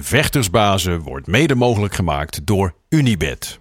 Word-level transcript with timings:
Vechtersbazen 0.00 1.00
wordt 1.00 1.26
mede 1.26 1.54
mogelijk 1.54 1.94
gemaakt 1.94 2.46
door 2.46 2.74
Unibed. 2.88 3.60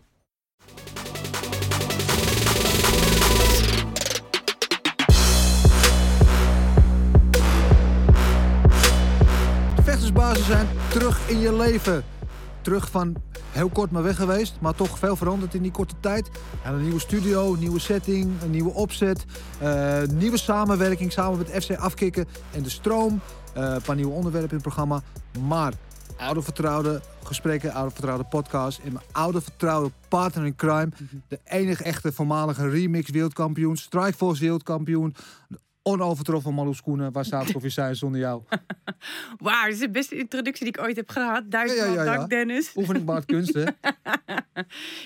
Vechtersbazen 9.84 10.46
zijn 10.46 10.68
terug 10.90 11.30
in 11.30 11.40
je 11.40 11.56
leven. 11.56 12.04
Terug 12.62 12.90
van 12.90 13.16
heel 13.52 13.70
kort 13.70 13.92
maar 13.92 14.04
weg 14.04 14.16
geweest, 14.16 14.56
maar 14.60 14.76
toch 14.76 15.00
veel 15.00 15.16
veranderd 15.16 15.54
in 15.54 15.62
die 15.62 15.72
korte 15.72 15.96
tijd. 16.00 16.30
En 16.64 16.74
een 16.74 16.82
nieuwe 16.82 17.00
studio, 17.00 17.56
nieuwe 17.56 17.80
setting, 17.80 18.32
een 18.42 18.52
nieuwe 18.52 18.74
opzet, 18.74 19.26
eh, 19.60 20.02
nieuwe 20.12 20.38
samenwerking 20.38 21.12
samen 21.12 21.38
met 21.38 21.64
FC 21.64 21.76
Afkikken 21.76 22.28
en 22.52 22.64
de 22.64 22.70
Stroom. 22.70 23.22
Eh, 23.54 23.64
een 23.64 23.82
paar 23.82 23.96
nieuwe 23.96 24.14
onderwerpen 24.14 24.50
in 24.50 24.56
het 24.56 24.66
programma. 24.66 25.02
Maar 25.48 25.74
oude 26.26 26.42
vertrouwde 26.42 27.02
gesprekken, 27.24 27.74
oude 27.74 27.92
vertrouwde 27.94 28.24
podcast 28.24 28.80
en 28.80 28.94
mijn 28.94 29.06
oude 29.12 29.42
vertrouwde 29.42 29.92
partner 30.10 30.46
in 30.46 30.56
crime. 30.56 30.90
De 31.28 31.40
enige 31.44 31.84
echte 31.84 32.12
voormalige 32.12 32.70
remix 32.70 33.10
wereldkampioen, 33.10 33.78
Strikeforce 33.78 34.42
wereldkampioen. 34.42 35.16
de 35.48 35.60
Onovertroffen 35.86 36.54
Marloes 36.54 36.82
Koenen, 36.82 37.12
waar 37.12 37.26
zou 37.26 37.48
ik 37.50 37.56
of 37.56 37.62
je 37.64 37.70
zijn 37.80 37.96
zonder 37.96 38.20
jou? 38.20 38.42
Wauw, 39.38 39.64
dit 39.66 39.74
is 39.74 39.80
de 39.80 39.90
beste 39.90 40.16
introductie 40.18 40.66
die 40.66 40.74
ik 40.78 40.82
ooit 40.88 40.96
heb 40.96 41.10
gehad. 41.10 41.44
Duizend 41.52 41.80
Ja, 41.80 41.86
ja, 41.86 41.94
ja, 41.94 42.04
ja. 42.04 42.16
dank, 42.18 42.30
Dennis. 42.30 42.72
Oefening 42.76 43.06
baart 43.06 43.26
kunst, 43.26 43.54
hè? 43.54 43.64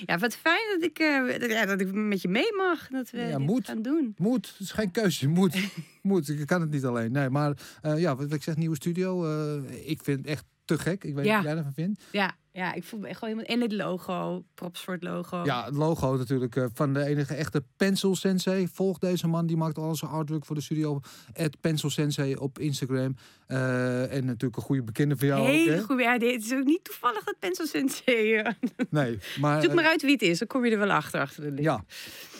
Ja, 0.05 0.17
wat 0.17 0.35
fijn 0.35 0.61
dat 0.79 0.89
ik, 0.89 0.99
eh, 0.99 1.39
dat, 1.39 1.49
ja, 1.51 1.65
dat 1.65 1.81
ik 1.81 1.93
met 1.93 2.21
je 2.21 2.27
mee 2.27 2.55
mag. 2.55 2.87
Dat 2.87 3.09
we 3.09 3.17
Ja, 3.19 3.37
moet. 3.37 3.65
gaan 3.65 3.81
doen. 3.81 4.13
Moet, 4.17 4.47
het 4.47 4.59
is 4.59 4.71
geen 4.71 4.91
keuze. 4.91 5.27
Moet. 5.27 5.57
moet. 6.01 6.29
Ik 6.29 6.47
kan 6.47 6.61
het 6.61 6.71
niet 6.71 6.85
alleen. 6.85 7.11
Nee, 7.11 7.29
maar 7.29 7.53
eh, 7.81 7.99
ja, 7.99 8.15
wat 8.15 8.33
ik 8.33 8.43
zeg, 8.43 8.55
nieuwe 8.55 8.75
studio. 8.75 9.25
eh, 9.25 9.89
ik 9.89 10.03
vind 10.03 10.25
echt 10.25 10.43
te 10.67 10.77
gek. 10.77 11.03
Ik 11.03 11.15
weet 11.15 11.25
Ja. 11.25 11.35
niet 11.35 11.43
wat 11.45 11.53
jij 11.53 11.57
ervan 11.57 11.73
vindt. 11.73 12.03
Ja, 12.11 12.35
ja, 12.51 12.73
ik 12.73 12.83
voel 12.83 12.99
me 12.99 13.07
echt 13.07 13.19
gewoon 13.19 13.33
helemaal... 13.37 13.55
En 13.55 13.61
het 13.61 13.71
logo, 13.73 14.43
props 14.53 14.83
voor 14.83 14.93
het 14.93 15.03
logo. 15.03 15.43
Ja, 15.45 15.65
het 15.65 15.75
logo 15.75 16.15
natuurlijk 16.17 16.55
eh, 16.55 16.65
van 16.73 16.93
de 16.93 17.05
enige 17.05 17.33
echte 17.33 17.63
Pencil 17.77 18.15
Sensei. 18.15 18.67
Volg 18.67 18.97
deze 18.97 19.27
man, 19.27 19.45
die 19.47 19.57
maakt 19.57 19.77
al 19.77 19.95
zijn 19.95 20.11
artwork 20.11 20.45
voor 20.45 20.55
de 20.55 20.61
studio. 20.61 20.99
At 21.35 21.59
Pencil 21.61 21.89
Sensei 21.89 22.35
op 22.35 22.59
Instagram. 22.59 23.15
Eh, 23.47 24.13
en 24.13 24.25
natuurlijk 24.25 24.55
een 24.57 24.63
goede 24.63 24.83
bekende 24.83 25.17
van 25.17 25.27
jou 25.27 25.41
ook, 25.41 25.47
Hele 25.47 25.83
goede. 25.83 26.03
Ja, 26.03 26.17
dit 26.17 26.43
is 26.45 26.53
ook 26.53 26.63
niet 26.65 26.83
toevallig 26.83 27.23
dat 27.23 27.35
Pencil 27.39 27.65
Sensei. 27.65 28.35
eh, 28.35 28.51
Nee, 28.89 29.19
maar... 29.39 29.61
Zoek 29.61 29.73
maar 29.73 29.85
uit 29.85 30.01
wie 30.01 30.11
het 30.11 30.21
is, 30.21 30.39
dan 30.39 30.47
kom 30.47 30.65
je 30.65 30.71
er 30.71 30.77
wel 30.79 30.91
achter. 30.91 31.19
achter 31.21 31.41
de 31.43 31.49
link. 31.51 31.61
Ja. 31.61 31.83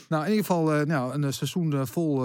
Nou, 0.10 0.24
in 0.24 0.30
ieder 0.30 0.46
geval 0.46 0.86
nou, 0.86 1.14
een 1.24 1.34
seizoen 1.34 1.88
vol 1.88 2.22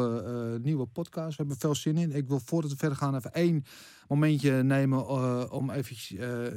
nieuwe 0.63 0.87
podcasts. 0.87 1.31
We 1.37 1.43
hebben 1.43 1.57
veel 1.59 1.75
zin 1.75 1.97
in. 1.97 2.13
Ik 2.13 2.29
wil 2.29 2.41
voordat 2.45 2.71
we 2.71 2.77
verder 2.77 2.99
gaan 2.99 3.15
even 3.17 3.33
één 3.33 3.65
momentje 4.19 4.63
nemen 4.63 4.99
eh, 4.99 5.43
om 5.51 5.71
even 5.71 5.97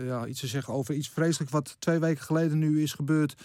ja, 0.05 0.25
iets 0.25 0.39
te 0.39 0.47
zeggen 0.47 0.73
over 0.73 0.93
iets 0.95 1.09
vreselijks 1.09 1.53
wat 1.53 1.75
twee 1.79 1.99
weken 1.99 2.23
geleden 2.23 2.59
nu 2.59 2.81
is 2.81 2.93
gebeurd. 2.93 3.35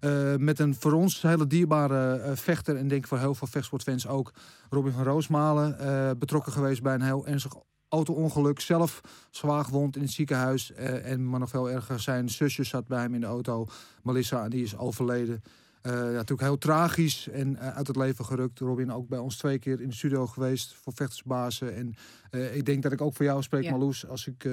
eh, 0.00 0.34
met 0.36 0.58
een 0.58 0.74
voor 0.74 0.92
ons 0.92 1.22
hele 1.22 1.46
dierbare 1.46 2.16
eh, 2.16 2.36
vechter 2.36 2.76
en 2.76 2.88
denk 2.88 3.06
voor 3.06 3.18
heel 3.18 3.34
veel 3.34 3.48
vechtsportfans 3.48 4.06
ook. 4.06 4.32
Robin 4.70 4.92
van 4.92 5.04
Roosmalen, 5.04 5.78
eh, 5.78 6.10
betrokken 6.18 6.52
geweest 6.52 6.82
bij 6.82 6.94
een 6.94 7.02
heel 7.02 7.26
ernstig 7.26 7.52
auto-ongeluk. 7.88 8.60
Zelf 8.60 9.00
zwaar 9.30 9.64
gewond 9.64 9.96
in 9.96 10.02
het 10.02 10.10
ziekenhuis. 10.10 10.72
eh, 10.72 11.10
en 11.10 11.28
maar 11.28 11.40
nog 11.40 11.50
veel 11.50 11.70
erger, 11.70 12.00
zijn 12.00 12.28
zusje 12.28 12.64
zat 12.64 12.86
bij 12.86 13.00
hem 13.00 13.14
in 13.14 13.20
de 13.20 13.26
auto. 13.26 13.66
Melissa, 14.02 14.44
en 14.44 14.50
die 14.50 14.62
is 14.62 14.76
overleden. 14.76 15.42
Eh, 15.86 15.92
ja, 15.92 16.10
natuurlijk 16.10 16.40
heel 16.40 16.58
tragisch 16.58 17.28
en 17.28 17.56
eh, 17.56 17.76
uit 17.76 17.86
het 17.86 17.96
leven 17.96 18.24
gerukt. 18.24 18.58
Robin 18.58 18.92
ook 18.92 19.08
bij 19.08 19.18
ons 19.18 19.36
twee 19.36 19.58
keer 19.58 19.80
in 19.80 19.88
de 19.88 19.94
studio 19.94 20.26
geweest 20.26 20.74
voor 20.74 20.92
vechtersbazen. 20.92 21.74
En 21.74 21.94
eh, 22.30 22.56
ik 22.56 22.64
denk 22.64 22.82
dat 22.82 22.92
ik 22.92 23.00
ook 23.00 23.14
voor 23.14 23.24
jou 23.24 23.42
spreek, 23.42 23.62
Ja. 23.62 23.70
Marloes. 23.70 24.06
Als 24.06 24.26
ik 24.26 24.48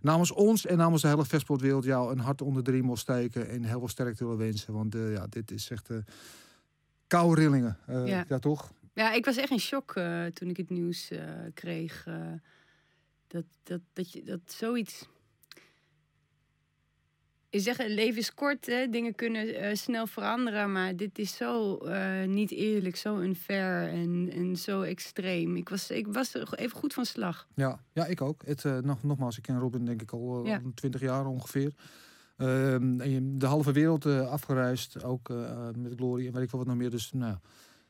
namens 0.00 0.32
ons 0.32 0.66
en 0.66 0.76
namens 0.76 1.02
de 1.02 1.08
hele 1.08 1.24
vechtsportwereld 1.24 1.84
jou 1.84 2.12
een 2.12 2.18
hart 2.18 2.42
onder 2.42 2.64
de 2.64 2.70
riem 2.70 2.86
wil 2.86 2.96
steken. 2.96 3.48
En 3.48 3.64
heel 3.64 3.78
veel 3.78 3.88
sterkte 3.88 4.24
wil 4.24 4.36
wensen. 4.36 4.72
Want 4.72 4.94
ja, 4.94 5.26
dit 5.26 5.50
is 5.50 5.70
echt 5.70 5.90
koude 7.06 7.40
rillingen. 7.40 7.78
Ja. 7.86 8.24
ja. 8.28 8.38
toch? 8.38 8.72
Ja, 8.94 9.12
ik 9.12 9.24
was 9.24 9.36
echt 9.36 9.50
in 9.50 9.60
shock 9.60 9.92
toen 10.32 10.48
ik 10.48 10.56
het 10.56 10.70
nieuws 10.70 11.10
kreeg. 11.54 12.06
dat, 13.26 13.44
dat, 13.62 13.80
dat, 13.92 14.12
je, 14.12 14.22
dat 14.22 14.40
zoiets. 14.46 15.08
Je 17.50 17.60
zegt, 17.60 17.78
het 17.78 17.90
leven 17.90 18.18
is 18.18 18.34
kort, 18.34 18.66
hè? 18.66 18.88
dingen 18.88 19.14
kunnen 19.14 19.54
eh, 19.54 19.74
snel 19.74 20.06
veranderen. 20.06 20.72
Maar 20.72 20.96
dit 20.96 21.18
is 21.18 21.36
zo 21.36 21.76
eh, 21.76 22.24
niet 22.26 22.50
eerlijk, 22.50 22.96
zo 22.96 23.18
unfair 23.18 23.88
en, 23.88 24.30
en 24.32 24.56
zo 24.56 24.82
extreem. 24.82 25.56
Ik 25.56 25.68
was, 25.68 25.90
ik 25.90 26.06
was 26.06 26.34
er 26.34 26.54
even 26.54 26.78
goed 26.78 26.94
van 26.94 27.04
slag. 27.04 27.46
Ja, 27.54 27.80
ja 27.92 28.06
ik 28.06 28.20
ook. 28.20 28.42
Het, 28.46 28.64
eh, 28.64 28.78
nog, 28.78 29.02
nogmaals, 29.02 29.36
ik 29.36 29.42
ken 29.42 29.58
Robin 29.58 29.84
denk 29.84 30.02
ik 30.02 30.12
al 30.12 30.46
Ja. 30.46 30.62
twintig 30.74 31.00
jaar 31.00 31.26
ongeveer. 31.26 31.72
Ehm, 32.36 32.96
de 33.38 33.46
halve 33.46 33.72
wereld 33.72 34.06
afgereisd, 34.06 35.04
ook 35.04 35.28
met 35.76 35.92
Glory 35.96 36.26
en 36.26 36.32
weet 36.32 36.42
ik 36.42 36.50
wat 36.50 36.66
nog 36.66 36.76
meer. 36.76 36.90
Dus 36.90 37.12
nou, 37.12 37.32
ja, 37.32 37.40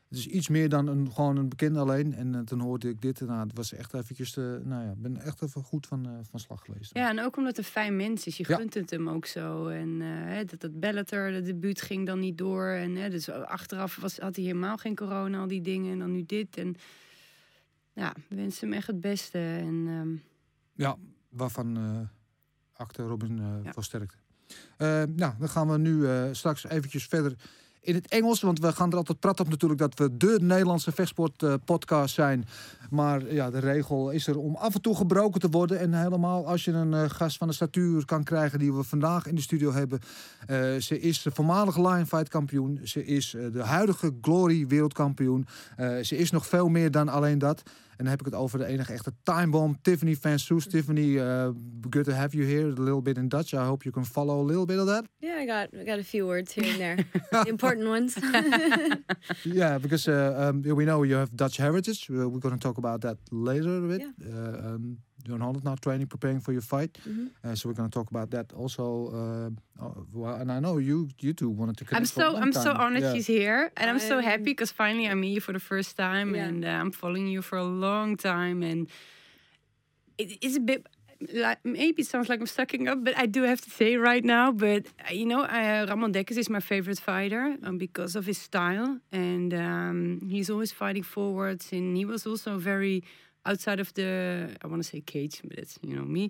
het 0.09 0.19
is 0.19 0.27
iets 0.27 0.49
meer 0.49 0.69
dan 0.69 0.87
een, 0.87 1.13
gewoon 1.13 1.37
een 1.37 1.49
bekende 1.49 1.79
alleen. 1.79 2.15
En 2.15 2.35
eh, 2.35 2.41
toen 2.41 2.61
hoorde 2.61 2.89
ik 2.89 3.01
dit 3.03 3.21
en 3.21 3.27
nou, 3.27 3.47
het 3.47 3.57
was 3.57 3.73
echt 3.73 3.95
eventjes, 3.95 4.33
de, 4.33 4.61
nou 4.65 4.85
ja, 4.85 4.95
ben 4.97 5.17
echt 5.17 5.43
even 5.43 5.63
goed 5.63 5.87
van, 5.87 6.07
eh, 6.07 6.13
van 6.23 6.41
slag 6.41 6.65
geweest. 6.65 6.95
Ja, 6.95 7.09
en 7.09 7.21
ook 7.21 7.37
omdat 7.37 7.57
het 7.57 7.67
een 7.67 7.73
fijn 7.73 7.97
mens 7.97 8.27
is. 8.27 8.37
Je 8.37 8.45
Ja. 8.49 8.57
gunt 8.57 8.75
het 8.75 8.91
hem 8.91 9.09
ook 9.09 9.27
zo. 9.27 9.67
En 9.67 10.01
hè, 10.01 10.45
dat 10.45 10.61
dat 10.61 10.81
Bellator, 10.81 11.31
de 11.31 11.43
debuut 11.43 11.81
ging 11.83 12.07
dan 12.07 12.19
niet 12.19 12.39
door. 12.39 12.67
En 12.67 13.11
dus 13.11 13.31
achteraf 13.31 13.97
was, 13.97 14.19
had 14.19 14.37
hij 14.37 14.45
helemaal 14.45 14.77
geen 14.77 14.95
corona, 14.97 15.39
al 15.41 15.47
die 15.47 15.61
dingen. 15.63 15.93
En 15.93 15.99
dan 15.99 16.13
nu 16.13 16.25
dit. 16.27 16.57
En 16.57 16.75
ja, 17.93 18.15
we 18.29 18.37
wensen 18.37 18.69
hem 18.69 18.77
echt 18.77 18.87
het 18.87 19.01
beste. 19.01 19.39
En 19.39 19.85
ehm, 19.89 20.09
Ja, 20.73 20.97
waarvan 21.29 21.79
acte 22.73 23.03
Robin 23.03 23.37
Ja. 23.65 23.73
van 23.73 23.83
sterkte. 23.83 24.17
Nou, 24.79 25.33
dan 25.39 25.49
gaan 25.49 25.69
we 25.69 25.79
nu 25.79 26.07
straks 26.35 26.65
eventjes 26.65 27.07
verder 27.07 27.35
in 27.81 27.95
het 27.95 28.09
Engels. 28.09 28.41
Want 28.41 28.61
we 28.61 28.73
gaan 28.73 28.91
er 28.91 28.97
altijd 28.97 29.21
prat 29.21 29.41
op 29.41 29.49
natuurlijk 29.49 29.81
dat 29.81 29.99
we 29.99 30.17
de 30.17 30.39
Nederlandse 30.41 30.93
vechtsport 30.93 31.43
eh, 31.43 32.05
zijn. 32.05 32.47
Maar 32.91 33.33
ja, 33.33 33.51
de 33.51 33.59
regel 33.59 34.11
is 34.11 34.27
er 34.27 34.39
om 34.39 34.55
af 34.55 34.75
en 34.75 34.81
toe 34.81 34.97
gebroken 34.97 35.41
te 35.41 35.49
worden. 35.49 35.79
En 35.79 35.95
helemaal 35.95 36.47
als 36.47 36.65
je 36.65 36.73
een 36.73 36.95
eh, 36.95 37.05
gast 37.11 37.37
van 37.37 37.49
de 37.49 37.55
statuur 37.55 38.05
kan 38.05 38.25
krijgen 38.25 38.59
die 38.59 38.73
we 38.73 38.83
vandaag 38.83 39.27
in 39.27 39.35
de 39.35 39.41
studio 39.41 39.73
hebben. 39.73 40.01
Eh, 40.47 40.77
ze 40.77 41.01
is 41.01 41.23
de 41.23 41.31
voormalige 41.31 41.81
Lionfight 41.81 42.29
kampioen. 42.29 42.81
Ze 42.85 43.05
is 43.05 43.37
de 43.53 43.63
huidige 43.63 44.15
Glory 44.21 44.67
wereldkampioen. 44.67 45.47
Ze 46.03 46.17
is 46.17 46.31
nog 46.31 46.47
veel 46.47 46.69
meer 46.69 46.91
dan 46.91 47.09
alleen 47.09 47.39
dat. 47.39 47.63
En 47.99 48.05
dan 48.05 48.13
heb 48.13 48.21
ik 48.21 48.27
het 48.27 48.35
over 48.35 48.59
de 48.59 48.65
enige 48.65 48.93
echte 48.93 49.13
time 49.23 49.51
bomb, 49.51 49.79
Tiffany 49.83 50.17
Van 50.17 50.39
Soes. 50.39 50.67
Tiffany, 50.67 51.19
uh, 51.19 51.49
good 51.91 52.05
to 52.05 52.13
have 52.13 52.37
you 52.37 52.49
here. 52.49 52.67
A 52.67 52.83
little 52.83 53.03
bit 53.03 53.17
in 53.17 53.29
Dutch. 53.29 53.53
I 53.53 53.57
hope 53.57 53.85
you 53.85 53.95
can 53.95 54.05
follow 54.05 54.41
a 54.41 54.45
little 54.45 54.65
bit 54.65 54.79
of 54.79 54.87
that. 54.87 55.05
Yeah, 55.17 55.43
I 55.43 55.47
got 55.47 55.81
I 55.81 55.85
got 55.85 55.99
a 55.99 56.05
few 56.05 56.27
words 56.27 56.55
here 56.55 56.71
and 56.71 56.79
there, 56.79 56.97
the 57.45 57.49
important 57.49 57.89
ones. 57.89 58.17
Yeah, 59.43 59.79
because 59.81 60.09
uh, 60.09 60.49
um, 60.49 60.63
we 60.63 60.85
know 60.85 61.05
you 61.05 61.17
have 61.17 61.31
Dutch 61.35 61.57
heritage. 61.57 62.09
We're 62.09 62.41
going 62.41 62.59
to 62.59 62.67
talk 62.69 62.79
about 62.79 63.01
that 63.01 63.17
later 63.31 63.77
a 63.77 63.89
bit. 63.89 64.03
Uh, 64.03 64.75
um, 64.75 64.99
you're 65.27 65.37
in 65.37 65.43
Holland 65.43 65.65
now 65.65 65.75
training, 65.77 66.07
preparing 66.07 66.41
for 66.41 66.53
your 66.53 66.63
fight. 66.63 66.93
Mhm. 67.07 67.31
Uh, 67.45 67.55
so 67.55 67.69
we're 67.69 67.75
going 67.75 67.91
to 67.91 67.95
talk 67.99 68.11
about 68.11 68.31
that 68.31 68.53
also. 68.53 68.85
Uh, 69.19 69.51
well, 70.13 70.35
and 70.41 70.51
I 70.51 70.59
know 70.61 70.79
you 70.79 71.09
you 71.21 71.33
two 71.33 71.51
wanted 71.51 71.77
to 71.79 71.85
I'm 71.85 71.89
connect 71.89 72.13
for 72.13 72.21
a 72.23 72.31
so 72.33 72.37
I'm 72.43 72.53
so 72.53 72.73
time. 72.73 72.81
honored 72.83 73.03
Yeah. 73.03 73.13
she's 73.15 73.27
here, 73.27 73.71
and 73.77 73.87
I'm 73.91 73.99
so 73.99 74.15
I'm- 74.17 74.25
happy 74.31 74.51
because 74.55 74.73
finally 74.73 75.07
I 75.09 75.15
meet 75.15 75.35
you 75.35 75.41
for 75.41 75.53
the 75.53 75.65
first 75.73 75.97
time, 75.97 76.35
Yeah. 76.35 76.45
and 76.47 76.65
uh, 76.65 76.81
I'm 76.81 76.93
following 76.93 77.27
you 77.35 77.43
for 77.43 77.59
a 77.59 77.65
long 77.89 78.17
time, 78.17 78.63
and 78.71 78.89
it's 80.19 80.57
a 80.57 80.61
bit. 80.61 80.87
Like, 81.35 81.59
maybe 81.65 82.03
it 82.03 82.07
sounds 82.07 82.29
like 82.29 82.39
I'm 82.41 82.47
sucking 82.47 82.87
up, 82.87 83.03
but 83.03 83.15
I 83.19 83.27
do 83.27 83.43
have 83.43 83.61
to 83.63 83.71
say 83.71 83.97
right 83.97 84.25
now. 84.25 84.53
But 84.53 84.87
uh, 85.11 85.13
you 85.13 85.27
know, 85.27 85.43
uh, 85.43 85.85
Ramon 85.89 86.13
Dekkers 86.13 86.39
is 86.39 86.49
my 86.49 86.61
favorite 86.61 87.01
fighter 87.01 87.57
um, 87.65 87.77
because 87.77 88.15
of 88.15 88.25
his 88.27 88.39
style, 88.39 89.01
and 89.11 89.53
um, 89.53 90.29
he's 90.31 90.49
always 90.49 90.71
fighting 90.71 91.03
forwards. 91.03 91.73
And 91.73 91.97
he 91.97 92.05
was 92.05 92.25
also 92.25 92.57
very 92.59 93.03
outside 93.51 93.81
of 93.85 93.89
the 93.99 94.11
I 94.63 94.67
want 94.71 94.81
to 94.85 94.89
say 94.93 95.01
cage, 95.15 95.37
but 95.49 95.59
it's 95.63 95.75
you 95.89 95.95
know 95.97 96.05
me. 96.17 96.25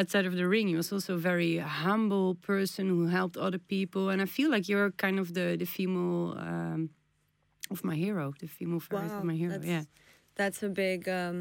Outside 0.00 0.26
of 0.30 0.34
the 0.40 0.46
ring, 0.54 0.66
he 0.72 0.76
was 0.82 0.92
also 0.92 1.14
a 1.14 1.22
very 1.32 1.58
humble 1.84 2.34
person 2.52 2.84
who 2.92 3.06
helped 3.18 3.36
other 3.46 3.58
people. 3.74 4.02
And 4.12 4.18
I 4.22 4.26
feel 4.26 4.50
like 4.54 4.64
you're 4.70 4.90
kind 5.04 5.18
of 5.22 5.26
the 5.38 5.46
the 5.62 5.66
female 5.76 6.22
um, 6.38 6.90
of 7.70 7.84
my 7.84 7.96
hero, 8.06 8.24
the 8.40 8.48
female 8.58 8.80
version 8.90 9.16
of 9.18 9.24
my 9.24 9.34
hero. 9.42 9.52
that's, 9.52 9.66
Yeah. 9.74 9.84
that's 10.40 10.62
a 10.62 10.68
big 10.68 11.00
um, 11.08 11.38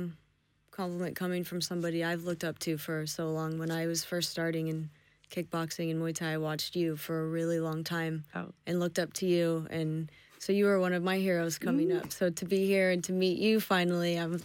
compliment 0.72 1.16
coming 1.16 1.44
from 1.50 1.60
somebody 1.62 2.00
I've 2.04 2.24
looked 2.30 2.44
up 2.50 2.58
to 2.66 2.78
for 2.78 3.06
so 3.08 3.24
long. 3.38 3.52
When 3.62 3.72
I 3.72 3.88
was 3.88 4.04
first 4.12 4.30
starting 4.30 4.68
in 4.74 4.90
kickboxing 5.34 5.88
and 5.92 6.00
Muay 6.02 6.14
Thai, 6.20 6.34
I 6.34 6.38
watched 6.38 6.76
you 6.76 6.96
for 6.96 7.16
a 7.26 7.28
really 7.38 7.60
long 7.60 7.84
time 7.84 8.24
Oh. 8.36 8.48
and 8.68 8.80
looked 8.80 9.00
up 9.04 9.12
to 9.20 9.26
you 9.26 9.68
and 9.70 10.10
So 10.40 10.54
you 10.54 10.66
were 10.66 10.80
one 10.80 10.94
of 10.94 11.04
my 11.04 11.18
heroes 11.18 11.58
coming 11.58 11.92
up. 11.92 12.12
So 12.12 12.30
to 12.30 12.46
be 12.46 12.66
here 12.66 12.90
and 12.92 13.04
to 13.06 13.12
meet 13.14 13.38
you 13.40 13.60
finally, 13.60 14.18
I'm 14.18 14.40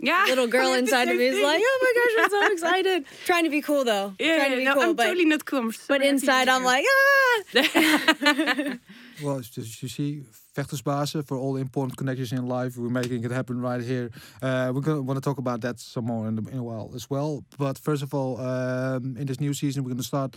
Yeah. 0.00 0.24
little 0.28 0.46
girl 0.46 0.66
I 0.68 0.70
had 0.70 0.74
the 0.74 0.78
inside 0.80 1.08
of 1.08 1.16
me 1.16 1.26
is 1.26 1.42
like, 1.42 1.60
oh 1.64 1.78
my 1.82 1.92
gosh, 1.98 2.24
I'm 2.24 2.30
so 2.30 2.52
excited. 2.52 3.04
Trying 3.24 3.44
to 3.44 3.50
be 3.50 3.60
cool 3.62 3.84
though. 3.84 4.14
Yeah, 4.18 4.36
Trying 4.36 4.50
to 4.52 4.56
be 4.56 4.64
no, 4.64 4.74
cool, 4.74 4.82
I'm 4.82 4.96
but 4.96 5.04
totally 5.06 5.24
not 5.24 5.44
cool. 5.44 5.58
I'm 5.60 5.72
so 5.72 5.84
but 5.88 6.02
inside 6.02 6.48
I'm 6.48 6.64
like, 6.64 6.84
ah. 7.56 8.74
Well, 9.22 9.38
you 9.38 9.88
see, 9.88 10.22
vechtersbazen 10.54 11.26
for 11.26 11.36
all 11.36 11.56
important 11.56 11.96
connections 11.96 12.32
in 12.32 12.46
life. 12.46 12.76
We're 12.76 12.88
making 12.88 13.24
it 13.24 13.32
happen 13.32 13.60
right 13.60 13.80
here. 13.80 14.10
Uh, 14.40 14.70
we're 14.72 14.80
going 14.80 14.98
to 14.98 15.02
want 15.02 15.16
to 15.16 15.20
talk 15.20 15.38
about 15.38 15.60
that 15.62 15.80
some 15.80 16.04
more 16.04 16.28
in, 16.28 16.36
the, 16.36 16.48
in 16.52 16.58
a 16.58 16.62
while 16.62 16.92
as 16.94 17.10
well. 17.10 17.42
But 17.58 17.78
first 17.78 18.02
of 18.04 18.14
all, 18.14 18.40
um, 18.40 19.16
in 19.16 19.26
this 19.26 19.40
new 19.40 19.54
season, 19.54 19.82
we're 19.82 19.88
going 19.90 19.98
to 19.98 20.04
start 20.04 20.36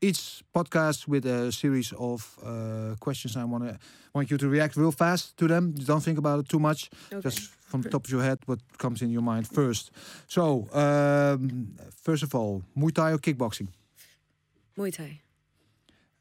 each 0.00 0.42
podcast 0.54 1.06
with 1.08 1.26
a 1.26 1.52
series 1.52 1.92
of 1.98 2.36
uh, 2.44 2.94
questions. 3.00 3.36
I 3.36 3.44
want 3.44 3.64
to 3.68 3.78
want 4.14 4.30
you 4.30 4.38
to 4.38 4.48
react 4.48 4.76
real 4.76 4.92
fast 4.92 5.36
to 5.36 5.46
them. 5.46 5.72
Don't 5.72 6.02
think 6.02 6.18
about 6.18 6.40
it 6.40 6.48
too 6.48 6.58
much. 6.58 6.90
Okay. 7.12 7.20
Just 7.28 7.40
from 7.70 7.82
the 7.82 7.88
top 7.90 8.04
of 8.06 8.10
your 8.10 8.22
head, 8.22 8.38
what 8.46 8.58
comes 8.78 9.02
in 9.02 9.10
your 9.10 9.22
mind 9.22 9.46
first. 9.46 9.90
So, 10.26 10.66
um, 10.72 11.76
first 12.02 12.22
of 12.22 12.34
all, 12.34 12.62
Muay 12.76 12.92
Thai 12.94 13.12
or 13.12 13.18
kickboxing? 13.18 13.68
Muay 14.76 14.92
Thai, 14.92 15.20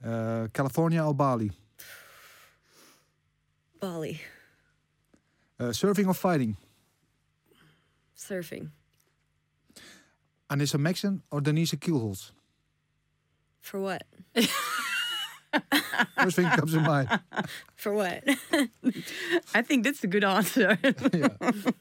Uh, 0.04 0.48
California 0.54 1.04
or 1.04 1.14
Bali? 1.14 1.52
Bali, 3.80 4.20
Uh, 5.60 5.72
surfing 5.74 6.08
or 6.08 6.14
fighting? 6.14 6.56
surfing. 8.18 8.70
Anissa 10.50 10.78
Meksen 10.80 11.22
or 11.32 11.42
Denise 11.42 11.76
Kielholz? 11.78 12.32
For 13.62 13.80
what? 13.80 14.04
First 16.22 16.36
thing 16.36 16.48
comes 16.50 16.74
to 16.74 16.80
mind. 16.82 17.10
For 17.76 17.94
what? 17.94 18.24
I 19.54 19.62
think 19.64 19.84
that's 19.84 20.04
a 20.04 20.08
good 20.08 20.24
answer. 20.24 20.78
yeah. 21.14 21.30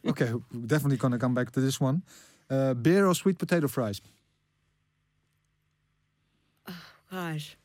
Okay, 0.07 0.33
definitely 0.67 0.97
gonna 0.97 1.19
come 1.19 1.35
back 1.35 1.51
to 1.53 1.61
this 1.61 1.81
one. 1.81 2.03
Uh, 2.51 2.73
beer 2.75 3.07
or 3.07 3.15
sweet 3.15 3.39
potato 3.39 3.69
fries? 3.69 4.01
Gosh. 7.11 7.57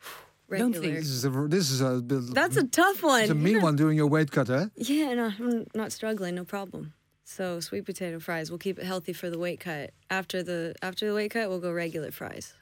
Don't 0.50 0.72
Regular. 0.72 0.80
think 0.80 0.94
This 0.96 1.08
is 1.10 1.24
a 1.24 1.30
this 1.48 1.70
is 1.70 1.80
a 1.80 2.00
That's 2.00 2.56
a 2.56 2.64
tough 2.64 3.02
one. 3.02 3.22
it's 3.22 3.30
a 3.30 3.34
mean 3.34 3.60
one 3.62 3.76
doing 3.76 3.96
your 3.96 4.06
weight 4.08 4.30
cut, 4.30 4.48
eh? 4.50 4.66
Yeah, 4.76 5.14
no, 5.14 5.32
I'm 5.38 5.66
not 5.74 5.92
struggling, 5.92 6.34
no 6.36 6.44
problem. 6.44 6.92
So 7.24 7.60
sweet 7.60 7.84
potato 7.84 8.18
fries. 8.20 8.50
We'll 8.50 8.58
keep 8.58 8.78
it 8.78 8.84
healthy 8.86 9.12
for 9.12 9.28
the 9.28 9.38
weight 9.38 9.60
cut. 9.60 9.90
After 10.10 10.42
the 10.42 10.74
after 10.82 11.06
the 11.06 11.14
weight 11.14 11.30
cut, 11.32 11.48
we'll 11.50 11.60
go 11.60 11.70
regular 11.72 12.10
fries. 12.10 12.54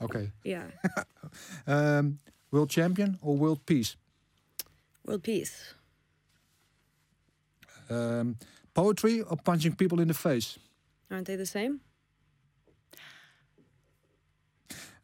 Okay. 0.00 0.32
Yeah. 0.44 0.64
Um, 1.66 2.18
world 2.50 2.70
champion 2.70 3.18
or 3.20 3.36
world 3.36 3.66
peace? 3.66 3.96
World 5.04 5.22
peace. 5.22 5.74
Um, 7.90 8.36
poetry 8.72 9.20
or 9.20 9.36
punching 9.36 9.74
people 9.74 10.00
in 10.00 10.08
the 10.08 10.14
face? 10.14 10.58
Aren't 11.10 11.26
they 11.26 11.36
the 11.36 11.44
same? 11.46 11.80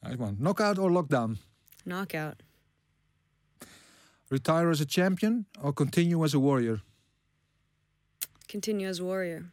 Nice 0.03 0.17
one. 0.17 0.37
Knockout 0.41 0.79
or 0.79 0.91
lockdown? 0.91 1.39
Knockout. 1.85 2.43
Retire 4.31 4.71
as 4.71 4.81
a 4.81 4.87
champion 4.87 5.45
or 5.63 5.73
continue 5.73 6.25
as 6.25 6.35
a 6.35 6.39
warrior? 6.41 6.81
Continue 8.49 8.89
as 8.89 9.01
a 9.01 9.05
warrior. 9.05 9.45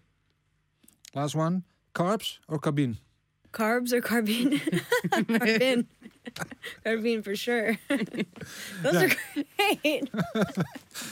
Last 1.14 1.36
one. 1.36 1.64
Carbs 1.94 2.38
or 2.48 2.60
Carbin? 2.60 2.98
Carbs 3.60 3.92
or 3.94 4.02
Carbin? 4.02 4.62
Carbin. 5.12 5.88
Carbin 6.86 7.24
for 7.24 7.36
sure. 7.36 7.78
Those 8.84 8.96
are 9.04 9.12
great. 9.36 10.10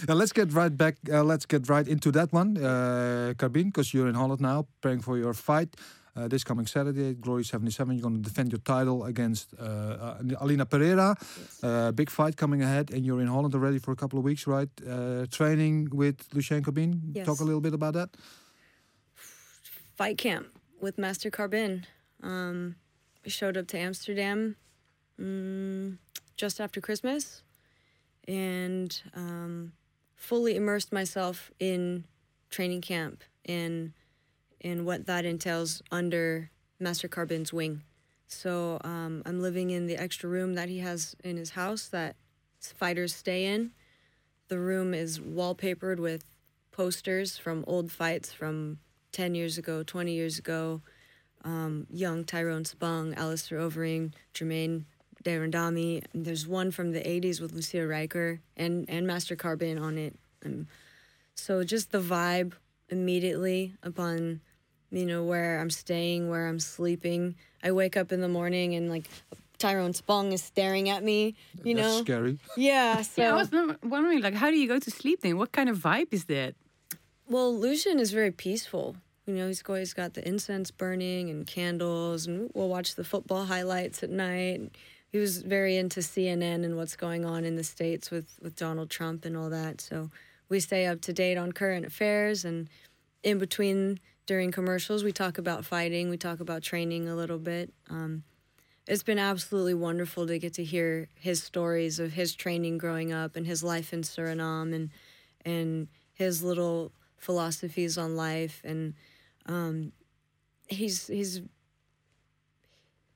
Now 0.07 0.15
let's 0.21 0.31
get 0.31 0.53
right 0.53 0.75
back. 0.75 0.95
Uh, 1.11 1.23
let's 1.23 1.45
get 1.45 1.69
right 1.69 1.87
into 1.87 2.11
that 2.11 2.31
one, 2.31 2.57
uh, 2.57 3.33
Carbin, 3.37 3.65
because 3.65 3.93
you're 3.93 4.07
in 4.07 4.15
Holland 4.15 4.41
now, 4.41 4.67
preparing 4.81 5.01
for 5.01 5.17
your 5.17 5.33
fight 5.33 5.75
uh, 6.17 6.27
this 6.27 6.43
coming 6.43 6.65
Saturday, 6.65 7.13
Glory 7.13 7.43
77. 7.43 7.95
You're 7.95 8.01
going 8.01 8.15
to 8.15 8.21
defend 8.21 8.51
your 8.51 8.59
title 8.59 9.05
against 9.05 9.53
uh, 9.59 9.63
uh, 9.63 10.21
Aline 10.39 10.65
Pereira. 10.65 11.15
Uh, 11.61 11.91
big 11.91 12.09
fight 12.09 12.35
coming 12.35 12.61
ahead, 12.63 12.91
and 12.91 13.05
you're 13.05 13.21
in 13.21 13.27
Holland 13.27 13.53
already 13.53 13.79
for 13.79 13.91
a 13.91 13.95
couple 13.95 14.17
of 14.17 14.25
weeks, 14.25 14.47
right? 14.47 14.69
Uh, 14.87 15.25
training 15.29 15.89
with 15.91 16.27
Lucien 16.33 16.63
Carbin. 16.63 17.01
Yes. 17.13 17.25
Talk 17.25 17.39
a 17.39 17.43
little 17.43 17.61
bit 17.61 17.73
about 17.73 17.93
that. 17.93 18.09
Fight 19.95 20.17
camp 20.17 20.47
with 20.81 20.97
Master 20.97 21.29
Carbin. 21.29 21.85
Um, 22.23 22.75
I 23.25 23.29
showed 23.29 23.57
up 23.57 23.67
to 23.67 23.77
Amsterdam 23.77 24.55
mm, 25.19 25.97
just 26.35 26.59
after 26.59 26.81
Christmas 26.81 27.43
and 28.27 29.01
um, 29.13 29.73
fully 30.15 30.55
immersed 30.55 30.91
myself 30.91 31.51
in 31.59 32.05
training 32.49 32.81
camp 32.81 33.23
and 33.45 33.93
and 34.61 34.85
what 34.85 35.05
that 35.05 35.23
entails 35.23 35.83
under 35.91 36.49
Master 36.79 37.07
Carbin's 37.07 37.53
wing. 37.53 37.83
So 38.27 38.79
um, 38.83 39.21
I'm 39.25 39.41
living 39.41 39.69
in 39.69 39.85
the 39.85 39.95
extra 39.95 40.29
room 40.29 40.55
that 40.55 40.67
he 40.67 40.79
has 40.79 41.15
in 41.23 41.37
his 41.37 41.51
house 41.51 41.87
that 41.89 42.15
fighters 42.59 43.15
stay 43.15 43.45
in. 43.45 43.71
The 44.47 44.59
room 44.59 44.93
is 44.93 45.19
wallpapered 45.19 45.99
with 45.99 46.23
posters 46.71 47.37
from 47.37 47.63
old 47.67 47.91
fights 47.91 48.33
from 48.33 48.79
10 49.11 49.35
years 49.35 49.57
ago, 49.57 49.83
20 49.83 50.11
years 50.11 50.39
ago. 50.39 50.81
Um, 51.47 51.87
young 51.89 52.25
Tyrone 52.25 52.65
Spong, 52.65 53.13
Alistair 53.15 53.59
Overeem, 53.59 54.11
Jermaine 54.33 54.83
Darandami. 55.23 56.03
And 56.13 56.25
there's 56.25 56.45
one 56.45 56.71
from 56.71 56.91
the 56.91 56.99
80s 56.99 57.39
with 57.39 57.53
Lucia 57.53 57.77
Rijker 57.77 58.39
and, 58.57 58.85
and 58.89 59.07
Master 59.07 59.37
Carbin 59.37 59.81
on 59.81 59.97
it. 59.97 60.13
Um, 60.45 60.67
so 61.35 61.63
just 61.63 61.93
the 61.93 62.01
vibe 62.01 62.51
immediately 62.89 63.73
upon, 63.81 64.41
you 64.91 65.05
know, 65.05 65.23
where 65.23 65.61
I'm 65.61 65.69
staying, 65.69 66.29
where 66.29 66.47
I'm 66.47 66.59
sleeping. 66.59 67.35
I 67.63 67.71
wake 67.71 67.95
up 67.95 68.11
in 68.11 68.19
the 68.19 68.27
morning 68.27 68.75
and 68.75 68.89
like 68.89 69.09
Tyrone 69.57 69.93
Spong 69.93 70.33
is 70.33 70.43
staring 70.43 70.89
at 70.89 71.01
me, 71.01 71.35
you 71.63 71.75
That's 71.75 71.87
know? 71.87 72.01
scary. 72.01 72.39
Yeah, 72.57 73.01
so. 73.03 73.21
yeah, 73.21 73.31
I 73.31 73.35
was 73.35 73.51
wondering, 73.83 74.21
like, 74.21 74.33
how 74.33 74.49
do 74.51 74.57
you 74.57 74.67
go 74.67 74.79
to 74.79 74.91
sleep 74.91 75.21
then? 75.21 75.37
What 75.37 75.53
kind 75.53 75.69
of 75.69 75.77
vibe 75.77 76.09
is 76.11 76.25
that? 76.25 76.55
Well, 77.29 77.57
Lucian 77.57 77.99
is 77.99 78.11
very 78.11 78.31
peaceful. 78.31 78.95
You 79.27 79.33
know, 79.33 79.47
he's 79.47 79.61
always 79.67 79.93
got 79.93 80.13
the 80.13 80.25
incense 80.25 80.71
burning 80.71 81.29
and 81.29 81.45
candles, 81.45 82.27
and 82.27 82.49
we'll 82.53 82.69
watch 82.69 82.95
the 82.95 83.03
football 83.03 83.43
highlights 83.45 84.01
at 84.01 84.09
night. 84.09 84.71
He 85.11 85.17
was 85.17 85.41
very 85.41 85.75
into 85.75 85.99
CNN 85.99 86.63
and 86.63 86.77
what's 86.77 86.95
going 86.95 87.25
on 87.25 87.43
in 87.43 87.57
the 87.57 87.63
States 87.63 88.09
with, 88.09 88.39
with 88.41 88.55
Donald 88.55 88.89
Trump 88.89 89.25
and 89.25 89.35
all 89.35 89.49
that. 89.49 89.81
So 89.81 90.09
we 90.47 90.61
stay 90.61 90.85
up 90.85 91.01
to 91.01 91.13
date 91.13 91.37
on 91.37 91.51
current 91.51 91.85
affairs. 91.85 92.45
And 92.45 92.69
in 93.21 93.37
between, 93.37 93.99
during 94.27 94.49
commercials, 94.51 95.03
we 95.03 95.11
talk 95.11 95.37
about 95.37 95.65
fighting, 95.65 96.09
we 96.09 96.17
talk 96.17 96.39
about 96.39 96.63
training 96.63 97.09
a 97.09 97.15
little 97.15 97.37
bit. 97.37 97.73
Um, 97.89 98.23
it's 98.87 99.03
been 99.03 99.19
absolutely 99.19 99.73
wonderful 99.73 100.25
to 100.27 100.39
get 100.39 100.53
to 100.53 100.63
hear 100.63 101.09
his 101.15 101.43
stories 101.43 101.99
of 101.99 102.13
his 102.13 102.33
training 102.33 102.77
growing 102.77 103.11
up 103.11 103.35
and 103.35 103.45
his 103.45 103.61
life 103.61 103.91
in 103.91 104.01
Suriname 104.01 104.73
and 104.73 104.89
and 105.43 105.87
his 106.13 106.43
little 106.43 106.91
philosophies 107.17 107.97
on 107.97 108.15
life 108.15 108.61
and 108.63 108.93
um, 109.47 109.91
he's 110.67 111.07
he's 111.07 111.41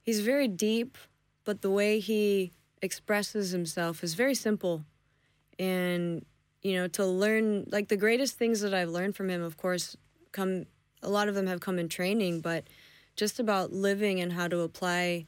he's 0.03 0.21
very 0.21 0.47
deep, 0.47 0.97
but 1.43 1.61
the 1.61 1.69
way 1.69 1.99
he 1.99 2.51
expresses 2.81 3.51
himself 3.51 4.03
is 4.03 4.13
very 4.13 4.35
simple, 4.35 4.83
and 5.59 6.25
you 6.61 6.75
know 6.75 6.87
to 6.89 7.05
learn 7.05 7.65
like 7.71 7.89
the 7.89 7.97
greatest 7.97 8.37
things 8.37 8.61
that 8.61 8.73
I've 8.73 8.89
learned 8.89 9.15
from 9.15 9.29
him, 9.29 9.41
of 9.41 9.57
course, 9.57 9.97
come 10.31 10.65
a 11.03 11.09
lot 11.09 11.27
of 11.27 11.35
them 11.35 11.47
have 11.47 11.59
come 11.59 11.79
in 11.79 11.89
training, 11.89 12.41
but 12.41 12.65
just 13.15 13.39
about 13.39 13.73
living 13.73 14.19
and 14.19 14.33
how 14.33 14.47
to 14.47 14.61
apply 14.61 15.25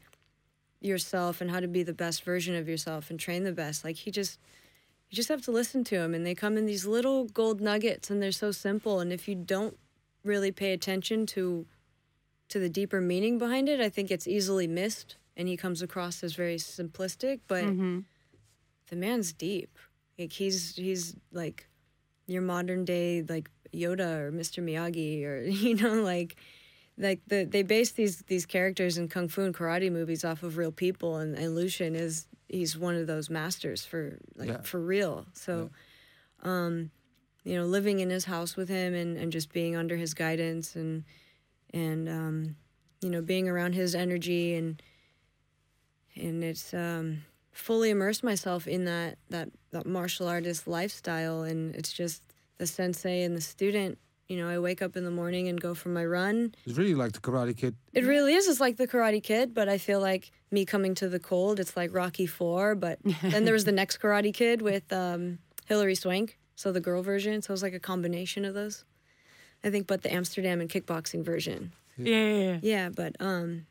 yourself 0.79 1.41
and 1.41 1.49
how 1.49 1.59
to 1.59 1.67
be 1.67 1.83
the 1.83 1.93
best 1.93 2.23
version 2.23 2.55
of 2.55 2.67
yourself 2.67 3.09
and 3.09 3.19
train 3.19 3.43
the 3.43 3.51
best. 3.51 3.83
Like 3.83 3.95
he 3.95 4.11
just 4.11 4.39
you 5.09 5.15
just 5.15 5.29
have 5.29 5.41
to 5.43 5.51
listen 5.51 5.83
to 5.85 5.95
him 5.95 6.13
and 6.13 6.25
they 6.25 6.35
come 6.35 6.57
in 6.57 6.65
these 6.65 6.85
little 6.85 7.25
gold 7.25 7.61
nuggets 7.61 8.09
and 8.09 8.21
they're 8.21 8.31
so 8.31 8.51
simple 8.51 8.99
and 8.99 9.13
if 9.13 9.27
you 9.27 9.35
don't 9.35 9.77
really 10.23 10.51
pay 10.51 10.73
attention 10.73 11.25
to 11.27 11.65
to 12.49 12.59
the 12.59 12.69
deeper 12.69 13.01
meaning 13.01 13.37
behind 13.39 13.67
it, 13.67 13.79
I 13.81 13.89
think 13.89 14.11
it's 14.11 14.27
easily 14.27 14.67
missed 14.67 15.15
and 15.35 15.47
he 15.47 15.57
comes 15.57 15.81
across 15.81 16.23
as 16.23 16.33
very 16.35 16.57
simplistic, 16.57 17.39
but 17.47 17.63
the 18.89 18.95
man's 18.95 19.33
deep. 19.33 19.77
Like 20.19 20.33
he's 20.33 20.75
he's 20.75 21.15
like 21.31 21.67
your 22.27 22.41
modern 22.43 22.85
day 22.85 23.23
like 23.27 23.49
Yoda 23.73 24.19
or 24.19 24.31
Mr. 24.31 24.63
Miyagi 24.63 25.25
or 25.25 25.41
you 25.65 25.75
know 25.75 26.01
like 26.03 26.35
like 26.97 27.21
the 27.27 27.43
they 27.45 27.63
base 27.63 27.91
these 27.93 28.19
these 28.27 28.45
characters 28.45 28.97
in 28.99 29.07
kung 29.07 29.27
fu 29.27 29.41
and 29.41 29.55
karate 29.55 29.91
movies 29.91 30.23
off 30.23 30.43
of 30.43 30.57
real 30.57 30.71
people 30.71 31.17
and, 31.17 31.35
and 31.35 31.55
Lucian 31.55 31.95
is 31.95 32.27
he's 32.49 32.77
one 32.77 32.93
of 32.95 33.07
those 33.07 33.31
masters 33.31 33.83
for 33.83 34.19
like 34.35 34.49
Yeah. 34.49 34.61
for 34.61 34.79
real. 34.79 35.25
So 35.33 35.71
um 36.43 36.91
you 37.43 37.57
know 37.57 37.65
living 37.65 37.99
in 37.99 38.09
his 38.09 38.25
house 38.25 38.55
with 38.55 38.69
him 38.69 38.93
and, 38.93 39.17
and 39.17 39.31
just 39.31 39.51
being 39.51 39.75
under 39.75 39.95
his 39.97 40.13
guidance 40.13 40.75
and 40.75 41.03
and 41.73 42.07
um 42.07 42.55
you 43.01 43.09
know 43.09 43.21
being 43.21 43.49
around 43.49 43.73
his 43.73 43.95
energy 43.95 44.55
and 44.55 44.81
and 46.15 46.43
it's 46.43 46.73
um 46.73 47.23
fully 47.51 47.89
immersed 47.91 48.23
myself 48.23 48.67
in 48.67 48.85
that 48.85 49.17
that 49.29 49.49
that 49.71 49.85
martial 49.85 50.27
artist 50.27 50.67
lifestyle. 50.67 51.43
And 51.43 51.75
it's 51.75 51.93
just 51.93 52.23
the 52.57 52.67
sensei 52.67 53.23
and 53.23 53.35
the 53.35 53.41
student 53.41 53.97
you 54.29 54.37
know 54.37 54.47
i 54.47 54.57
wake 54.57 54.81
up 54.81 54.95
in 54.95 55.03
the 55.03 55.11
morning 55.11 55.47
and 55.49 55.59
go 55.59 55.73
for 55.73 55.89
my 55.89 56.05
run. 56.05 56.55
It's 56.65 56.77
really 56.77 56.95
like 56.95 57.11
the 57.11 57.19
Karate 57.19 57.55
Kid. 57.55 57.75
it 57.93 58.05
really 58.05 58.33
is. 58.33 58.47
It's 58.47 58.59
like 58.59 58.77
the 58.77 58.87
karate 58.87 59.21
kid 59.21 59.53
but 59.53 59.67
i 59.67 59.77
feel 59.77 59.99
like 59.99 60.31
me 60.51 60.65
coming 60.65 60.95
to 60.95 61.09
the 61.09 61.19
cold 61.19 61.59
it's 61.59 61.75
like 61.75 61.93
rocky 61.93 62.25
4 62.25 62.75
but 62.75 62.99
then 63.21 63.43
there 63.43 63.53
was 63.53 63.65
the 63.65 63.71
next 63.71 63.97
karate 63.99 64.33
kid 64.33 64.61
with 64.61 64.91
um, 64.93 65.39
hilary 65.67 65.95
swank 65.95 66.37
so 66.55 66.71
the 66.71 66.79
girl 66.81 67.01
version 67.01 67.41
so 67.41 67.51
it 67.51 67.53
was 67.53 67.63
like 67.63 67.73
a 67.73 67.79
combination 67.79 68.45
of 68.45 68.53
those 68.53 68.85
i 69.63 69.69
think 69.69 69.87
but 69.87 70.01
the 70.01 70.13
amsterdam 70.13 70.61
and 70.61 70.69
kickboxing 70.69 71.23
version 71.23 71.71
Yeah, 71.97 72.15
yeah, 72.15 72.37
yeah. 72.51 72.59
yeah, 72.61 72.89
but 72.89 73.15
um, 73.19 73.67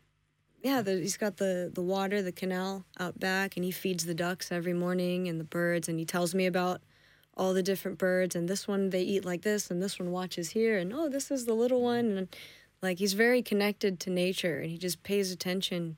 yeah, 0.62 0.80
the, 0.80 0.92
he's 1.00 1.16
got 1.16 1.38
the 1.38 1.70
the 1.74 1.82
water, 1.82 2.22
the 2.22 2.30
canal 2.30 2.84
out 3.00 3.18
back, 3.18 3.56
and 3.56 3.64
he 3.64 3.72
feeds 3.72 4.04
the 4.06 4.14
ducks 4.14 4.52
every 4.52 4.72
morning 4.72 5.26
and 5.28 5.40
the 5.40 5.44
birds, 5.44 5.88
and 5.88 5.98
he 5.98 6.04
tells 6.04 6.34
me 6.34 6.46
about 6.46 6.80
all 7.36 7.52
the 7.52 7.64
different 7.64 7.98
birds, 7.98 8.36
and 8.36 8.48
this 8.48 8.68
one 8.68 8.90
they 8.90 9.02
eat 9.02 9.24
like 9.24 9.42
this, 9.42 9.70
and 9.72 9.82
this 9.82 9.98
one 9.98 10.12
watches 10.12 10.50
here, 10.50 10.78
and 10.78 10.92
oh, 10.92 11.08
this 11.08 11.30
is 11.32 11.46
the 11.46 11.54
little 11.54 11.82
one, 11.82 12.16
and 12.16 12.36
like 12.80 12.98
he's 13.00 13.14
very 13.14 13.42
connected 13.42 13.98
to 14.00 14.10
nature, 14.10 14.60
and 14.60 14.70
he 14.70 14.78
just 14.78 15.02
pays 15.02 15.32
attention 15.32 15.96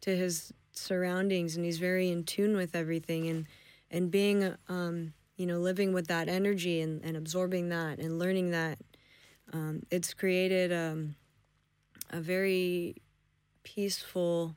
to 0.00 0.16
his 0.16 0.50
surroundings, 0.72 1.54
and 1.56 1.66
he's 1.66 1.78
very 1.78 2.10
in 2.10 2.24
tune 2.24 2.56
with 2.56 2.74
everything, 2.74 3.28
and 3.28 3.46
and 3.90 4.10
being 4.10 4.54
um, 4.70 5.12
you 5.36 5.46
know 5.46 5.58
living 5.58 5.92
with 5.92 6.06
that 6.08 6.28
energy 6.28 6.80
and, 6.80 7.04
and 7.04 7.16
absorbing 7.16 7.68
that 7.68 7.98
and 7.98 8.18
learning 8.18 8.50
that, 8.50 8.78
um, 9.52 9.82
it's 9.90 10.14
created 10.14 10.72
um, 10.72 11.14
a 12.10 12.20
very 12.20 12.96
peaceful 13.62 14.56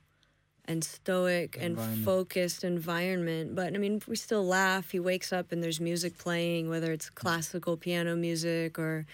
and 0.66 0.84
stoic 0.84 1.58
and 1.60 1.76
focused 2.06 2.64
environment. 2.64 3.56
But 3.56 3.74
I 3.74 3.78
mean, 3.80 4.02
we 4.08 4.16
still 4.16 4.46
laugh. 4.46 4.92
He 4.92 5.00
wakes 5.00 5.34
up 5.34 5.52
and 5.52 5.64
there's 5.64 5.80
music 5.82 6.18
playing, 6.18 6.70
whether 6.70 6.92
it's 6.92 7.10
classical 7.10 7.76
piano 7.76 8.16
music 8.16 8.78
or, 8.78 9.08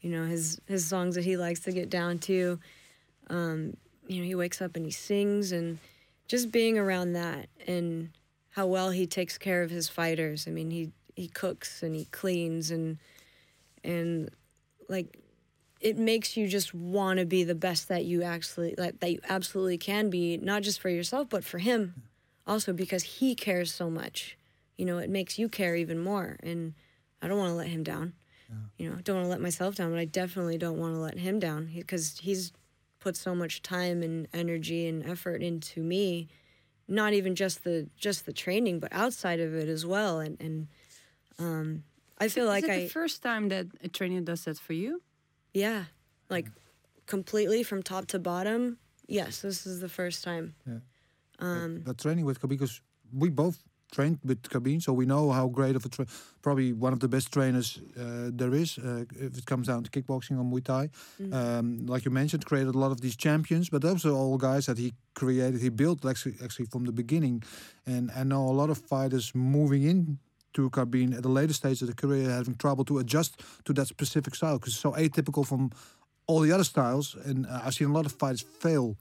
you 0.00 0.10
know, 0.10 0.24
his 0.26 0.60
his 0.66 0.84
songs 0.86 1.14
that 1.14 1.24
he 1.24 1.36
likes 1.36 1.60
to 1.60 1.72
get 1.72 1.88
down 1.88 2.18
to. 2.20 2.58
Um, 3.30 3.76
you 4.08 4.20
know, 4.20 4.26
he 4.26 4.34
wakes 4.34 4.60
up 4.60 4.74
and 4.74 4.84
he 4.84 4.90
sings, 4.90 5.52
and 5.52 5.78
just 6.26 6.50
being 6.50 6.78
around 6.78 7.12
that 7.12 7.48
and 7.66 8.10
how 8.50 8.66
well 8.66 8.90
he 8.90 9.06
takes 9.06 9.38
care 9.38 9.62
of 9.62 9.70
his 9.70 9.88
fighters. 9.88 10.48
I 10.48 10.50
mean, 10.50 10.70
he 10.70 10.90
he 11.18 11.28
cooks 11.28 11.82
and 11.82 11.94
he 11.94 12.04
cleans 12.06 12.70
and 12.70 12.98
and 13.82 14.30
like 14.88 15.18
it 15.80 15.96
makes 15.96 16.36
you 16.36 16.48
just 16.48 16.74
want 16.74 17.18
to 17.18 17.26
be 17.26 17.44
the 17.44 17.54
best 17.54 17.88
that 17.88 18.04
you 18.04 18.22
actually 18.22 18.74
like 18.78 19.00
that 19.00 19.12
you 19.12 19.20
absolutely 19.28 19.78
can 19.78 20.10
be 20.10 20.36
not 20.36 20.62
just 20.62 20.80
for 20.80 20.88
yourself 20.88 21.28
but 21.28 21.44
for 21.44 21.58
him. 21.58 22.02
Also 22.46 22.72
because 22.72 23.02
he 23.02 23.34
cares 23.34 23.72
so 23.72 23.90
much. 23.90 24.36
You 24.76 24.86
know 24.86 24.98
it 24.98 25.10
makes 25.10 25.38
you 25.38 25.48
care 25.48 25.74
even 25.74 25.98
more 25.98 26.36
and 26.40 26.72
i 27.20 27.26
don't 27.26 27.38
want 27.38 27.50
to 27.50 27.56
let 27.56 27.66
him 27.68 27.82
down. 27.82 28.12
You 28.78 28.88
know 28.88 28.96
I 28.96 29.02
don't 29.02 29.16
want 29.16 29.26
to 29.26 29.30
let 29.30 29.40
myself 29.40 29.74
down 29.74 29.90
but 29.90 29.98
i 29.98 30.04
definitely 30.04 30.56
don't 30.56 30.78
want 30.78 30.94
to 30.94 31.00
let 31.00 31.18
him 31.18 31.38
down 31.38 31.70
because 31.74 32.18
he's 32.22 32.52
put 33.00 33.16
so 33.16 33.34
much 33.34 33.62
time 33.62 34.02
and 34.02 34.28
energy 34.32 34.86
and 34.86 35.04
effort 35.04 35.42
into 35.42 35.82
me 35.82 36.28
not 36.88 37.12
even 37.12 37.34
just 37.34 37.64
the 37.64 37.88
just 37.96 38.24
the 38.24 38.32
training 38.32 38.80
but 38.80 38.92
outside 38.92 39.40
of 39.40 39.54
it 39.54 39.68
as 39.68 39.84
well 39.84 40.20
and 40.20 40.40
and 40.40 40.68
um 41.38 41.82
i 42.18 42.28
feel 42.28 42.46
like 42.46 42.64
Is 42.64 42.70
it 42.70 42.72
i 42.72 42.80
the 42.84 42.88
first 42.88 43.22
time 43.22 43.48
that 43.48 43.66
a 43.82 43.88
trainer 43.88 44.20
does 44.20 44.44
that 44.44 44.58
for 44.58 44.72
you? 44.74 45.00
yeah, 45.54 45.84
like 46.30 46.46
completely 47.06 47.62
from 47.64 47.82
top 47.82 48.06
to 48.06 48.18
bottom. 48.18 48.76
Yes, 49.06 49.40
this 49.40 49.66
is 49.66 49.80
the 49.80 49.88
first 49.88 50.22
time. 50.24 50.54
Um, 51.40 51.82
But 51.84 51.96
training 51.98 52.26
with 52.26 52.38
Carbin, 52.40 52.58
because 52.58 52.80
we 53.12 53.30
both 53.30 53.56
trained 53.90 54.18
with 54.22 54.42
Carbin, 54.50 54.80
so 54.82 54.92
we 54.92 55.06
know 55.06 55.30
how 55.32 55.48
great 55.48 55.74
of 55.76 55.84
a 55.84 55.88
tra- 55.88 56.06
probably 56.42 56.72
one 56.74 56.92
of 56.92 56.98
the 57.00 57.08
best 57.08 57.32
trainers 57.32 57.80
uh, 57.96 58.30
there 58.40 58.52
is 58.54 58.78
uh, 58.78 59.04
if 59.26 59.38
it 59.38 59.46
comes 59.46 59.66
down 59.66 59.82
to 59.84 59.90
kickboxing 59.90 60.38
or 60.38 60.44
Muay 60.44 60.62
Thai. 60.62 60.90
Um, 61.32 61.86
like 61.86 62.04
you 62.04 62.10
mentioned, 62.12 62.44
created 62.44 62.74
a 62.74 62.78
lot 62.78 62.90
of 62.90 63.00
these 63.00 63.16
champions, 63.16 63.70
but 63.70 63.80
those 63.80 64.04
are 64.08 64.12
all 64.12 64.36
guys 64.36 64.66
that 64.66 64.78
he 64.78 64.92
created, 65.14 65.60
he 65.62 65.70
built 65.70 66.04
actually 66.04 66.34
actually 66.44 66.66
from 66.66 66.84
the 66.84 66.92
beginning. 66.92 67.42
And 67.86 68.10
I 68.10 68.22
know 68.24 68.42
a 68.50 68.56
lot 68.60 68.68
of 68.70 68.78
fighters 68.78 69.32
moving 69.34 69.82
in 69.84 70.18
to 70.54 70.70
Carbin 70.70 71.14
at 71.14 71.24
a 71.24 71.28
later 71.28 71.52
stage 71.52 71.82
of 71.82 71.88
the 71.88 71.94
career 71.94 72.30
having 72.30 72.56
trouble 72.56 72.84
to 72.86 72.98
adjust 72.98 73.42
to 73.64 73.72
that 73.74 73.86
specific 73.86 74.34
style 74.34 74.58
because 74.58 74.72
it's 74.72 74.82
so 74.82 74.92
atypical 74.92 75.46
from 75.46 75.70
all 76.26 76.40
the 76.40 76.52
other 76.52 76.64
styles. 76.64 77.16
And 77.24 77.46
uh, 77.46 77.60
I've 77.64 77.74
seen 77.74 77.88
a 77.88 77.92
lot 77.92 78.06
of 78.06 78.12
fighters 78.12 78.40
fail 78.40 78.96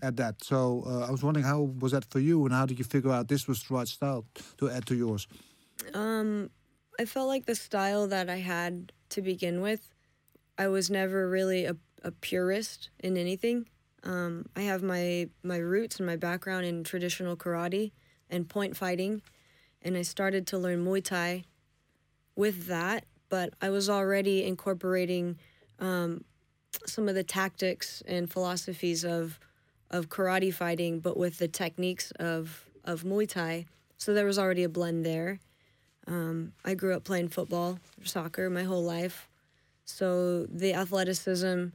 at 0.00 0.16
that. 0.16 0.44
So 0.44 0.84
uh, 0.86 1.08
I 1.08 1.10
was 1.10 1.22
wondering 1.24 1.44
how 1.44 1.72
was 1.80 1.90
that 1.92 2.04
for 2.04 2.20
you, 2.20 2.44
and 2.44 2.54
how 2.54 2.66
did 2.66 2.78
you 2.78 2.84
figure 2.84 3.10
out 3.10 3.26
this 3.26 3.48
was 3.48 3.64
the 3.64 3.74
right 3.74 3.88
style 3.88 4.24
to 4.58 4.70
add 4.70 4.86
to 4.86 4.94
yours? 4.94 5.26
um, 5.94 6.50
I 6.98 7.04
felt 7.04 7.28
like 7.28 7.46
the 7.46 7.54
style 7.54 8.06
that 8.08 8.30
I 8.30 8.36
had 8.36 8.92
to 9.10 9.22
begin 9.22 9.60
with, 9.60 9.92
I 10.58 10.68
was 10.68 10.88
never 10.90 11.28
really 11.28 11.66
a, 11.66 11.76
a 12.02 12.10
purist 12.10 12.90
in 13.00 13.16
anything. 13.16 13.68
Um, 14.04 14.46
I 14.54 14.62
have 14.62 14.82
my 14.82 15.28
my 15.42 15.56
roots 15.56 15.98
and 15.98 16.06
my 16.06 16.16
background 16.16 16.64
in 16.64 16.84
traditional 16.84 17.36
karate 17.36 17.92
and 18.30 18.48
point 18.48 18.76
fighting, 18.76 19.22
and 19.86 19.96
I 19.96 20.02
started 20.02 20.48
to 20.48 20.58
learn 20.58 20.84
Muay 20.84 21.02
Thai 21.02 21.44
with 22.34 22.66
that. 22.66 23.04
But 23.28 23.54
I 23.62 23.70
was 23.70 23.88
already 23.88 24.44
incorporating 24.44 25.38
um, 25.78 26.24
some 26.86 27.08
of 27.08 27.14
the 27.14 27.24
tactics 27.24 28.02
and 28.06 28.30
philosophies 28.30 29.04
of 29.04 29.38
of 29.90 30.08
karate 30.08 30.52
fighting, 30.52 30.98
but 30.98 31.16
with 31.16 31.38
the 31.38 31.48
techniques 31.48 32.10
of 32.18 32.68
of 32.84 33.04
Muay 33.04 33.28
Thai. 33.28 33.66
So 33.96 34.12
there 34.12 34.26
was 34.26 34.38
already 34.38 34.64
a 34.64 34.68
blend 34.68 35.06
there. 35.06 35.38
Um, 36.06 36.52
I 36.64 36.74
grew 36.74 36.94
up 36.94 37.04
playing 37.04 37.28
football, 37.28 37.80
soccer 38.04 38.50
my 38.50 38.62
whole 38.64 38.84
life, 38.84 39.28
so 39.84 40.46
the 40.46 40.74
athleticism 40.74 41.66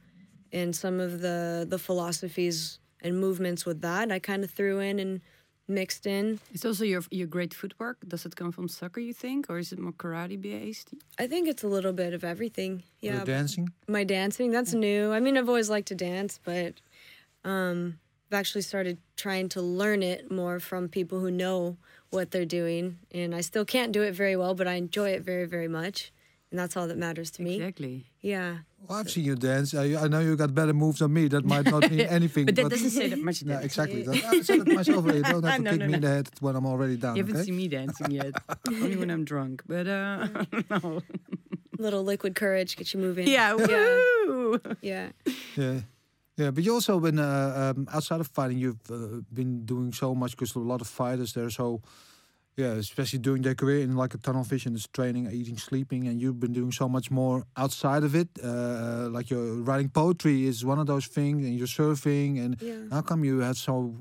and 0.52 0.76
some 0.76 1.00
of 1.00 1.20
the 1.20 1.66
the 1.68 1.78
philosophies 1.78 2.78
and 3.00 3.18
movements 3.18 3.66
with 3.66 3.80
that 3.80 4.12
I 4.12 4.18
kind 4.18 4.44
of 4.44 4.50
threw 4.50 4.78
in 4.78 4.98
and 4.98 5.20
mixed 5.74 6.06
in. 6.06 6.38
It's 6.54 6.64
also 6.64 6.84
your 6.84 7.02
your 7.10 7.26
great 7.26 7.54
footwork. 7.54 7.96
Does 8.06 8.24
it 8.26 8.34
come 8.36 8.52
from 8.52 8.68
soccer, 8.68 9.00
you 9.00 9.14
think, 9.14 9.50
or 9.50 9.58
is 9.58 9.72
it 9.72 9.78
more 9.78 9.92
karate 10.02 10.38
based? 10.40 10.88
I 11.18 11.26
think 11.26 11.48
it's 11.48 11.64
a 11.64 11.68
little 11.68 11.92
bit 11.92 12.12
of 12.14 12.22
everything. 12.24 12.82
Your 13.00 13.14
Yeah, 13.14 13.24
dancing. 13.24 13.66
my 13.88 14.04
dancing 14.04 14.52
that's 14.52 14.74
new 14.74 15.12
i 15.12 15.18
mean 15.20 15.36
i've 15.38 15.48
always 15.48 15.68
liked 15.70 15.88
to 15.88 15.94
dance 15.96 16.38
but 16.44 16.74
um 17.44 17.98
i've 18.30 18.38
actually 18.40 18.62
started 18.62 18.96
trying 19.16 19.48
to 19.48 19.60
learn 19.80 20.02
it 20.02 20.30
more 20.30 20.60
from 20.60 20.88
people 20.88 21.18
who 21.20 21.30
know 21.30 21.76
what 22.10 22.30
they're 22.30 22.44
doing 22.60 22.98
and 23.20 23.34
i 23.34 23.40
still 23.40 23.64
can't 23.64 23.92
do 23.92 24.02
it 24.08 24.14
very 24.14 24.36
well 24.36 24.54
but 24.54 24.66
i 24.68 24.74
enjoy 24.74 25.10
it 25.10 25.22
very 25.22 25.46
very 25.56 25.68
much 25.68 26.12
and 26.52 26.58
that's 26.60 26.76
all 26.76 26.86
that 26.86 26.98
matters 26.98 27.30
to 27.32 27.42
me 27.42 27.56
Exactly. 27.56 28.04
yeah 28.20 28.58
Well, 28.86 28.98
I've 29.00 29.10
seen 29.10 29.24
you 29.24 29.34
dance. 29.36 29.74
I, 29.74 29.84
I 30.04 30.06
know 30.12 30.20
you 30.20 30.36
got 30.36 30.52
better 30.54 30.74
moves 30.74 30.98
than 31.00 31.12
me. 31.12 31.28
That 31.28 31.44
might 31.46 31.66
not 31.74 31.82
mean 31.90 32.00
anything. 32.18 32.44
But 32.46 32.56
that 32.56 32.68
doesn't 32.68 32.90
say 32.90 33.08
that 33.08 33.18
much. 33.28 33.38
Yeah, 33.46 33.54
then. 33.56 33.64
exactly. 33.64 34.02
That, 34.02 34.24
I 34.32 34.40
said 34.42 34.58
it 34.66 34.68
myself 34.74 35.04
already. 35.06 35.22
Don't 35.22 35.42
have 35.48 35.56
to 35.56 35.62
No, 35.62 35.70
kick 35.72 35.80
no, 35.80 35.86
me 35.86 35.94
in 35.94 36.00
the 36.06 36.08
head 36.16 36.28
when 36.44 36.54
I'm 36.58 36.66
already 36.66 36.96
down. 36.98 37.14
You 37.16 37.22
haven't 37.22 37.36
okay? 37.36 37.46
seen 37.46 37.56
me 37.62 37.68
dancing 37.68 38.10
yet. 38.10 38.34
Only 38.68 38.96
when 39.00 39.10
I'm 39.14 39.24
drunk. 39.24 39.62
But 39.66 39.86
uh, 39.86 40.28
no. 40.70 41.00
little 41.78 42.02
liquid 42.04 42.34
courage 42.34 42.76
get 42.76 42.92
you 42.92 43.00
moving 43.00 43.26
Yeah. 43.28 43.54
Woo! 43.54 44.60
yeah 44.82 45.10
Yeah. 45.56 45.80
Yeah, 46.40 46.50
but 46.50 46.64
you 46.64 46.72
also 46.74 46.98
been 46.98 47.18
uh, 47.20 47.74
um, 47.76 47.86
outside 47.92 48.20
of 48.20 48.26
fighting. 48.26 48.58
You've 48.58 48.80
uh, 48.90 49.20
been 49.32 49.64
doing 49.64 49.92
so 49.92 50.14
much 50.14 50.32
because 50.32 50.56
a 50.56 50.58
lot 50.58 50.80
of 50.80 50.88
fighters 50.88 51.34
there. 51.34 51.50
So, 51.50 51.82
yeah, 52.56 52.72
especially 52.78 53.18
during 53.18 53.42
their 53.42 53.54
career 53.54 53.80
in 53.82 53.96
like 53.96 54.14
a 54.14 54.18
tunnel 54.18 54.42
vision, 54.44 54.74
is 54.74 54.86
training, 54.92 55.28
eating, 55.32 55.56
sleeping, 55.58 56.06
and 56.08 56.20
you've 56.20 56.38
been 56.38 56.52
doing 56.52 56.72
so 56.72 56.88
much 56.88 57.10
more 57.10 57.44
outside 57.56 58.04
of 58.04 58.14
it. 58.14 58.28
Uh, 58.42 59.08
like 59.10 59.30
your 59.30 59.54
writing 59.62 59.88
poetry 59.88 60.46
is 60.46 60.64
one 60.64 60.78
of 60.78 60.86
those 60.86 61.06
things, 61.06 61.44
and 61.46 61.56
you're 61.58 61.66
surfing. 61.66 62.38
And 62.44 62.56
Yeah. 62.60 62.74
how 62.90 63.02
come 63.02 63.24
you 63.24 63.40
had 63.40 63.56
so 63.56 63.94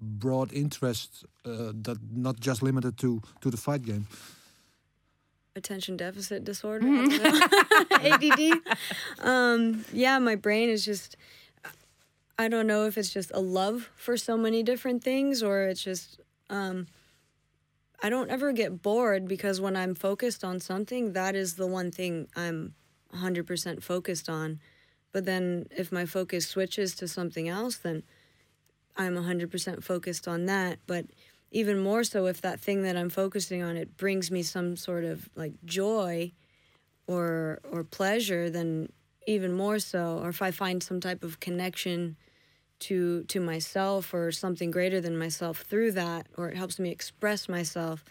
broad 0.00 0.52
interest 0.52 1.24
uh, 1.44 1.72
that 1.82 1.98
not 2.10 2.40
just 2.40 2.62
limited 2.62 2.96
to 2.98 3.20
to 3.40 3.50
the 3.50 3.56
fight 3.56 3.82
game? 3.82 4.06
attention 5.56 5.96
deficit 5.96 6.44
disorder 6.44 6.86
I 6.86 6.96
don't 6.96 7.18
know. 7.18 7.32
add 7.98 8.62
um 9.18 9.84
yeah 9.92 10.18
my 10.20 10.36
brain 10.36 10.68
is 10.68 10.84
just 10.84 11.16
i 12.38 12.46
don't 12.48 12.66
know 12.68 12.86
if 12.86 12.96
it's 12.96 13.10
just 13.12 13.32
a 13.34 13.40
love 13.40 13.90
for 13.96 14.16
so 14.16 14.36
many 14.36 14.62
different 14.62 15.02
things 15.02 15.42
or 15.42 15.62
it's 15.62 15.82
just 15.82 16.20
um 16.48 16.86
i 18.02 18.08
don't 18.08 18.30
ever 18.30 18.52
get 18.52 18.82
bored 18.82 19.26
because 19.26 19.60
when 19.60 19.76
i'm 19.76 19.94
focused 19.94 20.44
on 20.44 20.60
something 20.60 21.12
that 21.12 21.34
is 21.34 21.54
the 21.54 21.66
one 21.66 21.90
thing 21.90 22.28
i'm 22.36 22.74
100% 23.14 23.82
focused 23.82 24.28
on. 24.28 24.60
But 25.12 25.24
then 25.24 25.66
if 25.70 25.90
my 25.90 26.06
focus 26.06 26.46
switches 26.46 26.94
to 26.96 27.08
something 27.08 27.48
else 27.48 27.76
then 27.76 28.02
i'm 28.96 29.14
100% 29.14 29.82
focused 29.82 30.28
on 30.28 30.46
that. 30.46 30.78
But 30.86 31.06
even 31.50 31.78
more 31.78 32.04
so 32.04 32.26
if 32.26 32.42
that 32.42 32.60
thing 32.60 32.82
that 32.82 32.96
I'm 32.96 33.08
focusing 33.08 33.62
on 33.62 33.76
it 33.76 33.96
brings 33.96 34.30
me 34.30 34.42
some 34.42 34.76
sort 34.76 35.04
of 35.04 35.28
like 35.34 35.54
joy 35.64 36.32
or 37.06 37.60
or 37.70 37.84
pleasure 37.84 38.50
then 38.50 38.90
even 39.26 39.52
more 39.52 39.78
so 39.78 40.18
or 40.18 40.28
if 40.28 40.42
I 40.42 40.50
find 40.50 40.82
some 40.82 41.00
type 41.00 41.24
of 41.24 41.40
connection 41.40 42.16
to 42.80 43.24
to 43.24 43.40
myself 43.40 44.14
or 44.14 44.30
something 44.30 44.70
greater 44.70 45.00
than 45.00 45.18
myself 45.18 45.62
through 45.62 45.92
that 45.92 46.26
or 46.36 46.48
it 46.48 46.56
helps 46.56 46.78
me 46.78 46.90
express 46.90 47.48
myself 47.48 48.04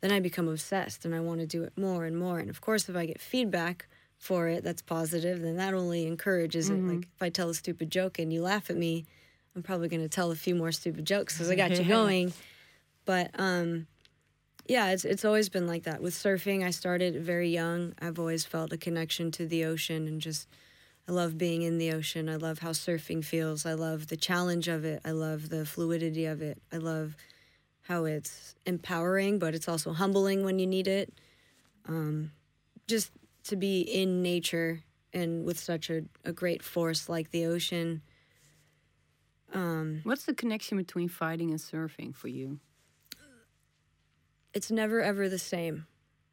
then 0.00 0.10
i 0.10 0.18
become 0.18 0.48
obsessed 0.48 1.04
and 1.04 1.14
i 1.14 1.20
want 1.20 1.40
to 1.40 1.46
do 1.46 1.62
it 1.62 1.72
more 1.76 2.04
and 2.04 2.16
more. 2.18 2.38
And 2.38 2.50
of 2.50 2.60
course 2.60 2.88
if 2.88 2.96
i 2.96 3.06
get 3.06 3.20
feedback 3.20 3.86
for 4.18 4.48
it 4.48 4.64
that's 4.64 4.82
positive 4.82 5.40
then 5.40 5.56
that 5.56 5.74
only 5.74 6.06
encourages 6.06 6.68
it. 6.70 6.74
Like 6.74 7.02
if 7.04 7.22
i 7.22 7.28
tell 7.28 7.50
a 7.50 7.54
stupid 7.54 7.90
joke 7.90 8.18
and 8.18 8.32
you 8.32 8.42
laugh 8.42 8.68
at 8.68 8.76
me 8.76 9.06
i'm 9.54 9.62
probably 9.62 9.88
going 9.88 10.02
to 10.02 10.08
tell 10.08 10.30
a 10.30 10.36
few 10.36 10.54
more 10.54 10.72
stupid 10.72 11.04
jokes 11.04 11.34
because 11.34 11.50
i 11.50 11.54
got 11.54 11.70
you 11.78 11.84
going. 11.98 12.32
But 13.04 13.30
um 13.38 13.86
yeah 14.66 14.90
it's 14.90 15.04
it's 15.04 15.24
always 15.24 15.48
been 15.48 15.66
like 15.66 15.84
that. 15.84 16.02
With 16.02 16.14
surfing 16.14 16.64
i 16.64 16.70
started 16.70 17.22
very 17.22 17.50
young. 17.50 17.94
I've 18.00 18.18
always 18.18 18.44
felt 18.44 18.72
a 18.72 18.76
connection 18.76 19.30
to 19.32 19.46
the 19.46 19.64
ocean 19.64 20.08
and 20.08 20.20
just 20.20 20.48
I 21.10 21.12
love 21.12 21.36
being 21.36 21.62
in 21.62 21.78
the 21.78 21.92
ocean. 21.92 22.28
I 22.28 22.36
love 22.36 22.60
how 22.60 22.70
surfing 22.70 23.24
feels. 23.24 23.66
I 23.66 23.72
love 23.72 24.06
the 24.06 24.16
challenge 24.16 24.68
of 24.68 24.84
it. 24.84 25.00
I 25.04 25.10
love 25.10 25.48
the 25.48 25.66
fluidity 25.66 26.24
of 26.26 26.40
it. 26.40 26.62
I 26.72 26.76
love 26.76 27.16
how 27.82 28.04
it's 28.04 28.54
empowering, 28.64 29.40
but 29.40 29.52
it's 29.52 29.66
also 29.66 29.92
humbling 29.92 30.44
when 30.44 30.60
you 30.60 30.68
need 30.68 30.86
it. 30.86 31.12
Um, 31.88 32.30
just 32.86 33.10
to 33.48 33.56
be 33.56 33.80
in 33.80 34.22
nature 34.22 34.84
and 35.12 35.44
with 35.44 35.58
such 35.58 35.90
a, 35.90 36.02
a 36.24 36.32
great 36.32 36.62
force 36.62 37.08
like 37.08 37.32
the 37.32 37.44
ocean. 37.44 38.02
Um, 39.52 40.02
What's 40.04 40.26
the 40.26 40.34
connection 40.34 40.78
between 40.78 41.08
fighting 41.08 41.50
and 41.50 41.58
surfing 41.58 42.14
for 42.14 42.28
you? 42.28 42.60
it's 44.54 44.70
never 44.70 45.00
ever 45.00 45.28
the 45.28 45.40
same. 45.40 45.88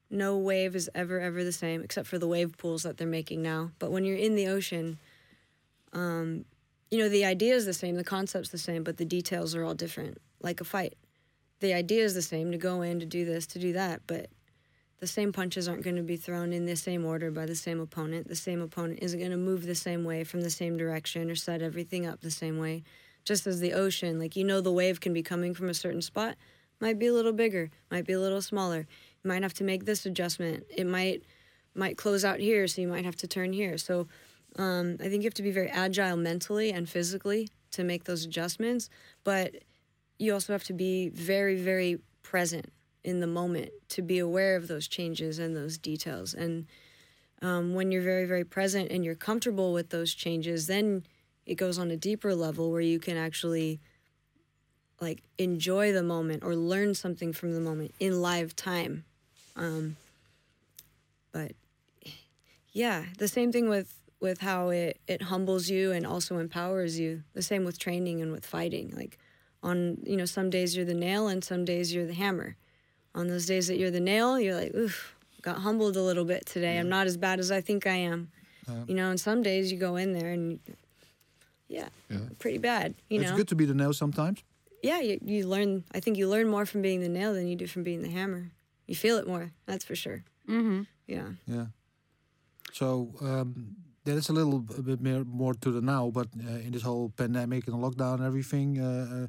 No 0.10 0.38
wave 0.38 0.76
is 0.76 0.90
ever 0.96 1.20
ever 1.20 1.44
the 1.44 1.52
same, 1.52 1.82
except 1.82 2.08
for 2.08 2.18
the 2.18 2.28
wave 2.28 2.58
pools 2.58 2.84
that 2.84 2.98
they're 2.98 3.08
making 3.08 3.42
now. 3.42 3.72
But 3.80 3.92
when 3.92 4.06
you're 4.06 4.18
in 4.18 4.36
the 4.36 4.48
ocean, 4.48 5.00
um, 5.94 6.46
you 6.90 7.00
know 7.00 7.10
the 7.10 7.26
idea 7.26 7.56
is 7.56 7.66
the 7.66 7.74
same, 7.74 7.96
the 7.96 8.04
concept's 8.04 8.50
the 8.50 8.58
same, 8.58 8.84
but 8.84 8.98
the 8.98 9.06
details 9.06 9.56
are 9.56 9.64
all 9.64 9.74
different. 9.74 10.18
Like 10.42 10.62
a 10.62 10.64
fight, 10.64 10.96
the 11.60 11.74
idea 11.74 12.04
is 12.04 12.14
the 12.14 12.22
same 12.22 12.52
to 12.52 12.58
go 12.58 12.82
in 12.82 13.00
to 13.00 13.06
do 13.06 13.26
this 13.26 13.48
to 13.48 13.60
do 13.60 13.74
that, 13.74 14.02
but 14.08 14.30
the 15.00 15.08
same 15.08 15.32
punches 15.32 15.68
aren't 15.68 15.84
going 15.84 15.96
to 15.96 16.02
be 16.04 16.18
thrown 16.18 16.54
in 16.54 16.66
the 16.66 16.76
same 16.76 17.06
order 17.06 17.30
by 17.30 17.46
the 17.46 17.56
same 17.56 17.80
opponent. 17.80 18.28
The 18.28 18.36
same 18.36 18.62
opponent 18.62 19.00
isn't 19.02 19.20
going 19.20 19.32
to 19.32 19.38
move 19.38 19.66
the 19.66 19.76
same 19.76 20.04
way 20.04 20.24
from 20.24 20.42
the 20.42 20.50
same 20.50 20.76
direction 20.78 21.30
or 21.30 21.36
set 21.36 21.62
everything 21.62 22.06
up 22.06 22.22
the 22.22 22.32
same 22.32 22.58
way. 22.58 22.84
Just 23.24 23.46
as 23.46 23.60
the 23.60 23.74
ocean, 23.74 24.20
like 24.20 24.36
you 24.36 24.44
know, 24.44 24.62
the 24.62 24.72
wave 24.72 25.00
can 25.00 25.14
be 25.14 25.22
coming 25.22 25.54
from 25.54 25.70
a 25.70 25.74
certain 25.74 26.02
spot, 26.02 26.36
might 26.80 26.98
be 26.98 27.08
a 27.08 27.14
little 27.14 27.34
bigger, 27.34 27.70
might 27.92 28.06
be 28.06 28.14
a 28.14 28.20
little 28.20 28.42
smaller. 28.42 28.88
Might 29.28 29.44
have 29.44 29.54
to 29.56 29.64
make 29.66 29.84
this 29.86 30.06
adjustment. 30.06 30.64
It 30.76 30.88
might 30.88 31.24
might 31.76 31.98
close 31.98 32.24
out 32.24 32.40
here, 32.40 32.66
so 32.68 32.82
you 32.82 32.88
might 32.88 33.06
have 33.06 33.18
to 33.18 33.28
turn 33.28 33.52
here. 33.54 33.78
So 33.78 34.08
um, 34.58 34.98
I 35.00 35.10
think 35.10 35.22
you 35.22 35.28
have 35.28 35.34
to 35.36 35.44
be 35.44 35.52
very 35.52 35.68
agile 35.70 36.18
mentally 36.18 36.72
and 36.72 36.90
physically 36.90 37.50
to 37.72 37.84
make 37.84 38.06
those 38.06 38.26
adjustments, 38.26 38.90
but 39.24 39.54
you 40.18 40.34
also 40.34 40.54
have 40.54 40.64
to 40.64 40.74
be 40.74 41.10
very, 41.10 41.56
very 41.56 42.00
present 42.24 42.72
in 43.04 43.20
the 43.20 43.28
moment 43.28 43.70
to 43.90 44.02
be 44.02 44.18
aware 44.18 44.56
of 44.56 44.68
those 44.68 44.88
changes 44.88 45.40
and 45.40 45.56
those 45.56 45.78
details. 45.78 46.34
And 46.34 46.66
um, 47.42 47.74
when 47.74 47.92
you're 47.92 48.02
very, 48.02 48.26
very 48.26 48.44
present 48.44 48.92
and 48.92 49.06
you're 49.06 49.16
comfortable 49.16 49.74
with 49.74 49.90
those 49.90 50.14
changes, 50.14 50.68
then 50.68 51.04
it 51.46 51.56
goes 51.56 51.78
on 51.78 51.92
a 51.92 51.98
deeper 51.98 52.34
level 52.34 52.72
where 52.72 52.82
you 52.82 53.00
can 53.00 53.18
actually 53.18 53.80
like 55.00 55.22
enjoy 55.38 55.94
the 55.94 56.02
moment 56.02 56.44
or 56.44 56.56
learn 56.56 56.96
something 56.96 57.32
from 57.32 57.54
the 57.54 57.62
moment 57.62 57.94
in 58.00 58.22
live 58.22 58.56
time. 58.56 59.06
Um, 59.58 59.98
but 61.32 61.52
yeah, 62.72 63.06
the 63.18 63.28
same 63.28 63.52
thing 63.52 63.70
with 63.70 63.94
with 64.20 64.40
how 64.40 64.70
it 64.70 65.00
it 65.08 65.22
humbles 65.24 65.70
you 65.70 65.92
and 65.92 66.06
also 66.06 66.38
empowers 66.40 67.00
you. 67.00 67.24
The 67.34 67.42
same 67.42 67.66
with 67.66 67.78
training 67.80 68.22
and 68.22 68.32
with 68.32 68.46
fighting. 68.46 68.94
Like 68.96 69.18
on 69.64 69.98
you 70.06 70.16
know 70.18 70.26
some 70.26 70.50
days 70.50 70.76
you're 70.76 70.86
the 70.86 70.94
nail 70.94 71.28
and 71.28 71.44
some 71.44 71.66
days 71.66 71.94
you're 71.94 72.06
the 72.08 72.14
hammer. 72.14 72.56
On 73.16 73.28
those 73.28 73.46
days 73.48 73.68
that 73.68 73.78
you're 73.80 73.90
the 73.92 74.00
nail, 74.00 74.40
you're 74.40 74.54
like, 74.56 74.76
oof, 74.76 75.16
got 75.42 75.58
humbled 75.58 75.96
a 75.98 76.02
little 76.04 76.26
bit 76.26 76.46
today. 76.46 76.78
I'm 76.78 76.90
not 76.90 77.08
as 77.08 77.18
bad 77.18 77.40
as 77.40 77.52
I 77.52 77.62
think 77.62 77.88
I 77.88 77.96
am. 77.96 78.30
you 78.88 78.94
know, 78.94 79.10
and 79.10 79.20
some 79.20 79.42
days 79.42 79.72
you 79.72 79.80
go 79.80 79.96
in 79.96 80.14
there 80.14 80.30
and 80.32 80.60
yeah, 81.68 81.90
Yeah. 82.10 82.18
pretty 82.38 82.60
bad. 82.60 82.94
You 83.10 83.22
it's 83.22 83.32
know, 83.32 83.38
good 83.38 83.48
to 83.50 83.56
be 83.56 83.66
the 83.66 83.74
nail 83.74 83.94
sometimes. 83.94 84.44
yeah, 84.84 85.00
you, 85.00 85.20
you 85.26 85.48
learn. 85.48 85.84
I 85.94 86.00
think 86.00 86.18
you 86.18 86.30
learn 86.30 86.48
more 86.48 86.66
from 86.66 86.82
being 86.82 87.02
the 87.02 87.10
nail 87.10 87.34
than 87.34 87.48
you 87.48 87.56
do 87.56 87.66
from 87.68 87.84
being 87.84 88.04
the 88.04 88.10
hammer. 88.10 88.52
You 88.88 88.96
feel 88.96 89.18
it 89.18 89.28
more. 89.28 89.52
That's 89.66 89.86
for 89.86 89.96
sure. 89.96 90.24
Mm-hmm. 90.48 90.82
Yeah. 91.08 91.30
Yeah. 91.46 91.66
So 92.74 93.14
um, 93.22 93.76
that 94.06 94.18
is 94.18 94.30
a 94.30 94.34
little 94.34 94.60
b- 94.60 94.82
bit 94.82 95.02
more, 95.02 95.24
more 95.26 95.54
to 95.56 95.72
the 95.72 95.82
now, 95.82 96.10
but 96.12 96.28
uh, 96.48 96.66
in 96.66 96.72
this 96.72 96.84
whole 96.84 97.10
pandemic 97.16 97.68
and 97.68 97.76
lockdown 97.78 98.16
and 98.16 98.26
everything, 98.26 98.80
uh, 98.80 99.24
uh, 99.24 99.28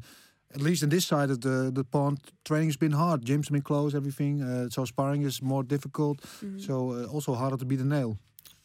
at 0.54 0.60
least 0.62 0.82
in 0.82 0.88
this 0.88 1.04
side 1.06 1.30
of 1.30 1.40
the 1.40 1.70
the 1.72 1.84
pond, 1.84 2.18
training's 2.44 2.76
been 2.78 2.92
hard. 2.92 3.24
Gyms 3.24 3.50
been 3.50 3.62
closed, 3.62 3.94
everything. 3.94 4.42
Uh, 4.42 4.68
so 4.70 4.84
sparring 4.84 5.22
is 5.26 5.42
more 5.42 5.62
difficult. 5.66 6.16
So 6.56 6.92
uh, 6.92 7.14
also 7.14 7.34
harder 7.34 7.56
to 7.58 7.64
be 7.66 7.76
the 7.76 7.84
nail. 7.84 8.16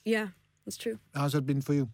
Yeah, 0.05 0.27
that's 0.65 0.77
true. 0.77 0.97
How's 1.13 1.31
that 1.31 1.45
been 1.45 1.61
for 1.61 1.73
you? 1.73 1.87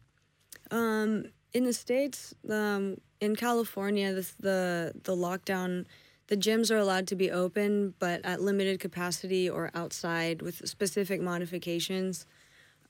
Um, 0.72 1.26
in 1.54 1.64
the 1.64 1.74
states, 1.74 2.36
um, 2.50 2.98
in 3.20 3.36
California, 3.36 4.14
this, 4.14 4.36
the 4.40 4.92
the 5.04 5.16
lockdown, 5.16 5.86
the 6.30 6.38
gyms 6.38 6.70
are 6.70 6.78
allowed 6.78 7.08
to 7.08 7.15
be 7.15 7.32
open, 7.32 7.96
but 7.98 8.22
at 8.24 8.39
limited 8.39 8.80
capacity 8.80 9.50
or 9.50 9.72
outside 9.74 10.44
with 10.44 10.68
specific 10.70 11.20
modifications. 11.20 12.28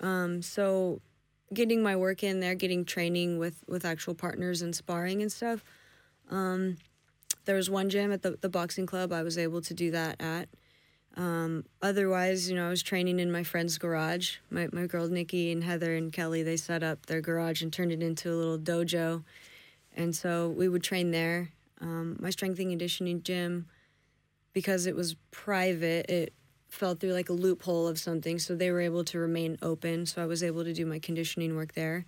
Um, 0.02 0.42
so, 0.42 1.02
getting 1.54 1.82
my 1.82 1.96
work 1.96 2.22
in 2.22 2.42
there, 2.42 2.54
getting 2.54 2.84
training 2.84 3.40
with 3.40 3.64
with 3.66 3.86
actual 3.86 4.14
partners 4.14 4.62
and 4.62 4.76
sparring 4.76 5.22
and 5.22 5.32
stuff. 5.32 5.64
Um, 6.30 6.78
there 7.46 7.56
was 7.56 7.70
one 7.70 7.90
gym 7.90 8.12
at 8.12 8.24
the 8.24 8.38
the 8.42 8.50
boxing 8.50 8.86
club 8.86 9.14
I 9.14 9.24
was 9.24 9.38
able 9.38 9.62
to 9.62 9.74
do 9.74 9.90
that 9.92 10.22
at. 10.22 10.50
Um, 11.16 11.64
otherwise, 11.82 12.50
you 12.50 12.58
know, 12.58 12.68
I 12.68 12.70
was 12.70 12.84
training 12.84 13.20
in 13.20 13.32
my 13.32 13.44
friend's 13.44 13.78
garage. 13.78 14.36
My 14.50 14.68
my 14.74 14.86
girl 14.86 15.08
Nikki 15.08 15.54
and 15.54 15.64
Heather 15.64 15.96
and 15.96 16.12
Kelly, 16.12 16.44
they 16.44 16.58
set 16.58 16.84
up 16.84 17.06
their 17.06 17.22
garage 17.22 17.62
and 17.62 17.72
turned 17.72 17.94
it 17.94 18.04
into 18.04 18.34
a 18.34 18.36
little 18.36 18.60
dojo, 18.60 19.24
and 19.96 20.14
so 20.14 20.50
we 20.50 20.68
would 20.68 20.84
train 20.84 21.12
there. 21.12 21.52
Um, 21.82 22.18
my 22.20 22.30
strength 22.30 22.60
and 22.60 22.70
conditioning 22.70 23.24
gym, 23.24 23.68
because 24.54 24.86
it 24.86 24.96
was 24.96 25.16
private, 25.32 26.10
it 26.10 26.34
fell 26.68 26.96
through 26.96 27.14
like 27.14 27.30
a 27.30 27.34
loophole 27.34 27.88
of 27.88 28.00
something, 28.00 28.38
so 28.40 28.56
they 28.56 28.72
were 28.72 28.82
able 28.82 29.04
to 29.06 29.18
remain 29.18 29.58
open. 29.62 30.06
So 30.06 30.22
I 30.22 30.26
was 30.26 30.44
able 30.44 30.64
to 30.64 30.74
do 30.74 30.86
my 30.86 31.00
conditioning 31.00 31.56
work 31.56 31.74
there. 31.74 32.06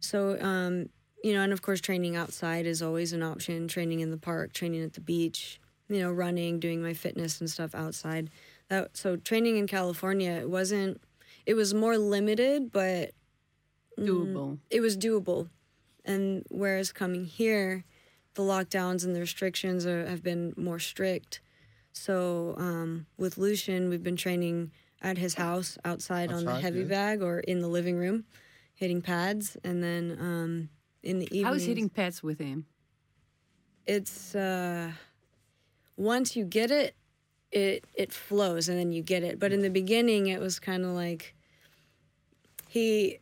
So 0.00 0.40
um, 0.40 0.88
you 1.22 1.34
know, 1.34 1.42
and 1.42 1.52
of 1.52 1.62
course, 1.62 1.80
training 1.80 2.16
outside 2.16 2.66
is 2.66 2.82
always 2.82 3.12
an 3.12 3.22
option. 3.22 3.68
Training 3.68 4.00
in 4.00 4.10
the 4.10 4.16
park, 4.16 4.52
training 4.52 4.82
at 4.82 4.94
the 4.94 5.00
beach, 5.00 5.60
you 5.88 6.00
know, 6.00 6.10
running, 6.10 6.60
doing 6.60 6.82
my 6.82 6.94
fitness 6.94 7.40
and 7.40 7.50
stuff 7.50 7.74
outside. 7.74 8.30
That 8.68 8.96
so 8.96 9.16
training 9.16 9.56
in 9.56 9.66
California, 9.66 10.30
it 10.32 10.48
wasn't. 10.48 11.00
It 11.46 11.54
was 11.54 11.74
more 11.74 11.98
limited, 11.98 12.70
but 12.70 13.12
mm, 13.98 14.06
Doable. 14.06 14.58
it 14.70 14.80
was 14.80 14.96
doable. 14.96 15.48
And 16.04 16.44
whereas 16.50 16.92
coming 16.92 17.24
here, 17.24 17.84
the 18.34 18.42
lockdowns 18.42 19.04
and 19.04 19.14
the 19.14 19.20
restrictions 19.20 19.86
are, 19.86 20.06
have 20.06 20.22
been 20.22 20.54
more 20.56 20.78
strict. 20.78 21.40
So 21.92 22.54
um, 22.56 23.06
with 23.18 23.38
Lucian, 23.38 23.88
we've 23.88 24.02
been 24.02 24.16
training 24.16 24.70
at 25.02 25.18
his 25.18 25.34
house 25.34 25.78
outside, 25.84 26.30
on 26.30 26.44
the 26.44 26.60
heavy 26.60 26.80
yeah. 26.80 26.86
bag 26.86 27.22
or 27.22 27.40
in 27.40 27.60
the 27.60 27.68
living 27.68 27.96
room, 27.96 28.24
hitting 28.74 29.02
pads, 29.02 29.56
and 29.64 29.82
then 29.82 30.16
um, 30.20 30.68
in 31.02 31.18
the 31.18 31.26
evening. 31.26 31.46
I 31.46 31.50
was 31.50 31.64
hitting 31.64 31.88
pads 31.88 32.22
with 32.22 32.38
him. 32.38 32.66
It's 33.86 34.34
uh, 34.34 34.92
once 35.96 36.36
you 36.36 36.44
get 36.44 36.70
it, 36.70 36.94
it 37.50 37.84
it 37.94 38.12
flows, 38.12 38.68
and 38.68 38.78
then 38.78 38.92
you 38.92 39.02
get 39.02 39.22
it. 39.22 39.38
But 39.38 39.52
in 39.52 39.62
the 39.62 39.70
beginning, 39.70 40.26
it 40.26 40.40
was 40.40 40.60
kind 40.60 40.84
of 40.84 40.90
like 40.90 41.34
he 42.68 43.18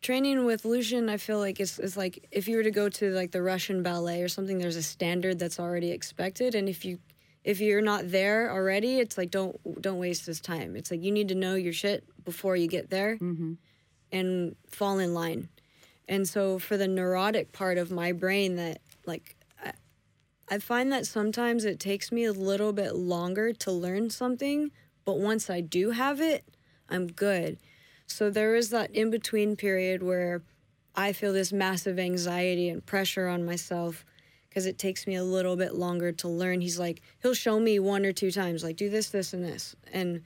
training 0.00 0.44
with 0.44 0.64
Lucian, 0.64 1.08
I 1.08 1.16
feel 1.16 1.38
like 1.38 1.60
it's, 1.60 1.78
it's 1.78 1.96
like 1.96 2.28
if 2.30 2.48
you 2.48 2.56
were 2.56 2.62
to 2.62 2.70
go 2.70 2.88
to 2.88 3.10
like 3.10 3.32
the 3.32 3.42
Russian 3.42 3.82
ballet 3.82 4.22
or 4.22 4.28
something, 4.28 4.58
there's 4.58 4.76
a 4.76 4.82
standard 4.82 5.38
that's 5.38 5.58
already 5.58 5.90
expected, 5.90 6.54
and 6.54 6.68
if 6.68 6.84
you 6.84 6.98
if 7.44 7.60
you're 7.60 7.80
not 7.80 8.10
there 8.10 8.50
already, 8.50 8.98
it's 8.98 9.16
like 9.16 9.30
don't 9.30 9.58
don't 9.80 9.98
waste 9.98 10.26
this 10.26 10.40
time. 10.40 10.76
It's 10.76 10.90
like 10.90 11.02
you 11.02 11.12
need 11.12 11.28
to 11.28 11.34
know 11.34 11.54
your 11.54 11.72
shit 11.72 12.04
before 12.24 12.56
you 12.56 12.68
get 12.68 12.90
there, 12.90 13.16
mm-hmm. 13.16 13.54
and 14.12 14.56
fall 14.68 14.98
in 14.98 15.14
line. 15.14 15.48
And 16.08 16.26
so 16.26 16.58
for 16.58 16.76
the 16.76 16.88
neurotic 16.88 17.52
part 17.52 17.78
of 17.78 17.90
my 17.90 18.12
brain 18.12 18.56
that 18.56 18.80
like 19.06 19.36
I, 19.64 19.72
I 20.50 20.58
find 20.58 20.92
that 20.92 21.06
sometimes 21.06 21.64
it 21.64 21.80
takes 21.80 22.10
me 22.12 22.24
a 22.24 22.32
little 22.32 22.72
bit 22.72 22.94
longer 22.94 23.52
to 23.52 23.72
learn 23.72 24.10
something, 24.10 24.70
but 25.04 25.18
once 25.18 25.50
I 25.50 25.60
do 25.60 25.90
have 25.90 26.20
it, 26.20 26.44
I'm 26.88 27.06
good. 27.06 27.58
So 28.08 28.30
there 28.30 28.56
is 28.56 28.70
that 28.70 28.90
in 28.90 29.10
between 29.10 29.54
period 29.54 30.02
where 30.02 30.42
I 30.96 31.12
feel 31.12 31.32
this 31.32 31.52
massive 31.52 31.98
anxiety 31.98 32.68
and 32.68 32.84
pressure 32.84 33.28
on 33.28 33.44
myself 33.44 34.04
because 34.48 34.66
it 34.66 34.78
takes 34.78 35.06
me 35.06 35.14
a 35.14 35.22
little 35.22 35.54
bit 35.56 35.74
longer 35.74 36.10
to 36.10 36.28
learn. 36.28 36.60
He's 36.60 36.78
like, 36.78 37.00
he'll 37.22 37.34
show 37.34 37.60
me 37.60 37.78
one 37.78 38.04
or 38.04 38.12
two 38.12 38.32
times, 38.32 38.64
like, 38.64 38.76
do 38.76 38.90
this, 38.90 39.10
this, 39.10 39.32
and 39.32 39.44
this. 39.44 39.76
And 39.92 40.22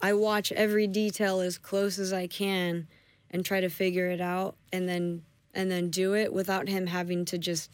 I 0.00 0.12
watch 0.12 0.52
every 0.52 0.86
detail 0.86 1.40
as 1.40 1.58
close 1.58 1.98
as 1.98 2.12
I 2.12 2.28
can 2.28 2.86
and 3.30 3.44
try 3.44 3.60
to 3.60 3.68
figure 3.68 4.10
it 4.10 4.20
out. 4.20 4.54
And 4.72 4.88
then 4.88 5.22
and 5.54 5.70
then 5.70 5.90
do 5.90 6.14
it 6.14 6.32
without 6.32 6.68
him 6.68 6.86
having 6.86 7.24
to 7.24 7.38
just 7.38 7.72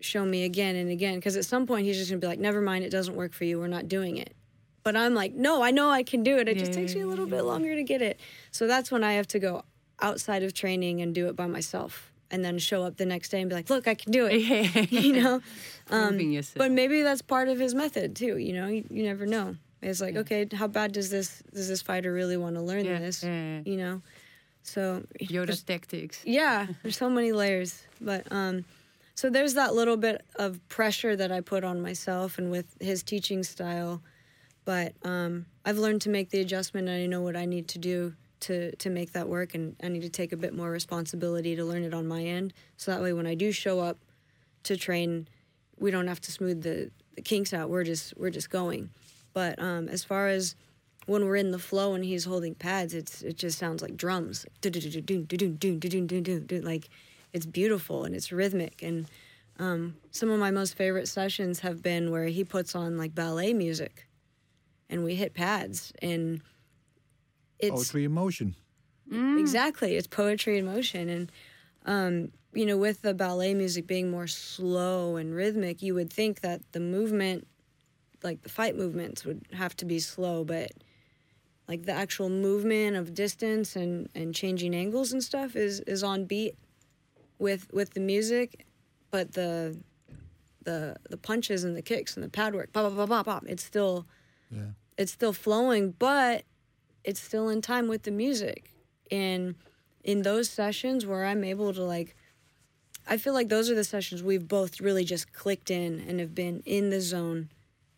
show 0.00 0.24
me 0.24 0.44
again 0.44 0.76
and 0.76 0.90
again. 0.90 1.16
Because 1.16 1.36
at 1.36 1.44
some 1.44 1.66
point 1.66 1.86
he's 1.86 1.96
just 1.96 2.10
gonna 2.10 2.20
be 2.20 2.26
like, 2.28 2.38
"Never 2.38 2.60
mind, 2.60 2.84
it 2.84 2.90
doesn't 2.90 3.16
work 3.16 3.32
for 3.32 3.44
you. 3.44 3.58
We're 3.58 3.66
not 3.66 3.88
doing 3.88 4.18
it." 4.18 4.34
But 4.86 4.94
I'm 4.94 5.14
like, 5.14 5.34
"No, 5.34 5.62
I 5.64 5.72
know 5.72 5.90
I 5.90 6.04
can 6.04 6.22
do 6.22 6.38
it. 6.38 6.46
It 6.48 6.58
just 6.58 6.70
Yeah, 6.72 6.82
takes 6.82 6.94
me 6.94 7.00
a 7.00 7.08
little 7.08 7.26
yeah, 7.26 7.38
bit 7.38 7.42
longer 7.42 7.74
to 7.74 7.82
get 7.82 8.00
it." 8.02 8.20
So 8.52 8.68
that's 8.68 8.88
when 8.92 9.02
I 9.02 9.14
have 9.14 9.26
to 9.34 9.40
go 9.40 9.64
outside 10.00 10.44
of 10.44 10.54
training 10.54 11.00
and 11.02 11.12
do 11.12 11.26
it 11.26 11.34
by 11.34 11.48
myself, 11.48 12.12
and 12.30 12.44
then 12.44 12.56
show 12.60 12.84
up 12.84 12.96
the 12.96 13.04
next 13.04 13.30
day 13.30 13.40
and 13.40 13.50
be 13.50 13.56
like, 13.56 13.68
"Look, 13.68 13.88
I 13.88 13.94
can 13.96 14.12
do 14.12 14.26
it." 14.30 14.36
you 15.08 15.12
know. 15.20 15.42
Yourself. 15.90 16.54
But 16.58 16.70
maybe 16.70 17.02
that's 17.02 17.20
part 17.20 17.48
of 17.48 17.58
his 17.58 17.74
method 17.74 18.14
too. 18.14 18.36
You 18.38 18.52
know, 18.52 18.68
you, 18.68 18.84
you 18.88 19.02
never 19.02 19.26
know. 19.26 19.56
It's 19.82 20.00
like, 20.00 20.14
okay, 20.16 20.46
how 20.52 20.68
bad 20.68 20.92
does 20.92 21.10
this 21.10 21.42
does 21.52 21.66
this 21.68 21.82
fighter 21.82 22.12
really 22.12 22.36
want 22.36 22.54
to 22.54 22.62
learn 22.62 22.84
Yeah, 22.84 23.00
this? 23.00 23.24
yeah, 23.24 23.30
yeah. 23.56 23.60
You 23.64 23.76
know, 23.82 24.02
so 24.62 25.02
Yoda 25.20 25.56
tactics. 25.66 26.22
yeah, 26.24 26.66
there's 26.82 26.96
so 26.96 27.10
many 27.10 27.32
layers. 27.32 27.82
But 28.00 28.22
um, 28.30 28.64
so 29.16 29.30
there's 29.30 29.54
that 29.54 29.74
little 29.74 29.96
bit 29.96 30.24
of 30.36 30.60
pressure 30.68 31.16
that 31.16 31.32
I 31.32 31.40
put 31.40 31.64
on 31.64 31.80
myself 31.82 32.38
and 32.38 32.52
with 32.52 32.66
his 32.80 33.02
teaching 33.02 33.42
style. 33.42 34.00
But 34.66 34.92
um, 35.02 35.46
I've 35.64 35.78
learned 35.78 36.02
to 36.02 36.10
make 36.10 36.28
the 36.28 36.40
adjustment, 36.40 36.88
and 36.88 37.02
I 37.02 37.06
know 37.06 37.22
what 37.22 37.36
I 37.36 37.46
need 37.46 37.68
to 37.68 37.78
do 37.78 38.14
to 38.40 38.76
to 38.76 38.90
make 38.90 39.12
that 39.12 39.28
work. 39.28 39.54
And 39.54 39.76
I 39.82 39.88
need 39.88 40.02
to 40.02 40.10
take 40.10 40.32
a 40.32 40.36
bit 40.36 40.54
more 40.54 40.70
responsibility 40.70 41.56
to 41.56 41.64
learn 41.64 41.84
it 41.84 41.94
on 41.94 42.06
my 42.06 42.22
end, 42.22 42.52
so 42.76 42.90
that 42.90 43.00
way 43.00 43.14
when 43.14 43.26
I 43.26 43.34
do 43.34 43.52
show 43.52 43.80
up 43.80 43.96
to 44.64 44.76
train, 44.76 45.28
we 45.78 45.90
don't 45.90 46.08
have 46.08 46.20
to 46.20 46.32
smooth 46.32 46.62
the, 46.62 46.90
the 47.14 47.22
kinks 47.22 47.54
out. 47.54 47.70
We're 47.70 47.84
just 47.84 48.14
we're 48.18 48.30
just 48.30 48.50
going. 48.50 48.90
But 49.32 49.58
um, 49.58 49.88
as 49.88 50.04
far 50.04 50.28
as 50.28 50.56
when 51.06 51.24
we're 51.24 51.36
in 51.36 51.52
the 51.52 51.58
flow 51.58 51.94
and 51.94 52.04
he's 52.04 52.24
holding 52.24 52.54
pads, 52.54 52.92
it's 52.92 53.22
it 53.22 53.36
just 53.36 53.58
sounds 53.58 53.82
like 53.82 53.96
drums, 53.96 54.44
like 54.64 54.76
it's 57.32 57.46
beautiful 57.46 58.04
and 58.04 58.14
it's 58.14 58.32
rhythmic. 58.32 58.82
And 58.82 59.06
um, 59.58 59.96
some 60.10 60.30
of 60.30 60.40
my 60.40 60.50
most 60.50 60.76
favorite 60.76 61.06
sessions 61.06 61.60
have 61.60 61.82
been 61.82 62.10
where 62.10 62.26
he 62.26 62.44
puts 62.44 62.74
on 62.74 62.98
like 62.98 63.14
ballet 63.14 63.52
music, 63.52 64.05
and 64.88 65.04
we 65.04 65.14
hit 65.14 65.34
pads, 65.34 65.92
and 66.00 66.40
it's 67.58 67.74
Poetry 67.74 68.04
in 68.04 68.12
motion. 68.12 68.54
Exactly. 69.10 69.96
It's 69.96 70.06
poetry 70.06 70.58
in 70.58 70.66
motion. 70.66 71.08
And, 71.08 71.32
um, 71.84 72.32
you 72.52 72.66
know, 72.66 72.76
with 72.76 73.02
the 73.02 73.14
ballet 73.14 73.54
music 73.54 73.86
being 73.86 74.10
more 74.10 74.26
slow 74.26 75.16
and 75.16 75.34
rhythmic, 75.34 75.82
you 75.82 75.94
would 75.94 76.12
think 76.12 76.40
that 76.40 76.60
the 76.72 76.80
movement, 76.80 77.46
like 78.22 78.42
the 78.42 78.48
fight 78.48 78.76
movements, 78.76 79.24
would 79.24 79.46
have 79.52 79.76
to 79.76 79.84
be 79.84 80.00
slow, 80.00 80.44
but 80.44 80.72
like 81.68 81.84
the 81.84 81.92
actual 81.92 82.28
movement 82.28 82.96
of 82.96 83.14
distance 83.14 83.76
and, 83.76 84.08
and 84.14 84.34
changing 84.34 84.74
angles 84.74 85.12
and 85.12 85.22
stuff 85.22 85.54
is, 85.54 85.80
is 85.80 86.02
on 86.02 86.24
beat 86.24 86.56
with 87.38 87.72
with 87.72 87.92
the 87.94 88.00
music, 88.00 88.66
but 89.10 89.32
the 89.32 89.78
the 90.64 90.96
the 91.10 91.16
punches 91.16 91.64
and 91.64 91.76
the 91.76 91.82
kicks 91.82 92.16
and 92.16 92.24
the 92.24 92.30
pad 92.30 92.54
work, 92.54 92.72
bop, 92.72 92.84
bop, 92.84 92.96
bop, 92.96 93.08
bop, 93.08 93.26
bop, 93.26 93.44
it's 93.46 93.62
still 93.62 94.06
Yeah. 94.50 94.70
it's 94.96 95.12
still 95.12 95.32
flowing, 95.32 95.94
but 95.98 96.44
it's 97.04 97.20
still 97.20 97.48
in 97.48 97.62
time 97.62 97.88
with 97.88 98.02
the 98.02 98.10
music. 98.10 98.72
And 99.10 99.54
in 100.02 100.22
those 100.22 100.48
sessions 100.48 101.04
where 101.04 101.24
I'm 101.24 101.44
able 101.44 101.72
to 101.74 101.82
like 101.82 102.16
I 103.08 103.18
feel 103.18 103.34
like 103.34 103.48
those 103.48 103.70
are 103.70 103.74
the 103.74 103.84
sessions 103.84 104.22
we've 104.22 104.48
both 104.48 104.80
really 104.80 105.04
just 105.04 105.32
clicked 105.32 105.70
in 105.70 106.00
and 106.08 106.18
have 106.18 106.34
been 106.34 106.60
in 106.66 106.90
the 106.90 107.00
zone, 107.00 107.50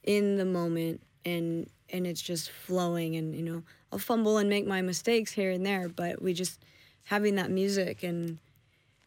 in 0.02 0.36
the 0.36 0.44
moment 0.44 1.00
and 1.24 1.68
and 1.90 2.06
it's 2.06 2.20
just 2.20 2.50
flowing 2.50 3.16
and 3.16 3.34
you 3.34 3.42
know, 3.42 3.62
I'll 3.92 3.98
fumble 3.98 4.36
and 4.36 4.50
make 4.50 4.66
my 4.66 4.82
mistakes 4.82 5.32
here 5.32 5.50
and 5.50 5.64
there, 5.64 5.88
but 5.88 6.20
we 6.20 6.34
just 6.34 6.60
having 7.04 7.36
that 7.36 7.50
music 7.50 8.02
and 8.02 8.38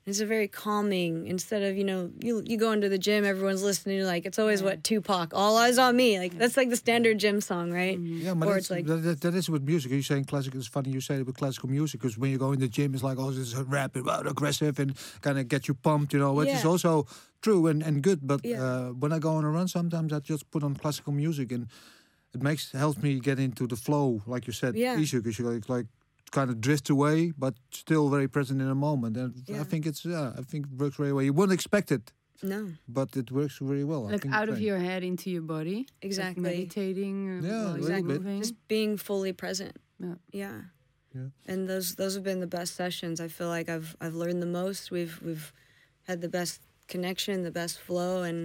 it's 0.05 0.19
a 0.19 0.25
very 0.25 0.47
calming 0.47 1.27
instead 1.27 1.61
of 1.61 1.77
you 1.77 1.83
know 1.83 2.09
you 2.21 2.41
you 2.45 2.57
go 2.57 2.71
into 2.71 2.89
the 2.89 2.97
gym 2.97 3.23
everyone's 3.23 3.61
listening 3.63 4.03
like 4.03 4.25
it's 4.25 4.39
always 4.39 4.63
what 4.63 4.83
Tupac 4.83 5.31
all 5.33 5.57
eyes 5.57 5.77
on 5.77 5.95
me 5.95 6.17
like 6.17 6.37
that's 6.37 6.57
like 6.57 6.69
the 6.69 6.75
standard 6.75 7.19
gym 7.19 7.39
song 7.39 7.71
right 7.71 7.99
Yeah, 7.99 8.33
but 8.33 8.47
or 8.47 8.53
that's, 8.53 8.65
it's 8.65 8.71
like 8.71 8.85
that, 8.87 9.01
that, 9.03 9.21
that 9.21 9.35
is 9.35 9.49
with 9.49 9.63
music. 9.63 9.91
You're 9.91 10.01
saying 10.01 10.25
classic. 10.25 10.55
It's 10.55 10.67
funny 10.67 10.89
you 10.91 11.01
say 11.01 11.15
it 11.21 11.25
with 11.25 11.37
classical 11.37 11.69
music 11.69 12.01
because 12.01 12.17
when 12.17 12.31
you 12.31 12.37
go 12.37 12.51
in 12.51 12.59
the 12.59 12.67
gym, 12.67 12.93
it's 12.93 13.03
like, 13.03 13.17
oh, 13.19 13.29
this 13.31 13.53
is 13.53 13.55
rapid, 13.55 14.03
aggressive, 14.33 14.79
and 14.79 14.95
kind 15.21 15.37
of 15.39 15.47
get 15.47 15.67
you 15.67 15.73
pumped, 15.73 16.13
you 16.13 16.19
know, 16.19 16.33
which 16.33 16.53
is 16.53 16.65
also 16.65 17.05
true 17.41 17.67
and, 17.67 17.83
and 17.83 18.01
good. 18.01 18.19
But 18.25 18.41
Yeah. 18.43 18.63
uh, 18.63 18.87
when 19.01 19.11
I 19.13 19.19
go 19.19 19.31
on 19.39 19.43
a 19.45 19.49
run, 19.49 19.67
sometimes 19.67 20.13
I 20.13 20.19
just 20.19 20.49
put 20.51 20.63
on 20.63 20.75
classical 20.75 21.13
music 21.13 21.51
and 21.51 21.67
it 22.33 22.41
makes 22.41 22.71
helps 22.71 22.99
me 23.01 23.19
get 23.19 23.37
into 23.39 23.67
the 23.67 23.75
flow, 23.75 24.21
like 24.25 24.47
you 24.47 24.53
said, 24.53 24.75
Yeah. 24.75 24.97
easier 24.99 25.21
because 25.21 25.37
you 25.39 25.45
like, 25.49 25.67
like 25.69 25.85
kind 26.31 26.49
of 26.49 26.55
drift 26.61 26.89
away, 26.89 27.31
but 27.37 27.53
still 27.71 28.09
very 28.09 28.27
present 28.27 28.61
in 28.61 28.67
the 28.67 28.75
moment. 28.89 29.17
And 29.17 29.33
I 29.61 29.63
think 29.63 29.85
it's 29.85 30.03
yeah, 30.05 30.31
I 30.37 30.41
think 30.41 30.65
it 30.67 30.73
works 30.81 30.95
very 30.97 31.13
well. 31.13 31.23
You 31.23 31.33
wouldn't 31.33 31.53
expect 31.59 31.91
it, 31.91 32.11
no 32.41 32.61
but 32.87 33.15
it 33.21 33.31
works 33.31 33.57
very 33.61 33.83
well. 33.83 34.07
I 34.07 34.11
Like 34.11 34.21
think 34.23 34.33
out 34.33 34.49
of 34.49 34.59
your 34.59 34.79
head 34.79 35.03
into 35.03 35.29
your 35.29 35.43
body. 35.55 35.77
Like 35.79 36.09
exactly 36.09 36.43
meditating. 36.43 37.15
uh, 37.29 37.41
Yeah, 37.47 37.63
while 37.63 37.75
a 37.75 37.79
you're 37.79 37.89
little 37.89 38.07
bit. 38.07 38.21
moving. 38.21 38.39
just 38.41 38.55
being 38.67 38.97
fully 38.97 39.33
present 39.33 39.75
Yeah. 39.99 40.15
yeah 40.41 40.57
Yeah. 41.15 41.29
and 41.51 41.67
those 41.69 41.95
those 41.95 42.13
have 42.15 42.23
been 42.23 42.39
the 42.47 42.53
best 42.59 42.71
sessions 42.75 43.19
i 43.19 43.27
feel 43.37 43.49
like 43.57 43.67
i've 43.75 43.89
i've 44.03 44.15
learned 44.21 44.41
the 44.41 44.51
most 44.61 44.91
we've 44.95 45.15
we've 45.27 45.51
had 46.09 46.17
the 46.25 46.29
best 46.39 46.61
connection 46.93 47.43
the 47.43 47.51
best 47.61 47.75
flow 47.87 48.23
and 48.29 48.39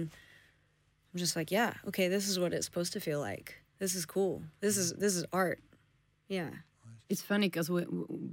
i'm 1.09 1.17
just 1.23 1.35
like 1.39 1.49
yeah 1.59 1.71
okay 1.89 2.07
this 2.15 2.25
is 2.31 2.35
what 2.41 2.51
it's 2.53 2.65
supposed 2.69 2.91
to 2.93 2.99
feel 2.99 3.21
like 3.31 3.47
this 3.79 3.95
is 3.95 4.05
cool 4.05 4.33
this 4.59 4.75
is 4.77 4.87
this 5.03 5.15
is 5.19 5.23
art 5.31 5.59
yeah 6.27 6.49
It's 7.09 7.21
funny 7.21 7.47
because 7.47 7.69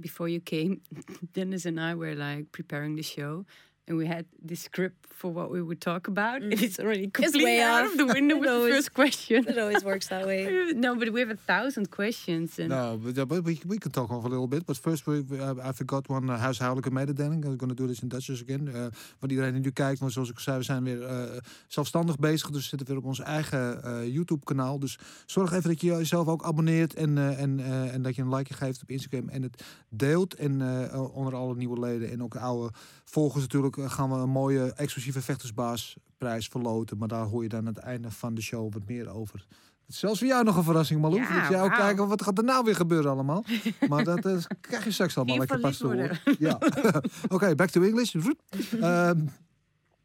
before 0.01 0.27
you 0.27 0.41
came, 0.41 0.81
Dennis 1.33 1.65
and 1.65 1.79
I 1.79 1.95
were 1.95 2.13
like 2.15 2.51
preparing 2.51 2.95
the 2.95 3.03
show, 3.03 3.45
and 3.87 3.97
we 3.97 4.05
had 4.07 4.25
this 4.47 4.61
script 4.63 4.95
for 5.13 5.31
what 5.33 5.49
we 5.49 5.61
would 5.61 5.79
talk 5.79 6.07
about, 6.07 6.41
and 6.41 6.51
it's 6.53 6.79
already 6.79 7.07
completely 7.09 7.43
way 7.43 7.61
out 7.61 7.85
off. 7.85 7.91
of 7.91 7.97
the 7.97 8.05
window 8.13 8.35
It 8.35 8.41
with 8.45 8.49
the 8.49 8.69
first 8.75 8.93
question. 8.93 9.47
it 9.47 9.57
always 9.57 9.83
works 9.83 10.07
that 10.07 10.25
way 10.25 10.41
no, 10.85 10.95
but 10.95 11.09
we 11.11 11.19
have 11.19 11.29
a 11.33 11.37
thousand 11.45 11.89
questions, 11.89 12.59
and 12.59 12.69
No, 12.69 12.97
but, 13.03 13.17
uh, 13.17 13.25
but 13.25 13.43
we, 13.43 13.59
we 13.67 13.77
can 13.77 13.91
talk 13.91 14.09
off 14.11 14.23
a 14.25 14.27
little 14.29 14.47
bit. 14.47 14.65
But 14.65 14.77
first, 14.77 15.05
we, 15.05 15.21
we- 15.29 15.39
uh, 15.39 15.69
I 15.69 15.71
forgot 15.73 16.07
one 16.09 16.27
uh, 16.31 16.37
huishoudelijke 16.39 16.91
mededeling. 16.91 17.45
I'm 17.45 17.57
going 17.57 17.75
to 17.75 17.83
do 17.83 17.87
this 17.87 18.01
in 18.01 18.07
Dutch 18.09 18.29
again. 18.29 18.67
Uh, 18.67 18.85
voor 19.19 19.29
iedereen 19.29 19.53
die 19.53 19.61
nu 19.61 19.71
kijkt, 19.71 19.99
want 19.99 20.11
zoals 20.13 20.29
ik 20.29 20.39
zei, 20.39 20.57
we 20.57 20.63
zijn 20.63 20.83
weer 20.83 21.01
uh, 21.01 21.23
zelfstandig 21.67 22.17
bezig. 22.19 22.49
Dus 22.49 22.61
we 22.61 22.67
zitten 22.67 22.87
weer 22.87 22.97
op 22.97 23.05
ons 23.05 23.19
eigen 23.19 23.81
uh, 23.85 24.07
YouTube-kanaal. 24.13 24.79
Dus 24.79 24.97
zorg 25.25 25.51
even 25.53 25.69
dat 25.69 25.81
je 25.81 25.87
jezelf 25.87 26.27
ook 26.27 26.43
abonneert 26.43 26.93
en, 26.93 27.17
uh, 27.17 27.41
en, 27.41 27.59
uh, 27.59 27.93
en 27.93 28.01
dat 28.01 28.15
je 28.15 28.21
een 28.21 28.35
like 28.35 28.53
geeft 28.53 28.81
op 28.81 28.89
Instagram 28.89 29.29
en 29.29 29.41
het 29.41 29.63
deelt. 29.89 30.33
En 30.33 30.59
uh, 30.59 31.15
onder 31.15 31.35
alle 31.35 31.55
nieuwe 31.55 31.79
leden 31.79 32.11
en 32.11 32.23
ook 32.23 32.35
oude 32.35 32.73
volgers 33.03 33.41
natuurlijk 33.43 33.74
uh, 33.77 33.89
gaan 33.89 34.09
we 34.09 34.15
een 34.15 34.29
mooie 34.29 34.73
exclusieve 34.73 35.21
vechtersbaasprijs 35.21 36.47
verloten. 36.47 36.97
Maar 36.97 37.07
daar 37.07 37.25
hoor 37.25 37.43
je 37.43 37.49
dan 37.49 37.59
aan 37.59 37.65
het 37.65 37.77
einde 37.77 38.11
van 38.11 38.35
de 38.35 38.41
show 38.41 38.73
wat 38.73 38.87
meer 38.87 39.09
over. 39.09 39.45
Zelfs 39.87 40.19
voor 40.19 40.27
jou 40.27 40.43
nog 40.43 40.57
een 40.57 40.63
verrassing, 40.63 41.01
Malou. 41.01 41.21
Ja, 41.21 41.41
dat 41.41 41.49
jij 41.49 41.61
ook 41.61 41.73
kijken 41.73 42.07
wat 42.07 42.23
gaat 42.23 42.37
er 42.37 42.43
nou 42.43 42.63
weer 42.63 42.75
gebeuren 42.75 43.11
allemaal. 43.11 43.43
maar 43.89 44.03
dat 44.03 44.25
eh, 44.25 44.37
krijg 44.61 44.83
je 44.83 44.91
straks 44.91 45.17
allemaal 45.17 45.37
lekker 45.37 45.59
pas 45.59 45.77
te 45.77 45.85
horen. 45.85 46.19
Ja. 46.39 46.59
Oké, 47.27 47.55
back 47.55 47.69
to 47.69 47.81
English. 47.81 48.15
um, 48.15 49.29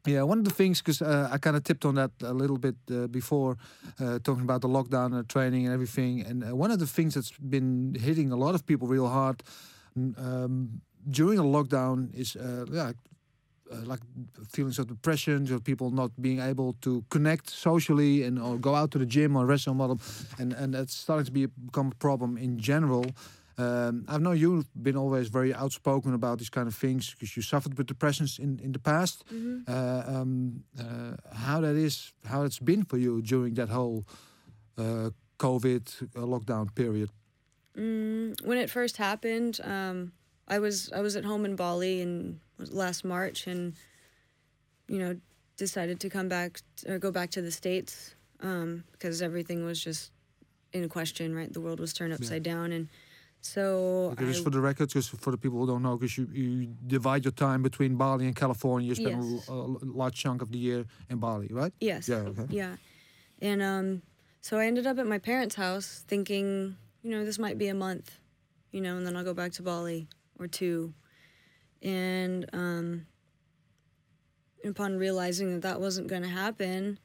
yeah, 0.02 0.22
one 0.22 0.40
of 0.40 0.46
the 0.46 0.54
things, 0.54 0.82
because 0.82 1.04
uh, 1.04 1.34
I 1.34 1.38
kind 1.38 1.56
of 1.56 1.62
tipped 1.62 1.84
on 1.84 1.94
that 1.94 2.10
a 2.22 2.32
little 2.32 2.58
bit 2.58 2.74
uh, 2.90 3.04
before, 3.10 3.56
uh, 4.00 4.14
talking 4.22 4.42
about 4.42 4.60
the 4.60 4.68
lockdown 4.68 5.12
uh, 5.12 5.22
training 5.26 5.64
and 5.64 5.72
everything. 5.72 6.26
And 6.26 6.44
uh, 6.44 6.56
one 6.56 6.70
of 6.70 6.78
the 6.78 6.86
things 6.86 7.14
that's 7.14 7.32
been 7.38 7.96
hitting 8.00 8.32
a 8.32 8.36
lot 8.36 8.54
of 8.54 8.64
people 8.64 8.88
real 8.88 9.08
hard 9.08 9.42
um, 9.96 10.82
during 11.08 11.38
a 11.38 11.44
lockdown 11.44 12.12
is 12.12 12.36
uh, 12.36 12.64
yeah, 12.70 12.92
uh, 13.70 13.76
like 13.84 14.00
feelings 14.48 14.78
of 14.78 14.86
depression, 14.86 15.52
of 15.52 15.62
people 15.64 15.90
not 15.90 16.10
being 16.20 16.40
able 16.40 16.74
to 16.80 17.04
connect 17.10 17.50
socially 17.50 18.24
and 18.24 18.38
or 18.38 18.58
go 18.58 18.74
out 18.74 18.90
to 18.90 18.98
the 18.98 19.06
gym 19.06 19.36
or 19.36 19.46
restaurant 19.46 19.78
model, 19.78 20.00
and 20.38 20.52
and 20.52 20.74
that's 20.74 20.94
starting 20.94 21.26
to 21.26 21.32
be 21.32 21.46
become 21.46 21.88
a 21.88 21.94
problem 21.96 22.36
in 22.36 22.58
general. 22.58 23.04
Um, 23.58 24.04
I 24.08 24.16
know 24.16 24.32
you've 24.32 24.68
been 24.74 24.96
always 24.96 25.28
very 25.28 25.52
outspoken 25.52 26.14
about 26.14 26.38
these 26.38 26.48
kind 26.48 26.66
of 26.66 26.74
things 26.74 27.10
because 27.10 27.36
you 27.36 27.42
suffered 27.42 27.76
with 27.76 27.86
depressions 27.86 28.38
in, 28.38 28.58
in 28.62 28.72
the 28.72 28.78
past. 28.78 29.22
Uh, 29.68 30.02
um, 30.06 30.64
uh, 30.78 31.16
how 31.34 31.60
that 31.60 31.76
is, 31.76 32.12
how 32.24 32.44
it's 32.44 32.58
been 32.58 32.84
for 32.84 32.96
you 32.96 33.20
during 33.20 33.54
that 33.54 33.68
whole 33.68 34.06
uh, 34.78 35.10
COVID 35.38 36.02
uh, 36.16 36.20
lockdown 36.20 36.74
period. 36.74 37.10
Mm, 37.76 38.42
when 38.46 38.56
it 38.56 38.70
first 38.70 38.96
happened, 38.96 39.60
um, 39.62 40.12
I 40.48 40.58
was 40.58 40.90
I 40.92 41.00
was 41.00 41.14
at 41.16 41.24
home 41.24 41.44
in 41.44 41.54
Bali 41.54 42.00
in 42.00 42.40
was 42.49 42.49
last 42.70 43.04
March, 43.04 43.46
and 43.46 43.74
you 44.88 44.98
know 44.98 45.16
decided 45.56 46.00
to 46.00 46.08
come 46.08 46.28
back 46.28 46.60
or 46.88 46.98
go 46.98 47.10
back 47.10 47.30
to 47.30 47.42
the 47.42 47.52
states 47.52 48.14
um, 48.40 48.82
because 48.92 49.20
everything 49.22 49.64
was 49.64 49.82
just 49.82 50.10
in 50.72 50.88
question. 50.88 51.34
Right, 51.34 51.52
the 51.52 51.60
world 51.60 51.80
was 51.80 51.92
turned 51.92 52.12
upside 52.12 52.42
down, 52.42 52.72
and 52.72 52.88
so 53.40 54.10
Okay, 54.12 54.26
just 54.26 54.40
I- 54.40 54.44
for 54.44 54.50
the 54.50 54.60
record, 54.60 54.88
just 54.90 55.10
for 55.20 55.30
the 55.30 55.38
people 55.38 55.58
who 55.60 55.66
don't 55.66 55.82
know, 55.82 55.96
because 55.96 56.16
you, 56.18 56.28
you 56.32 56.74
divide 56.86 57.24
your 57.24 57.32
time 57.32 57.62
between 57.62 57.96
Bali 57.96 58.26
and 58.26 58.36
California. 58.36 58.88
You 58.88 58.94
spend 58.94 59.16
Yes. 59.32 59.48
a 59.48 59.54
large 59.54 60.14
chunk 60.14 60.42
of 60.42 60.50
the 60.52 60.58
year 60.58 60.84
in 61.08 61.18
Bali, 61.18 61.48
right? 61.50 61.72
yes, 61.80 62.08
Yeah, 62.08 62.16
okay. 62.30 62.46
yeah, 62.50 62.76
and 63.40 63.62
um, 63.62 64.02
so 64.42 64.58
I 64.58 64.66
ended 64.66 64.86
up 64.86 64.98
at 64.98 65.06
my 65.06 65.18
parents' 65.18 65.54
house 65.54 66.04
thinking, 66.06 66.76
you 67.02 67.10
know, 67.10 67.24
this 67.24 67.38
might 67.38 67.56
be 67.58 67.68
a 67.68 67.74
month, 67.74 68.18
you 68.72 68.80
know, 68.80 68.96
and 68.96 69.06
then 69.06 69.16
I'll 69.16 69.24
go 69.24 69.34
back 69.34 69.52
to 69.52 69.62
Bali 69.62 70.08
or 70.38 70.46
two. 70.46 70.92
And 71.82 72.48
um, 72.52 73.06
upon 74.64 74.96
realizing 74.96 75.52
that 75.54 75.62
that 75.62 75.80
wasn't 75.80 76.08
going 76.08 76.22
to 76.22 76.28
happen, 76.28 76.98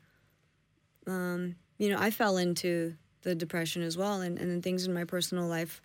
um, 1.08 1.56
you 1.78 1.90
know, 1.90 1.98
I 2.00 2.12
fell 2.12 2.38
into 2.38 2.96
the 3.22 3.36
depression 3.36 3.82
as 3.82 3.98
well, 3.98 4.22
and 4.22 4.38
and 4.38 4.50
then 4.50 4.62
things 4.62 4.86
in 4.86 4.94
my 4.94 5.04
personal 5.04 5.48
life 5.48 5.82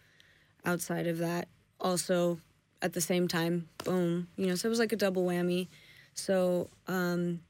outside 0.64 1.06
of 1.06 1.18
that 1.18 1.48
also 1.80 2.38
at 2.82 2.92
the 2.92 3.00
same 3.00 3.28
time, 3.28 3.68
boom, 3.84 4.28
you 4.36 4.46
know, 4.46 4.54
so 4.54 4.68
it 4.68 4.70
was 4.70 4.78
like 4.78 4.92
a 4.92 4.96
double 4.96 5.24
whammy. 5.24 5.68
So 6.14 6.68
um, 6.86 7.40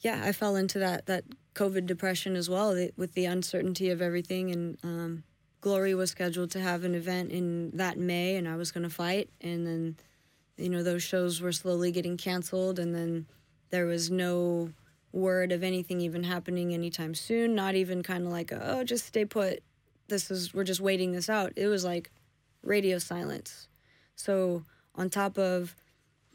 yeah, 0.00 0.22
I 0.24 0.32
fell 0.32 0.56
into 0.56 0.78
that 0.80 1.06
that 1.06 1.24
COVID 1.54 1.86
depression 1.86 2.36
as 2.36 2.48
well 2.48 2.74
with 2.96 3.14
the 3.14 3.26
uncertainty 3.26 3.90
of 3.90 4.02
everything. 4.02 4.50
And 4.50 4.78
um, 4.82 5.24
Glory 5.62 5.94
was 5.94 6.10
scheduled 6.10 6.50
to 6.50 6.60
have 6.60 6.82
an 6.82 6.94
event 6.94 7.30
in 7.30 7.70
that 7.70 7.96
May, 7.96 8.34
and 8.34 8.48
I 8.48 8.56
was 8.56 8.72
going 8.72 8.82
to 8.82 8.90
fight. 8.90 9.30
And 9.40 9.64
then, 9.64 9.96
you 10.56 10.68
know, 10.68 10.82
those 10.82 11.04
shows 11.04 11.40
were 11.40 11.52
slowly 11.52 11.92
getting 11.92 12.16
canceled, 12.16 12.80
and 12.80 12.94
then 12.94 13.26
there 13.70 13.86
was 13.86 14.10
no 14.10 14.70
word 15.12 15.52
of 15.52 15.62
anything 15.62 16.00
even 16.00 16.24
happening 16.24 16.74
anytime 16.74 17.14
soon. 17.14 17.54
Not 17.54 17.76
even 17.76 18.02
kind 18.02 18.26
of 18.26 18.32
like, 18.32 18.52
oh, 18.52 18.82
just 18.82 19.06
stay 19.06 19.24
put. 19.24 19.62
This 20.08 20.32
is 20.32 20.52
we're 20.52 20.64
just 20.64 20.80
waiting 20.80 21.12
this 21.12 21.30
out. 21.30 21.52
It 21.54 21.68
was 21.68 21.84
like 21.84 22.10
radio 22.64 22.98
silence. 22.98 23.68
So 24.16 24.64
on 24.96 25.10
top 25.10 25.38
of, 25.38 25.76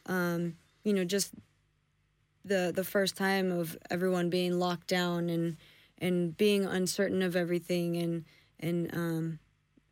um, 0.06 0.56
you 0.86 0.94
know, 0.94 1.04
just 1.04 1.34
the 2.46 2.72
the 2.74 2.86
first 2.86 3.18
time 3.18 3.52
of 3.52 3.78
everyone 3.90 4.30
being 4.30 4.58
locked 4.58 4.88
down 4.88 5.30
and 5.30 5.58
and 5.98 6.38
being 6.38 6.66
uncertain 6.66 7.22
of 7.22 7.36
everything 7.36 7.98
and 7.98 8.24
and 8.60 8.94
um 8.96 9.40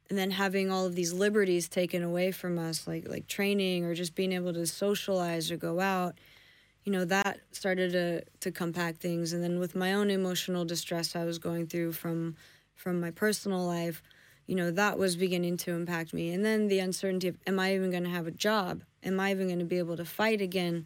and 0.09 0.17
then 0.17 0.31
having 0.31 0.71
all 0.71 0.85
of 0.85 0.95
these 0.95 1.13
liberties 1.13 1.67
taken 1.67 2.03
away 2.03 2.31
from 2.31 2.59
us 2.59 2.87
like 2.87 3.07
like 3.07 3.27
training 3.27 3.85
or 3.85 3.93
just 3.93 4.15
being 4.15 4.31
able 4.31 4.53
to 4.53 4.65
socialize 4.67 5.51
or 5.51 5.57
go 5.57 5.79
out 5.79 6.15
you 6.85 6.91
know 6.91 7.03
that 7.03 7.39
started 7.51 7.91
to 7.91 8.23
to 8.39 8.51
compact 8.51 9.01
things. 9.01 9.33
And 9.33 9.43
then 9.43 9.59
with 9.59 9.75
my 9.75 9.93
own 9.93 10.09
emotional 10.09 10.63
distress 10.63 11.15
I 11.15 11.25
was 11.25 11.39
going 11.39 11.67
through 11.67 11.93
from 11.93 12.35
from 12.75 13.01
my 13.01 13.11
personal 13.11 13.65
life 13.65 14.01
you 14.45 14.55
know 14.55 14.71
that 14.71 14.97
was 14.97 15.15
beginning 15.15 15.57
to 15.57 15.71
impact 15.71 16.13
me. 16.13 16.31
And 16.31 16.45
then 16.45 16.67
the 16.67 16.79
uncertainty 16.79 17.27
of 17.27 17.37
am 17.47 17.59
I 17.59 17.73
even 17.73 17.89
going 17.89 18.03
to 18.03 18.09
have 18.09 18.27
a 18.27 18.31
job? 18.31 18.83
Am 19.03 19.19
I 19.19 19.31
even 19.31 19.47
going 19.47 19.59
to 19.59 19.65
be 19.65 19.79
able 19.79 19.97
to 19.97 20.05
fight 20.05 20.39
again? 20.39 20.85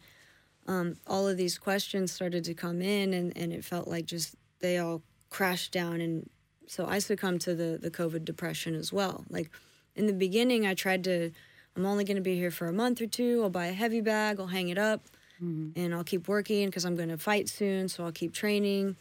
Um, 0.67 0.97
all 1.05 1.27
of 1.27 1.35
these 1.35 1.57
questions 1.57 2.11
started 2.11 2.43
to 2.45 2.53
come 2.53 2.81
in 2.81 3.13
and, 3.13 3.35
and 3.35 3.51
it 3.51 3.65
felt 3.65 3.87
like 3.87 4.05
just 4.05 4.35
they 4.59 4.77
all 4.77 5.01
crashed 5.29 5.73
down 5.73 5.99
and 5.99 6.29
so 6.69 6.85
i 6.85 6.99
succumbed 6.99 7.41
to 7.41 7.55
the, 7.55 7.79
the 7.81 7.89
covid 7.89 8.23
depression 8.23 8.75
as 8.75 8.93
well. 8.93 9.25
Like 9.29 9.49
in 9.95 10.05
the 10.05 10.13
beginning 10.13 10.65
i 10.67 10.73
tried 10.73 11.03
to 11.05 11.31
i'm 11.75 11.85
only 11.85 12.03
going 12.03 12.17
to 12.17 12.21
be 12.21 12.35
here 12.35 12.51
for 12.51 12.67
a 12.67 12.73
month 12.73 13.01
or 13.01 13.07
two. 13.07 13.41
I'll 13.41 13.49
buy 13.49 13.65
a 13.65 13.73
heavy 13.73 14.01
bag 14.01 14.39
i'll 14.39 14.47
hang 14.47 14.69
it 14.69 14.77
up 14.77 15.01
mm-hmm. 15.41 15.77
and 15.79 15.93
i'll 15.93 16.03
keep 16.03 16.27
working 16.27 16.67
because 16.67 16.85
i'm 16.85 16.95
going 16.95 17.09
to 17.09 17.17
fight 17.17 17.49
soon 17.49 17.89
so 17.89 18.05
i'll 18.05 18.11
keep 18.11 18.33
training. 18.33 18.95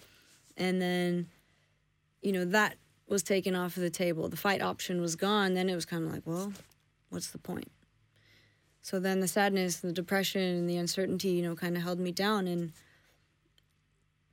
And 0.57 0.81
then 0.83 1.29
you 2.23 2.33
know 2.33 2.45
that 2.47 2.77
was 3.07 3.23
taken 3.23 3.55
off 3.55 3.77
of 3.77 3.83
the 3.83 3.91
table. 3.91 4.29
The 4.29 4.37
fight 4.37 4.61
option 4.61 5.01
was 5.01 5.17
gone. 5.17 5.55
Then 5.55 5.71
it 5.71 5.75
was 5.75 5.85
kind 5.85 6.05
of 6.05 6.13
like 6.13 6.23
well 6.25 6.53
what's 7.11 7.31
the 7.31 7.39
point? 7.39 7.71
So 8.81 8.99
then 8.99 9.21
the 9.21 9.29
sadness, 9.29 9.81
the 9.81 9.93
depression, 9.93 10.41
and 10.41 10.71
the 10.71 10.79
uncertainty, 10.79 11.29
you 11.29 11.43
know, 11.43 11.55
kind 11.55 11.77
of 11.77 11.83
held 11.83 11.99
me 11.99 12.13
down. 12.13 12.47
And 12.47 12.73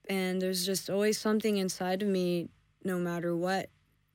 and 0.08 0.41
there's 0.41 0.65
just 0.65 0.89
always 0.89 1.17
something 1.17 1.58
inside 1.58 2.02
of 2.02 2.08
me 2.08 2.50
no 2.86 2.98
matter 2.98 3.36
what 3.36 3.69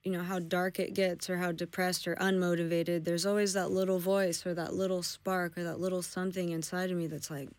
you 0.04 0.12
know 0.12 0.22
how 0.22 0.38
dark 0.38 0.78
it 0.78 0.94
gets 0.94 1.28
or 1.28 1.36
how 1.36 1.52
depressed 1.52 2.08
or 2.08 2.14
unmotivated 2.16 3.04
there's 3.04 3.26
always 3.26 3.52
that 3.52 3.70
little 3.70 3.98
voice 3.98 4.46
or 4.46 4.54
that 4.54 4.72
little 4.72 5.02
spark 5.02 5.58
or 5.58 5.64
that 5.64 5.80
little 5.80 6.00
something 6.00 6.50
inside 6.50 6.90
of 6.90 6.96
me 6.96 7.06
that's 7.06 7.30
like 7.30 7.50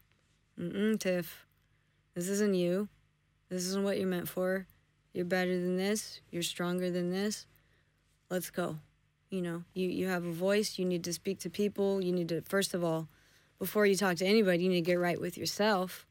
mm 0.60 1.00
tiff 1.00 1.45
this 2.13 2.28
isn't 2.28 2.56
you. 2.56 2.89
This 3.50 3.65
isn't 3.65 3.84
what 3.84 3.97
you're 3.97 4.08
meant 4.08 4.28
for. 4.28 4.67
You're 5.13 5.26
better 5.26 5.60
than 5.60 5.78
this. 5.78 6.21
You're 6.30 6.43
stronger 6.43 6.89
than 6.89 7.12
this. 7.12 7.45
Let's 8.30 8.50
go. 8.50 8.78
You 9.30 9.41
know 9.41 9.63
you 9.74 9.88
you 9.88 10.08
have 10.08 10.26
a 10.26 10.32
voice. 10.32 10.78
You 10.78 10.86
need 10.86 11.04
to 11.06 11.13
speak 11.13 11.39
to 11.39 11.50
people. 11.50 12.04
You 12.04 12.12
need 12.12 12.30
to 12.30 12.41
first 12.41 12.74
of 12.74 12.84
all 12.84 13.08
before 13.60 13.86
you 13.86 13.95
talk 13.95 14.17
to 14.17 14.26
anybody 14.26 14.63
you 14.63 14.69
need 14.69 14.84
to 14.84 14.91
get 14.91 15.00
right 15.00 15.19
with 15.19 15.38
yourself. 15.38 16.06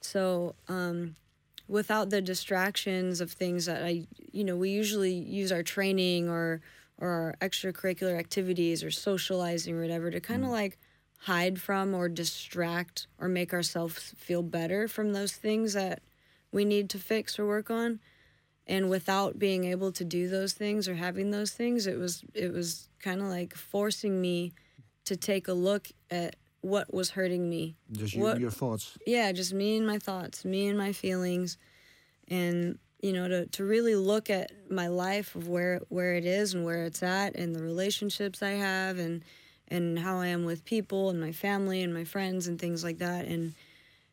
So 0.00 0.54
um, 0.68 1.16
without 1.68 2.10
the 2.10 2.20
distractions 2.20 3.20
of 3.20 3.30
things 3.30 3.66
that 3.66 3.82
i 3.82 4.06
you 4.32 4.44
know 4.44 4.56
we 4.56 4.70
usually 4.70 5.12
use 5.14 5.50
our 5.52 5.62
training 5.62 6.28
or 6.28 6.60
or 6.98 7.10
our 7.10 7.36
extracurricular 7.40 8.18
activities 8.18 8.82
or 8.82 8.90
socializing 8.90 9.76
or 9.76 9.82
whatever 9.82 10.10
to 10.10 10.20
kind 10.20 10.42
of 10.42 10.48
mm. 10.48 10.52
like 10.52 10.78
hide 11.20 11.60
from 11.60 11.94
or 11.94 12.08
distract 12.08 13.06
or 13.18 13.28
make 13.28 13.52
ourselves 13.52 14.14
feel 14.16 14.42
better 14.42 14.86
from 14.86 15.12
those 15.12 15.32
things 15.32 15.72
that 15.72 16.02
we 16.52 16.64
need 16.64 16.88
to 16.90 16.98
fix 16.98 17.38
or 17.38 17.46
work 17.46 17.70
on 17.70 17.98
and 18.66 18.90
without 18.90 19.38
being 19.38 19.64
able 19.64 19.92
to 19.92 20.04
do 20.04 20.28
those 20.28 20.52
things 20.52 20.88
or 20.88 20.94
having 20.94 21.30
those 21.30 21.52
things 21.52 21.86
it 21.86 21.98
was 21.98 22.22
it 22.34 22.52
was 22.52 22.88
kind 23.00 23.20
of 23.20 23.26
like 23.26 23.54
forcing 23.54 24.20
me 24.20 24.52
to 25.04 25.16
take 25.16 25.48
a 25.48 25.52
look 25.52 25.88
at 26.10 26.36
what 26.60 26.92
was 26.92 27.10
hurting 27.10 27.48
me. 27.48 27.76
Just 27.92 28.16
what, 28.16 28.40
your 28.40 28.50
thoughts. 28.50 28.98
Yeah 29.06 29.32
just 29.32 29.52
me 29.52 29.76
and 29.76 29.86
my 29.86 29.98
thoughts 29.98 30.44
me 30.44 30.68
and 30.68 30.78
my 30.78 30.92
feelings. 30.92 31.58
And 32.28 32.78
you 33.00 33.12
know 33.12 33.28
to, 33.28 33.46
to 33.46 33.64
really 33.64 33.94
look 33.94 34.30
at 34.30 34.50
my 34.70 34.88
life 34.88 35.34
of 35.36 35.48
where 35.48 35.80
where 35.88 36.14
it 36.14 36.24
is 36.24 36.54
and 36.54 36.64
where 36.64 36.84
it's 36.84 37.02
at 37.02 37.36
and 37.36 37.54
the 37.54 37.62
relationships 37.62 38.42
i 38.42 38.52
have 38.52 38.98
and 38.98 39.22
and 39.68 39.98
how 39.98 40.18
i 40.18 40.28
am 40.28 40.46
with 40.46 40.64
people 40.64 41.10
and 41.10 41.20
my 41.20 41.30
family 41.30 41.82
and 41.82 41.92
my 41.92 42.04
friends 42.04 42.48
and 42.48 42.58
things 42.58 42.82
like 42.82 42.98
that. 42.98 43.26
And 43.26 43.54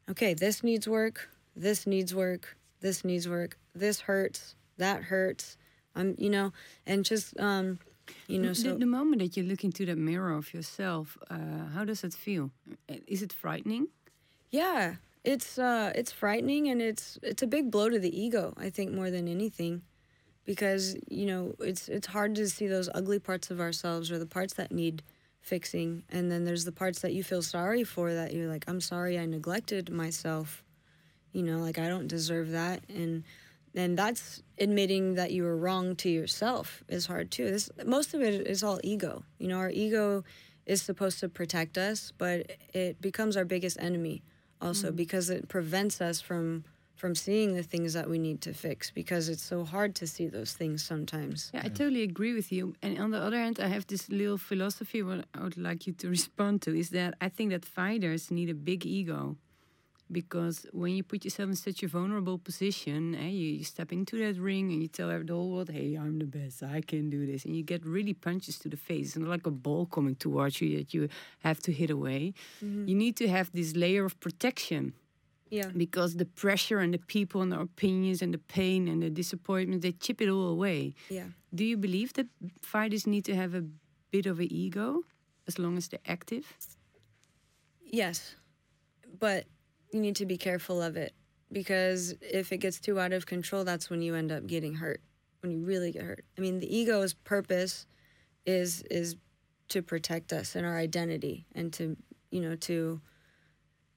okay 0.10 0.34
this 0.34 0.64
needs 0.64 0.88
work 0.88 1.30
this 1.56 1.88
needs 1.88 2.14
work 2.14 2.58
this 2.82 3.06
needs 3.06 3.28
work 3.28 3.58
this 3.76 4.02
hurts, 4.02 4.56
that 4.78 5.04
hurts. 5.04 5.58
I'm, 5.96 6.16
you 6.18 6.30
know, 6.30 6.54
and 6.86 7.06
just, 7.06 7.40
um, 7.40 7.80
you 8.28 8.40
know, 8.40 8.54
so 8.54 8.74
the, 8.74 8.80
the, 8.80 8.86
moment 8.86 9.22
that 9.22 9.38
you 9.38 9.44
look 9.44 9.64
into 9.64 9.86
that 9.86 9.98
mirror 9.98 10.34
of 10.34 10.54
yourself, 10.54 11.18
uh, 11.30 11.68
how 11.74 11.86
does 11.86 12.04
it 12.04 12.14
feel? 12.14 12.52
Is 13.08 13.22
it 13.22 13.32
frightening? 13.32 13.88
Yeah, 14.50 14.96
it's 15.24 15.58
uh, 15.58 15.92
it's 15.96 16.12
frightening, 16.12 16.68
and 16.70 16.82
it's 16.82 17.18
it's 17.22 17.44
a 17.44 17.48
big 17.48 17.72
blow 17.72 17.90
to 17.90 18.00
the 18.00 18.22
ego. 18.22 18.54
I 18.58 18.70
think 18.70 18.92
more 18.92 19.10
than 19.10 19.28
anything, 19.28 19.82
because 20.46 20.96
you 21.10 21.26
know 21.26 21.56
it's 21.60 21.88
it's 21.88 22.08
hard 22.08 22.36
to 22.36 22.50
see 22.50 22.68
those 22.68 22.90
ugly 22.94 23.20
parts 23.20 23.52
of 23.52 23.60
ourselves 23.60 24.12
or 24.12 24.20
the 24.20 24.26
parts 24.26 24.54
that 24.56 24.72
need 24.72 25.02
fixing, 25.42 26.04
and 26.10 26.32
then 26.32 26.44
there's 26.44 26.66
the 26.66 26.72
parts 26.72 27.00
that 27.00 27.14
you 27.14 27.24
feel 27.24 27.42
sorry 27.42 27.84
for 27.84 28.14
that 28.14 28.34
you're 28.34 28.50
like, 28.50 28.66
I'm 28.68 28.82
sorry 28.82 29.18
I 29.18 29.26
neglected 29.26 29.90
myself. 29.90 30.64
You 31.32 31.44
know, 31.44 31.60
like 31.60 31.80
I 31.80 31.88
don't 31.88 32.08
deserve 32.08 32.52
that, 32.52 32.84
and 32.90 33.24
and 33.76 33.98
that's 33.98 34.44
admitting 34.60 35.16
that 35.16 35.32
you 35.32 35.44
were 35.44 35.58
wrong 35.58 35.96
to 35.96 36.10
yourself 36.10 36.84
is 36.88 37.06
hard 37.06 37.32
too 37.32 37.50
this 37.50 37.70
most 37.86 38.14
of 38.14 38.22
it 38.22 38.48
is 38.48 38.64
all 38.64 38.80
ego 38.84 39.24
you 39.40 39.48
know 39.48 39.58
our 39.58 39.70
ego 39.70 40.24
is 40.66 40.82
supposed 40.82 41.20
to 41.20 41.28
protect 41.28 41.78
us 41.78 42.14
but 42.18 42.52
it 42.74 43.02
becomes 43.02 43.36
our 43.36 43.46
biggest 43.46 43.78
enemy 43.80 44.22
also 44.62 44.92
mm. 44.92 44.96
because 44.96 45.30
it 45.30 45.48
prevents 45.48 46.02
us 46.02 46.22
from 46.22 46.64
from 47.04 47.16
seeing 47.16 47.54
the 47.54 47.64
things 47.64 47.92
that 47.92 48.10
we 48.10 48.18
need 48.18 48.40
to 48.40 48.54
fix 48.54 48.90
because 48.90 49.28
it's 49.28 49.44
so 49.44 49.66
hard 49.66 49.94
to 49.94 50.08
see 50.08 50.26
those 50.26 50.54
things 50.54 50.82
sometimes. 50.82 51.52
Yeah, 51.54 51.64
I 51.66 51.68
totally 51.68 52.04
agree 52.04 52.34
with 52.34 52.50
you. 52.50 52.76
And 52.82 52.98
on 52.98 53.12
the 53.12 53.20
other 53.20 53.38
hand, 53.38 53.60
I 53.60 53.68
have 53.68 53.86
this 53.88 54.08
little 54.08 54.38
philosophy 54.38 55.04
what 55.04 55.26
I 55.34 55.44
would 55.44 55.58
like 55.58 55.86
you 55.86 55.92
to 55.92 56.08
respond 56.18 56.62
to 56.62 56.74
is 56.74 56.92
that 56.92 57.16
I 57.20 57.28
think 57.28 57.52
that 57.52 57.66
fighters 57.66 58.32
need 58.32 58.50
a 58.50 58.54
big 58.54 58.86
ego 58.86 59.36
because 60.12 60.66
when 60.72 60.94
you 60.94 61.04
put 61.04 61.24
yourself 61.24 61.50
in 61.50 61.56
such 61.56 61.84
a 61.84 61.88
vulnerable 61.88 62.38
position 62.38 63.16
and 63.16 63.26
eh, 63.26 63.30
you, 63.30 63.50
you, 63.60 63.64
step 63.64 63.92
into 63.92 64.18
that 64.20 64.40
ring 64.40 64.72
and 64.72 64.82
you 64.82 64.88
tell 64.88 65.08
the 65.08 65.34
whole 65.34 65.52
world 65.52 65.70
hey 65.70 65.96
i'm 65.96 66.20
the 66.20 66.26
best. 66.26 66.64
I 66.64 66.82
can 66.82 67.10
do 67.10 67.26
this. 67.26 67.46
And 67.46 67.56
you 67.56 67.64
get 67.64 67.86
really 67.86 68.14
punches 68.14 68.60
to 68.60 68.70
the 68.70 68.78
face. 68.78 69.16
And 69.16 69.28
like 69.28 69.46
a 69.48 69.52
ball 69.52 69.86
coming 69.86 70.16
towards 70.16 70.62
you 70.62 70.78
that 70.78 70.94
you 70.94 71.10
have 71.40 71.60
to 71.62 71.72
hit 71.72 71.90
away. 71.90 72.34
Mm-hmm. 72.64 72.88
you 72.88 72.96
need 72.96 73.16
to 73.18 73.28
have 73.28 73.52
this 73.54 73.76
layer 73.76 74.06
of 74.06 74.20
protection. 74.20 74.94
Yeah. 75.50 75.70
Because 75.76 76.16
the 76.16 76.26
pressure 76.26 76.80
and 76.80 76.94
the 76.94 76.98
people 76.98 77.42
and 77.42 77.52
the 77.52 77.60
opinions 77.60 78.22
and 78.22 78.34
the 78.34 78.40
pain 78.40 78.88
and 78.88 79.04
the 79.04 79.10
disappointment 79.10 79.82
they 79.82 79.92
chip 79.92 80.22
it 80.22 80.30
all 80.30 80.50
away. 80.50 80.96
Yeah. 81.10 81.28
Do 81.54 81.64
you 81.64 81.78
believe 81.78 82.14
that 82.14 82.28
fighters 82.62 83.06
need 83.06 83.26
to 83.26 83.36
have 83.36 83.54
a 83.54 83.64
bit 84.12 84.26
of 84.26 84.40
an 84.40 84.48
ego 84.52 85.04
as 85.48 85.60
long 85.60 85.78
as 85.78 85.88
they're 85.88 86.08
active? 86.08 86.46
Yes. 87.82 88.36
But 89.20 89.46
you 89.94 90.02
need 90.02 90.16
to 90.18 90.26
be 90.26 90.38
careful 90.38 90.82
of 90.82 90.98
it 90.98 91.14
because 91.52 92.16
if 92.22 92.52
it 92.52 92.58
gets 92.58 92.80
too 92.80 93.00
out 93.00 93.14
of 93.14 93.26
control, 93.26 93.64
that's 93.64 93.90
when 93.90 94.02
you 94.02 94.16
end 94.16 94.32
up 94.32 94.48
getting 94.48 94.76
hurt. 94.76 95.02
When 95.42 95.52
you 95.52 95.60
really 95.60 95.92
get 95.92 96.04
hurt. 96.04 96.26
I 96.38 96.42
mean, 96.42 96.60
the 96.60 96.76
ego's 96.76 97.14
purpose 97.14 97.86
is 98.46 98.82
is 98.90 99.16
to 99.70 99.82
protect 99.82 100.34
us 100.34 100.56
and 100.56 100.66
our 100.66 100.78
identity 100.78 101.46
and 101.56 101.72
to 101.74 101.98
you 102.32 102.42
know 102.42 102.56
to 102.56 103.02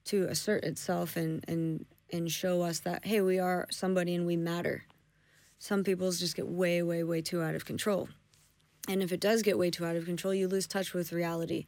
to 0.05 0.23
assert 0.25 0.63
itself 0.63 1.17
and 1.17 1.43
and 1.47 1.85
and 2.11 2.31
show 2.31 2.61
us 2.61 2.79
that 2.79 3.05
hey 3.05 3.21
we 3.21 3.39
are 3.39 3.67
somebody 3.69 4.15
and 4.15 4.25
we 4.25 4.37
matter 4.37 4.85
some 5.59 5.83
people's 5.83 6.19
just 6.19 6.35
get 6.35 6.47
way 6.47 6.81
way 6.81 7.03
way 7.03 7.21
too 7.21 7.41
out 7.41 7.55
of 7.55 7.65
control 7.65 8.07
and 8.87 9.03
if 9.03 9.11
it 9.11 9.19
does 9.19 9.41
get 9.41 9.57
way 9.57 9.69
too 9.69 9.85
out 9.85 9.97
of 9.97 10.05
control 10.05 10.33
you 10.33 10.47
lose 10.47 10.67
touch 10.67 10.93
with 10.93 11.11
reality 11.11 11.67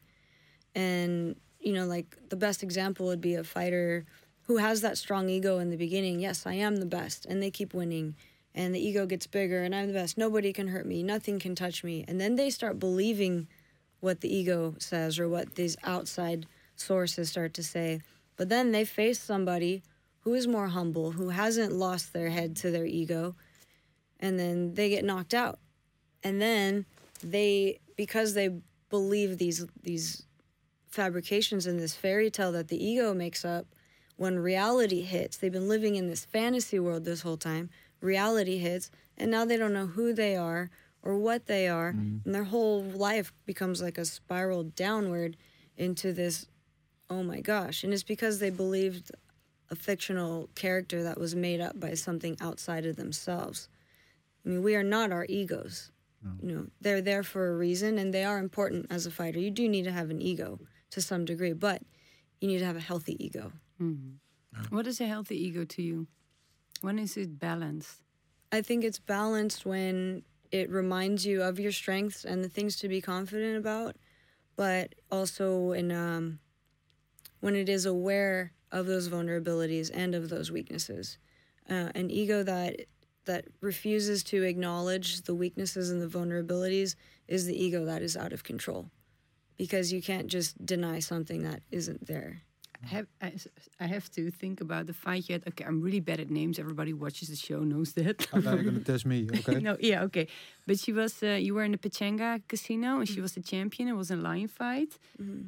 And, 0.76 1.36
you 1.60 1.74
know, 1.74 1.86
like 1.86 2.18
the 2.30 2.36
best 2.36 2.64
example 2.64 3.06
would 3.08 3.22
be 3.22 3.36
a 3.36 3.44
fighter 3.44 4.06
who 4.44 4.58
has 4.58 4.82
that 4.82 4.98
strong 4.98 5.30
ego 5.30 5.60
in 5.60 5.70
the 5.70 5.78
beginning. 5.78 6.20
Yes, 6.20 6.46
I 6.46 6.54
am 6.54 6.78
the 6.78 6.86
best. 6.86 7.26
And 7.26 7.42
they 7.42 7.52
keep 7.52 7.74
winning. 7.74 8.16
And 8.56 8.74
the 8.74 8.80
ego 8.80 9.06
gets 9.06 9.28
bigger 9.28 9.62
and 9.62 9.76
I'm 9.76 9.88
the 9.88 9.94
best. 9.94 10.18
Nobody 10.18 10.52
can 10.52 10.70
hurt 10.70 10.86
me. 10.86 11.04
Nothing 11.04 11.40
can 11.40 11.54
touch 11.54 11.84
me. 11.84 12.04
And 12.08 12.20
then 12.20 12.36
they 12.36 12.50
start 12.50 12.80
believing 12.80 13.48
what 14.00 14.22
the 14.22 14.34
ego 14.34 14.76
says 14.80 15.20
or 15.20 15.28
what 15.30 15.56
these 15.56 15.78
outside 15.84 16.46
sources 16.76 17.30
start 17.30 17.54
to 17.56 17.64
say. 17.64 18.02
But 18.38 18.50
then 18.50 18.72
they 18.72 18.86
face 18.86 19.20
somebody 19.20 19.84
who 20.22 20.34
is 20.34 20.48
more 20.48 20.68
humble, 20.68 21.12
who 21.12 21.30
hasn't 21.30 21.74
lost 21.74 22.14
their 22.14 22.30
head 22.30 22.56
to 22.58 22.72
their 22.72 22.86
ego, 22.86 23.36
and 24.20 24.40
then 24.40 24.74
they 24.74 24.90
get 24.90 25.06
knocked 25.06 25.34
out. 25.34 25.60
And 26.24 26.42
then 26.42 26.86
they 27.24 27.80
because 27.96 28.34
they 28.34 28.50
believe 28.90 29.38
these 29.38 29.66
these 29.84 30.26
fabrications 30.90 31.68
in 31.68 31.78
this 31.78 31.96
fairy 31.96 32.30
tale 32.30 32.52
that 32.52 32.68
the 32.68 32.84
ego 32.84 33.14
makes 33.14 33.46
up, 33.46 33.66
when 34.18 34.38
reality 34.38 35.02
hits, 35.02 35.38
they've 35.38 35.52
been 35.52 35.70
living 35.70 35.96
in 35.96 36.08
this 36.08 36.26
fantasy 36.26 36.80
world 36.80 37.06
this 37.06 37.22
whole 37.22 37.38
time. 37.38 37.70
Reality 38.02 38.58
hits, 38.58 38.92
and 39.18 39.32
now 39.32 39.46
they 39.46 39.58
don't 39.58 39.74
know 39.74 39.88
who 39.88 40.14
they 40.14 40.36
are 40.36 40.70
or 41.02 41.18
what 41.18 41.46
they 41.46 41.68
are, 41.68 41.94
mm-hmm. 41.94 42.18
and 42.26 42.36
their 42.36 42.44
whole 42.44 42.82
life 42.84 43.32
becomes 43.46 43.82
like 43.82 43.98
a 43.98 44.04
spiral 44.04 44.64
downward 44.64 45.38
into 45.78 46.12
this 46.12 46.48
oh 47.10 47.24
my 47.24 47.40
gosh. 47.40 47.84
And 47.84 47.94
it's 47.94 48.04
because 48.04 48.40
they 48.40 48.50
believed 48.50 49.12
a 49.72 49.76
fictional 49.76 50.50
character 50.56 51.04
that 51.04 51.20
was 51.20 51.36
made 51.36 51.62
up 51.62 51.80
by 51.80 51.94
something 51.94 52.38
outside 52.40 52.86
of 52.86 52.98
themselves. 52.98 53.68
I 54.46 54.50
mean, 54.50 54.64
we 54.64 54.76
are 54.76 54.84
not 54.84 55.12
our 55.12 55.26
egos. 55.28 55.92
You 56.42 56.54
know, 56.54 56.68
they're 56.82 57.02
there 57.02 57.24
for 57.24 57.50
a 57.50 57.56
reason 57.56 57.98
and 57.98 58.14
they 58.14 58.26
are 58.26 58.40
important 58.40 58.88
as 58.90 59.06
a 59.06 59.12
fighter. 59.12 59.40
You 59.40 59.52
do 59.52 59.70
need 59.70 59.86
to 59.86 59.92
have 59.92 60.10
an 60.10 60.22
ego 60.22 60.60
to 60.92 61.02
some 61.02 61.26
degree, 61.26 61.54
but 61.54 61.82
you 62.42 62.48
need 62.48 62.60
to 62.60 62.66
have 62.66 62.78
a 62.78 62.82
healthy 62.82 63.24
ego. 63.24 63.52
What 64.70 64.88
is 64.88 65.00
a 65.00 65.06
healthy 65.06 65.38
ego 65.48 65.64
to 65.66 65.82
you? 65.82 66.08
When 66.82 66.98
is 66.98 67.18
it 67.18 67.40
balanced? 67.40 68.02
I 68.52 68.62
think 68.62 68.84
it's 68.84 69.00
balanced 69.00 69.66
when 69.66 70.24
it 70.52 70.70
reminds 70.70 71.26
you 71.26 71.44
of 71.44 71.60
your 71.60 71.72
strengths 71.72 72.26
and 72.26 72.44
the 72.44 72.50
things 72.50 72.78
to 72.78 72.88
be 72.88 73.02
confident 73.02 73.58
about, 73.58 73.96
but 74.56 74.96
also 75.12 75.72
in 75.74 75.92
um, 75.92 76.40
when 77.42 77.56
it 77.56 77.70
is 77.70 77.86
aware 77.86 78.54
of 78.72 78.86
those 78.88 79.10
vulnerabilities 79.10 79.92
and 79.94 80.16
of 80.16 80.30
those 80.30 80.52
weaknesses. 80.52 81.18
Uh, 81.70 81.90
an 81.94 82.10
ego 82.10 82.42
that 82.44 82.82
that 83.26 83.46
refuses 83.62 84.24
to 84.24 84.42
acknowledge 84.44 85.22
the 85.22 85.36
weaknesses 85.36 85.92
and 85.92 86.02
the 86.02 86.08
vulnerabilities 86.08 86.96
is 87.28 87.46
the 87.46 87.64
ego 87.64 87.86
that 87.86 88.02
is 88.02 88.18
out 88.18 88.34
of 88.34 88.44
control, 88.44 88.90
because 89.60 89.86
you 89.96 90.02
can't 90.02 90.28
just 90.38 90.52
deny 90.74 90.98
something 91.12 91.40
that 91.44 91.60
isn't 91.80 92.02
there. 92.08 92.32
I 92.82 92.88
have, 92.96 93.08
I, 93.22 93.30
s- 93.42 93.48
I 93.84 93.88
have 93.96 94.08
to 94.18 94.22
think 94.42 94.62
about 94.62 94.84
the 94.88 94.94
fight 95.06 95.24
yet. 95.32 95.42
Okay, 95.50 95.66
I'm 95.70 95.82
really 95.82 96.00
bad 96.10 96.20
at 96.22 96.30
names. 96.40 96.58
Everybody 96.64 96.94
watches 96.94 97.28
the 97.28 97.36
show 97.36 97.60
knows 97.74 97.90
that. 98.00 98.16
Oh, 98.34 98.40
now 98.40 98.54
you're 98.56 98.64
gonna 98.72 98.80
test 98.94 99.06
me, 99.06 99.28
okay? 99.40 99.60
no, 99.68 99.76
yeah, 99.82 100.04
okay. 100.08 100.26
But 100.66 100.80
she 100.80 100.92
was, 100.94 101.14
uh, 101.22 101.28
you 101.46 101.52
were 101.56 101.66
in 101.70 101.74
the 101.74 101.78
Pechanga 101.86 102.42
casino 102.48 103.00
and 103.00 103.08
she 103.14 103.20
was 103.26 103.34
the 103.34 103.42
champion. 103.54 103.90
It 103.90 103.98
was 104.04 104.10
a 104.12 104.16
lion 104.16 104.48
fight. 104.48 104.92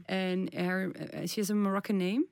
And 0.10 0.54
her, 0.54 0.92
uh, 0.92 1.26
she 1.26 1.40
has 1.42 1.50
a 1.50 1.56
Moroccan 1.56 1.98
name. 1.98 2.26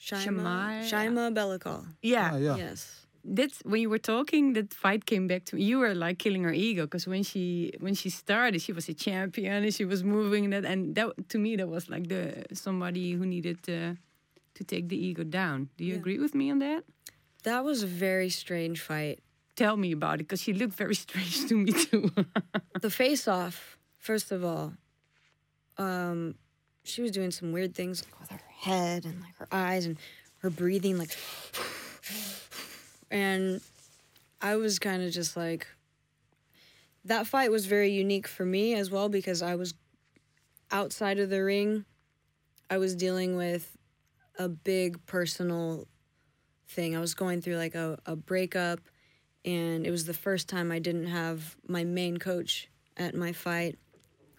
Shaima, 0.00 0.24
Shamai- 0.24 0.90
Shaima 0.90 1.34
Belikal. 1.34 1.84
Yeah. 2.00 2.30
Ah, 2.32 2.36
yeah. 2.38 2.56
Yes. 2.56 3.06
That's 3.24 3.60
when 3.64 3.80
you 3.80 3.90
were 3.90 3.98
talking. 3.98 4.52
That 4.54 4.72
fight 4.72 5.04
came 5.06 5.26
back 5.26 5.44
to 5.46 5.56
me. 5.56 5.62
You 5.64 5.78
were 5.78 5.94
like 5.94 6.18
killing 6.18 6.44
her 6.44 6.52
ego 6.52 6.84
because 6.86 7.06
when 7.06 7.22
she 7.22 7.72
when 7.80 7.94
she 7.94 8.10
started, 8.10 8.60
she 8.62 8.72
was 8.72 8.88
a 8.88 8.94
champion 8.94 9.64
and 9.64 9.74
she 9.74 9.84
was 9.84 10.02
moving 10.02 10.50
that. 10.50 10.64
And 10.64 10.94
that 10.94 11.28
to 11.30 11.38
me, 11.38 11.56
that 11.56 11.68
was 11.68 11.88
like 11.90 12.08
the 12.08 12.44
somebody 12.52 13.12
who 13.12 13.26
needed 13.26 13.62
to 13.64 13.96
to 14.54 14.64
take 14.64 14.88
the 14.88 14.96
ego 14.96 15.24
down. 15.24 15.68
Do 15.76 15.84
you 15.84 15.92
Yeah. 15.94 15.98
agree 16.00 16.18
with 16.18 16.34
me 16.34 16.50
on 16.50 16.58
that? 16.60 16.84
That 17.44 17.64
was 17.64 17.82
a 17.82 17.86
very 17.86 18.30
strange 18.30 18.80
fight. 18.80 19.20
Tell 19.56 19.76
me 19.76 19.92
about 19.92 20.14
it 20.14 20.24
because 20.28 20.42
she 20.42 20.52
looked 20.52 20.74
very 20.74 20.94
strange 21.06 21.46
to 21.48 21.54
me 21.54 21.72
too. 21.72 22.10
the 22.80 22.90
face 22.90 23.26
off, 23.28 23.78
first 23.98 24.32
of 24.32 24.44
all, 24.44 24.72
um, 25.76 26.34
she 26.84 27.02
was 27.02 27.10
doing 27.10 27.30
some 27.30 27.52
weird 27.52 27.74
things 27.74 28.02
like 28.04 28.20
with 28.20 28.30
her 28.30 28.40
head 28.56 29.04
and 29.04 29.20
like 29.20 29.36
her 29.38 29.48
eyes 29.52 29.86
and 29.86 29.96
her 30.42 30.50
breathing 30.50 30.96
like 30.98 31.16
and 33.10 33.60
I 34.40 34.56
was 34.56 34.78
kind 34.78 35.02
of 35.02 35.12
just 35.12 35.36
like 35.36 35.66
that 37.04 37.26
fight 37.26 37.50
was 37.50 37.66
very 37.66 37.90
unique 37.90 38.28
for 38.28 38.44
me 38.44 38.74
as 38.74 38.90
well 38.90 39.08
because 39.08 39.42
I 39.42 39.54
was 39.54 39.74
outside 40.70 41.18
of 41.18 41.30
the 41.30 41.42
ring. 41.42 41.84
I 42.70 42.78
was 42.78 42.94
dealing 42.94 43.36
with 43.36 43.76
a 44.38 44.48
big 44.48 45.04
personal 45.06 45.86
thing. 46.68 46.96
I 46.96 47.00
was 47.00 47.14
going 47.14 47.40
through 47.40 47.56
like 47.56 47.74
a, 47.74 47.98
a 48.06 48.14
breakup 48.14 48.80
and 49.44 49.86
it 49.86 49.90
was 49.90 50.04
the 50.04 50.14
first 50.14 50.48
time 50.48 50.70
I 50.70 50.78
didn't 50.78 51.06
have 51.06 51.56
my 51.66 51.84
main 51.84 52.18
coach 52.18 52.68
at 52.96 53.14
my 53.14 53.32
fight. 53.32 53.78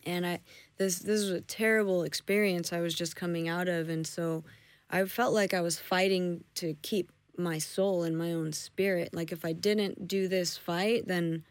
And 0.06 0.26
I 0.26 0.40
this 0.78 1.00
this 1.00 1.22
was 1.22 1.32
a 1.32 1.42
terrible 1.42 2.04
experience 2.04 2.72
I 2.72 2.80
was 2.80 2.94
just 2.94 3.16
coming 3.16 3.50
out 3.50 3.68
of 3.68 3.90
and 3.90 4.08
so 4.08 4.44
I 4.90 5.04
felt 5.06 5.34
like 5.34 5.54
I 5.54 5.62
was 5.62 5.80
fighting 5.80 6.44
to 6.56 6.76
keep 6.82 7.12
my 7.40 7.58
soul 7.58 8.04
and 8.04 8.18
my 8.18 8.34
own 8.34 8.54
spirit. 8.54 9.14
Like 9.14 9.32
if 9.32 9.44
I 9.46 9.54
didn't 9.54 10.08
do 10.08 10.28
this 10.28 10.58
fight 10.58 11.08
then 11.08 11.44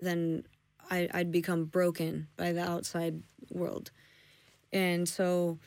then 0.00 0.44
I, 0.90 1.08
I'd 1.12 1.32
become 1.32 1.64
broken 1.64 2.28
by 2.36 2.52
the 2.52 2.62
outside 2.62 3.22
world. 3.50 3.90
And 4.72 5.08
so 5.08 5.58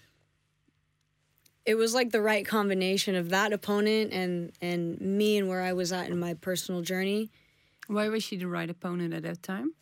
it 1.65 1.75
was 1.75 1.93
like 1.93 2.11
the 2.11 2.21
right 2.21 2.45
combination 2.45 3.15
of 3.15 3.29
that 3.29 3.53
opponent 3.53 4.13
and 4.13 4.51
and 4.61 4.99
me 4.99 5.37
and 5.37 5.47
where 5.47 5.61
I 5.61 5.73
was 5.73 5.91
at 5.91 6.09
in 6.09 6.19
my 6.19 6.33
personal 6.33 6.81
journey 6.81 7.29
Why 7.87 8.09
was 8.09 8.23
she 8.23 8.37
the 8.37 8.47
right 8.47 8.69
opponent 8.69 9.13
at 9.13 9.23
that 9.23 9.43
time? 9.43 9.73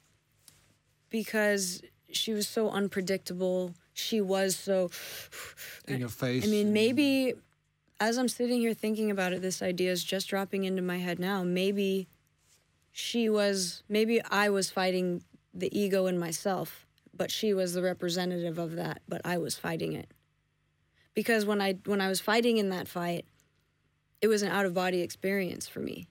because 1.09 1.81
she 2.11 2.33
was 2.33 2.47
so 2.47 2.69
unpredictable. 2.69 3.73
She 3.93 4.21
was 4.21 4.55
so 4.55 4.89
In 5.87 5.99
your 5.99 6.09
face. 6.09 6.43
I 6.43 6.47
mean, 6.47 6.73
maybe 6.73 7.33
as 7.99 8.17
I'm 8.17 8.27
sitting 8.29 8.59
here 8.59 8.73
thinking 8.73 9.11
about 9.11 9.33
it, 9.33 9.41
this 9.41 9.61
idea 9.61 9.91
is 9.91 10.03
just 10.03 10.27
dropping 10.29 10.63
into 10.63 10.81
my 10.81 10.97
head 10.97 11.19
now. 11.19 11.43
Maybe 11.43 12.07
she 12.91 13.29
was, 13.29 13.83
maybe 13.89 14.21
I 14.23 14.49
was 14.49 14.69
fighting 14.69 15.23
the 15.53 15.77
ego 15.77 16.05
in 16.05 16.17
myself, 16.17 16.85
but 17.15 17.29
she 17.31 17.53
was 17.53 17.73
the 17.73 17.81
representative 17.81 18.57
of 18.57 18.75
that, 18.77 19.01
but 19.07 19.21
I 19.25 19.37
was 19.37 19.57
fighting 19.57 19.93
it. 19.93 20.09
Because 21.13 21.45
when 21.45 21.59
I 21.59 21.73
when 21.85 21.99
I 21.99 22.07
was 22.07 22.21
fighting 22.21 22.57
in 22.57 22.69
that 22.69 22.87
fight, 22.87 23.25
it 24.21 24.27
was 24.27 24.41
an 24.41 24.51
out 24.51 24.65
of 24.65 24.73
body 24.73 25.01
experience 25.01 25.67
for 25.67 25.79
me. 25.79 26.07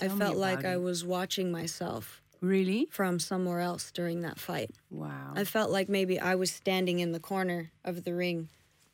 I 0.00 0.06
Tell 0.06 0.16
me 0.16 0.20
felt 0.20 0.36
like 0.36 0.60
about 0.60 0.72
I 0.72 0.76
was 0.78 1.04
watching 1.04 1.52
myself 1.52 2.22
Really? 2.40 2.88
from 2.90 3.18
somewhere 3.20 3.60
else 3.60 3.92
during 3.92 4.22
that 4.22 4.38
fight. 4.38 4.70
Wow. 4.90 5.32
I 5.36 5.44
felt 5.44 5.70
like 5.70 5.88
maybe 5.88 6.18
I 6.18 6.34
was 6.34 6.50
standing 6.50 6.98
in 6.98 7.12
the 7.12 7.20
corner 7.20 7.70
of 7.84 8.04
the 8.04 8.14
ring 8.14 8.48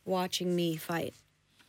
watching 0.05 0.55
me 0.55 0.77
fight 0.77 1.15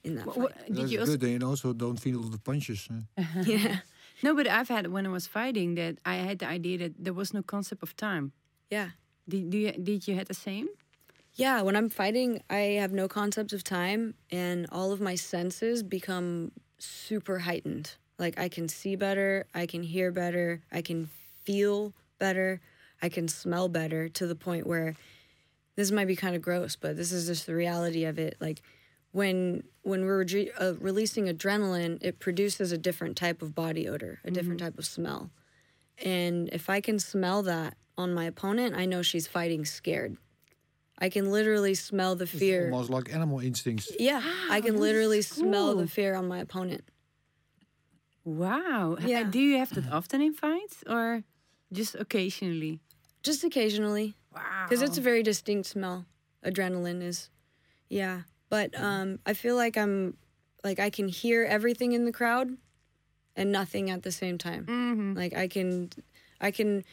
in 0.05 0.15
that 0.15 0.25
Wha- 0.25 0.33
fight. 0.33 0.43
wha- 0.43 0.51
That's 0.69 0.91
you 0.91 0.99
also, 0.99 1.11
good. 1.17 1.21
Then 1.21 1.43
also 1.43 1.73
don't 1.73 1.99
feel 1.99 2.21
the 2.21 2.37
punches. 2.39 2.87
eh? 3.17 3.23
yeah. 3.45 3.77
no, 4.23 4.35
but 4.35 4.47
I've 4.47 4.69
had 4.69 4.87
when 4.87 5.05
I 5.05 5.09
was 5.09 5.27
fighting 5.27 5.75
that 5.75 5.97
I 6.05 6.15
had 6.27 6.39
the 6.39 6.47
idea 6.47 6.77
that 6.77 6.93
there 7.03 7.13
was 7.13 7.33
no 7.33 7.41
concept 7.41 7.81
of 7.83 7.95
time. 7.95 8.31
Yeah. 8.69 8.89
Did, 9.27 9.49
do 9.49 9.57
you, 9.57 9.71
did 9.71 10.07
you 10.07 10.15
had 10.15 10.27
the 10.27 10.33
same? 10.35 10.67
Yeah, 11.33 11.61
when 11.63 11.75
I'm 11.75 11.89
fighting, 11.89 12.41
I 12.49 12.79
have 12.81 12.93
no 12.93 13.07
concept 13.07 13.51
of 13.53 13.61
time 13.63 14.13
and 14.31 14.67
all 14.71 14.91
of 14.93 15.01
my 15.01 15.15
senses 15.15 15.83
become 15.83 16.51
super 16.77 17.39
heightened. 17.39 17.95
Like 18.17 18.39
I 18.39 18.47
can 18.47 18.69
see 18.69 18.95
better, 18.95 19.45
I 19.53 19.65
can 19.65 19.83
hear 19.83 20.11
better, 20.11 20.61
I 20.71 20.81
can 20.81 21.09
feel 21.43 21.93
better, 22.19 22.61
I 23.01 23.09
can 23.09 23.27
smell 23.27 23.67
better 23.67 24.07
to 24.09 24.25
the 24.27 24.35
point 24.35 24.65
where 24.65 24.95
this 25.75 25.91
might 25.91 26.07
be 26.07 26.15
kind 26.15 26.35
of 26.37 26.41
gross, 26.41 26.77
but 26.77 26.95
this 26.95 27.11
is 27.11 27.27
just 27.27 27.45
the 27.45 27.53
reality 27.55 28.05
of 28.05 28.17
it. 28.17 28.37
Like 28.39 28.61
when 29.15 29.63
when 29.83 30.03
we're 30.05 30.25
re- 30.25 30.51
uh, 30.59 30.73
releasing 30.79 31.25
adrenaline, 31.27 31.97
it 32.03 32.19
produces 32.19 32.71
a 32.73 32.77
different 32.77 33.15
type 33.15 33.41
of 33.41 33.55
body 33.55 33.87
odor, 33.87 34.19
a 34.25 34.31
different 34.31 34.59
type 34.59 34.77
of 34.77 34.85
smell. 34.85 35.29
And 36.03 36.49
if 36.51 36.69
I 36.69 36.81
can 36.81 36.99
smell 36.99 37.41
that 37.43 37.77
on 37.97 38.13
my 38.13 38.25
opponent, 38.25 38.75
I 38.75 38.85
know 38.85 39.01
she's 39.01 39.25
fighting 39.27 39.63
scared. 39.63 40.17
I 40.99 41.07
can 41.09 41.31
literally 41.31 41.75
smell 41.75 42.15
the 42.15 42.23
It's 42.25 42.33
fear. 42.33 42.65
almost 42.71 42.89
like 42.89 43.13
animal 43.13 43.39
instincts. 43.39 43.89
Yeah, 43.99 44.21
I 44.49 44.59
can 44.59 44.75
literally 44.85 45.19
is 45.19 45.27
smell 45.29 45.75
the 45.75 45.87
fear 45.87 46.15
on 46.15 46.27
my 46.27 46.39
opponent. 46.39 46.83
Wow. 48.25 48.97
Yeah. 48.99 49.23
Do 49.23 49.39
you 49.39 49.57
have 49.59 49.69
that 49.75 49.89
often 49.91 50.19
in 50.21 50.33
fights 50.33 50.83
or 50.87 51.23
just 51.71 51.95
occasionally? 51.95 52.79
Just 53.23 53.43
occasionally, 53.43 54.15
Wow. 54.33 54.65
because 54.67 54.81
it's 54.81 54.97
a 54.97 55.01
very 55.01 55.23
distinct 55.23 55.67
smell. 55.69 56.05
Adrenaline 56.45 57.01
is, 57.01 57.29
yeah. 57.89 58.21
But 58.49 58.79
um, 58.79 59.19
I 59.25 59.33
feel 59.33 59.55
like 59.55 59.77
I'm, 59.77 60.17
like 60.63 60.79
I 60.79 60.89
can 60.89 61.07
hear 61.07 61.43
everything 61.43 61.93
in 61.93 62.05
the 62.05 62.11
crowd, 62.11 62.57
and 63.35 63.51
nothing 63.51 63.89
at 63.89 64.03
the 64.03 64.11
same 64.11 64.37
time. 64.37 64.65
Mhm. 64.65 65.15
Like 65.15 65.35
I 65.35 65.47
can, 65.47 65.89
I 66.39 66.51
can 66.51 66.83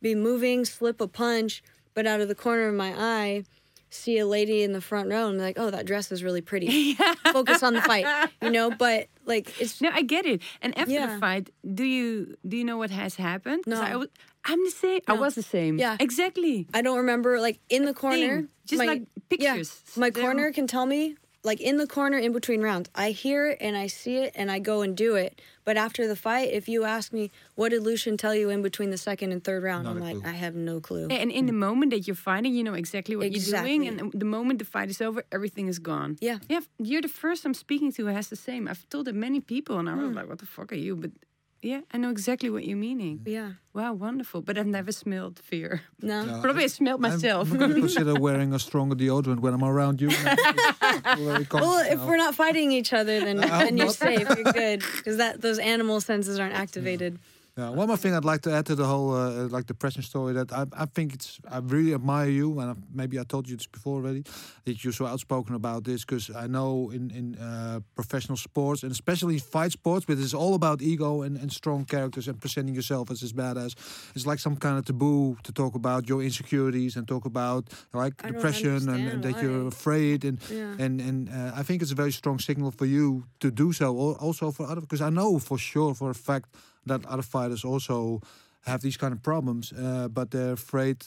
be 0.00 0.14
moving, 0.14 0.64
slip 0.64 1.00
a 1.00 1.08
punch, 1.08 1.62
but 1.94 2.06
out 2.06 2.20
of 2.20 2.28
the 2.28 2.34
corner 2.34 2.68
of 2.68 2.74
my 2.74 2.94
eye, 2.96 3.44
see 3.90 4.18
a 4.18 4.26
lady 4.26 4.62
in 4.62 4.72
the 4.72 4.80
front 4.82 5.08
row 5.10 5.28
and 5.28 5.38
be 5.38 5.42
like, 5.42 5.58
oh, 5.58 5.70
that 5.70 5.86
dress 5.86 6.12
is 6.12 6.22
really 6.22 6.42
pretty. 6.42 6.94
Focus 7.32 7.62
on 7.62 7.72
the 7.74 7.80
fight, 7.82 8.06
you 8.42 8.50
know. 8.50 8.70
But 8.78 9.08
like, 9.24 9.58
it's 9.60 9.80
No, 9.80 9.90
I 9.92 10.02
get 10.02 10.24
it. 10.26 10.42
And 10.62 10.76
after 10.78 10.92
Yeah. 10.92 11.14
the 11.14 11.18
fight, 11.18 11.50
do 11.74 11.84
you 11.84 12.36
do 12.46 12.56
you 12.56 12.64
know 12.64 12.76
what 12.76 12.90
has 12.90 13.14
happened? 13.16 13.64
No. 13.66 13.80
I 13.80 13.96
was, 13.96 14.08
I'm 14.48 14.64
the 14.64 14.70
same. 14.70 15.00
I 15.06 15.12
was 15.12 15.34
the 15.34 15.42
same. 15.42 15.78
Yeah. 15.78 15.96
exactly. 16.00 16.66
I 16.72 16.82
don't 16.82 16.98
remember 16.98 17.40
like 17.40 17.60
in 17.68 17.84
the 17.84 17.94
corner. 17.94 18.16
thing, 18.16 18.48
just 18.66 18.84
like 18.84 19.02
pictures. 19.28 19.82
Yeah, 19.94 20.00
my 20.00 20.10
They're- 20.10 20.22
corner 20.22 20.52
can 20.52 20.66
tell 20.66 20.86
me 20.86 21.16
like 21.44 21.60
in 21.60 21.76
the 21.76 21.86
corner 21.86 22.18
in 22.18 22.32
between 22.32 22.62
rounds. 22.62 22.90
I 22.94 23.10
hear 23.10 23.50
it 23.50 23.58
and 23.60 23.76
I 23.76 23.86
see 23.86 24.16
it 24.16 24.32
and 24.34 24.50
I 24.50 24.58
go 24.58 24.82
and 24.82 24.96
do 24.96 25.14
it. 25.16 25.40
But 25.64 25.76
after 25.76 26.08
the 26.08 26.16
fight, 26.16 26.50
if 26.52 26.68
you 26.68 26.84
ask 26.84 27.12
me 27.12 27.30
what 27.54 27.70
did 27.70 27.82
Lucien 27.82 28.16
tell 28.16 28.34
you 28.34 28.48
in 28.48 28.62
between 28.62 28.90
the 28.90 28.96
second 28.96 29.32
and 29.32 29.42
third 29.44 29.62
round, 29.62 29.84
Not 29.84 29.96
I'm 29.96 30.00
like 30.00 30.20
clue. 30.20 30.30
I 30.30 30.32
have 30.32 30.54
no 30.54 30.80
clue. 30.80 31.08
And 31.10 31.30
in 31.30 31.46
the 31.46 31.52
moment 31.52 31.92
that 31.92 32.06
you're 32.06 32.16
fighting, 32.16 32.54
you 32.54 32.64
know 32.64 32.74
exactly 32.74 33.16
what 33.16 33.30
you're 33.30 33.62
doing. 33.62 33.82
Exactly. 33.84 34.12
And 34.12 34.12
the 34.12 34.24
moment 34.24 34.58
the 34.58 34.64
fight 34.64 34.90
is 34.90 35.00
over, 35.00 35.22
everything 35.30 35.68
is 35.68 35.78
gone. 35.78 36.16
Yeah. 36.20 36.38
Yeah. 36.48 36.60
You're 36.78 37.02
the 37.02 37.08
first 37.08 37.44
I'm 37.44 37.54
speaking 37.54 37.92
to 37.92 38.06
who 38.06 38.12
has 38.12 38.28
the 38.28 38.36
same. 38.36 38.66
I've 38.66 38.88
told 38.88 39.08
it 39.08 39.14
many 39.14 39.40
people, 39.40 39.78
and 39.78 39.88
I 39.88 39.94
was 39.94 40.08
hmm. 40.08 40.14
like, 40.14 40.28
"What 40.28 40.38
the 40.38 40.46
fuck 40.46 40.72
are 40.72 40.76
you?" 40.76 40.96
But 40.96 41.10
yeah, 41.62 41.80
I 41.92 41.98
know 41.98 42.10
exactly 42.10 42.50
what 42.50 42.64
you're 42.64 42.76
meaning. 42.76 43.18
Mm-hmm. 43.18 43.28
Yeah. 43.30 43.50
Wow, 43.74 43.92
wonderful. 43.94 44.42
But 44.42 44.58
I've 44.58 44.66
never 44.66 44.92
smelled 44.92 45.38
fear. 45.40 45.82
No. 46.00 46.24
No. 46.24 46.40
Probably 46.40 46.64
I 46.64 46.68
smelled 46.68 47.04
I'm- 47.04 47.12
myself. 47.14 47.50
I'm, 47.50 47.58
going 47.58 47.74
to 47.74 47.80
consider 47.80 48.14
wearing 48.14 48.52
a 48.54 48.58
stronger 48.58 48.94
deodorant 48.96 49.40
when 49.40 49.54
I'm 49.54 49.64
around 49.64 50.00
you. 50.00 50.10
Well, 51.52 51.84
if 51.92 52.00
we're 52.00 52.16
not 52.16 52.34
fighting 52.34 52.72
each 52.72 52.92
other, 52.92 53.20
then, 53.20 53.38
I 53.44 53.64
then 53.64 53.76
you're 53.76 53.86
not. 53.86 53.94
safe. 53.94 54.20
You're 54.28 54.52
good 54.52 54.80
because 54.96 55.16
that 55.18 55.40
those 55.40 55.58
animal 55.58 56.00
senses 56.00 56.38
aren't 56.38 56.54
activated. 56.54 57.14
Yeah, 57.14 57.18
one 57.58 57.88
more 57.88 57.96
thing 57.96 58.14
I'd 58.14 58.24
like 58.24 58.42
to 58.42 58.52
add 58.52 58.66
to 58.66 58.74
the 58.76 58.84
whole 58.84 59.10
uh, 59.14 59.48
like 59.48 59.66
depression 59.66 60.02
story 60.02 60.32
that 60.34 60.52
I, 60.52 60.64
I 60.82 60.86
think 60.86 61.14
it's 61.14 61.40
I 61.50 61.58
really 61.58 61.92
admire 61.94 62.30
you 62.30 62.60
and 62.60 62.70
I, 62.70 62.74
maybe 62.94 63.18
I 63.18 63.24
told 63.24 63.48
you 63.48 63.56
this 63.56 63.66
before 63.66 63.96
already 63.96 64.22
that 64.64 64.84
you're 64.84 64.92
so 64.92 65.06
outspoken 65.06 65.54
about 65.56 65.82
this 65.84 66.04
because 66.04 66.30
I 66.44 66.46
know 66.46 66.90
in 66.96 67.10
in 67.10 67.26
uh, 67.48 67.80
professional 67.96 68.36
sports 68.36 68.82
and 68.84 68.92
especially 68.92 69.38
fight 69.38 69.72
sports, 69.72 70.04
but 70.06 70.18
it's 70.18 70.34
all 70.34 70.54
about 70.54 70.80
ego 70.82 71.22
and, 71.22 71.36
and 71.42 71.50
strong 71.52 71.84
characters 71.84 72.28
and 72.28 72.38
presenting 72.40 72.74
yourself 72.76 73.10
as 73.10 73.18
this 73.20 73.32
badass. 73.32 73.72
It's 74.14 74.26
like 74.26 74.38
some 74.40 74.56
kind 74.56 74.78
of 74.78 74.84
taboo 74.84 75.36
to 75.42 75.52
talk 75.52 75.74
about 75.74 76.08
your 76.08 76.22
insecurities 76.22 76.96
and 76.96 77.06
talk 77.08 77.24
about 77.24 77.62
like 77.92 78.14
I 78.24 78.28
depression 78.28 78.88
and, 78.88 79.08
and 79.08 79.22
that 79.24 79.42
you're 79.42 79.66
afraid 79.66 80.24
and 80.24 80.38
Yeah. 80.50 80.84
and 80.84 81.00
and 81.00 81.28
uh, 81.28 81.60
I 81.60 81.62
think 81.64 81.82
it's 81.82 81.92
a 81.92 81.96
very 82.02 82.12
strong 82.12 82.38
signal 82.40 82.70
for 82.70 82.86
you 82.86 83.24
to 83.40 83.50
do 83.50 83.72
so. 83.72 83.86
Also 84.20 84.52
for 84.52 84.64
other, 84.70 84.80
because 84.80 85.00
I 85.00 85.10
know 85.10 85.38
for 85.40 85.58
sure 85.58 85.94
for 85.94 86.10
a 86.10 86.14
fact 86.14 86.48
that 86.86 87.04
other 87.06 87.22
fighters 87.22 87.64
also 87.64 88.20
have 88.62 88.80
these 88.82 88.96
kind 88.96 89.12
of 89.12 89.22
problems, 89.22 89.72
uh, 89.72 90.08
but 90.08 90.30
they're 90.30 90.52
afraid 90.52 91.04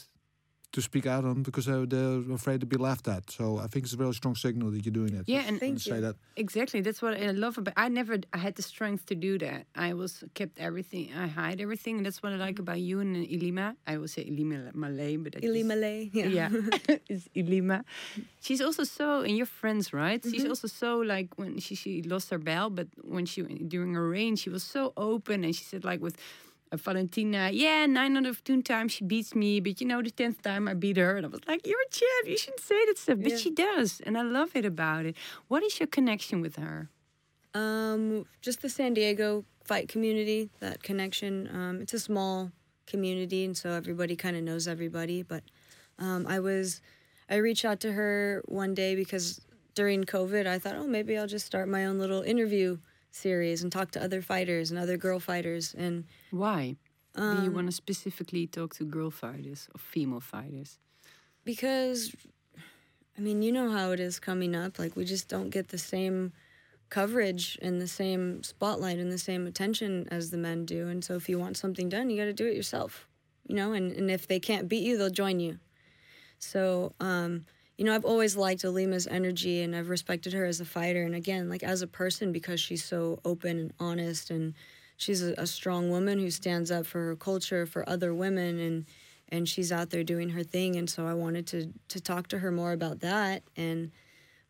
to 0.74 0.82
speak 0.82 1.06
out 1.06 1.26
on 1.26 1.44
because 1.44 1.66
they're, 1.66 1.86
they're 1.86 2.22
afraid 2.34 2.62
to 2.62 2.66
be 2.66 2.78
laughed 2.78 3.08
at. 3.08 3.30
So 3.30 3.58
I 3.58 3.68
think 3.68 3.86
it's 3.86 3.94
a 3.94 3.98
very 3.98 4.14
strong 4.14 4.36
signal 4.36 4.72
that 4.72 4.86
you're 4.86 4.94
doing 4.94 5.14
it. 5.14 5.26
Yeah, 5.28 5.44
and- 5.48 5.58
I 5.58 5.60
Thank 5.60 5.78
to 5.78 5.84
say 5.84 6.00
that. 6.00 6.16
Exactly. 6.38 6.82
That's 6.82 7.02
what 7.02 7.14
I 7.14 7.32
love 7.32 7.58
about. 7.58 7.74
I 7.78 7.90
never. 7.90 8.18
I 8.34 8.38
had 8.38 8.56
the 8.56 8.62
strength 8.62 9.06
to 9.08 9.16
do 9.16 9.38
that. 9.40 9.66
I 9.76 9.94
was 9.94 10.24
kept 10.34 10.60
everything. 10.60 11.10
I 11.16 11.28
hide 11.28 11.60
everything, 11.62 11.98
and 11.98 12.06
that's 12.06 12.24
what 12.24 12.32
I 12.32 12.36
like 12.38 12.56
mm-hmm. 12.56 12.64
about 12.64 12.80
you 12.80 13.00
and 13.00 13.16
Ilima. 13.16 13.76
I 13.86 13.98
will 13.98 14.08
say 14.08 14.24
Ilima 14.24 14.74
Malay, 14.74 15.18
but 15.18 15.34
that 15.34 15.44
Ili 15.44 15.64
Malay. 15.64 16.10
Yeah. 16.14 16.26
yeah, 16.26 16.50
it's 17.10 17.28
Ilima. 17.36 17.84
She's 18.40 18.62
also 18.62 18.84
so, 18.84 19.22
and 19.22 19.36
you're 19.38 19.46
friends, 19.46 19.94
right? 19.94 20.24
She's 20.24 20.42
mm-hmm. 20.42 20.50
also 20.50 20.68
so 20.68 20.98
like 21.00 21.30
when 21.36 21.60
she 21.60 21.76
she 21.76 22.02
lost 22.02 22.30
her 22.30 22.40
belt, 22.40 22.76
but 22.76 22.88
when 23.04 23.26
she 23.26 23.44
during 23.44 23.94
her 23.94 24.08
reign, 24.08 24.36
she 24.36 24.50
was 24.50 24.64
so 24.64 24.94
open, 24.96 25.44
and 25.44 25.56
she 25.56 25.64
said 25.64 25.84
like 25.84 26.02
with. 26.02 26.18
Valentina, 26.78 27.50
yeah, 27.52 27.86
nine 27.86 28.16
out 28.18 28.26
of 28.26 28.44
ten 28.44 28.64
times 28.64 28.94
she 28.94 29.04
beats 29.04 29.36
me, 29.36 29.60
but 29.60 29.82
you 29.82 29.88
know 29.88 30.02
the 30.02 30.10
tenth 30.12 30.42
time 30.42 30.68
I 30.68 30.74
beat 30.74 30.98
her, 30.98 31.18
and 31.18 31.26
I 31.26 31.30
was 31.30 31.42
like, 31.48 31.68
"You're 31.68 31.82
a 31.82 31.90
champ, 31.90 32.28
you 32.28 32.38
shouldn't 32.38 32.62
say 32.62 32.86
that 32.86 32.98
stuff," 32.98 33.18
but 33.22 33.32
Yeah. 33.32 33.38
she 33.38 33.52
does, 33.52 34.00
and 34.02 34.18
I 34.18 34.22
love 34.22 34.56
it 34.56 34.66
about 34.66 35.06
it. 35.06 35.16
What 35.48 35.64
is 35.64 35.80
your 35.80 35.88
connection 35.88 36.40
with 36.42 36.56
her? 36.56 36.90
Um, 37.54 38.26
just 38.42 38.62
the 38.62 38.70
San 38.70 38.94
Diego 38.94 39.44
fight 39.66 39.90
community, 39.90 40.50
that 40.60 40.82
connection. 40.82 41.50
Um, 41.54 41.82
it's 41.82 41.94
a 41.94 42.00
small 42.00 42.52
community, 42.88 43.44
and 43.44 43.58
so 43.58 43.72
everybody 43.72 44.16
kind 44.16 44.38
of 44.38 44.44
knows 44.44 44.68
everybody. 44.68 45.24
But 45.24 45.44
um, 46.00 46.26
I 46.28 46.40
was, 46.40 46.82
I 47.30 47.36
reached 47.36 47.66
out 47.66 47.82
to 47.82 47.92
her 47.92 48.42
one 48.46 48.74
day 48.74 48.96
because 48.96 49.42
during 49.76 50.06
COVID, 50.06 50.48
I 50.48 50.58
thought, 50.60 50.76
oh, 50.76 50.88
maybe 50.88 51.18
I'll 51.18 51.28
just 51.28 51.46
start 51.46 51.68
my 51.68 51.86
own 51.86 52.00
little 52.00 52.22
interview 52.22 52.78
series 53.12 53.62
and 53.64 53.72
talk 53.72 53.92
to 53.92 54.04
other 54.04 54.22
fighters 54.22 54.72
and 54.72 54.80
other 54.80 54.98
girl 54.98 55.20
fighters. 55.20 55.74
And 55.74 56.06
Why? 56.32 56.76
Do 57.16 57.22
you 57.22 57.50
Um, 57.50 57.54
want 57.54 57.68
to 57.68 57.74
specifically 57.74 58.48
talk 58.48 58.74
to 58.76 58.86
girl 58.86 59.12
fighters 59.12 59.68
or 59.76 59.80
female 59.80 60.22
fighters? 60.22 60.80
because, 61.44 62.16
I 63.18 63.22
mean, 63.22 63.42
you 63.42 63.52
know 63.52 63.70
how 63.72 63.92
it 63.92 64.00
is 64.00 64.20
coming 64.20 64.56
up. 64.56 64.80
Like, 64.80 64.96
we 64.96 65.06
just 65.06 65.28
don't 65.28 65.50
get 65.50 65.68
the 65.70 65.78
same 65.78 66.32
coverage 66.90 67.58
and 67.62 67.82
the 67.82 67.88
same 67.88 68.44
spotlight 68.44 69.00
and 69.00 69.12
the 69.12 69.18
same 69.18 69.48
attention 69.48 70.08
as 70.10 70.30
the 70.32 70.38
men 70.38 70.66
do. 70.66 70.88
And 70.88 71.04
so, 71.04 71.16
if 71.16 71.28
you 71.30 71.38
want 71.40 71.58
something 71.58 71.90
done, 71.90 72.10
you 72.10 72.18
got 72.18 72.26
to 72.26 72.34
do 72.34 72.48
it 72.48 72.56
yourself, 72.56 73.08
you 73.48 73.56
know? 73.56 73.74
And, 73.74 73.92
and 73.92 74.10
if 74.12 74.28
they 74.28 74.40
can't 74.40 74.68
beat 74.70 74.84
you, 74.84 74.98
they'll 74.98 75.10
join 75.10 75.40
you. 75.40 75.60
So, 76.40 76.94
um, 77.00 77.46
you 77.82 77.86
know, 77.86 77.96
I've 77.96 78.06
always 78.06 78.38
liked 78.38 78.64
Ilima's 78.64 79.08
energy 79.08 79.64
and 79.64 79.76
I've 79.76 79.90
respected 79.90 80.34
her 80.34 80.46
as 80.46 80.60
a 80.60 80.66
fighter. 80.66 81.02
And 81.02 81.16
again, 81.16 81.50
like 81.50 81.64
as 81.64 81.82
a 81.82 81.88
person, 81.88 82.32
because 82.32 82.60
she's 82.60 82.84
so 82.84 83.20
open 83.26 83.58
and 83.58 83.74
honest 83.80 84.30
and 84.30 84.54
she's 84.98 85.24
a, 85.24 85.34
a 85.40 85.48
strong 85.48 85.90
woman 85.90 86.20
who 86.20 86.30
stands 86.30 86.70
up 86.70 86.86
for 86.86 87.04
her 87.08 87.16
culture, 87.16 87.66
for 87.66 87.90
other 87.90 88.14
women, 88.14 88.60
and 88.60 88.86
and 89.30 89.50
she's 89.50 89.72
out 89.72 89.90
there 89.90 90.04
doing 90.04 90.30
her 90.30 90.44
thing. 90.44 90.76
And 90.76 90.88
so 90.88 91.08
I 91.08 91.16
wanted 91.16 91.48
to 91.48 91.74
to 91.88 92.00
talk 92.00 92.28
to 92.28 92.38
her 92.38 92.52
more 92.52 92.72
about 92.72 93.00
that. 93.00 93.42
And 93.58 93.90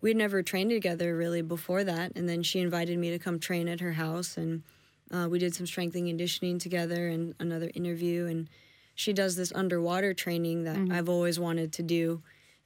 we'd 0.01 0.17
never 0.17 0.43
trained 0.43 0.71
together 0.71 1.15
really 1.15 1.41
before 1.41 1.85
that. 1.85 2.11
And 2.17 2.27
then 2.27 2.43
she 2.43 2.59
invited 2.59 2.99
me 2.99 3.11
to 3.11 3.17
come 3.17 3.39
train 3.39 3.69
at 3.69 3.79
her 3.79 3.93
house, 3.93 4.35
and 4.35 4.61
uh, 5.09 5.29
we 5.31 5.39
did 5.39 5.55
some 5.55 5.67
strength 5.67 5.95
and 5.95 6.05
conditioning 6.05 6.59
together 6.59 7.07
and 7.07 7.33
another 7.39 7.71
interview. 7.75 8.25
And 8.25 8.49
she 8.93 9.13
does 9.13 9.37
this 9.37 9.53
underwater 9.55 10.13
training 10.13 10.65
that 10.65 10.75
I've 10.91 11.07
always 11.07 11.39
wanted 11.39 11.71
to 11.71 11.81
do. 11.81 12.21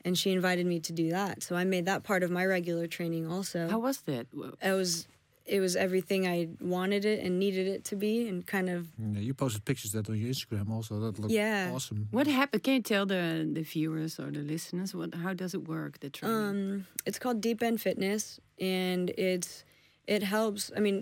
And 0.06 0.16
she 0.18 0.30
invited 0.32 0.66
me 0.68 0.80
to 0.82 0.93
do 0.93 1.10
that. 1.10 1.41
So 1.43 1.56
I 1.56 1.64
made 1.64 1.86
that 1.91 2.03
part 2.03 2.22
of 2.24 2.30
my 2.30 2.45
regular 2.45 2.86
training 2.88 3.26
also 3.36 3.68
How 3.68 3.80
was 3.80 3.97
that? 4.10 4.28
It 4.62 4.72
was 4.82 5.08
it 5.47 5.60
was 5.60 5.76
everything 5.76 6.26
I 6.28 6.47
wanted 6.60 7.06
it 7.06 7.20
and 7.24 7.38
needed 7.39 7.68
it 7.68 7.84
to 7.89 7.95
be, 7.95 8.28
and 8.30 8.45
kind 8.47 8.68
of 8.70 8.88
Yeah, 8.97 9.20
you 9.28 9.34
posted 9.34 9.64
pictures 9.64 9.93
of 9.93 10.06
that 10.06 10.12
on 10.12 10.18
your 10.20 10.30
Instagram 10.36 10.68
also. 10.72 10.99
That 10.99 11.20
looked 11.20 11.34
Yeah. 11.34 11.72
awesome. 11.76 12.08
What 12.12 12.26
happened? 12.28 12.64
Can 12.64 12.74
you 12.76 12.82
tell 12.93 13.06
the 13.06 13.24
the 13.58 13.62
viewers 13.74 14.20
or 14.20 14.32
the 14.32 14.43
listeners 14.53 14.93
what? 14.95 15.14
How 15.26 15.34
does 15.34 15.53
it 15.53 15.64
work? 15.68 15.99
The 15.99 16.10
training. 16.10 16.38
um, 16.49 16.88
it's 17.08 17.20
called 17.20 17.41
Deep 17.41 17.62
End 17.62 17.80
Fitness, 17.82 18.39
and 18.60 19.10
it's 19.18 19.64
it 20.08 20.22
helps. 20.24 20.72
I 20.78 20.80
mean, 20.86 20.97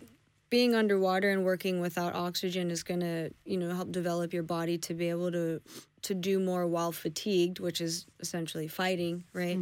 being 0.53 0.75
underwater 0.75 1.31
and 1.31 1.43
working 1.43 1.81
without 1.81 2.13
oxygen 2.13 2.69
is 2.69 2.83
gonna 2.83 3.31
you 3.43 3.57
know 3.57 3.73
help 3.73 3.91
develop 3.91 4.31
your 4.31 4.43
body 4.43 4.77
to 4.77 4.93
be 4.93 5.09
able 5.09 5.31
to 5.31 5.59
to 6.03 6.13
do 6.13 6.39
more 6.39 6.67
while 6.67 6.91
fatigued, 6.91 7.59
which 7.59 7.81
is 7.81 8.05
essentially 8.19 8.67
fighting, 8.67 9.23
right? 9.33 9.57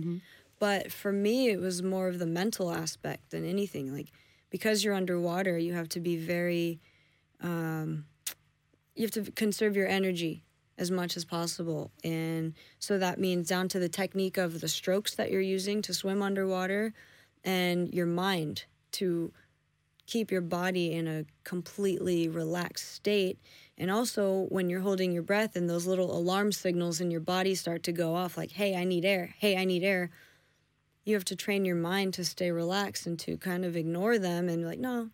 But 0.59 0.91
for 0.91 1.13
me, 1.13 1.47
it 1.47 1.61
was 1.61 1.81
more 1.81 2.09
of 2.09 2.19
the 2.19 2.25
mental 2.25 2.73
aspect 2.73 3.31
than 3.31 3.45
anything. 3.45 3.95
Like 3.95 4.09
because 4.49 4.83
you're 4.83 4.93
underwater, 4.93 5.57
you 5.57 5.71
have 5.75 5.87
to 5.95 6.01
be 6.01 6.17
very 6.17 6.81
um, 7.39 8.03
you 8.93 9.03
have 9.03 9.11
to 9.11 9.31
conserve 9.31 9.77
your 9.77 9.87
energy 9.87 10.43
as 10.77 10.91
much 10.91 11.15
as 11.15 11.23
possible. 11.23 11.89
And 12.03 12.53
so 12.79 12.97
that 12.97 13.17
means 13.17 13.47
down 13.47 13.69
to 13.69 13.79
the 13.79 13.87
technique 13.87 14.37
of 14.37 14.59
the 14.59 14.67
strokes 14.67 15.15
that 15.15 15.31
you're 15.31 15.39
using 15.39 15.81
to 15.83 15.93
swim 15.93 16.21
underwater 16.21 16.93
and 17.45 17.93
your 17.93 18.07
mind 18.07 18.65
to 18.99 19.31
keep 20.11 20.29
your 20.29 20.41
body 20.41 20.91
in 20.91 21.07
a 21.07 21.23
completely 21.45 22.27
relaxed 22.27 22.93
state. 22.93 23.39
And 23.77 23.89
also, 23.89 24.47
when 24.49 24.69
you're 24.69 24.81
holding 24.81 25.13
your 25.13 25.23
breath 25.23 25.55
and 25.55 25.69
those 25.69 25.87
little 25.87 26.15
alarm 26.15 26.51
signals 26.51 26.99
in 26.99 27.11
your 27.11 27.21
body 27.21 27.55
start 27.55 27.83
to 27.83 27.93
go 27.93 28.13
off, 28.13 28.35
like, 28.35 28.51
hey, 28.51 28.75
I 28.75 28.83
need 28.83 29.05
air, 29.05 29.33
hey, 29.37 29.55
I 29.55 29.63
need 29.63 29.83
air, 29.83 30.11
you 31.05 31.15
have 31.15 31.23
to 31.25 31.35
train 31.37 31.63
your 31.63 31.77
mind 31.77 32.13
to 32.15 32.25
stay 32.25 32.51
relaxed 32.51 33.07
and 33.07 33.17
to 33.19 33.37
kind 33.37 33.63
of 33.63 33.77
ignore 33.77 34.19
them 34.19 34.49
and, 34.49 34.65
like, 34.65 34.79
no, 34.79 35.09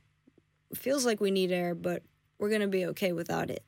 it 0.71 0.77
feels 0.77 1.05
like 1.05 1.21
we 1.21 1.29
need 1.29 1.51
air, 1.51 1.75
but 1.75 2.01
we're 2.39 2.49
going 2.49 2.61
to 2.61 2.67
be 2.67 2.87
okay 2.87 3.13
without 3.13 3.51
it. 3.51 3.63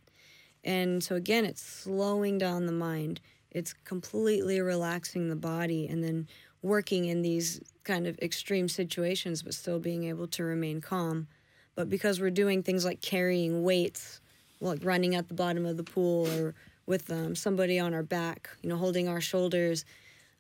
And 0.64 1.04
so 1.04 1.16
again, 1.16 1.46
it's 1.46 1.62
slowing 1.62 2.40
down 2.40 2.66
the 2.66 2.72
mind. 2.72 3.22
It's 3.52 3.74
completely 3.74 4.62
relaxing 4.62 5.30
the 5.30 5.36
body 5.36 5.88
and 5.88 6.04
then 6.04 6.28
working 6.62 7.06
in 7.06 7.22
these 7.22 7.62
kind 7.84 8.06
of 8.08 8.18
extreme 8.20 8.68
situations, 8.68 9.44
but 9.44 9.54
still 9.54 9.80
being 9.80 10.06
able 10.06 10.28
to 10.28 10.44
remain 10.44 10.82
calm. 10.82 11.28
But 11.76 11.90
because 11.90 12.20
we're 12.20 12.30
doing 12.30 12.64
things 12.64 12.84
like 12.84 13.02
carrying 13.02 13.64
weights, 13.64 14.20
like 14.60 14.84
running 14.84 15.16
at 15.16 15.28
the 15.28 15.34
bottom 15.34 15.66
of 15.66 15.78
the 15.78 15.84
pool 15.84 16.28
or 16.28 16.54
with 16.86 17.10
um, 17.12 17.36
somebody 17.36 17.80
on 17.80 17.94
our 17.94 18.04
back, 18.04 18.50
you 18.62 18.70
know, 18.70 18.76
holding 18.76 19.08
our 19.08 19.22
shoulders, 19.22 19.86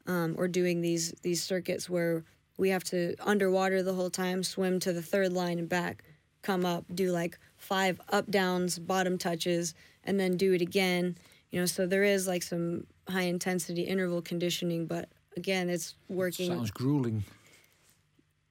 um, 0.07 0.35
or 0.37 0.47
doing 0.47 0.81
these 0.81 1.11
these 1.21 1.41
circuits 1.41 1.89
where 1.89 2.23
we 2.57 2.69
have 2.69 2.83
to 2.83 3.15
underwater 3.21 3.81
the 3.81 3.93
whole 3.93 4.09
time, 4.09 4.43
swim 4.43 4.79
to 4.81 4.91
the 4.91 5.01
third 5.01 5.31
line 5.31 5.59
and 5.59 5.69
back, 5.69 6.03
come 6.41 6.65
up, 6.65 6.83
do 6.93 7.11
like 7.11 7.39
five 7.57 8.01
up 8.09 8.29
downs, 8.29 8.79
bottom 8.79 9.17
touches, 9.17 9.75
and 10.03 10.19
then 10.19 10.35
do 10.35 10.53
it 10.53 10.61
again. 10.61 11.17
You 11.51 11.59
know, 11.61 11.65
so 11.65 11.87
there 11.87 12.03
is 12.03 12.27
like 12.27 12.43
some 12.43 12.85
high 13.07 13.23
intensity 13.23 13.83
interval 13.83 14.21
conditioning, 14.21 14.87
but 14.87 15.09
again, 15.41 15.69
it's 15.75 15.95
working. 16.07 16.49
Sounds 16.53 16.71
grueling. 16.71 17.23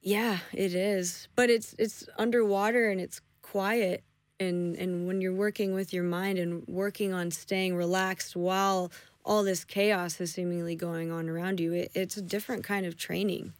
Yeah, 0.02 0.38
it 0.52 0.74
is. 0.74 1.28
But 1.38 1.50
it's 1.50 1.74
it's 1.84 1.98
underwater 2.24 2.90
and 2.90 3.00
it's 3.00 3.20
quiet 3.42 4.02
and 4.40 4.76
and 4.76 5.06
when 5.06 5.20
you're 5.22 5.40
working 5.46 5.74
with 5.74 5.92
your 5.92 6.04
mind 6.04 6.38
and 6.38 6.52
working 6.82 7.12
on 7.12 7.30
staying 7.30 7.74
relaxed 7.76 8.36
while 8.36 8.90
all 9.24 9.42
this 9.42 9.64
chaos 9.64 10.20
is 10.20 10.32
seemingly 10.32 10.74
going 10.74 11.12
on 11.12 11.28
around 11.28 11.60
you, 11.60 11.72
it, 11.74 11.90
it's 11.94 12.16
a 12.16 12.22
different 12.22 12.64
kind 12.64 12.86
of 12.86 12.96
training. 12.96 13.52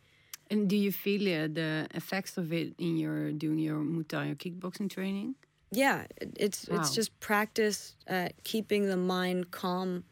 And 0.51 0.69
do 0.73 0.77
you 0.77 0.93
feel 0.93 1.23
uh, 1.29 1.49
the 1.61 1.87
effects 1.95 2.39
of 2.39 2.53
it 2.53 2.69
in 2.79 2.97
your 2.97 3.33
doing 3.33 3.59
your 3.59 3.81
Muay 3.93 4.09
Thai 4.09 4.29
or 4.31 4.35
kickboxing 4.35 4.89
training? 4.89 5.35
Yeah, 5.71 6.07
it's 6.45 6.67
Wow. 6.69 6.77
it's 6.77 6.95
just 6.95 7.11
practice 7.21 7.97
at 8.07 8.33
keeping 8.45 8.83
the 8.93 8.97
mind 8.97 9.51
calm 9.51 10.05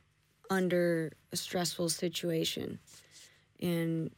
under 0.51 1.13
a 1.33 1.37
stressful 1.37 1.89
situation, 1.89 2.79
and 3.61 4.11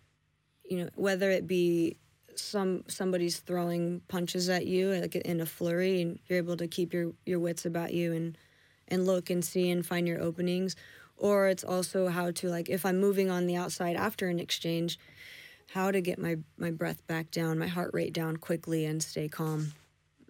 you 0.64 0.84
know 0.84 0.90
whether 0.94 1.30
it 1.30 1.46
be 1.46 1.96
some 2.34 2.84
somebody's 2.88 3.38
throwing 3.40 4.00
punches 4.08 4.48
at 4.48 4.66
you 4.66 4.90
like 4.92 5.16
in 5.16 5.40
a 5.40 5.46
flurry, 5.46 6.02
and 6.02 6.18
you're 6.26 6.38
able 6.38 6.56
to 6.56 6.68
keep 6.68 6.92
your 6.92 7.12
your 7.26 7.38
wits 7.38 7.64
about 7.64 7.92
you 7.92 8.12
and 8.12 8.38
and 8.88 9.06
look 9.06 9.30
and 9.30 9.44
see 9.44 9.70
and 9.70 9.84
find 9.84 10.06
your 10.06 10.20
openings, 10.20 10.76
or 11.16 11.48
it's 11.48 11.64
also 11.64 12.08
how 12.08 12.30
to 12.30 12.48
like 12.48 12.68
if 12.68 12.86
I'm 12.86 12.98
moving 12.98 13.30
on 13.30 13.46
the 13.46 13.56
outside 13.56 13.96
after 13.96 14.28
an 14.28 14.38
exchange, 14.38 14.98
how 15.70 15.90
to 15.90 16.00
get 16.00 16.18
my 16.18 16.36
my 16.56 16.70
breath 16.70 17.06
back 17.06 17.30
down, 17.30 17.58
my 17.58 17.66
heart 17.66 17.90
rate 17.92 18.12
down 18.12 18.36
quickly, 18.36 18.84
and 18.84 19.02
stay 19.02 19.28
calm. 19.28 19.72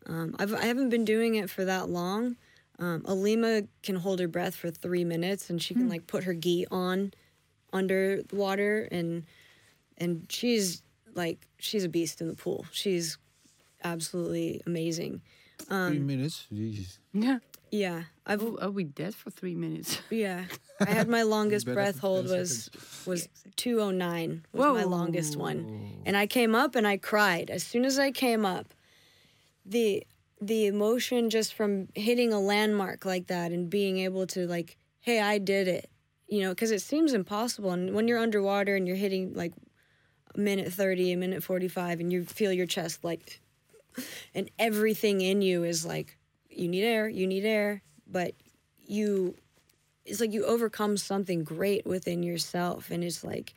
Um, 0.07 0.35
I've, 0.39 0.55
I 0.55 0.65
haven't 0.65 0.89
been 0.89 1.05
doing 1.05 1.35
it 1.35 1.51
for 1.51 1.65
that 1.67 1.91
long. 1.91 2.37
Um, 2.79 3.03
Ilima 3.03 3.67
can 3.83 3.97
hold 3.97 4.21
her 4.21 4.29
breath 4.29 4.55
for 4.55 4.71
three 4.71 5.05
minutes, 5.05 5.51
and 5.51 5.61
she 5.61 5.75
can 5.75 5.89
like 5.89 6.07
put 6.07 6.25
her 6.25 6.33
gi 6.33 6.67
on 6.71 7.13
under 7.73 8.23
the 8.23 8.37
water, 8.37 8.89
and 8.91 9.25
and 9.97 10.27
she's 10.29 10.83
like 11.15 11.47
she's 11.59 11.85
a 11.85 11.89
beast 11.89 12.21
in 12.21 12.29
the 12.29 12.35
pool. 12.35 12.67
She's 12.73 13.19
absolutely 13.85 14.61
amazing. 14.67 15.23
Um, 15.69 15.93
Three 15.97 15.99
minutes. 16.05 16.47
Jesus. 16.53 16.99
Yeah. 17.13 17.39
Yeah, 17.71 18.05
I've 18.25 18.43
Oh, 18.43 18.57
are 18.63 18.71
we 18.71 18.85
dead 18.85 19.15
for 19.15 19.31
three 19.31 19.55
minutes? 19.55 20.01
yeah. 20.11 20.45
I 20.81 20.91
had 20.91 21.09
my 21.09 21.23
longest 21.23 21.67
breath 21.67 21.99
hold 21.99 22.29
was 22.29 22.71
was 23.05 23.29
two 23.57 23.81
oh 23.81 23.91
nine 23.91 24.47
was 24.53 24.75
my 24.75 24.85
longest 24.85 25.37
one, 25.37 26.03
and 26.07 26.17
I 26.17 26.27
came 26.27 26.55
up 26.55 26.75
and 26.77 26.87
I 26.87 26.97
cried 26.97 27.51
as 27.51 27.63
soon 27.63 27.85
as 27.85 27.99
I 27.99 28.11
came 28.11 28.47
up. 28.47 28.73
The 29.67 30.07
the 30.41 30.67
emotion 30.67 31.31
just 31.31 31.53
from 31.53 31.89
hitting 31.95 32.33
a 32.33 32.41
landmark 32.41 33.05
like 33.05 33.27
that 33.27 33.51
and 33.53 33.69
being 33.69 33.99
able 33.99 34.27
to 34.29 34.47
like, 34.47 34.79
hey, 35.01 35.21
I 35.21 35.39
did 35.39 35.67
it, 35.69 35.91
you 36.29 36.43
know, 36.43 36.51
because 36.51 36.71
it 36.71 36.83
seems 36.83 37.13
impossible. 37.13 37.71
And 37.73 37.95
when 37.95 38.07
you're 38.09 38.19
underwater 38.19 38.77
and 38.77 38.87
you're 38.87 38.97
hitting 38.97 39.35
like 39.35 39.53
a 40.35 40.39
minute 40.39 40.73
thirty, 40.73 41.13
a 41.13 41.17
minute 41.17 41.43
forty 41.43 41.69
five, 41.69 42.01
and 42.01 42.13
you 42.13 42.25
feel 42.25 42.53
your 42.53 42.67
chest 42.67 43.05
like, 43.05 43.41
and 44.35 44.51
everything 44.59 45.21
in 45.21 45.43
you 45.43 45.65
is 45.65 45.87
like, 45.87 46.19
you 46.51 46.69
need 46.69 46.85
air, 46.85 47.09
you 47.09 47.27
need 47.27 47.45
air, 47.45 47.83
but 48.07 48.35
you 48.87 49.35
it's 50.09 50.21
like 50.21 50.33
you 50.33 50.45
overcome 50.45 50.97
something 50.97 51.45
great 51.45 51.87
within 51.87 52.23
yourself 52.23 52.91
and 52.91 53.05
it's 53.05 53.23
like 53.23 53.55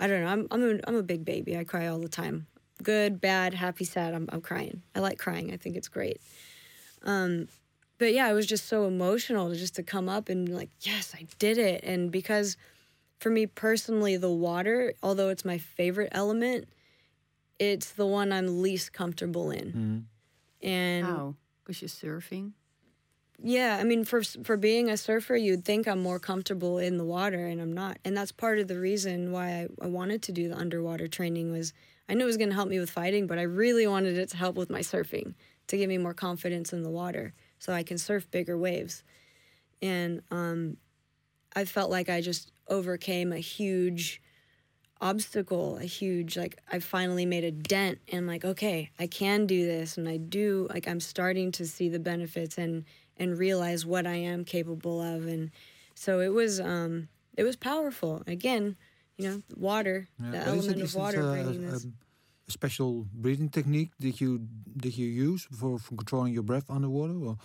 i 0.00 0.06
don't 0.06 0.22
know 0.22 0.28
i'm 0.28 0.48
i'm 0.50 0.62
a, 0.62 0.80
I'm 0.86 0.96
a 0.96 1.02
big 1.02 1.24
baby 1.24 1.56
i 1.56 1.64
cry 1.64 1.86
all 1.86 1.98
the 1.98 2.08
time 2.08 2.46
good 2.82 3.20
bad 3.20 3.54
happy 3.54 3.84
sad 3.84 4.14
i'm, 4.14 4.28
I'm 4.32 4.40
crying 4.40 4.82
i 4.94 5.00
like 5.00 5.18
crying 5.18 5.52
i 5.52 5.56
think 5.56 5.76
it's 5.76 5.88
great 5.88 6.20
um 7.02 7.48
but 8.02 8.12
yeah 8.12 8.28
it 8.28 8.34
was 8.34 8.46
just 8.46 8.66
so 8.66 8.84
emotional 8.84 9.48
to 9.48 9.54
just 9.54 9.76
to 9.76 9.82
come 9.84 10.08
up 10.08 10.28
and 10.28 10.48
like 10.48 10.70
yes 10.80 11.14
i 11.14 11.24
did 11.38 11.56
it 11.56 11.84
and 11.84 12.10
because 12.10 12.56
for 13.20 13.30
me 13.30 13.46
personally 13.46 14.16
the 14.16 14.28
water 14.28 14.92
although 15.04 15.28
it's 15.28 15.44
my 15.44 15.56
favorite 15.56 16.08
element 16.10 16.68
it's 17.60 17.92
the 17.92 18.04
one 18.04 18.32
i'm 18.32 18.60
least 18.60 18.92
comfortable 18.92 19.52
in 19.52 19.66
mm-hmm. 19.68 20.68
and 20.68 21.06
How? 21.06 21.34
Because 21.64 21.80
you're 21.80 22.18
surfing. 22.18 22.54
yeah, 23.40 23.78
I 23.80 23.84
mean, 23.84 24.04
for 24.04 24.24
for 24.24 24.56
being 24.56 24.90
a 24.90 24.96
surfer, 24.96 25.36
you'd 25.36 25.64
think 25.64 25.86
I'm 25.86 26.02
more 26.02 26.18
comfortable 26.18 26.78
in 26.78 26.96
the 26.96 27.04
water, 27.04 27.46
and 27.46 27.60
I'm 27.60 27.72
not. 27.72 27.98
And 28.04 28.16
that's 28.16 28.32
part 28.32 28.58
of 28.58 28.66
the 28.66 28.80
reason 28.80 29.30
why 29.30 29.46
I, 29.46 29.68
I 29.80 29.86
wanted 29.86 30.22
to 30.22 30.32
do 30.32 30.48
the 30.48 30.56
underwater 30.56 31.06
training 31.06 31.52
was 31.52 31.72
I 32.08 32.14
knew 32.14 32.24
it 32.24 32.26
was 32.26 32.36
going 32.36 32.48
to 32.48 32.56
help 32.56 32.68
me 32.68 32.80
with 32.80 32.90
fighting, 32.90 33.28
but 33.28 33.38
I 33.38 33.42
really 33.42 33.86
wanted 33.86 34.18
it 34.18 34.30
to 34.30 34.36
help 34.36 34.56
with 34.56 34.70
my 34.70 34.80
surfing 34.80 35.34
to 35.68 35.76
give 35.76 35.88
me 35.88 35.98
more 35.98 36.14
confidence 36.14 36.72
in 36.72 36.82
the 36.82 36.90
water, 36.90 37.32
so 37.62 37.72
I 37.72 37.84
can 37.84 37.96
surf 37.96 38.28
bigger 38.28 38.58
waves. 38.58 39.04
And 39.80 40.20
um, 40.32 40.78
I 41.54 41.64
felt 41.64 41.92
like 41.92 42.08
I 42.08 42.20
just 42.20 42.50
overcame 42.66 43.32
a 43.32 43.38
huge 43.38 44.20
obstacle, 45.00 45.78
a 45.78 45.84
huge 45.84 46.36
like 46.36 46.58
I 46.72 46.80
finally 46.80 47.24
made 47.24 47.44
a 47.44 47.52
dent 47.52 48.00
and 48.10 48.26
like, 48.26 48.44
okay, 48.44 48.90
I 48.98 49.06
can 49.06 49.46
do 49.46 49.64
this 49.64 49.96
and 49.96 50.08
I 50.08 50.16
do 50.16 50.66
like 50.70 50.88
I'm 50.88 50.98
starting 50.98 51.52
to 51.52 51.64
see 51.64 51.88
the 51.88 52.00
benefits 52.00 52.58
and 52.58 52.84
and 53.16 53.38
realize 53.38 53.86
what 53.86 54.08
I 54.08 54.16
am 54.16 54.44
capable 54.44 55.00
of 55.00 55.28
and 55.28 55.52
so 55.94 56.18
it 56.18 56.32
was 56.32 56.58
um 56.60 57.08
it 57.36 57.44
was 57.44 57.54
powerful. 57.54 58.24
Again, 58.26 58.74
you 59.16 59.28
know, 59.28 59.42
water, 59.56 60.08
the 60.18 60.38
But 60.38 60.46
element 60.48 60.82
of 60.82 60.96
water 60.96 61.22
uh, 61.28 61.30
bringing 61.30 61.62
this. 61.62 61.84
um, 61.84 61.94
special 62.52 63.06
breathing 63.12 63.48
technique 63.48 63.90
that 64.00 64.20
you 64.20 64.46
that 64.76 64.96
you 64.96 65.06
use 65.06 65.46
for, 65.58 65.78
for 65.78 65.96
controlling 65.96 66.32
your 66.32 66.42
breath 66.42 66.70
underwater? 66.70 67.14
Or? 67.14 67.36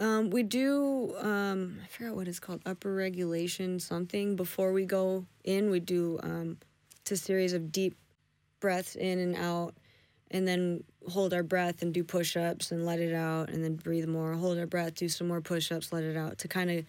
Um, 0.00 0.30
we 0.30 0.44
do 0.44 1.14
um, 1.18 1.80
I 1.82 1.88
forgot 1.88 2.14
what 2.14 2.28
it's 2.28 2.38
called, 2.38 2.62
upper 2.64 2.94
regulation 2.94 3.80
something. 3.80 4.36
Before 4.36 4.72
we 4.72 4.84
go 4.84 5.26
in, 5.44 5.70
we 5.70 5.80
do 5.80 6.20
um, 6.22 6.58
it's 7.00 7.10
a 7.10 7.16
series 7.16 7.52
of 7.52 7.72
deep 7.72 7.96
breaths 8.60 8.94
in 8.94 9.18
and 9.18 9.36
out, 9.36 9.74
and 10.30 10.46
then 10.46 10.84
hold 11.08 11.34
our 11.34 11.42
breath 11.42 11.82
and 11.82 11.92
do 11.92 12.04
push-ups 12.04 12.70
and 12.70 12.86
let 12.86 13.00
it 13.00 13.14
out, 13.14 13.50
and 13.50 13.64
then 13.64 13.74
breathe 13.74 14.06
more. 14.06 14.34
Hold 14.34 14.58
our 14.58 14.66
breath, 14.66 14.94
do 14.94 15.08
some 15.08 15.26
more 15.26 15.40
push-ups, 15.40 15.92
let 15.92 16.04
it 16.04 16.16
out 16.16 16.38
to 16.38 16.48
kind 16.48 16.70
of 16.70 16.84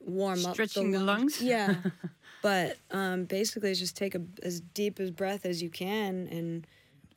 warm 0.00 0.44
up 0.44 0.54
Stretching 0.54 0.90
the 0.90 1.00
lungs? 1.00 1.40
Yeah, 1.40 1.74
but 2.42 2.76
um, 2.90 3.24
basically, 3.24 3.74
just 3.74 3.96
take 3.96 4.14
a, 4.14 4.22
as 4.42 4.60
deep 4.60 4.98
as 5.00 5.10
breath 5.10 5.44
as 5.46 5.62
you 5.62 5.70
can 5.70 6.26
and 6.30 6.66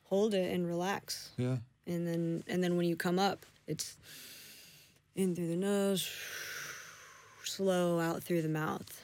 hold 0.04 0.34
it 0.34 0.52
and 0.52 0.66
relax 0.66 1.30
Yeah. 1.36 1.56
and 1.86 2.06
then 2.06 2.44
and 2.46 2.62
then 2.62 2.76
when 2.76 2.86
you 2.86 2.94
come 2.96 3.18
up 3.18 3.46
it's 3.66 3.96
in 5.16 5.34
through 5.34 5.48
the 5.48 5.56
nose 5.56 6.08
slow 7.44 8.00
out 8.00 8.22
through 8.22 8.42
the 8.42 8.48
mouth 8.48 9.00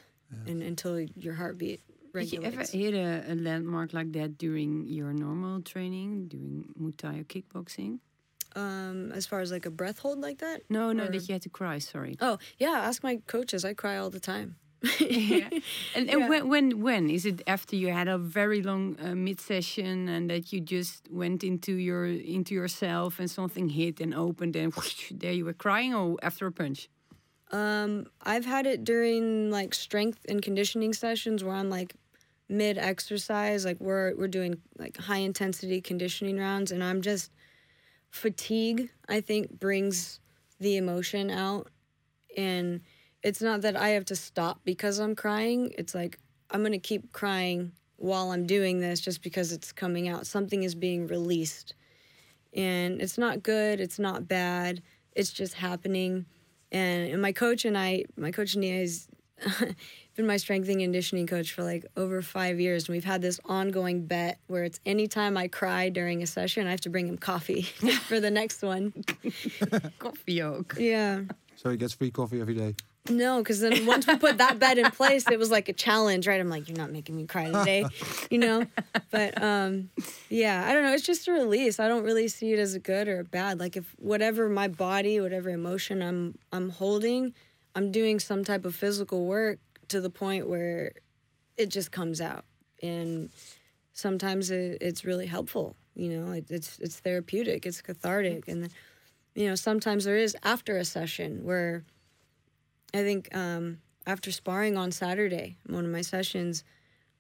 and 0.47 0.63
until 0.63 1.01
your 1.01 1.35
heartbeat 1.35 1.81
Did 2.15 2.33
you 2.33 2.43
ever 2.43 2.63
hit 2.63 2.95
a, 2.95 3.25
a 3.33 3.35
landmark 3.35 3.93
like 3.93 4.13
that 4.13 4.39
during 4.39 4.87
your 4.87 5.13
normal 5.13 5.61
training, 5.63 6.29
doing 6.29 6.65
Muay 6.81 6.97
Thai 6.97 7.19
or 7.21 7.25
kickboxing? 7.25 7.99
um 8.57 9.13
as 9.13 9.27
far 9.27 9.41
as 9.41 9.51
like 9.53 9.65
a 9.67 9.71
breath 9.71 9.99
hold 10.01 10.19
like 10.21 10.39
that 10.39 10.63
No, 10.69 10.93
no, 10.93 11.05
Or- 11.05 11.09
that 11.11 11.29
you 11.29 11.33
had 11.35 11.43
to 11.43 11.49
cry. 11.49 11.79
Sorry. 11.79 12.17
oh 12.21 12.39
yeah 12.59 12.83
ask 12.89 13.03
my 13.03 13.21
coaches 13.27 13.65
i 13.65 13.75
cry 13.75 13.97
all 13.97 14.11
the 14.11 14.21
time 14.21 14.57
yeah. 14.99 15.49
And, 15.95 16.09
and 16.11 16.21
Yeah. 16.21 16.29
when, 16.29 16.49
when 16.49 16.81
when 16.81 17.11
is 17.11 17.27
it 17.27 17.43
after 17.47 17.77
you 17.77 17.93
had 17.93 18.09
a 18.09 18.17
very 18.17 18.63
long 18.63 18.97
uh, 18.99 19.15
mid 19.15 19.41
session 19.41 20.09
and 20.09 20.31
that 20.31 20.53
you 20.53 20.61
just 20.61 21.09
went 21.11 21.45
into 21.45 21.73
your 21.75 22.07
into 22.07 22.55
yourself 22.55 23.19
and 23.21 23.31
something 23.31 23.69
hit 23.69 24.01
and 24.01 24.15
opened 24.15 24.57
and 24.57 24.73
whoosh, 24.75 25.13
there 25.15 25.33
you 25.33 25.45
were 25.45 25.53
crying 25.53 25.95
or 25.95 26.17
after 26.23 26.47
a 26.47 26.53
punch? 26.53 26.89
Um, 27.53 28.07
I've 28.23 28.47
had 28.47 28.67
it 28.67 28.85
during 28.85 29.51
like 29.51 29.75
strength 29.75 30.21
and 30.29 30.41
conditioning 30.41 30.93
sessions 30.95 31.43
where 31.45 31.55
I'm 31.55 31.69
like 31.69 31.95
mid 32.49 32.79
exercise, 32.79 33.65
like 33.65 33.81
we're 33.81 34.15
we're 34.17 34.29
doing 34.29 34.61
like 34.79 34.97
high 34.97 35.19
intensity 35.19 35.81
conditioning 35.81 36.39
rounds, 36.39 36.73
and 36.73 36.83
I'm 36.83 37.03
just 37.03 37.31
fatigue. 38.11 38.91
I 39.09 39.21
think 39.21 39.59
brings 39.61 40.21
the 40.59 40.77
emotion 40.77 41.31
out, 41.31 41.69
and 42.37 42.81
it's 43.23 43.43
not 43.43 43.63
that 43.63 43.77
I 43.77 43.91
have 43.91 44.05
to 44.07 44.17
stop 44.17 44.61
because 44.65 44.99
I'm 44.99 45.15
crying. 45.15 45.73
It's 45.77 45.95
like 45.95 46.19
I'm 46.51 46.63
gonna 46.63 46.79
keep 46.79 47.13
crying 47.13 47.73
while 47.97 48.31
I'm 48.31 48.47
doing 48.47 48.81
this 48.81 49.01
just 49.01 49.23
because 49.23 49.53
it's 49.53 49.73
coming 49.73 50.09
out. 50.09 50.27
Something 50.27 50.63
is 50.63 50.75
being 50.75 51.07
released, 51.07 51.75
and 52.55 53.01
it's 53.01 53.19
not 53.19 53.43
good. 53.43 53.81
It's 53.81 53.99
not 53.99 54.27
bad. 54.27 54.83
It's 55.15 55.33
just 55.33 55.55
happening 55.55 56.27
and, 56.73 57.11
and 57.11 57.23
my 57.23 57.33
coach 57.33 57.65
and 57.65 57.77
I, 57.77 58.05
my 58.17 58.31
coach 58.31 58.57
Nia 58.57 58.81
has 58.81 59.09
been 60.17 60.27
my 60.27 60.37
strength 60.37 60.69
and 60.69 60.81
conditioning 60.81 61.27
coach 61.27 61.53
for 61.53 61.63
like 61.63 61.85
over 61.97 62.23
five 62.23 62.61
years, 62.61 62.89
and 62.89 62.95
we've 62.95 63.05
had 63.05 63.23
this 63.23 63.41
ongoing 63.45 64.07
bet 64.07 64.39
where 64.47 64.65
it's 64.65 64.81
anytime 64.87 65.37
I 65.37 65.49
cry 65.49 65.89
during 65.89 66.23
a 66.23 66.27
session, 66.27 66.67
I 66.67 66.71
have 66.71 66.81
to 66.83 66.91
bring 66.91 67.09
him 67.09 67.19
coffee 67.19 67.63
for 68.09 68.21
the 68.21 68.31
next 68.31 68.63
one. 68.63 68.93
Coffee 69.99 70.43
ook. 70.43 70.77
Yeah. 70.79 71.23
So 71.57 71.71
he 71.71 71.77
gets 71.77 71.93
free 71.93 72.11
coffee 72.11 72.41
every 72.41 72.55
day. 72.55 72.75
No, 73.09 73.39
because 73.39 73.61
then 73.61 73.87
once 73.87 74.07
we 74.07 74.17
put 74.17 74.39
that 74.39 74.59
bed 74.59 74.79
in 74.79 74.91
place, 74.91 75.29
it 75.31 75.39
was 75.39 75.51
like 75.51 75.69
a 75.69 75.73
challenge, 75.73 76.27
right? 76.27 76.41
I'm 76.41 76.51
like, 76.51 76.69
you're 76.69 76.77
not 76.77 76.91
making 76.91 77.17
me 77.17 77.27
cry 77.27 77.47
today, 77.47 77.87
you 78.31 78.39
know? 78.39 78.67
But 79.11 79.43
um, 79.43 79.91
yeah, 80.29 80.67
I 80.67 80.73
don't 80.73 80.83
know. 80.83 80.93
It's 80.93 81.07
just 81.07 81.27
a 81.29 81.33
release. 81.33 81.81
I 81.81 81.89
don't 81.89 82.05
really 82.05 82.29
see 82.29 82.53
it 82.53 82.59
as 82.59 82.75
a 82.75 82.79
good 82.79 83.09
or 83.09 83.21
a 83.21 83.25
bad. 83.25 83.59
Like 83.59 83.77
if 83.77 83.95
whatever 83.99 84.49
my 84.49 84.69
body, 84.69 85.21
whatever 85.21 85.51
emotion 85.51 86.03
I'm 86.03 86.39
I'm 86.53 86.69
holding, 86.69 87.35
I'm 87.75 87.91
doing 87.91 88.21
some 88.21 88.45
type 88.45 88.65
of 88.65 88.75
physical 88.75 89.27
work 89.27 89.59
to 89.89 90.01
the 90.01 90.11
point 90.11 90.49
where 90.49 90.93
it 91.57 91.69
just 91.69 91.91
comes 91.91 92.21
out, 92.21 92.45
and 92.83 93.31
sometimes 93.93 94.51
it, 94.51 94.79
it's 94.81 95.05
really 95.05 95.27
helpful. 95.27 95.75
You 95.95 96.11
know, 96.11 96.33
it, 96.33 96.47
it's 96.51 96.79
it's 96.79 97.01
therapeutic, 97.01 97.67
it's 97.67 97.83
cathartic, 97.83 98.47
and 98.47 98.71
you 99.35 99.49
know 99.49 99.55
sometimes 99.55 100.05
there 100.05 100.17
is 100.17 100.37
after 100.43 100.77
a 100.77 100.85
session 100.85 101.45
where 101.45 101.85
I 102.93 103.03
think 103.03 103.35
um, 103.35 103.79
after 104.07 104.33
sparring 104.33 104.77
on 104.77 104.93
Saturday, 104.93 105.57
one 105.67 105.85
of 105.85 105.91
my 105.91 106.01
sessions, 106.01 106.65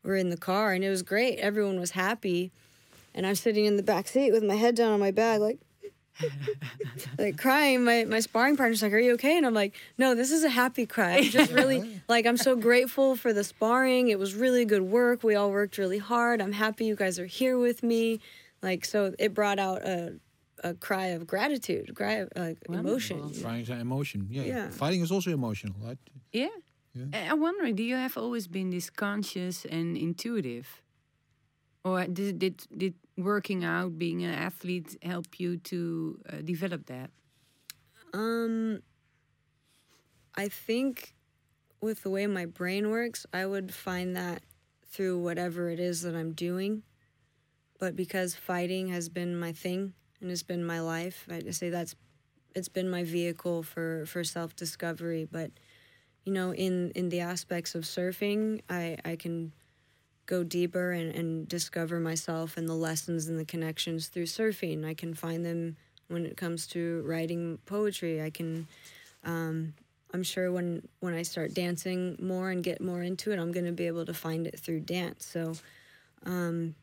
we're 0.03 0.17
in 0.17 0.31
the 0.31 0.37
car 0.37 0.73
and 0.73 0.83
it 0.83 0.91
was 0.91 1.03
great. 1.03 1.39
Everyone 1.39 1.79
was 1.79 1.93
happy, 1.93 2.51
and 3.15 3.27
I'm 3.27 3.35
sitting 3.35 3.65
in 3.65 3.77
the 3.77 3.83
back 3.83 4.09
seat 4.09 4.33
with 4.33 4.43
my 4.43 4.55
head 4.55 4.75
down 4.75 4.93
on 4.93 5.01
my 5.01 5.11
bag, 5.11 5.41
like. 5.41 5.59
like 7.19 7.39
crying. 7.39 7.83
My, 7.83 8.05
my 8.05 8.21
sparring 8.21 8.55
partner's 8.55 8.83
like 8.83 8.93
are 8.93 8.99
you 8.99 9.15
okay? 9.15 9.39
And 9.39 9.47
i'm 9.47 9.55
like 9.55 9.75
no 9.97 10.15
this 10.15 10.31
is 10.31 10.45
a 10.45 10.51
happy 10.51 10.85
cry. 10.85 11.19
I'm 11.19 11.25
just 11.25 11.51
really 11.51 12.03
like 12.09 12.27
i'm 12.27 12.37
so 12.37 12.57
grateful 12.57 13.17
for 13.17 13.33
the 13.33 13.43
sparring. 13.43 14.09
It 14.09 14.19
was 14.19 14.35
really 14.35 14.67
good 14.67 14.83
work. 14.83 15.23
We 15.23 15.35
all 15.35 15.51
worked 15.51 15.79
really 15.79 15.97
hard. 15.97 16.43
I'm 16.43 16.53
happy 16.53 16.85
you 16.85 16.95
guys 16.95 17.19
are 17.19 17.27
here 17.27 17.59
with 17.59 17.83
me. 17.83 18.21
Like 18.61 18.85
so 18.85 19.15
it 19.19 19.33
brought 19.33 19.59
out 19.59 19.81
a, 19.83 20.17
a 20.63 20.75
cry 20.75 21.07
of 21.07 21.27
gratitude 21.27 21.95
cry 21.95 22.15
of 22.23 22.29
like 22.37 22.59
emotion 22.69 23.21
Wonderful. 23.21 23.43
Crying 23.43 23.63
is 23.63 23.71
an 23.71 23.81
emotion. 23.81 24.27
Yeah, 24.31 24.43
yeah. 24.43 24.55
Yeah. 24.55 24.71
Fighting 24.71 25.01
is 25.03 25.11
also 25.11 25.31
emotional, 25.31 25.75
right? 25.83 25.99
Yeah. 26.33 26.49
Yeah. 26.95 27.07
I- 27.13 27.29
I'm 27.31 27.41
wondering, 27.41 27.75
do 27.77 27.83
you 27.83 27.97
have 27.97 28.17
always 28.17 28.47
been 28.49 28.71
this 28.71 28.91
conscious 28.91 29.65
and 29.65 29.97
intuitive? 29.97 30.83
Or 31.85 32.05
did, 32.05 32.39
did, 32.39 32.67
did 32.77 32.95
working 33.17 33.65
out, 33.65 33.99
being 33.99 34.23
an 34.23 34.35
athlete, 34.35 34.99
help 35.03 35.41
you 35.41 35.57
to 35.57 36.21
uh, 36.31 36.37
develop 36.45 36.87
that? 36.87 37.11
Um, 38.13 38.81
I 40.35 40.49
think 40.49 41.15
with 41.81 42.03
the 42.03 42.11
way 42.11 42.27
my 42.27 42.45
brain 42.45 42.91
works, 42.91 43.25
I 43.33 43.47
would 43.47 43.73
find 43.73 44.15
that 44.17 44.43
through 44.87 45.21
whatever 45.21 45.71
it 45.71 45.81
is 45.81 46.03
that 46.03 46.15
I'm 46.15 46.33
doing. 46.33 46.83
But 47.79 47.97
because 47.97 48.35
fighting 48.35 48.89
has 48.89 49.09
been 49.09 49.39
my 49.39 49.53
thing 49.53 49.95
and 50.21 50.31
it's 50.31 50.43
been 50.43 50.65
my 50.65 50.81
life, 50.81 51.27
I 51.31 51.51
say 51.51 51.71
that's 51.71 51.95
it's 52.55 52.69
been 52.69 52.91
my 52.91 53.05
vehicle 53.05 53.63
for 53.63 54.05
for 54.07 54.25
self 54.25 54.57
discovery. 54.57 55.29
But 55.31 55.51
you 56.25 56.33
know, 56.33 56.53
in 56.53 56.91
in 56.93 57.09
the 57.09 57.21
aspects 57.21 57.75
of 57.75 57.85
surfing, 57.85 58.61
I 58.69 58.97
I 59.05 59.17
can 59.17 59.53
go 60.27 60.45
deeper 60.45 60.93
and, 60.93 61.13
and 61.13 61.49
discover 61.49 61.99
myself 61.99 62.57
and 62.57 62.69
the 62.69 62.75
lessons 62.75 63.27
and 63.27 63.39
the 63.39 63.45
connections 63.45 64.07
through 64.07 64.27
surfing. 64.27 64.85
I 64.87 64.95
can 64.95 65.13
find 65.13 65.45
them 65.45 65.77
when 66.07 66.25
it 66.25 66.37
comes 66.37 66.69
to 66.69 67.03
writing 67.05 67.59
poetry. 67.67 68.23
I 68.23 68.31
can, 68.31 68.69
um, 69.25 69.75
I'm 70.15 70.23
sure 70.23 70.53
when 70.53 70.87
when 71.01 71.15
I 71.15 71.23
start 71.23 71.55
dancing 71.55 72.17
more 72.21 72.51
and 72.51 72.63
get 72.63 72.81
more 72.81 73.03
into 73.03 73.33
it, 73.33 73.39
I'm 73.39 73.53
going 73.53 73.67
to 73.67 73.73
be 73.73 73.87
able 73.89 74.07
to 74.07 74.15
find 74.15 74.47
it 74.47 74.59
through 74.59 74.81
dance. 74.81 75.27
So, 75.27 75.55
um, 76.25 76.75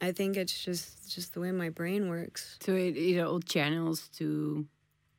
I 0.00 0.12
think 0.12 0.36
it's 0.36 0.64
just 0.64 1.10
just 1.10 1.34
the 1.34 1.40
way 1.40 1.52
my 1.52 1.70
brain 1.70 2.08
works. 2.08 2.58
So 2.60 2.74
it, 2.74 2.96
it 2.96 3.20
all 3.20 3.40
channels 3.40 4.08
to 4.18 4.66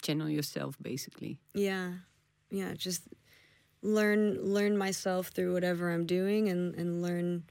channel 0.02 0.30
yourself, 0.30 0.76
basically. 0.82 1.40
Yeah, 1.54 1.94
yeah. 2.52 2.74
Just 2.74 3.04
learn 3.82 4.54
learn 4.54 4.78
myself 4.78 5.28
through 5.28 5.54
whatever 5.54 5.92
I'm 5.92 6.06
doing, 6.06 6.50
and 6.50 6.76
and 6.76 7.02
learn 7.02 7.44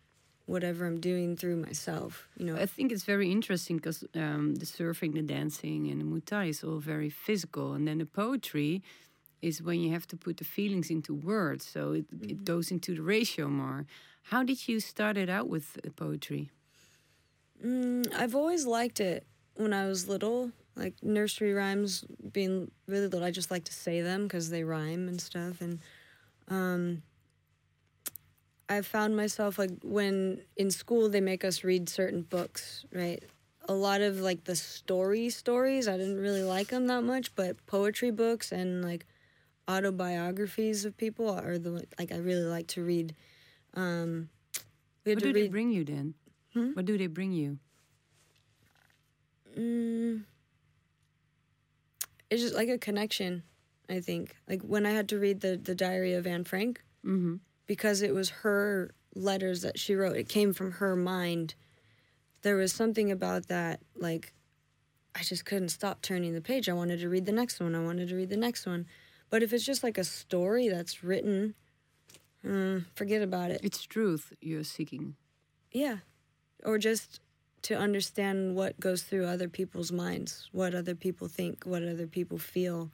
whatever 0.46 0.86
I'm 0.86 1.00
doing 1.00 1.36
through 1.36 1.56
myself. 1.56 2.28
You 2.36 2.46
know. 2.46 2.56
I 2.56 2.66
think 2.66 2.92
it's 2.92 3.04
very 3.04 3.30
interesting 3.30 3.76
because 3.76 4.04
um, 4.14 4.54
the 4.54 4.66
surfing, 4.66 5.14
the 5.14 5.22
dancing, 5.22 5.90
and 5.90 6.00
the 6.00 6.04
Muay 6.04 6.24
Thai 6.24 6.44
is 6.46 6.62
all 6.62 6.78
very 6.78 7.10
physical, 7.10 7.74
and 7.74 7.86
then 7.88 7.98
the 7.98 8.06
poetry 8.06 8.82
is 9.42 9.62
when 9.62 9.80
you 9.80 9.92
have 9.92 10.06
to 10.06 10.16
put 10.16 10.36
the 10.38 10.44
feelings 10.44 10.90
into 10.90 11.14
words, 11.14 11.68
so 11.68 11.92
it, 11.92 12.06
it 12.22 12.44
goes 12.44 12.70
into 12.70 12.94
the 12.94 13.02
ratio 13.02 13.48
more. 13.48 13.86
How 14.22 14.42
did 14.42 14.66
you 14.66 14.80
start 14.80 15.16
it 15.16 15.28
out 15.28 15.48
with 15.48 15.78
uh, 15.84 15.90
poetry? 15.94 16.50
Mm, 17.64 18.12
I've 18.14 18.34
always 18.34 18.66
liked 18.66 19.00
it 19.00 19.26
when 19.54 19.72
I 19.72 19.86
was 19.86 20.08
little. 20.08 20.52
Like 20.74 20.94
nursery 21.02 21.54
rhymes, 21.54 22.04
being 22.32 22.70
really 22.86 23.06
little, 23.08 23.24
I 23.24 23.30
just 23.30 23.50
like 23.50 23.64
to 23.64 23.72
say 23.72 24.02
them 24.02 24.24
because 24.24 24.50
they 24.50 24.62
rhyme 24.62 25.08
and 25.08 25.18
stuff. 25.20 25.62
And 25.62 25.78
um, 26.48 27.02
I 28.68 28.82
found 28.82 29.16
myself 29.16 29.58
like 29.58 29.70
when 29.82 30.42
in 30.56 30.70
school 30.70 31.08
they 31.08 31.20
make 31.20 31.44
us 31.44 31.64
read 31.64 31.88
certain 31.88 32.22
books, 32.22 32.84
right? 32.92 33.22
A 33.68 33.72
lot 33.72 34.02
of 34.02 34.20
like 34.20 34.44
the 34.44 34.54
story 34.54 35.30
stories, 35.30 35.88
I 35.88 35.96
didn't 35.96 36.20
really 36.20 36.42
like 36.42 36.68
them 36.68 36.86
that 36.88 37.02
much, 37.04 37.34
but 37.34 37.64
poetry 37.66 38.10
books 38.10 38.52
and 38.52 38.84
like 38.84 39.06
autobiographies 39.68 40.84
of 40.84 40.96
people 40.96 41.30
are 41.30 41.58
the 41.58 41.84
like 41.98 42.12
I 42.12 42.16
really 42.18 42.44
like 42.44 42.66
to 42.68 42.84
read. 42.84 43.14
Um, 43.74 44.28
we 45.04 45.10
had 45.12 45.18
What 45.18 45.24
to 45.24 45.32
they 45.32 45.40
read. 45.42 45.52
bring 45.52 45.70
you 45.70 45.84
then? 45.84 46.14
Hmm? 46.56 46.72
What 46.72 46.86
do 46.86 46.96
they 46.96 47.06
bring 47.06 47.32
you? 47.32 47.58
Mm, 49.58 50.24
it's 52.30 52.40
just 52.40 52.54
like 52.54 52.70
a 52.70 52.78
connection, 52.78 53.42
I 53.90 54.00
think. 54.00 54.34
Like 54.48 54.62
when 54.62 54.86
I 54.86 54.90
had 54.92 55.06
to 55.10 55.18
read 55.18 55.42
the 55.42 55.58
the 55.62 55.74
diary 55.74 56.14
of 56.14 56.26
Anne 56.26 56.44
Frank, 56.44 56.82
hmm 57.04 57.36
because 57.66 58.00
it 58.00 58.14
was 58.14 58.30
her 58.30 58.94
letters 59.14 59.60
that 59.62 59.78
she 59.78 59.94
wrote. 59.94 60.16
It 60.16 60.28
came 60.30 60.54
from 60.54 60.70
her 60.72 60.96
mind. 60.96 61.56
There 62.40 62.56
was 62.56 62.72
something 62.72 63.10
about 63.10 63.48
that, 63.48 63.80
like 63.94 64.32
I 65.14 65.24
just 65.24 65.44
couldn't 65.44 65.68
stop 65.68 66.00
turning 66.00 66.32
the 66.32 66.40
page. 66.40 66.70
I 66.70 66.72
wanted 66.72 67.00
to 67.00 67.10
read 67.10 67.26
the 67.26 67.32
next 67.32 67.60
one. 67.60 67.74
I 67.74 67.84
wanted 67.84 68.08
to 68.08 68.16
read 68.16 68.30
the 68.30 68.36
next 68.38 68.64
one. 68.64 68.86
But 69.28 69.42
if 69.42 69.52
it's 69.52 69.64
just 69.64 69.82
like 69.82 69.98
a 69.98 70.04
story 70.04 70.68
that's 70.68 71.04
written, 71.04 71.54
mm, 72.42 72.86
forget 72.94 73.20
about 73.20 73.50
it. 73.50 73.60
It's 73.62 73.82
truth 73.82 74.32
you're 74.40 74.64
seeking. 74.64 75.16
Yeah. 75.70 75.98
Or 76.66 76.76
just 76.76 77.20
to 77.62 77.74
understand 77.74 78.54
what 78.54 78.78
goes 78.78 79.02
through 79.02 79.24
other 79.26 79.48
people's 79.48 79.90
minds, 79.90 80.48
what 80.52 80.74
other 80.74 80.94
people 80.94 81.28
think, 81.28 81.64
what 81.64 81.82
other 81.82 82.06
people 82.06 82.38
feel. 82.38 82.90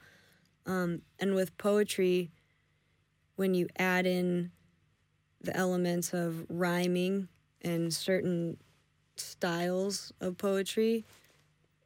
Um, 0.65 1.01
and 1.19 1.35
with 1.35 1.57
poetry, 1.57 2.31
when 3.35 3.53
you 3.53 3.67
add 3.77 4.05
in 4.05 4.51
the 5.41 5.55
elements 5.57 6.13
of 6.13 6.45
rhyming 6.49 7.27
and 7.61 7.93
certain 7.93 8.57
styles 9.15 10.13
of 10.21 10.37
poetry, 10.37 11.03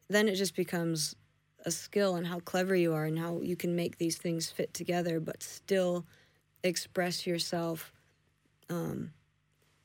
then 0.08 0.28
it 0.28 0.36
just 0.36 0.56
becomes 0.56 1.16
a 1.66 1.72
skill 1.72 2.16
and 2.16 2.28
how 2.28 2.40
clever 2.40 2.76
you 2.76 2.94
are 2.94 3.06
and 3.06 3.20
how 3.20 3.42
you 3.42 3.56
can 3.56 3.76
make 3.76 3.98
these 3.98 4.18
things 4.18 4.50
fit 4.50 4.74
together 4.74 5.20
but 5.20 5.44
still 5.44 6.06
express 6.64 7.28
yourself 7.28 7.92
um, 8.70 9.12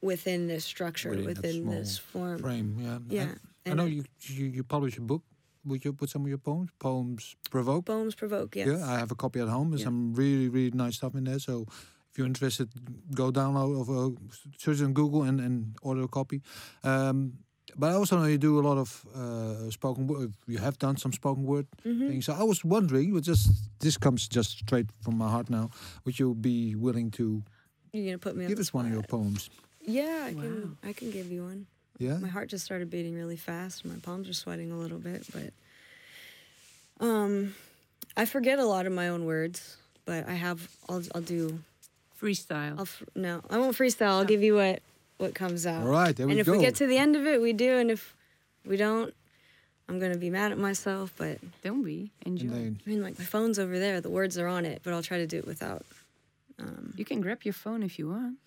within 0.03 0.49
this 0.49 0.65
structure, 0.65 1.11
Within 1.11 1.25
within 1.27 1.71
this 1.71 1.99
form. 1.99 2.39
Frame, 2.39 2.77
yeah. 2.81 2.99
Yeah. 3.09 3.35
I, 3.67 3.71
I 3.71 3.75
know 3.75 3.85
you, 3.87 4.05
you 4.27 4.47
you 4.47 4.65
publish 4.65 4.99
a 4.99 5.01
book. 5.01 5.23
Would 5.65 5.85
you 5.85 5.93
put 5.93 6.11
some 6.11 6.23
of 6.23 6.29
your 6.29 6.39
poems? 6.43 6.71
Poems 6.81 7.37
provoke. 7.51 7.85
Poems 7.87 8.15
provoke, 8.17 8.57
yes. 8.57 8.67
Yeah, 8.69 8.85
I 8.85 8.99
have 8.99 9.13
a 9.13 9.15
copy 9.15 9.39
at 9.41 9.49
home. 9.49 9.71
There's 9.71 9.83
Yeah. 9.83 9.87
some 9.93 10.13
really, 10.15 10.49
really 10.49 10.73
nice 10.75 10.97
stuff 10.97 11.15
in 11.15 11.25
there. 11.25 11.39
So 11.39 11.67
if 12.11 12.19
you're 12.19 12.27
interested, 12.27 12.69
go 13.15 13.31
download 13.31 13.71
uh, 13.89 14.11
search 14.59 14.83
on 14.83 14.93
Google 14.93 15.23
and, 15.23 15.41
and 15.41 15.77
order 15.83 16.03
a 16.03 16.09
copy. 16.09 16.43
Um, 16.83 17.35
but 17.77 17.91
I 17.91 17.95
also 17.95 18.19
know 18.19 18.25
you 18.27 18.39
do 18.39 18.59
a 18.59 18.65
lot 18.69 18.77
of 18.77 19.07
uh, 19.15 19.71
spoken 19.71 20.09
word. 20.09 20.35
You 20.49 20.59
have 20.59 20.77
done 20.79 20.97
some 20.97 21.13
spoken 21.13 21.45
word 21.45 21.67
Mhm. 21.87 22.09
things. 22.09 22.25
So 22.27 22.33
I 22.35 22.43
was 22.43 22.65
wondering, 22.65 23.15
just 23.23 23.49
this 23.79 23.97
comes 23.97 24.27
just 24.29 24.59
straight 24.59 24.91
from 25.01 25.17
my 25.17 25.31
heart 25.31 25.49
now. 25.49 25.71
Would 26.05 26.19
you 26.19 26.35
be 26.35 26.75
willing 26.75 27.11
to 27.13 27.43
You're 27.93 28.05
gonna 28.07 28.19
put 28.19 28.35
me 28.37 28.45
on 28.45 28.51
give 28.51 28.59
us 28.61 28.75
one 28.75 28.87
of 28.87 28.93
your 28.93 29.05
poems? 29.05 29.49
Yeah, 29.85 30.25
I 30.29 30.33
Wow. 30.35 30.41
can. 30.43 30.77
I 30.85 30.93
can 30.93 31.11
give 31.11 31.31
you 31.31 31.43
one. 31.45 31.67
Yeah. 31.99 32.19
My 32.19 32.29
heart 32.29 32.49
just 32.49 32.65
started 32.65 32.91
beating 32.91 33.15
really 33.15 33.37
fast. 33.37 33.85
My 33.85 33.95
palms 34.03 34.29
are 34.29 34.33
sweating 34.33 34.73
a 34.73 34.77
little 34.79 34.99
bit, 34.99 35.25
but 35.33 35.53
um, 37.05 37.55
I 38.17 38.25
forget 38.25 38.59
a 38.59 38.65
lot 38.65 38.87
of 38.87 38.93
my 38.93 39.09
own 39.09 39.25
words. 39.25 39.77
But 40.05 40.29
I 40.29 40.33
have. 40.35 40.69
I'll. 40.89 41.03
I'll 41.15 41.23
do. 41.23 41.61
Freestyle. 42.21 42.79
I'll. 42.79 42.85
fr- 42.87 43.05
No, 43.15 43.41
I 43.51 43.59
won't 43.59 43.77
freestyle. 43.77 44.19
I'll 44.19 44.25
give 44.25 44.43
you 44.43 44.55
what 44.57 44.83
what 45.19 45.35
comes 45.35 45.67
out. 45.67 45.83
All 45.83 45.89
right, 45.93 46.15
there 46.17 46.27
we 46.27 46.31
go. 46.31 46.33
and 46.33 46.41
if 46.41 46.47
go. 46.47 46.53
we 46.53 46.59
get 46.59 46.75
to 46.77 46.87
the 46.87 46.99
end 46.99 47.15
of 47.17 47.27
it, 47.27 47.41
we 47.41 47.53
do. 47.53 47.77
And 47.79 47.91
if 47.91 48.15
we 48.65 48.77
don't, 48.77 49.15
I'm 49.89 49.99
gonna 50.01 50.17
be 50.19 50.31
mad 50.31 50.51
at 50.53 50.59
myself. 50.59 51.13
But 51.17 51.39
Don't 51.63 51.85
be. 51.85 52.11
Enjoy. 52.27 52.47
and 52.47 52.53
then 52.55 52.81
I 52.87 52.91
mean, 52.91 53.03
like 53.03 53.19
my 53.19 53.25
phone's 53.25 53.59
over 53.61 53.79
there. 53.79 54.01
The 54.01 54.11
words 54.11 54.37
are 54.39 54.49
on 54.49 54.65
it, 54.65 54.81
but 54.83 54.93
I'll 54.93 55.03
try 55.03 55.19
to 55.19 55.27
do 55.27 55.39
it 55.39 55.47
without. 55.47 55.85
you 56.97 57.05
can 57.05 57.21
grab 57.21 57.43
your 57.45 57.55
phone 57.55 57.83
if 57.83 57.99
you 57.99 58.09
want. 58.09 58.39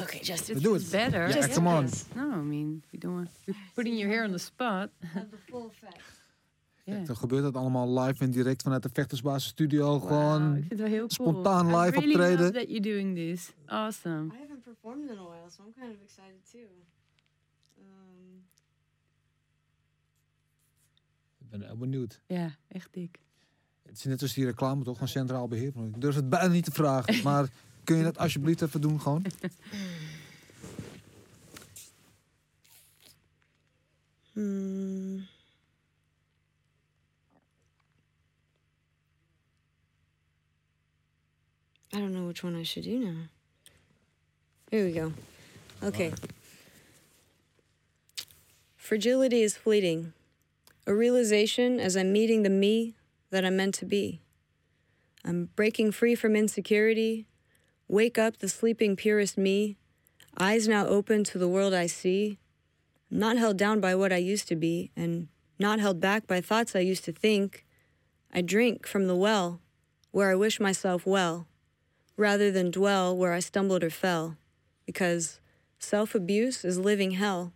Okay, 0.00 0.20
just 0.22 0.48
It 0.48 0.62
do 0.62 0.74
it. 0.74 0.90
better. 0.90 1.28
Yeah, 1.28 1.46
come 1.54 1.66
on. 1.68 1.88
No, 2.14 2.32
I 2.32 2.42
mean, 2.42 2.82
we 2.90 2.98
don't 2.98 3.14
want 3.14 3.30
putting 3.74 3.96
you 3.98 4.08
here 4.08 4.24
on 4.24 4.30
the 4.30 4.38
spot. 4.38 4.90
have 5.14 5.28
the 5.30 5.36
full 5.48 5.66
effect. 5.70 6.14
Yeah. 6.84 7.06
Dan 7.06 7.16
gebeurt 7.16 7.42
dat 7.42 7.54
allemaal 7.56 7.98
live 8.00 8.24
en 8.24 8.30
direct 8.30 8.62
vanuit 8.62 8.82
de 8.82 8.88
Vechtersbasis 8.92 9.48
studio. 9.50 9.98
Wow, 9.98 10.06
Gewoon 10.08 10.42
ik 10.54 10.58
vind 10.58 10.70
het 10.70 10.78
wel 10.78 10.88
heel 10.88 11.06
cool. 11.08 11.30
spontaan 11.30 11.66
I 11.68 11.74
live 11.76 11.90
really 11.98 12.14
optreden. 12.14 12.38
love 12.40 12.52
that 12.52 12.68
you're 12.68 12.80
doing 12.80 13.14
this. 13.16 13.52
Awesome. 13.66 14.32
I 14.34 14.36
haven't 14.40 14.62
performed 14.62 15.10
in 15.10 15.18
a 15.18 15.22
while, 15.22 15.50
so 15.50 15.62
I'm 15.66 15.72
kind 15.80 15.92
of 15.94 16.00
excited 16.02 16.50
too. 16.50 16.68
Um, 17.78 18.44
Ik 21.38 21.50
ben 21.50 21.62
heel 21.62 21.76
benieuwd. 21.76 22.20
Ja, 22.26 22.56
echt 22.68 22.88
dik. 22.92 23.18
Het 23.82 23.96
is 23.96 24.04
net 24.04 24.22
als 24.22 24.32
die 24.34 24.44
reclame 24.44 24.84
toch 24.84 24.98
van 24.98 25.08
Centraal 25.08 25.48
Beheer. 25.48 25.72
Ik 25.76 26.00
durf 26.00 26.14
het 26.14 26.28
bijna 26.28 26.48
niet 26.52 26.64
te 26.64 26.70
vragen. 26.72 27.22
Maar 27.28 27.48
Kun 27.86 27.96
je 27.96 28.02
dat 28.02 28.18
alsjeblieft 28.18 28.62
even 28.62 28.80
doen 28.80 29.00
gewoon? 29.00 29.24
Hmm. 34.32 35.16
I 41.92 41.98
don't 41.98 42.12
know 42.12 42.26
which 42.26 42.44
one 42.44 42.60
I 42.60 42.64
should 42.64 42.84
do 42.84 42.98
now. 42.98 43.28
Here 44.70 44.84
we 44.84 44.92
go. 44.92 45.12
Okay. 45.82 46.12
Fragility 48.76 49.42
is 49.42 49.56
fleeting. 49.56 50.12
A 50.86 50.92
realization 50.92 51.80
as 51.80 51.96
I'm 51.96 52.12
meeting 52.12 52.42
the 52.42 52.50
me 52.50 52.94
that 53.30 53.44
I'm 53.44 53.56
meant 53.56 53.78
to 53.78 53.86
be. 53.86 54.20
I'm 55.24 55.50
breaking 55.54 55.92
free 55.92 56.16
from 56.16 56.36
insecurity. 56.36 57.26
Wake 57.88 58.18
up 58.18 58.38
the 58.38 58.48
sleeping 58.48 58.96
purest 58.96 59.38
me. 59.38 59.76
Eyes 60.36 60.66
now 60.66 60.86
open 60.86 61.22
to 61.22 61.38
the 61.38 61.48
world 61.48 61.72
I 61.72 61.86
see. 61.86 62.38
Not 63.10 63.36
held 63.36 63.56
down 63.56 63.80
by 63.80 63.94
what 63.94 64.12
I 64.12 64.16
used 64.16 64.48
to 64.48 64.56
be, 64.56 64.90
and 64.96 65.28
not 65.58 65.78
held 65.78 66.00
back 66.00 66.26
by 66.26 66.40
thoughts 66.40 66.74
I 66.74 66.80
used 66.80 67.04
to 67.04 67.12
think. 67.12 67.64
I 68.32 68.42
drink 68.42 68.88
from 68.88 69.06
the 69.06 69.14
well 69.14 69.60
where 70.10 70.30
I 70.30 70.34
wish 70.34 70.58
myself 70.58 71.06
well, 71.06 71.46
rather 72.16 72.50
than 72.50 72.72
dwell 72.72 73.16
where 73.16 73.32
I 73.32 73.38
stumbled 73.38 73.84
or 73.84 73.90
fell, 73.90 74.36
because 74.84 75.40
self 75.78 76.14
abuse 76.14 76.64
is 76.64 76.78
living 76.78 77.12
hell, 77.12 77.52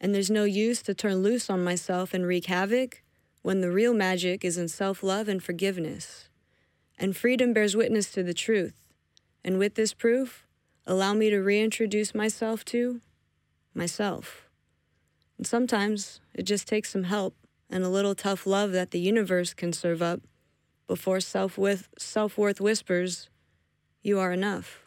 and 0.00 0.14
there's 0.14 0.30
no 0.30 0.44
use 0.44 0.80
to 0.82 0.94
turn 0.94 1.16
loose 1.16 1.50
on 1.50 1.62
myself 1.62 2.14
and 2.14 2.26
wreak 2.26 2.46
havoc 2.46 3.02
when 3.42 3.60
the 3.60 3.70
real 3.70 3.92
magic 3.92 4.44
is 4.44 4.56
in 4.56 4.68
self 4.68 5.02
love 5.02 5.28
and 5.28 5.42
forgiveness. 5.42 6.28
And 6.98 7.16
freedom 7.16 7.52
bears 7.52 7.76
witness 7.76 8.10
to 8.12 8.22
the 8.22 8.34
truth, 8.34 8.87
and 9.48 9.58
with 9.58 9.76
this 9.76 9.94
proof, 9.94 10.46
allow 10.86 11.14
me 11.14 11.30
to 11.30 11.38
reintroduce 11.38 12.14
myself 12.14 12.66
to 12.66 13.00
myself. 13.72 14.46
And 15.38 15.46
sometimes 15.46 16.20
it 16.34 16.42
just 16.42 16.68
takes 16.68 16.90
some 16.90 17.04
help 17.04 17.34
and 17.70 17.82
a 17.82 17.88
little 17.88 18.14
tough 18.14 18.46
love 18.46 18.72
that 18.72 18.90
the 18.90 19.00
universe 19.00 19.54
can 19.54 19.72
serve 19.72 20.02
up 20.02 20.20
before 20.86 21.20
self 21.20 21.56
worth 21.56 22.60
whispers, 22.60 23.30
You 24.02 24.18
are 24.18 24.34
enough. 24.34 24.80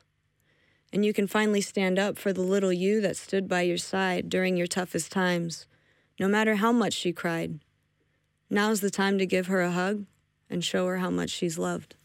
And 0.93 1.03
you 1.03 1.11
can 1.11 1.25
finally 1.25 1.61
stand 1.61 1.97
up 1.97 2.19
for 2.19 2.31
the 2.31 2.41
little 2.41 2.71
you 2.71 3.01
that 3.01 3.17
stood 3.17 3.47
by 3.47 3.61
your 3.63 3.79
side 3.79 4.29
during 4.29 4.57
your 4.57 4.67
toughest 4.67 5.11
times, 5.11 5.65
no 6.19 6.27
matter 6.27 6.57
how 6.57 6.71
much 6.71 6.93
she 6.93 7.11
cried. 7.11 7.61
Now's 8.47 8.81
the 8.81 8.91
time 8.91 9.17
to 9.17 9.25
give 9.25 9.47
her 9.47 9.61
a 9.61 9.71
hug 9.71 10.05
and 10.51 10.63
show 10.63 10.85
her 10.85 10.97
how 10.97 11.09
much 11.09 11.31
she's 11.31 11.57
loved. 11.57 11.95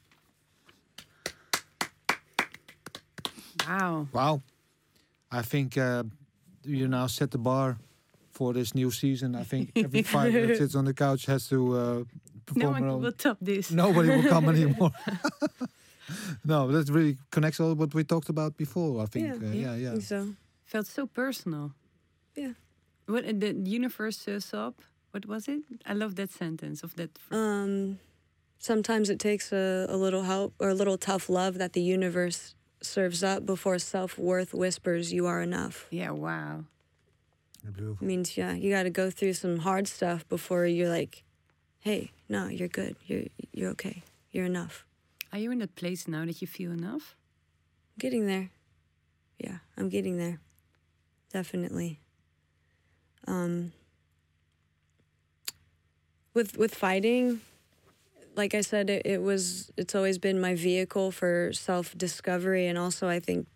Wow. 3.69 4.09
Wow. 4.13 4.43
I 5.31 5.43
think 5.43 5.77
uh, 5.77 6.05
you 6.65 6.89
now 6.89 7.07
set 7.07 7.31
the 7.31 7.39
bar 7.39 7.79
for 8.31 8.53
this 8.53 8.75
new 8.75 8.91
season. 8.91 9.35
I 9.35 9.45
think 9.45 9.73
every 9.77 10.03
fighter 10.03 10.47
that 10.47 10.57
sits 10.63 10.75
on 10.75 10.85
the 10.85 10.95
couch 10.95 11.27
has 11.27 11.49
to 11.49 11.77
uh, 11.77 12.05
No 12.55 12.71
one 12.71 13.01
will 13.01 13.13
top 13.13 13.39
this. 13.41 13.71
Nobody 13.71 14.09
will 14.11 14.29
come 14.29 14.49
anymore. 14.55 14.93
no, 16.45 16.71
that 16.73 16.89
really 16.91 17.17
connects 17.31 17.61
all 17.61 17.75
what 17.75 17.95
we 17.95 18.05
talked 18.05 18.29
about 18.29 18.57
before. 18.57 19.03
I 19.03 19.07
think. 19.07 19.27
Yeah. 19.27 19.49
uh, 19.49 19.53
yeah, 19.53 19.75
yeah. 19.75 19.91
think 19.91 20.03
So, 20.03 20.35
Felt 20.65 20.87
so 20.87 21.07
personal. 21.07 21.73
Yeah. 22.35 22.55
What 23.07 23.25
uh, 23.25 23.33
the 23.33 23.53
universe 23.65 24.29
uh, 24.29 24.41
sob? 24.41 24.75
What 25.13 25.27
was 25.27 25.49
it? 25.49 25.63
I 25.87 25.95
love 25.95 26.15
that 26.17 26.31
sentence 26.31 26.83
of 26.83 26.95
that. 26.97 27.19
um, 27.31 27.99
sometimes 28.59 29.09
it 29.11 29.19
takes 29.19 29.53
a, 29.53 29.87
a 29.89 29.97
little 29.97 30.23
help 30.23 30.55
or 30.59 30.69
a 30.69 30.75
little 30.75 30.99
tough 30.99 31.29
love 31.29 31.59
that 31.59 31.73
the 31.73 31.81
universe 31.81 32.55
serves 32.81 33.23
up 33.23 33.45
before 33.47 33.79
self 33.79 34.19
worth 34.19 34.53
whispers, 34.55 35.13
You 35.13 35.27
are 35.27 35.43
enough. 35.43 35.87
yeah. 35.91 36.11
Wow. 36.11 36.65
Beautiful. 37.75 38.07
means 38.07 38.37
yeah 38.37 38.53
you 38.55 38.71
got 38.71 38.85
to 38.85 38.91
go 38.91 39.11
through 39.11 39.33
some 39.33 39.59
hard 39.59 39.89
stuff 39.89 40.23
before 40.29 40.67
you're 40.67 40.89
like 40.89 41.25
hey 41.81 42.13
no 42.29 42.47
you're 42.47 42.69
good 42.69 42.95
you're 43.07 43.25
you're 43.53 43.71
okay 43.71 44.05
you're 44.31 44.45
enough 44.45 44.85
Are 45.33 45.39
you 45.41 45.51
in 45.51 45.59
that 45.59 45.75
place 45.75 46.07
now 46.07 46.25
that 46.27 46.41
you 46.41 46.47
feel 46.47 46.71
enough? 46.71 47.17
i'm 47.91 47.99
getting 47.99 48.27
there 48.29 48.51
yeah 49.39 49.59
i'm 49.77 49.89
getting 49.89 50.17
there 50.17 50.39
definitely 51.33 51.99
um 53.27 53.73
with 56.35 56.57
with 56.57 56.73
fighting 56.73 57.41
like 58.37 58.55
i 58.55 58.61
said 58.61 58.91
it, 58.91 59.03
it 59.05 59.23
was 59.23 59.71
it's 59.77 59.95
always 59.95 60.19
been 60.19 60.41
my 60.41 60.55
vehicle 60.55 61.11
for 61.11 61.53
self 61.53 61.97
discovery 61.97 62.67
and 62.67 62.79
also 62.79 63.09
i 63.09 63.19
think 63.19 63.47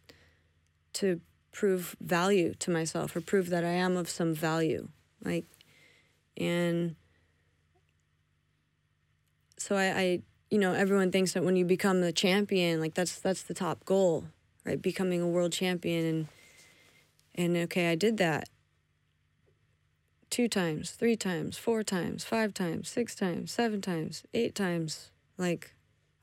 to 0.92 1.20
prove 1.52 1.96
value 2.00 2.54
to 2.54 2.70
myself 2.70 3.14
or 3.14 3.20
prove 3.20 3.50
that 3.50 3.64
i 3.64 3.70
am 3.70 3.96
of 3.96 4.08
some 4.08 4.34
value 4.34 4.88
like 5.24 5.44
and 6.36 6.96
so 9.58 9.76
I, 9.76 9.84
I 9.84 10.22
you 10.50 10.58
know 10.58 10.72
everyone 10.72 11.12
thinks 11.12 11.34
that 11.34 11.44
when 11.44 11.56
you 11.56 11.64
become 11.64 12.00
the 12.00 12.12
champion 12.12 12.80
like 12.80 12.94
that's 12.94 13.18
that's 13.20 13.42
the 13.42 13.54
top 13.54 13.84
goal 13.84 14.24
right? 14.64 14.80
Becoming 14.80 15.20
a 15.20 15.28
world 15.28 15.52
champion 15.52 16.06
and 16.06 16.28
and 17.34 17.56
okay 17.64 17.90
i 17.90 17.94
did 17.94 18.16
that 18.16 18.48
two 20.30 20.48
times 20.48 20.92
three 20.92 21.16
times 21.16 21.58
four 21.58 21.82
times 21.82 22.24
five 22.24 22.54
times 22.54 22.88
six 22.88 23.14
times 23.14 23.50
seven 23.50 23.80
times 23.80 24.22
eight 24.32 24.54
times. 24.54 25.10
Like 25.36 25.74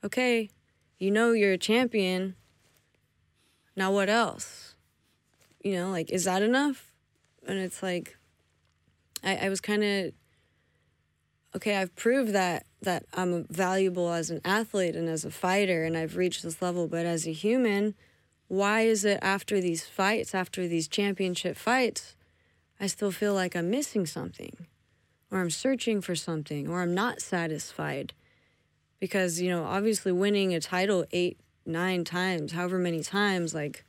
okay 0.04 0.50
you 0.98 1.12
know 1.12 1.34
you're 1.34 1.54
a 1.54 1.58
champion. 1.58 2.36
Now 3.76 3.92
what 3.92 4.10
else? 4.10 4.76
You 5.64 5.76
know 5.76 5.90
like 5.92 6.10
is 6.12 6.24
that 6.24 6.42
enough? 6.42 6.92
And 7.46 7.60
it's 7.60 7.84
like 7.84 8.18
i, 9.24 9.36
I 9.36 9.50
was 9.50 9.62
kind 9.62 9.84
of 9.84 10.14
okay 11.56 11.78
i've 11.78 11.96
proved 11.96 12.34
that 12.34 12.66
that 12.82 13.06
i'm 13.14 13.46
valuable 13.50 14.12
as 14.12 14.30
an 14.30 14.42
athlete 14.44 14.96
and 14.96 15.10
as 15.10 15.26
a 15.26 15.32
fighter 15.32 15.84
and 15.84 15.98
i've 15.98 16.16
reached 16.16 16.44
this 16.44 16.62
level 16.62 16.88
but 16.88 17.06
as 17.06 17.28
a 17.28 17.32
human 17.32 17.96
why 18.48 18.82
is 18.82 19.04
it 19.04 19.20
after 19.22 19.60
these 19.60 19.86
fights 19.86 20.34
after 20.34 20.68
these 20.68 20.88
championship 20.88 21.58
fights 21.58 22.16
i 22.80 22.88
still 22.88 23.12
feel 23.12 23.34
like 23.34 23.56
i'm 23.56 23.70
missing 23.70 24.06
something 24.06 24.68
or 25.32 25.40
i'm 25.40 25.50
searching 25.50 26.02
for 26.02 26.16
something 26.16 26.68
or 26.68 26.82
i'm 26.82 26.94
not 26.94 27.22
satisfied. 27.22 28.14
Because 29.00 29.40
you 29.40 29.50
know 29.50 29.64
obviously 29.64 30.12
winning 30.12 30.54
a 30.56 30.60
title 30.60 31.06
eight 31.12 31.40
nine 31.66 32.04
times 32.04 32.54
however 32.54 32.80
many 32.80 33.04
times 33.04 33.54
like 33.54 33.86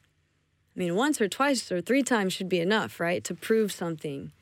i 0.77 0.81
mean 0.81 0.95
once 0.97 1.21
or 1.21 1.29
twice 1.29 1.71
or 1.73 1.81
three 1.81 2.03
times 2.03 2.33
should 2.33 2.49
be 2.49 2.61
enough 2.61 3.01
right 3.01 3.25
to 3.25 3.35
prove 3.35 3.73
something. 3.73 4.33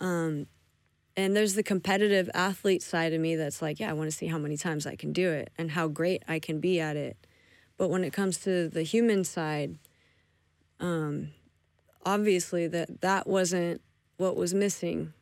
Um 0.00 0.46
and 1.16 1.34
there's 1.34 1.54
the 1.54 1.62
competitive 1.62 2.28
athlete 2.34 2.82
side 2.82 3.14
of 3.14 3.20
me 3.20 3.36
that's 3.36 3.62
like 3.62 3.80
yeah 3.80 3.88
i 3.88 3.94
want 3.94 4.10
to 4.10 4.16
see 4.16 4.26
how 4.26 4.38
many 4.38 4.58
times 4.58 4.86
i 4.86 4.94
can 4.94 5.12
do 5.12 5.30
it 5.30 5.50
and 5.56 5.70
how 5.70 5.88
great 5.88 6.22
i 6.28 6.38
can 6.38 6.60
be 6.60 6.78
at 6.78 6.96
it. 6.96 7.16
But 7.78 7.88
when 7.88 8.04
it 8.04 8.12
comes 8.12 8.36
to 8.38 8.68
the 8.68 8.82
human 8.82 9.24
side 9.24 9.78
um 10.80 11.28
obviously 12.06 12.66
that 12.68 13.02
that 13.02 13.26
wasn't 13.26 13.82
what 14.16 14.36
was 14.36 14.54
missing 14.54 15.12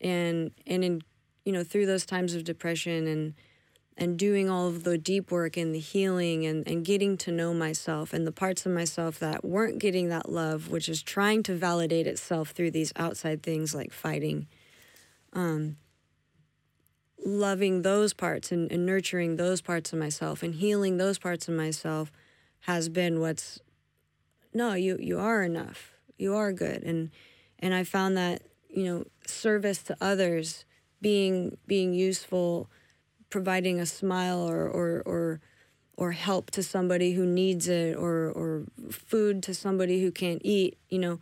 and 0.00 0.52
and 0.66 0.84
in 0.84 1.02
you 1.44 1.52
know 1.52 1.64
through 1.64 1.86
those 1.86 2.06
times 2.06 2.34
of 2.34 2.44
depression 2.44 3.08
and 3.08 3.34
and 3.98 4.18
doing 4.18 4.50
all 4.50 4.68
of 4.68 4.84
the 4.84 4.98
deep 4.98 5.30
work 5.30 5.56
and 5.56 5.74
the 5.74 5.78
healing 5.78 6.44
and, 6.44 6.68
and 6.68 6.84
getting 6.84 7.16
to 7.16 7.32
know 7.32 7.54
myself 7.54 8.12
and 8.12 8.26
the 8.26 8.32
parts 8.32 8.66
of 8.66 8.72
myself 8.72 9.18
that 9.18 9.42
weren't 9.42 9.78
getting 9.78 10.10
that 10.10 10.30
love, 10.30 10.68
which 10.68 10.86
is 10.86 11.02
trying 11.02 11.42
to 11.42 11.54
validate 11.54 12.06
itself 12.06 12.50
through 12.50 12.70
these 12.70 12.92
outside 12.96 13.42
things 13.42 13.74
like 13.74 13.94
fighting. 13.94 14.46
Um, 15.32 15.78
loving 17.24 17.80
those 17.80 18.12
parts 18.12 18.52
and, 18.52 18.70
and 18.70 18.84
nurturing 18.84 19.36
those 19.36 19.62
parts 19.62 19.94
of 19.94 19.98
myself 19.98 20.42
and 20.42 20.56
healing 20.56 20.98
those 20.98 21.18
parts 21.18 21.48
of 21.48 21.54
myself 21.54 22.12
has 22.60 22.90
been 22.90 23.18
what's 23.18 23.60
no, 24.52 24.74
you 24.74 24.98
you 25.00 25.18
are 25.18 25.42
enough. 25.42 25.95
You 26.18 26.34
are 26.34 26.52
good. 26.52 26.82
And 26.82 27.10
and 27.58 27.74
I 27.74 27.84
found 27.84 28.16
that, 28.16 28.42
you 28.68 28.84
know, 28.84 29.04
service 29.26 29.82
to 29.84 29.96
others, 30.00 30.64
being 31.00 31.56
being 31.66 31.94
useful, 31.94 32.68
providing 33.30 33.80
a 33.80 33.86
smile 33.86 34.38
or 34.38 34.68
or 34.68 35.02
or 35.06 35.40
or 35.96 36.12
help 36.12 36.50
to 36.50 36.62
somebody 36.62 37.12
who 37.12 37.24
needs 37.24 37.68
it 37.68 37.96
or 37.96 38.30
or 38.30 38.64
food 38.90 39.42
to 39.44 39.54
somebody 39.54 40.02
who 40.02 40.10
can't 40.10 40.42
eat, 40.44 40.78
you 40.88 40.98
know, 40.98 41.18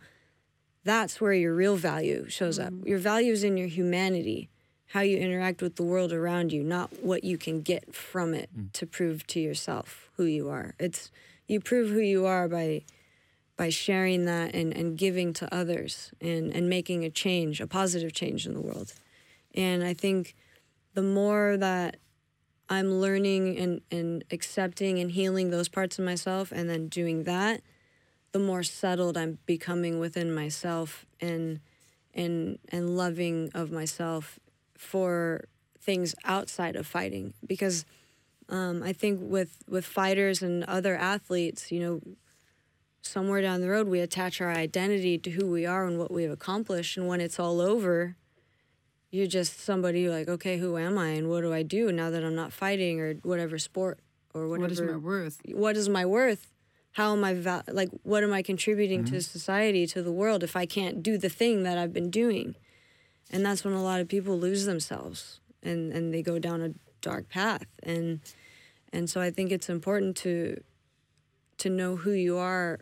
that's 0.83 1.19
where 1.19 1.33
your 1.33 1.55
real 1.55 1.77
value 1.77 2.27
shows 2.29 2.59
up. 2.59 2.71
Mm-hmm. 2.71 2.87
Your 2.87 2.99
value 2.99 3.31
is 3.31 3.43
in 3.43 3.57
your 3.57 3.67
humanity, 3.67 4.49
how 4.87 5.01
you 5.01 5.17
interact 5.17 5.61
with 5.61 5.77
the 5.77 5.83
world 5.83 6.13
around 6.13 6.51
you, 6.51 6.63
not 6.63 7.03
what 7.03 7.23
you 7.23 7.37
can 7.37 7.61
get 7.61 7.95
from 7.95 8.33
it 8.33 8.49
mm. 8.55 8.71
to 8.73 8.85
prove 8.85 9.25
to 9.27 9.39
yourself 9.39 10.09
who 10.17 10.25
you 10.25 10.49
are. 10.49 10.75
It's 10.79 11.09
you 11.47 11.59
prove 11.59 11.89
who 11.89 11.99
you 11.99 12.25
are 12.25 12.47
by 12.47 12.83
by 13.57 13.69
sharing 13.69 14.25
that 14.25 14.53
and, 14.53 14.75
and 14.75 14.97
giving 14.97 15.33
to 15.33 15.53
others 15.53 16.11
and, 16.19 16.53
and 16.53 16.69
making 16.69 17.05
a 17.05 17.09
change, 17.09 17.61
a 17.61 17.67
positive 17.67 18.13
change 18.13 18.45
in 18.45 18.53
the 18.53 18.61
world. 18.61 18.93
And 19.53 19.83
I 19.83 19.93
think 19.93 20.35
the 20.93 21.01
more 21.01 21.55
that 21.57 21.97
I'm 22.69 22.99
learning 22.99 23.57
and, 23.57 23.81
and 23.91 24.23
accepting 24.31 24.99
and 24.99 25.11
healing 25.11 25.51
those 25.51 25.69
parts 25.69 25.99
of 25.99 26.05
myself 26.05 26.51
and 26.51 26.69
then 26.69 26.87
doing 26.87 27.23
that, 27.23 27.61
the 28.31 28.39
more 28.39 28.63
settled 28.63 29.17
I'm 29.17 29.37
becoming 29.45 29.99
within 29.99 30.33
myself 30.33 31.05
and 31.21 31.61
and 32.13 32.59
and 32.69 32.97
loving 32.97 33.51
of 33.53 33.71
myself 33.71 34.39
for 34.77 35.45
things 35.79 36.15
outside 36.25 36.75
of 36.75 36.87
fighting 36.87 37.33
because 37.45 37.85
um, 38.49 38.83
I 38.83 38.93
think 38.93 39.19
with 39.21 39.63
with 39.69 39.85
fighters 39.85 40.41
and 40.41 40.63
other 40.65 40.95
athletes, 40.95 41.71
you 41.71 41.79
know, 41.79 42.01
somewhere 43.05 43.41
down 43.41 43.61
the 43.61 43.69
road 43.69 43.87
we 43.87 43.99
attach 43.99 44.41
our 44.41 44.51
identity 44.51 45.17
to 45.19 45.31
who 45.31 45.49
we 45.49 45.65
are 45.65 45.85
and 45.85 45.97
what 45.97 46.11
we've 46.11 46.31
accomplished, 46.31 46.97
and 46.97 47.07
when 47.07 47.21
it's 47.21 47.39
all 47.39 47.61
over, 47.61 48.15
you're 49.11 49.27
just 49.27 49.59
somebody 49.59 50.09
like, 50.09 50.27
okay, 50.27 50.57
who 50.57 50.77
am 50.77 50.97
I 50.97 51.09
and 51.09 51.29
what 51.29 51.41
do 51.41 51.53
I 51.53 51.63
do 51.63 51.91
now 51.91 52.09
that 52.09 52.23
I'm 52.23 52.35
not 52.35 52.51
fighting 52.51 52.99
or 52.99 53.13
whatever 53.23 53.57
sport 53.57 53.99
or 54.33 54.47
whatever. 54.47 54.63
What 54.63 54.71
is 54.71 54.81
my 54.81 54.97
worth? 54.97 55.41
What 55.51 55.77
is 55.77 55.89
my 55.89 56.05
worth? 56.05 56.51
How 56.91 57.13
am 57.13 57.23
I 57.23 57.33
val- 57.33 57.63
like? 57.67 57.89
What 58.03 58.23
am 58.23 58.33
I 58.33 58.41
contributing 58.41 59.03
to 59.05 59.11
mm-hmm. 59.11 59.19
society, 59.19 59.85
to 59.87 60.01
the 60.01 60.11
world, 60.11 60.43
if 60.43 60.55
I 60.55 60.65
can't 60.65 61.01
do 61.03 61.17
the 61.17 61.29
thing 61.29 61.63
that 61.63 61.77
I've 61.77 61.93
been 61.93 62.09
doing? 62.09 62.55
And 63.31 63.45
that's 63.45 63.63
when 63.63 63.73
a 63.73 63.83
lot 63.83 64.01
of 64.01 64.07
people 64.07 64.37
lose 64.37 64.65
themselves 64.65 65.39
and 65.63 65.91
and 65.91 66.13
they 66.13 66.21
go 66.21 66.39
down 66.39 66.61
a 66.61 66.73
dark 67.01 67.29
path. 67.29 67.65
And 67.83 68.21
and 68.91 69.09
so 69.09 69.19
I 69.21 69.31
think 69.31 69.51
it's 69.51 69.69
important 69.69 70.15
to 70.17 70.61
to 71.57 71.69
know 71.69 71.95
who 71.95 72.11
you 72.11 72.37
are 72.37 72.79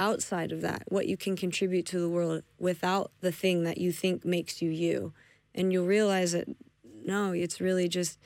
outside 0.00 0.50
of 0.50 0.62
that, 0.62 0.84
what 0.88 1.06
you 1.06 1.16
can 1.16 1.36
contribute 1.36 1.86
to 1.86 2.00
the 2.00 2.08
world 2.08 2.42
without 2.58 3.12
the 3.20 3.30
thing 3.30 3.62
that 3.64 3.78
you 3.78 3.92
think 3.92 4.24
makes 4.24 4.60
you 4.60 4.70
you. 4.70 5.12
And 5.54 5.72
you'll 5.72 5.86
realize 5.86 6.32
that 6.32 6.48
no, 7.04 7.32
it's 7.32 7.60
really 7.60 7.88
just 7.88 8.18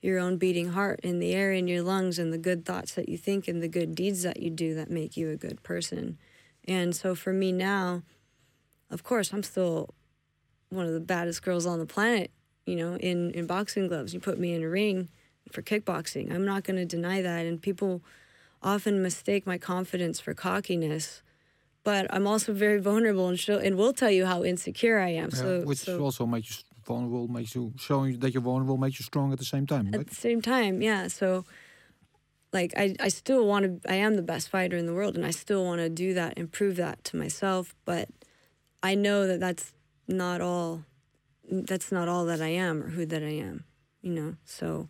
your 0.00 0.18
own 0.18 0.36
beating 0.36 0.70
heart 0.70 1.00
in 1.02 1.18
the 1.18 1.32
air 1.32 1.52
in 1.52 1.66
your 1.66 1.82
lungs 1.82 2.18
and 2.18 2.32
the 2.32 2.38
good 2.38 2.64
thoughts 2.64 2.94
that 2.94 3.08
you 3.08 3.18
think 3.18 3.48
and 3.48 3.62
the 3.62 3.68
good 3.68 3.94
deeds 3.94 4.22
that 4.22 4.40
you 4.40 4.50
do 4.50 4.74
that 4.74 4.90
make 4.90 5.16
you 5.16 5.30
a 5.30 5.36
good 5.36 5.62
person. 5.62 6.18
And 6.66 6.94
so 6.94 7.14
for 7.14 7.32
me 7.32 7.50
now, 7.52 8.02
of 8.90 9.02
course, 9.02 9.32
I'm 9.32 9.42
still 9.42 9.94
one 10.70 10.86
of 10.86 10.92
the 10.92 11.00
baddest 11.00 11.42
girls 11.42 11.66
on 11.66 11.78
the 11.78 11.86
planet, 11.86 12.30
you 12.64 12.76
know, 12.76 12.96
in, 12.96 13.32
in 13.32 13.46
boxing 13.46 13.88
gloves. 13.88 14.14
You 14.14 14.20
put 14.20 14.38
me 14.38 14.54
in 14.54 14.62
a 14.62 14.68
ring 14.68 15.08
for 15.50 15.62
kickboxing. 15.62 16.32
I'm 16.32 16.44
not 16.44 16.64
going 16.64 16.76
to 16.76 16.84
deny 16.84 17.22
that. 17.22 17.46
And 17.46 17.60
people 17.60 18.02
often 18.62 19.02
mistake 19.02 19.46
my 19.46 19.58
confidence 19.58 20.20
for 20.20 20.34
cockiness. 20.34 21.22
But 21.84 22.12
I'm 22.12 22.26
also 22.26 22.52
very 22.52 22.80
vulnerable 22.80 23.28
and, 23.28 23.38
show, 23.38 23.56
and 23.56 23.76
will 23.76 23.92
tell 23.92 24.10
you 24.10 24.26
how 24.26 24.44
insecure 24.44 24.98
I 24.98 25.10
am. 25.10 25.30
Yeah, 25.32 25.38
so, 25.38 25.60
which 25.62 25.78
so 25.78 26.00
also 26.00 26.26
makes 26.26 26.50
you 26.50 26.64
vulnerable, 26.84 27.28
makes 27.28 27.54
you 27.54 27.72
showing 27.78 28.18
that 28.18 28.34
you're 28.34 28.42
vulnerable, 28.42 28.76
makes 28.76 28.98
you 28.98 29.04
strong 29.04 29.32
at 29.32 29.38
the 29.38 29.44
same 29.44 29.66
time. 29.66 29.94
at 29.94 30.06
the 30.06 30.14
same 30.14 30.42
time, 30.42 30.82
yeah. 30.82 31.08
So, 31.08 31.44
like, 32.52 32.74
I, 32.76 32.94
I 33.00 33.08
still 33.08 33.46
want 33.46 33.82
to, 33.82 33.90
I 33.90 33.96
am 33.96 34.16
the 34.16 34.22
best 34.22 34.48
fighter 34.48 34.76
in 34.76 34.86
the 34.86 34.94
world, 34.94 35.16
and 35.16 35.24
I 35.24 35.30
still 35.30 35.64
want 35.64 35.80
to 35.80 35.88
do 35.88 36.14
that 36.14 36.34
and 36.36 36.50
prove 36.50 36.76
that 36.76 37.04
to 37.04 37.16
myself. 37.16 37.74
But 37.84 38.08
I 38.82 38.94
know 38.94 39.26
that 39.26 39.40
that's 39.40 39.72
not 40.06 40.40
all, 40.40 40.84
that's 41.50 41.92
not 41.92 42.08
all 42.08 42.24
that 42.26 42.42
I 42.42 42.48
am 42.48 42.82
or 42.82 42.88
who 42.88 43.06
that 43.06 43.22
I 43.22 43.34
am, 43.50 43.64
you 44.02 44.12
know? 44.12 44.36
So, 44.44 44.88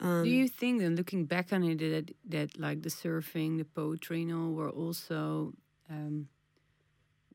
um, 0.00 0.24
Do 0.24 0.30
you 0.30 0.48
think 0.48 0.80
then, 0.80 0.96
looking 0.96 1.24
back 1.24 1.52
on 1.52 1.62
it, 1.64 1.78
that 1.78 2.14
that 2.28 2.58
like 2.58 2.82
the 2.82 2.90
surfing, 2.90 3.58
the 3.58 3.64
poetry, 3.64 4.22
and 4.22 4.32
all 4.32 4.52
were 4.52 4.70
also 4.70 5.54
um, 5.88 6.28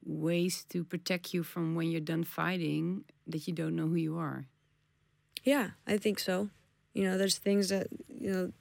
ways 0.04 0.66
to 0.70 0.84
protect 0.84 1.34
you 1.34 1.44
from 1.44 1.76
when 1.76 1.90
you're 1.90 2.02
done 2.02 2.24
fighting 2.24 3.04
that 3.28 3.48
you 3.48 3.54
don't 3.54 3.76
know 3.76 3.88
who 3.88 3.96
you 3.96 4.18
are? 4.18 4.46
Yeah, 5.44 5.72
I 5.88 5.98
think 5.98 6.20
so. 6.20 6.50
You 6.94 7.04
know, 7.04 7.18
there's 7.18 7.38
things 7.38 7.70
that, 7.70 7.88
you 8.08 8.32
know, 8.32 8.52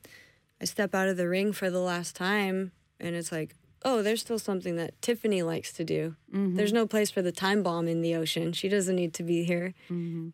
I 0.61 0.65
step 0.65 0.95
out 0.95 1.09
of 1.09 1.17
the 1.17 1.29
ring 1.29 1.53
for 1.53 1.71
the 1.71 1.81
last 1.81 2.15
time 2.15 2.73
and 3.01 3.17
it's 3.17 3.33
like, 3.33 3.55
oh, 3.85 4.03
there's 4.03 4.21
still 4.21 4.39
something 4.39 4.77
that 4.77 5.01
Tiffany 5.01 5.43
likes 5.43 5.73
to 5.73 5.85
do. 5.85 6.17
There's 6.57 6.73
no 6.73 6.87
place 6.87 7.11
for 7.11 7.23
the 7.23 7.33
time 7.33 7.63
bomb 7.63 7.89
in 7.89 8.03
the 8.03 8.15
ocean. 8.15 8.53
She 8.53 8.69
doesn't 8.69 8.95
need 8.97 9.15
to 9.15 9.23
be 9.23 9.45
here, 9.45 9.75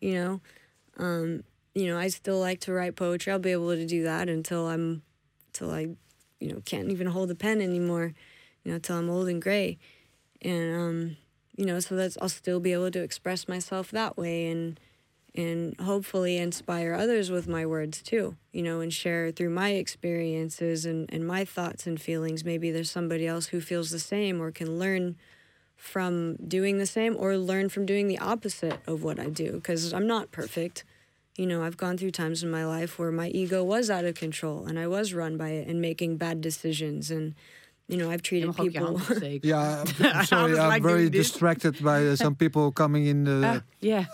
you 0.01 0.13
know. 0.13 0.41
Um, 0.97 1.43
you 1.75 1.87
know, 1.87 1.99
I 1.99 2.07
still 2.07 2.39
like 2.39 2.61
to 2.61 2.73
write 2.73 2.95
poetry. 2.95 3.33
I'll 3.33 3.39
be 3.39 3.51
able 3.51 3.75
to 3.75 3.85
do 3.85 4.03
that 4.03 4.29
until 4.29 4.67
I'm, 4.67 5.03
until 5.47 5.71
I, 5.71 5.89
you 6.39 6.53
know, 6.53 6.61
can't 6.65 6.89
even 6.89 7.07
hold 7.07 7.29
a 7.29 7.35
pen 7.35 7.61
anymore, 7.61 8.13
you 8.63 8.71
know, 8.71 8.79
till 8.79 8.95
I'm 8.95 9.09
old 9.09 9.27
and 9.27 9.41
gray. 9.41 9.77
And, 10.41 10.75
um, 10.75 11.17
you 11.57 11.65
know, 11.65 11.79
so 11.81 11.95
that's, 11.95 12.17
I'll 12.21 12.29
still 12.29 12.61
be 12.61 12.71
able 12.71 12.91
to 12.91 13.03
express 13.03 13.47
myself 13.49 13.91
that 13.91 14.17
way 14.17 14.47
and, 14.47 14.79
and 15.35 15.77
hopefully 15.81 16.37
inspire 16.37 16.93
others 16.93 17.29
with 17.29 17.45
my 17.45 17.65
words 17.65 18.01
too, 18.01 18.37
you 18.53 18.63
know, 18.63 18.79
and 18.79 18.93
share 18.93 19.31
through 19.31 19.49
my 19.49 19.71
experiences 19.71 20.85
and, 20.85 21.11
and 21.11 21.27
my 21.27 21.43
thoughts 21.43 21.85
and 21.85 22.01
feelings. 22.01 22.45
Maybe 22.45 22.71
there's 22.71 22.91
somebody 22.91 23.27
else 23.27 23.47
who 23.47 23.59
feels 23.59 23.91
the 23.91 23.99
same 23.99 24.41
or 24.41 24.49
can 24.51 24.79
learn 24.79 25.17
from 25.75 26.37
doing 26.37 26.77
the 26.77 26.85
same 26.85 27.17
or 27.19 27.37
learn 27.37 27.67
from 27.67 27.85
doing 27.85 28.07
the 28.07 28.19
opposite 28.19 28.79
of 28.87 29.03
what 29.03 29.19
I 29.19 29.27
do 29.27 29.53
because 29.53 29.93
I'm 29.93 30.07
not 30.07 30.31
perfect. 30.31 30.85
You 31.37 31.45
know, 31.47 31.63
I've 31.63 31.75
gone 31.75 31.97
through 31.97 32.11
times 32.11 32.43
in 32.43 32.49
my 32.49 32.65
life 32.65 32.97
where 32.97 33.11
my 33.11 33.27
ego 33.27 33.61
was 33.63 33.89
out 33.89 34.05
of 34.05 34.15
control 34.15 34.65
and 34.67 34.79
I 34.79 34.87
was 34.87 35.13
run 35.13 35.35
by 35.37 35.49
it 35.49 35.67
and 35.67 35.81
making 35.81 36.15
bad 36.17 36.39
decisions. 36.39 37.11
And, 37.11 37.35
you 37.89 37.97
know, 37.97 38.09
I've 38.09 38.21
treated 38.21 38.47
mag 38.47 38.59
ook 38.59 38.71
je 38.71 38.79
people. 38.79 39.01
Yeah, 39.43 39.83
I'm, 39.99 40.05
I'm 40.19 40.25
sorry, 40.25 40.57
I'm 40.57 40.67
like 40.69 40.81
very 40.83 41.09
distracted 41.09 41.83
by 41.83 42.07
uh, 42.07 42.15
some 42.15 42.35
people 42.35 42.71
coming 42.71 43.05
in, 43.05 43.27
uh, 43.27 43.43
Ah, 43.43 43.61
yeah, 43.81 44.05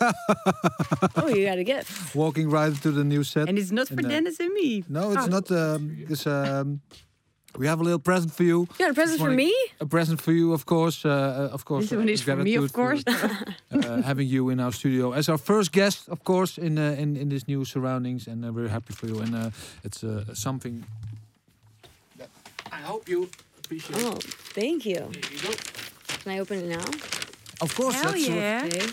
oh, 1.16 1.28
you 1.28 1.46
got 1.46 1.54
to 1.56 1.64
get. 1.64 1.86
walking 2.14 2.50
right 2.50 2.68
into 2.74 2.90
the 2.90 3.04
new 3.04 3.22
set. 3.22 3.48
and 3.48 3.56
it's 3.56 3.70
not 3.70 3.86
for 3.86 3.94
And, 4.00 4.06
uh, 4.06 4.08
Dennis 4.10 4.40
and 4.40 4.52
me. 4.52 4.82
No, 4.88 5.12
it's 5.12 5.26
Ah. 5.26 5.28
not. 5.30 5.50
Um, 5.50 5.96
it's, 6.10 6.26
um, 6.26 6.80
we 7.58 7.66
have 7.66 7.80
a 7.80 7.84
little 7.84 7.98
present 7.98 8.32
for 8.32 8.44
you. 8.44 8.60
You 8.60 8.78
got 8.78 8.90
a 8.90 8.94
present 8.94 9.20
for 9.20 9.30
me? 9.30 9.52
A 9.80 9.86
present 9.86 10.20
for 10.20 10.32
you, 10.32 10.52
of 10.52 10.64
course. 10.64 11.04
Uh, 11.04 11.10
uh, 11.10 11.54
of 11.54 11.64
course. 11.64 11.88
This 11.90 11.98
one 11.98 12.08
uh, 12.08 12.12
is 12.12 12.22
for 12.22 12.36
me, 12.36 12.54
of 12.56 12.72
course. 12.72 13.02
uh, 13.06 14.02
having 14.02 14.28
you 14.28 14.50
in 14.50 14.60
our 14.60 14.72
studio 14.72 15.12
as 15.12 15.28
our 15.28 15.38
first 15.38 15.72
guest, 15.72 16.08
of 16.08 16.22
course, 16.24 16.58
in 16.58 16.78
uh, 16.78 16.96
in 17.02 17.16
in 17.16 17.28
these 17.28 17.46
new 17.48 17.64
surroundings, 17.64 18.26
and 18.28 18.44
uh, 18.44 18.52
we're 18.52 18.68
happy 18.70 18.94
for 18.94 19.06
you. 19.06 19.20
And 19.20 19.34
uh, 19.34 19.50
it's 19.84 20.02
uh, 20.04 20.34
something 20.34 20.84
that 22.18 22.28
I 22.72 22.80
hope 22.86 23.08
you 23.08 23.28
appreciate. 23.64 24.02
Oh, 24.02 24.18
thank 24.54 24.84
you. 24.84 24.94
There 24.94 25.32
you 25.32 25.40
go. 25.42 25.54
Can 26.22 26.32
I 26.32 26.40
open 26.40 26.58
it 26.58 26.68
now? 26.68 26.84
Of 27.60 27.74
course, 27.74 27.94
Hell 27.94 28.12
that's 28.12 28.28
yeah. 28.28 28.62
Okay. 28.66 28.86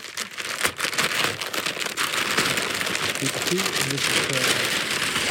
what 3.08 3.20
people 3.20 3.40
see. 3.48 3.58
And 3.58 3.90
this 3.92 4.04
is 4.08 4.30
uh, 4.30 4.70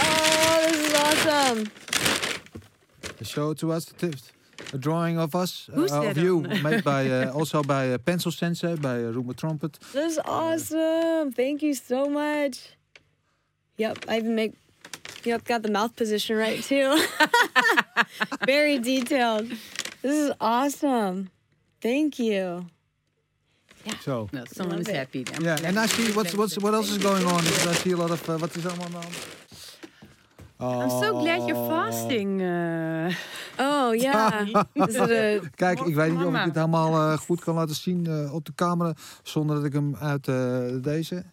Oh, 0.02 0.68
this 0.68 0.80
is 0.88 0.94
awesome. 0.96 1.60
A 3.22 3.26
show 3.26 3.54
to 3.54 3.72
us. 3.72 3.86
t- 3.86 4.12
A 4.74 4.78
drawing 4.78 5.18
of 5.18 5.34
us, 5.36 5.70
uh, 5.72 5.76
Who's 5.76 5.92
of 5.92 6.18
you, 6.18 6.44
on? 6.44 6.62
made 6.62 6.84
by 6.84 7.08
uh, 7.18 7.32
also 7.32 7.64
by 7.64 7.94
uh, 7.94 7.98
Pencil 7.98 8.30
Sensei, 8.32 8.76
by 8.76 9.00
uh, 9.04 9.14
Rooma 9.16 9.34
Trumpet. 9.34 9.80
This 9.94 10.14
is 10.14 10.20
awesome. 10.26 11.32
Thank 11.32 11.62
you 11.64 11.74
so 11.74 12.10
much. 12.10 12.76
Yep, 13.78 13.98
I 14.12 14.18
even 14.20 14.36
make. 14.36 14.54
Yep, 15.24 15.44
got 15.46 15.64
the 15.64 15.72
mouth 15.72 15.96
position 15.96 16.36
right 16.36 16.62
too. 16.62 16.92
Very 18.46 18.80
detailed. 18.80 19.48
This 20.02 20.16
is 20.28 20.32
awesome. 20.40 21.30
Thank 21.82 22.20
you. 22.20 22.68
Yeah. 23.86 23.94
So. 24.04 24.28
No, 24.34 24.44
someone 24.52 24.80
is 24.84 24.88
happy. 24.92 25.24
I'm 25.36 25.44
Yeah, 25.44 25.58
and 25.64 25.80
I 25.80 25.88
see 25.88 26.12
what's 26.12 26.36
what's 26.36 26.58
what 26.60 26.74
else 26.74 26.92
is 26.92 26.98
going 27.00 27.26
on 27.26 27.42
because 27.44 27.68
I 27.68 27.74
see 27.74 27.92
a 27.92 27.98
lot 27.98 28.12
of 28.12 28.22
uh, 28.30 28.38
what 28.38 28.52
is 28.56 28.66
allemaal 28.66 29.02
aan 29.02 29.12
I'm 30.62 30.90
so 30.90 31.20
glad 31.20 31.48
you're 31.48 31.68
fasting. 31.70 32.42
Uh, 32.42 33.14
Oh 33.62 33.94
yeah. 33.94 34.46
is 34.74 34.96
it 34.96 35.12
a? 35.12 35.40
Kijk, 35.56 35.80
ik 35.80 35.96
weet 35.96 36.12
niet 36.18 36.26
of 36.26 36.34
ik 36.34 36.40
het 36.46 36.56
helemaal 36.56 36.94
eh, 37.12 37.18
goed 37.18 37.40
kan 37.44 37.56
laten 37.56 37.76
zien 37.76 38.08
eh, 38.08 38.34
op 38.34 38.46
de 38.46 38.52
camera 38.56 38.94
zonder 39.24 39.56
dat 39.56 39.66
ik 39.66 39.74
hem 39.74 39.96
uit 39.96 40.28
eh, 40.28 40.60
deze 40.82 41.24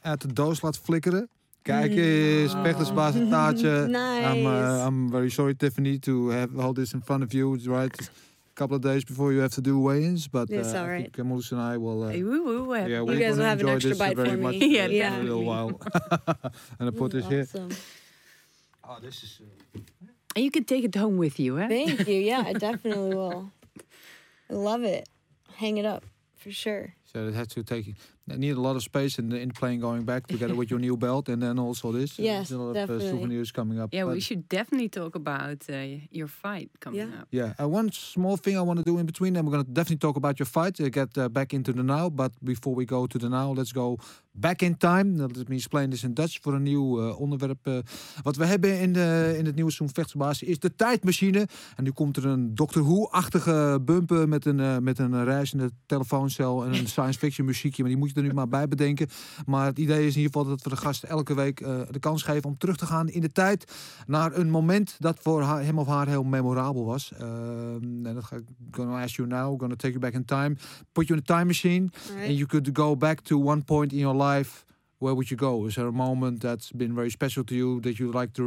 uit 0.00 0.20
de 0.20 0.32
doos 0.32 0.62
laat 0.62 0.78
flikkeren. 0.78 1.28
Kijk 1.62 1.94
eens, 1.94 2.52
vechtersbaas 2.62 3.14
een 3.14 3.30
taartje. 3.30 3.68
I'm, 3.88 3.94
uh, 3.94 4.70
Nice. 4.70 4.86
I'm 4.86 5.10
very 5.10 5.28
sorry, 5.30 5.54
Tiffany, 5.54 5.98
to 5.98 6.30
have 6.30 6.48
hold 6.56 6.74
this 6.74 6.92
in 6.92 7.02
front 7.04 7.22
of 7.24 7.32
you. 7.32 7.54
It's 7.54 7.66
right, 7.66 8.00
a 8.00 8.04
couple 8.54 8.76
of 8.76 8.82
days 8.82 9.04
before 9.04 9.30
you 9.32 9.40
have 9.42 9.54
to 9.54 9.60
do 9.60 9.82
weigh-ins, 9.82 10.28
but 10.30 10.50
uh, 10.50 10.58
It's 10.58 10.72
all 10.74 10.84
I 10.84 10.88
right. 10.88 11.12
think 11.14 11.26
Moes 11.28 11.52
and 11.52 11.74
I 11.74 11.78
will. 11.78 12.02
Uh, 12.02 12.08
hey, 12.10 12.22
woo, 12.22 12.44
woo, 12.44 12.64
woo, 12.64 12.74
yeah, 12.76 12.86
You 13.02 13.18
guys 13.18 13.36
will 13.36 13.44
have 13.44 13.60
an 13.60 13.68
extra 13.68 13.94
bite 13.96 14.16
for 14.16 14.36
much 14.36 14.58
me. 14.58 14.66
Yeah, 14.76 14.84
in 14.84 14.90
yeah. 14.92 15.20
a 15.20 15.22
little 15.22 15.44
while. 15.44 15.70
and 16.78 16.88
I 16.88 16.92
put 16.98 17.10
this 17.12 17.26
here. 17.26 17.46
Awesome. 17.54 17.68
Oh, 18.88 18.98
this 19.00 19.22
is. 19.22 19.40
And 20.36 20.44
you 20.44 20.50
can 20.50 20.64
take 20.64 20.84
it 20.84 20.94
home 20.94 21.16
with 21.16 21.38
you, 21.38 21.54
hè? 21.54 21.68
Thank 21.68 22.08
you. 22.08 22.20
Yeah, 22.20 22.42
I 22.46 22.52
definitely 22.58 23.14
will. 23.14 23.50
I 24.50 24.54
love 24.54 24.82
it. 24.82 25.08
Hang 25.56 25.78
it 25.78 25.86
up 25.86 26.04
for 26.36 26.50
sure. 26.50 26.94
So 27.04 27.28
it 27.28 27.34
had 27.34 27.48
to 27.50 27.62
take. 27.62 27.94
I 28.26 28.36
need 28.36 28.56
a 28.56 28.60
lot 28.60 28.74
of 28.76 28.82
space 28.82 29.18
in 29.18 29.28
the, 29.28 29.36
in 29.36 29.48
the 29.48 29.54
plane 29.54 29.80
going 29.80 30.04
back 30.04 30.26
together 30.26 30.54
with 30.54 30.70
your 30.70 30.80
new 30.80 30.96
belt 30.96 31.28
and 31.28 31.42
then 31.42 31.58
also 31.58 31.92
this. 31.92 32.16
Yes, 32.18 32.48
There's 32.48 32.52
a 32.52 32.58
lot 32.58 32.68
of 32.68 32.74
definitely. 32.74 33.06
uh, 33.06 33.10
souvenirs 33.10 33.50
coming 33.52 33.78
up. 33.82 33.92
Yeah, 33.92 34.04
we 34.06 34.20
should 34.20 34.48
definitely 34.48 34.88
talk 34.88 35.14
about 35.14 35.58
uh, 35.68 35.74
your 36.10 36.28
fight 36.28 36.70
coming 36.78 37.00
Yeah. 37.00 37.20
up. 37.20 37.26
Yeah, 37.30 37.52
uh, 37.60 37.68
one 37.68 37.90
small 37.92 38.36
thing 38.36 38.56
I 38.56 38.62
want 38.62 38.78
to 38.78 38.84
do 38.84 38.98
in 38.98 39.04
between, 39.06 39.36
and 39.36 39.44
we're 39.46 39.52
going 39.52 39.66
to 39.66 39.72
definitely 39.72 39.98
talk 39.98 40.16
about 40.16 40.38
your 40.38 40.48
fight, 40.48 40.80
uh, 40.80 40.88
get 40.90 41.16
uh, 41.18 41.28
back 41.28 41.52
into 41.52 41.72
the 41.72 41.82
now. 41.82 42.08
But 42.10 42.32
before 42.42 42.74
we 42.74 42.84
go 42.86 43.06
to 43.06 43.18
the 43.18 43.28
now, 43.28 43.52
let's 43.56 43.72
go 43.72 43.98
back 44.32 44.62
in 44.62 44.76
time. 44.76 45.16
Let 45.16 45.48
me 45.48 45.56
explain 45.56 45.90
this 45.90 46.02
in 46.04 46.14
Dutch 46.14 46.38
voor 46.42 46.54
een 46.54 46.62
nieuw 46.62 47.00
uh, 47.02 47.20
onderwerp. 47.20 47.66
uh, 47.66 47.78
wat 48.22 48.36
we 48.36 48.44
hebben 48.46 48.80
in, 48.80 48.92
de, 48.92 49.34
in 49.38 49.44
het 49.46 49.54
nieuwe 49.54 49.70
seizoen 49.70 49.94
Vechtsbaas 49.94 50.42
is 50.42 50.58
de 50.58 50.74
tijdmachine. 50.76 51.46
En 51.76 51.84
nu 51.84 51.90
komt 51.90 52.16
er 52.16 52.26
een 52.26 52.54
Doctor 52.54 52.82
Who-achtige 52.82 53.78
bumper 53.84 54.28
met 54.28 54.44
een, 54.46 54.58
uh, 54.58 54.78
met 54.78 54.98
een 54.98 55.24
reizende 55.24 55.70
telefooncel 55.86 56.64
en 56.64 56.72
een 56.74 56.86
science 56.94 57.18
fiction 57.18 57.46
muziekje. 57.46 57.82
Maar 57.82 57.90
die 57.90 58.00
moet 58.00 58.08
je 58.08 58.13
er 58.16 58.22
nu 58.22 58.32
maar 58.32 58.48
bij 58.48 58.68
bedenken. 58.68 59.06
Maar 59.46 59.66
het 59.66 59.78
idee 59.78 60.06
is 60.06 60.14
in 60.16 60.20
ieder 60.22 60.32
geval 60.32 60.44
dat 60.44 60.62
we 60.62 60.68
de 60.70 60.76
gasten 60.76 61.08
elke 61.08 61.34
week 61.34 61.60
uh, 61.60 61.80
de 61.90 61.98
kans 61.98 62.22
geven 62.22 62.44
om 62.50 62.58
terug 62.58 62.76
te 62.76 62.86
gaan 62.86 63.08
in 63.08 63.20
de 63.20 63.32
tijd. 63.32 63.72
Naar 64.06 64.36
een 64.36 64.50
moment 64.50 64.96
dat 64.98 65.18
voor 65.22 65.42
haar, 65.42 65.64
hem 65.64 65.78
of 65.78 65.86
haar 65.86 66.08
heel 66.08 66.22
memorabel 66.24 66.84
was. 66.84 67.12
Uh, 67.20 67.20
en 67.74 68.02
dat 68.02 68.24
ga 68.24 68.36
ik 68.36 68.44
gonna 68.70 69.02
ask 69.02 69.16
you 69.16 69.28
now. 69.28 69.60
Gonna 69.60 69.74
take 69.76 69.88
you 69.92 69.98
back 69.98 70.12
in 70.12 70.24
time. 70.24 70.56
Put 70.92 71.06
you 71.06 71.18
in 71.18 71.24
a 71.28 71.34
time 71.34 71.44
machine. 71.46 71.88
And 72.18 72.36
you 72.36 72.46
could 72.46 72.70
go 72.72 72.96
back 72.96 73.20
to 73.20 73.38
one 73.42 73.62
point 73.64 73.92
in 73.92 73.98
your 73.98 74.16
life. 74.34 74.64
Where 74.98 75.14
would 75.14 75.28
you 75.28 75.40
go? 75.40 75.66
Is 75.66 75.74
there 75.74 75.86
a 75.88 75.92
moment 75.92 76.40
that's 76.40 76.70
been 76.72 76.94
very 76.94 77.10
special 77.10 77.44
to 77.44 77.54
you 77.54 77.80
that 77.80 77.96
you'd 77.96 78.14
like 78.20 78.32
to 78.32 78.42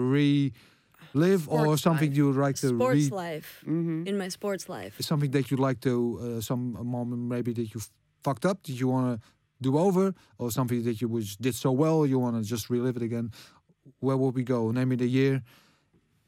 relive, 1.13 1.47
or 1.47 1.59
Sports 1.63 1.81
something 1.81 2.09
life. 2.09 2.17
you'd 2.17 2.35
like 2.45 2.55
to 2.59 2.67
sports 2.67 3.09
re- 3.09 3.09
life. 3.09 3.61
hmm 3.65 4.05
In 4.05 4.17
my 4.17 4.29
sports 4.29 4.67
life. 4.67 4.93
something 4.99 5.31
that 5.31 5.49
you'd 5.49 5.59
like 5.67 5.79
to 5.79 5.91
uh, 6.21 6.41
some 6.41 6.77
moment 6.83 7.21
maybe 7.21 7.51
that 7.53 7.67
you 7.73 7.81
fucked 8.23 8.45
up 8.45 8.57
that 8.63 8.73
you 8.79 8.87
want 8.91 9.05
to 9.21 9.27
do 9.61 9.77
over, 9.77 10.13
or 10.37 10.51
something 10.51 10.83
that 10.83 11.01
you 11.01 11.07
was 11.07 11.35
did 11.35 11.55
so 11.55 11.71
well 11.71 12.05
you 12.05 12.19
want 12.19 12.35
to 12.41 12.47
just 12.47 12.69
relive 12.69 12.95
it 12.97 13.03
again. 13.03 13.31
Where 13.99 14.17
would 14.17 14.35
we 14.35 14.43
go? 14.43 14.71
Name 14.71 14.89
me 14.89 14.95
the 14.97 15.07
year, 15.07 15.41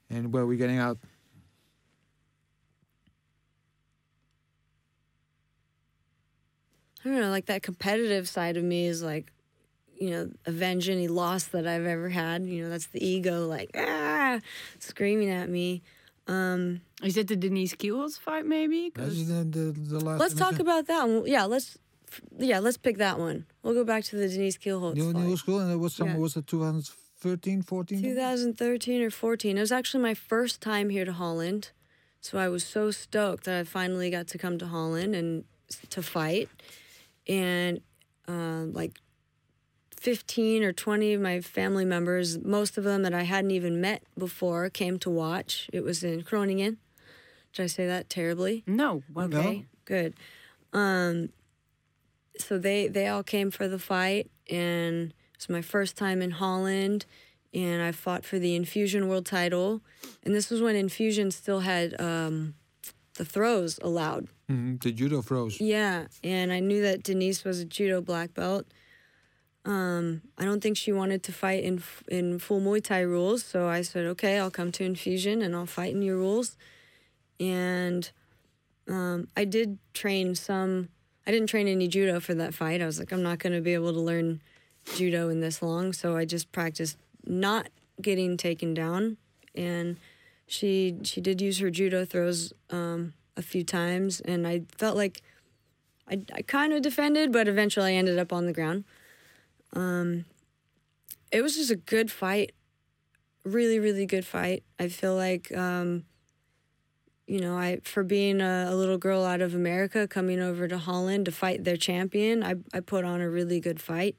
and 0.10 0.34
where 0.34 0.44
are 0.44 0.48
we 0.48 0.58
getting 0.58 0.78
out? 0.80 0.98
I 7.06 7.10
don't 7.10 7.20
know, 7.22 7.30
like 7.30 7.46
that 7.46 7.64
competitive 7.64 8.28
side 8.28 8.58
of 8.58 8.64
me 8.64 8.86
is 8.86 9.02
like, 9.02 9.32
you 9.98 10.10
know, 10.10 10.30
avenge 10.46 10.90
any 10.90 11.08
loss 11.08 11.46
that 11.46 11.66
I've 11.66 11.86
ever 11.86 12.10
had. 12.10 12.46
You 12.46 12.64
know, 12.64 12.70
that's 12.70 12.88
the 12.88 13.06
ego, 13.06 13.48
like 13.48 13.70
ah, 13.76 14.40
screaming 14.80 15.30
at 15.30 15.50
me. 15.50 15.82
Um, 16.28 16.82
Is 17.02 17.18
it 17.18 17.28
the 17.28 17.36
Denise 17.36 17.74
Kielholtz 17.74 18.20
fight, 18.20 18.46
maybe? 18.46 18.92
That's 18.94 19.10
'Cause- 19.16 19.28
the, 19.28 19.44
the, 19.46 19.72
the 19.98 20.00
last. 20.00 20.20
let's 20.20 20.34
talk 20.36 20.60
about 20.60 20.86
that 20.88 21.08
one. 21.08 21.24
Yeah, 21.26 21.46
let's, 21.46 21.78
yeah, 22.38 22.60
let's 22.60 22.78
pick 22.78 22.98
that 22.98 23.20
one. 23.20 23.46
We'll 23.64 23.74
go 23.74 23.84
back 23.84 24.04
to 24.06 24.16
the 24.16 24.28
Denise 24.28 24.58
Kielholtz 24.58 24.96
New, 24.96 25.14
fight. 25.14 25.24
new 25.26 25.38
school, 25.38 25.60
and 25.60 25.72
it 25.72 25.78
was 25.78 25.94
some 25.94 26.08
Yeah. 26.10 26.18
was 26.18 26.36
it 26.36 26.48
2013, 26.48 27.62
14? 27.62 28.02
2013 28.02 29.02
or 29.02 29.10
14. 29.10 29.58
It 29.58 29.60
was 29.62 29.72
actually 29.72 30.02
my 30.04 30.14
first 30.14 30.62
time 30.62 30.90
here 30.90 31.06
to 31.06 31.14
Holland. 31.14 31.72
So 32.22 32.38
I 32.38 32.50
was 32.50 32.64
so 32.66 32.92
stoked 32.92 33.46
that 33.46 33.58
I 33.60 33.64
finally 33.64 34.10
got 34.10 34.28
to 34.28 34.38
come 34.38 34.58
to 34.60 34.68
Holland 34.68 35.16
and 35.16 35.44
to 35.90 36.02
fight. 36.04 36.50
And 37.28 37.82
uh, 38.28 38.66
like 38.72 39.00
15 39.98 40.64
or 40.64 40.72
20 40.74 41.14
of 41.14 41.22
my 41.22 41.42
family 41.42 41.86
members, 41.86 42.40
most 42.40 42.78
of 42.78 42.84
them 42.84 43.04
that 43.04 43.14
I 43.14 43.24
hadn't 43.24 43.52
even 43.52 43.80
met 43.82 44.02
before, 44.18 44.70
came 44.70 44.98
to 45.00 45.10
watch. 45.10 45.70
It 45.74 45.84
was 45.84 46.04
in 46.04 46.22
Groningen. 46.22 46.78
Did 47.54 47.64
I 47.64 47.68
say 47.68 47.88
that 47.88 48.10
terribly? 48.10 48.64
no. 48.68 49.04
Well, 49.14 49.28
No. 49.28 49.64
Good. 49.86 50.14
Um, 50.72 51.30
so 52.40 52.58
they 52.58 52.88
they 52.88 53.08
all 53.08 53.24
came 53.24 53.52
for 53.52 53.68
the 53.68 53.80
fight, 53.80 54.30
and 54.50 55.14
it's 55.36 55.50
my 55.50 55.62
first 55.62 55.96
time 55.96 56.22
in 56.22 56.32
Holland, 56.32 57.06
and 57.54 57.82
I 57.82 57.92
fought 57.92 58.26
for 58.26 58.40
the 58.40 58.56
Enfusion 58.56 59.08
World 59.08 59.26
Title, 59.26 59.82
and 60.24 60.34
this 60.34 60.50
was 60.50 60.62
when 60.62 60.76
Enfusion 60.76 61.32
still 61.32 61.60
had 61.62 62.00
um, 62.00 62.56
the 63.16 63.26
throws 63.26 63.80
allowed. 63.82 64.28
Mhm, 64.50 64.82
the 64.82 64.92
judo 64.92 65.22
throws. 65.22 65.60
Yeah, 65.62 66.08
and 66.24 66.52
I 66.52 66.60
knew 66.60 66.82
that 66.82 67.04
Denise 67.04 67.44
was 67.44 67.60
a 67.60 67.66
judo 67.66 68.02
black 68.02 68.34
belt. 68.34 68.66
Um, 69.66 70.22
I 70.38 70.46
don't 70.46 70.62
think 70.62 70.78
she 70.78 70.92
wanted 70.92 71.22
to 71.24 71.32
fight 71.34 71.64
in 71.64 71.84
in 72.08 72.40
full 72.40 72.62
Muay 72.62 72.82
Thai 72.84 73.02
rules, 73.02 73.44
so 73.44 73.68
I 73.68 73.82
said, 73.84 74.06
"Okay, 74.06 74.40
I'll 74.40 74.50
come 74.52 74.72
to 74.72 74.84
Enfusion 74.86 75.42
and 75.44 75.56
I'll 75.56 75.66
fight 75.66 75.94
in 75.94 76.02
your 76.02 76.18
rules." 76.18 76.58
And 77.40 78.10
um, 78.88 79.28
I 79.38 79.46
did 79.46 79.78
train 79.94 80.36
some. 80.36 80.90
I 81.30 81.32
didn't 81.32 81.46
train 81.46 81.68
any 81.68 81.88
judo 81.88 82.20
for 82.20 82.34
that 82.34 82.56
fight. 82.56 82.82
I 82.82 82.88
was 82.88 82.98
like, 82.98 83.12
I'm 83.12 83.22
not 83.22 83.38
going 83.38 83.54
to 83.54 83.62
be 83.62 83.76
able 83.76 83.94
to 83.94 84.00
learn 84.00 84.42
judo 84.96 85.30
in 85.30 85.42
this 85.42 85.62
long, 85.62 85.94
so 85.94 86.18
I 86.18 86.26
just 86.26 86.52
practiced 86.52 86.98
not 87.24 87.70
getting 88.02 88.36
taken 88.36 88.74
down. 88.74 89.18
And 89.54 89.98
she 90.48 90.96
she 91.04 91.22
did 91.22 91.40
use 91.40 91.60
her 91.60 91.70
judo 91.70 92.04
throws 92.04 92.52
um, 92.72 93.14
a 93.38 93.44
few 93.44 93.64
times, 93.64 94.22
and 94.22 94.48
I 94.48 94.64
felt 94.76 94.98
like 94.98 95.22
I, 96.10 96.20
I 96.34 96.42
kind 96.42 96.74
of 96.74 96.82
defended, 96.82 97.32
but 97.32 97.48
eventually 97.48 97.92
I 97.92 97.94
ended 97.94 98.18
up 98.18 98.34
on 98.34 98.48
the 98.48 98.54
ground. 98.54 98.84
Um, 99.74 100.26
it 101.32 101.44
was 101.44 101.56
just 101.56 101.70
a 101.70 101.76
good 101.76 102.10
fight, 102.10 102.54
really, 103.44 103.78
really 103.78 104.08
good 104.08 104.26
fight. 104.26 104.64
I 104.80 104.88
feel 104.88 105.16
like, 105.16 105.56
um, 105.56 106.06
you 107.30 107.40
know, 107.40 107.56
I 107.56 107.80
for 107.84 108.04
being 108.04 108.42
a, 108.42 108.68
a 108.70 108.76
little 108.76 108.98
girl 108.98 109.24
out 109.24 109.40
of 109.40 109.54
America 109.54 110.08
coming 110.08 110.40
over 110.40 110.68
to 110.68 110.80
Holland 110.80 111.26
to 111.26 111.32
fight 111.32 111.64
their 111.64 111.78
champion, 111.78 112.44
I 112.44 112.56
I 112.74 112.80
put 112.80 113.06
on 113.06 113.22
a 113.22 113.30
really 113.30 113.60
good 113.60 113.80
fight. 113.80 114.16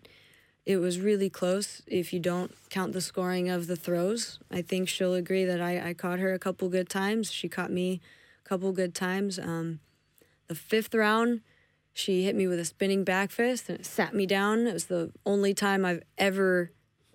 It 0.65 0.77
was 0.77 1.01
really 1.01 1.29
close 1.29 1.83
if 1.89 2.13
you 2.13 2.21
don't 2.21 2.55
count 2.69 2.93
the 2.93 3.01
scoring 3.01 3.49
of 3.49 3.67
the 3.67 3.75
throws. 3.75 4.39
I 4.51 4.63
think 4.63 4.89
she'll 4.89 5.15
agree 5.15 5.45
that 5.45 5.61
I, 5.61 5.89
I 5.89 5.95
caught 5.95 6.21
her 6.21 6.33
a 6.33 6.39
couple 6.39 6.69
good 6.69 6.89
times. 6.89 7.33
She 7.33 7.49
caught 7.49 7.73
me 7.73 8.01
a 8.45 8.49
couple 8.49 8.71
good 8.71 8.95
times. 8.95 9.41
Um, 9.41 9.81
the 10.47 10.55
fifth 10.55 10.95
round, 10.95 11.41
she 11.93 12.25
hit 12.25 12.37
me 12.37 12.47
with 12.47 12.61
a 12.61 12.65
spinning 12.65 13.03
back 13.03 13.33
fist 13.33 13.69
and 13.69 13.81
it 13.81 13.87
sat 13.87 14.15
me 14.15 14.27
down. 14.27 14.67
It 14.67 14.73
was 14.73 14.85
the 14.85 15.11
only 15.27 15.55
time 15.55 15.85
I've 15.85 16.03
ever, 16.17 16.71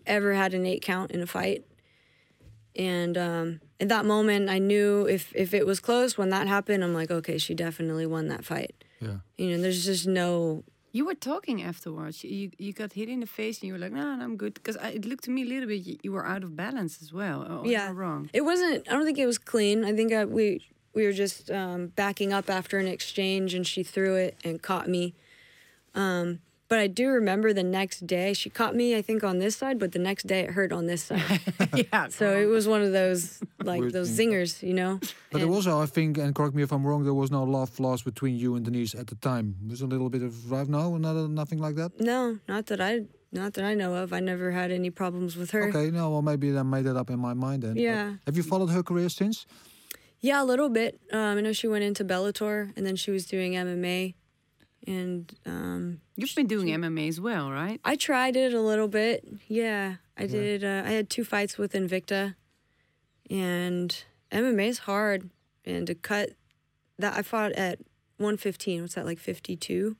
ever 0.05 0.33
had 0.33 0.53
an 0.53 0.65
eight 0.65 0.81
count 0.81 1.11
in 1.11 1.21
a 1.21 1.27
fight. 1.27 1.63
And 2.75 3.17
um, 3.17 3.61
at 3.79 3.89
that 3.89 4.05
moment, 4.05 4.49
I 4.49 4.59
knew 4.59 5.05
if, 5.05 5.33
if 5.35 5.53
it 5.53 5.65
was 5.65 5.79
close, 5.79 6.17
when 6.17 6.29
that 6.29 6.47
happened, 6.47 6.83
I'm 6.83 6.93
like, 6.93 7.11
okay, 7.11 7.37
she 7.37 7.53
definitely 7.53 8.05
won 8.05 8.27
that 8.29 8.45
fight. 8.45 8.73
Yeah. 9.01 9.17
You 9.37 9.49
know, 9.51 9.61
there's 9.61 9.83
just 9.85 10.07
no 10.07 10.63
You 10.93 11.05
were 11.05 11.15
talking 11.31 11.61
afterwards. 11.61 12.23
You 12.23 12.51
you 12.57 12.71
got 12.71 12.93
hit 12.93 13.09
in 13.09 13.19
the 13.19 13.27
face, 13.39 13.55
and 13.59 13.67
you 13.67 13.73
were 13.75 13.79
like, 13.85 13.91
"No, 13.91 14.03
no 14.15 14.23
I'm 14.23 14.37
good." 14.37 14.53
Because 14.53 14.77
it 14.97 15.03
looked 15.09 15.25
to 15.25 15.31
me 15.31 15.41
a 15.43 15.49
little 15.53 15.67
bit 15.67 15.81
you, 15.87 15.95
you 16.05 16.11
were 16.15 16.25
out 16.33 16.43
of 16.45 16.55
balance 16.55 17.01
as 17.03 17.11
well. 17.11 17.39
Or 17.51 17.67
Yeah. 17.67 17.91
wrong. 17.93 18.29
It 18.39 18.43
wasn't. 18.49 18.87
I 18.87 18.91
don't 18.93 19.05
think 19.09 19.17
it 19.19 19.25
was 19.33 19.37
clean. 19.53 19.77
I 19.83 19.93
think 19.97 20.13
I, 20.13 20.23
we 20.23 20.45
we 20.95 21.03
were 21.05 21.17
just 21.25 21.51
um, 21.51 21.87
backing 22.01 22.31
up 22.37 22.49
after 22.49 22.75
an 22.83 22.87
exchange, 22.87 23.53
and 23.57 23.67
she 23.67 23.83
threw 23.83 24.15
it 24.25 24.33
and 24.45 24.61
caught 24.69 24.87
me. 24.87 25.13
Um, 25.93 26.39
but 26.75 26.81
I 26.81 26.87
do 26.87 27.07
remember 27.07 27.53
the 27.53 27.63
next 27.79 28.05
day 28.05 28.33
she 28.33 28.49
caught 28.49 28.75
me. 28.75 28.97
I 28.97 29.01
think 29.01 29.23
on 29.23 29.39
this 29.39 29.55
side, 29.55 29.79
but 29.79 29.93
the 29.93 29.99
next 30.09 30.27
day 30.27 30.41
it 30.41 30.49
hurt 30.51 30.73
on 30.73 30.87
this 30.87 31.03
side. 31.03 31.39
yeah. 31.93 32.09
so 32.09 32.35
it 32.43 32.47
was 32.55 32.67
one 32.67 32.81
of 32.81 32.91
those 32.91 33.39
like 33.63 33.79
Weird 33.79 33.93
those 33.93 34.11
thing. 34.11 34.31
zingers, 34.31 34.61
you 34.61 34.73
know. 34.73 34.99
But 35.31 35.37
there 35.39 35.43
And- 35.47 35.55
was, 35.55 35.67
I 35.67 35.85
think, 35.85 36.17
and 36.17 36.35
correct 36.35 36.53
me 36.53 36.63
if 36.63 36.71
I'm 36.73 36.85
wrong, 36.85 37.05
there 37.05 37.13
was 37.23 37.31
no 37.31 37.43
love 37.43 37.79
lost 37.79 38.03
between 38.03 38.35
you 38.35 38.55
and 38.55 38.65
Denise 38.65 38.93
at 38.93 39.07
the 39.07 39.15
time. 39.15 39.55
Was 39.69 39.79
a 39.81 39.87
little 39.87 40.09
bit 40.09 40.21
of 40.21 40.51
right 40.51 40.67
now, 40.67 40.95
another 40.95 41.29
nothing 41.29 41.59
like 41.59 41.75
that. 41.75 41.91
no, 42.01 42.39
not 42.49 42.65
that 42.65 42.81
I 42.81 42.91
not 43.31 43.53
that 43.55 43.63
I 43.63 43.73
know 43.73 43.95
of. 43.95 44.11
I 44.11 44.19
never 44.19 44.51
had 44.51 44.69
any 44.71 44.89
problems 44.89 45.37
with 45.37 45.51
her. 45.51 45.69
Okay, 45.69 45.91
no, 45.91 46.09
well 46.11 46.21
maybe 46.21 46.47
I 46.57 46.63
made 46.63 46.83
that 46.89 46.97
up 46.97 47.09
in 47.09 47.19
my 47.19 47.33
mind 47.33 47.63
then. 47.63 47.73
But 47.75 47.81
Yeah. 47.83 48.13
Have 48.25 48.35
you 48.35 48.43
followed 48.43 48.71
her 48.77 48.83
career 48.83 49.07
since? 49.09 49.45
Yeah, 50.19 50.43
a 50.43 50.47
little 50.51 50.69
bit. 50.69 50.99
Um, 51.13 51.37
I 51.37 51.41
know 51.41 51.53
she 51.53 51.67
went 51.67 51.83
into 51.83 52.03
Bellator, 52.03 52.71
and 52.75 52.83
then 52.85 52.95
she 52.95 53.11
was 53.11 53.25
doing 53.27 53.53
MMA, 53.53 54.15
and 54.87 55.33
um, 55.45 56.01
You've 56.15 56.35
been 56.35 56.47
doing 56.47 56.67
MMA 56.67 57.07
as 57.07 57.19
well, 57.19 57.51
right? 57.51 57.79
I 57.83 57.95
tried 57.95 58.35
it 58.35 58.53
a 58.53 58.61
little 58.61 58.87
bit. 58.87 59.27
Yeah, 59.47 59.95
I 60.17 60.27
did. 60.27 60.63
Uh, 60.63 60.83
I 60.85 60.91
had 60.91 61.09
two 61.09 61.23
fights 61.23 61.57
with 61.57 61.73
Invicta, 61.73 62.35
and 63.29 64.03
MMA 64.31 64.67
is 64.67 64.79
hard. 64.79 65.29
And 65.65 65.87
to 65.87 65.95
cut 65.95 66.31
that, 66.99 67.17
I 67.17 67.21
fought 67.21 67.51
at 67.53 67.79
115. 68.17 68.81
What's 68.81 68.95
that 68.95 69.05
like 69.05 69.19
52? 69.19 69.95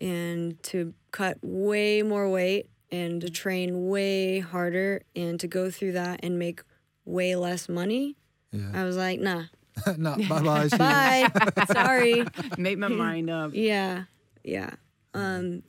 And 0.00 0.62
to 0.64 0.94
cut 1.10 1.38
way 1.42 2.02
more 2.02 2.28
weight 2.28 2.68
and 2.90 3.20
to 3.20 3.30
train 3.30 3.88
way 3.88 4.40
harder 4.40 5.02
and 5.14 5.38
to 5.40 5.48
go 5.48 5.70
through 5.70 5.92
that 5.92 6.20
and 6.22 6.38
make 6.38 6.62
way 7.04 7.36
less 7.36 7.68
money. 7.68 8.16
Yeah. 8.52 8.70
I 8.72 8.84
was 8.84 8.96
like, 8.96 9.20
nah, 9.20 9.44
no, 9.98 10.16
bye 10.28 10.40
bye. 10.42 10.68
see 10.68 10.76
you. 10.76 10.78
bye. 10.78 11.28
Sorry. 11.72 12.24
Made 12.58 12.78
my 12.78 12.88
mind 12.88 13.30
up. 13.30 13.50
Yeah, 13.54 14.04
yeah, 14.44 14.70
um, 15.14 15.62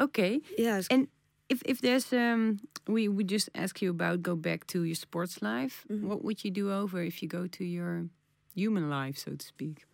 Okay. 0.00 0.40
yeah. 0.58 0.80
And 0.90 1.08
if 1.48 1.62
if 1.64 1.80
there's 1.80 2.12
um, 2.12 2.60
we 2.86 3.08
we 3.08 3.24
just 3.24 3.48
ask 3.54 3.80
you 3.82 3.90
about 3.90 4.22
go 4.22 4.34
back 4.36 4.66
to 4.68 4.82
your 4.84 4.94
sports 4.96 5.42
life. 5.42 5.84
Mm-hmm. 5.90 6.08
What 6.08 6.24
would 6.24 6.44
you 6.44 6.50
do 6.50 6.72
over 6.72 7.02
if 7.02 7.22
you 7.22 7.28
go 7.28 7.46
to 7.46 7.64
your 7.64 8.06
human 8.54 8.88
life, 8.90 9.18
so 9.18 9.32
to 9.36 9.44
speak, 9.46 9.84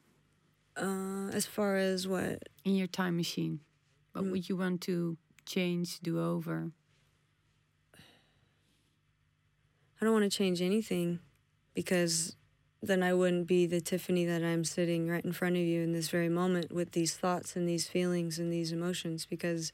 Uh, 0.76 1.28
as 1.32 1.46
far 1.46 1.76
as 1.76 2.06
what 2.08 2.48
in 2.64 2.74
your 2.76 2.88
time 2.88 3.16
machine? 3.16 3.60
What 4.12 4.24
would 4.26 4.48
you 4.48 4.56
want 4.56 4.80
to 4.82 5.16
change, 5.46 6.00
do 6.00 6.18
over? 6.20 6.72
I 10.00 10.04
don't 10.04 10.12
want 10.12 10.24
to 10.30 10.36
change 10.36 10.60
anything 10.60 11.20
because 11.74 12.36
then 12.82 13.02
I 13.02 13.14
wouldn't 13.14 13.46
be 13.46 13.66
the 13.66 13.80
Tiffany 13.80 14.24
that 14.26 14.42
I'm 14.42 14.64
sitting 14.64 15.08
right 15.08 15.24
in 15.24 15.32
front 15.32 15.56
of 15.56 15.62
you 15.62 15.82
in 15.82 15.92
this 15.92 16.08
very 16.08 16.28
moment 16.28 16.72
with 16.72 16.92
these 16.92 17.14
thoughts 17.14 17.54
and 17.54 17.68
these 17.68 17.86
feelings 17.86 18.38
and 18.38 18.52
these 18.52 18.72
emotions 18.72 19.24
because 19.24 19.72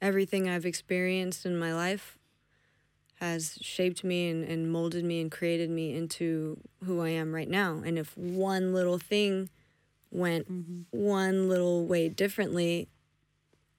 everything 0.00 0.48
I've 0.48 0.64
experienced 0.64 1.44
in 1.44 1.58
my 1.58 1.74
life 1.74 2.18
has 3.16 3.58
shaped 3.60 4.04
me 4.04 4.28
and, 4.30 4.44
and 4.44 4.70
molded 4.70 5.04
me 5.04 5.20
and 5.20 5.30
created 5.30 5.70
me 5.70 5.94
into 5.96 6.58
who 6.84 7.00
I 7.00 7.10
am 7.10 7.34
right 7.34 7.48
now. 7.48 7.82
And 7.84 7.98
if 7.98 8.16
one 8.16 8.72
little 8.72 8.98
thing 8.98 9.48
went 10.10 10.50
mm-hmm. 10.50 10.82
one 10.90 11.48
little 11.48 11.86
way 11.86 12.08
differently, 12.08 12.88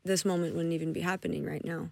this 0.03 0.25
moment 0.25 0.55
wouldn't 0.55 0.73
even 0.73 0.91
be 0.91 1.01
happening 1.01 1.45
right 1.45 1.63
now. 1.63 1.89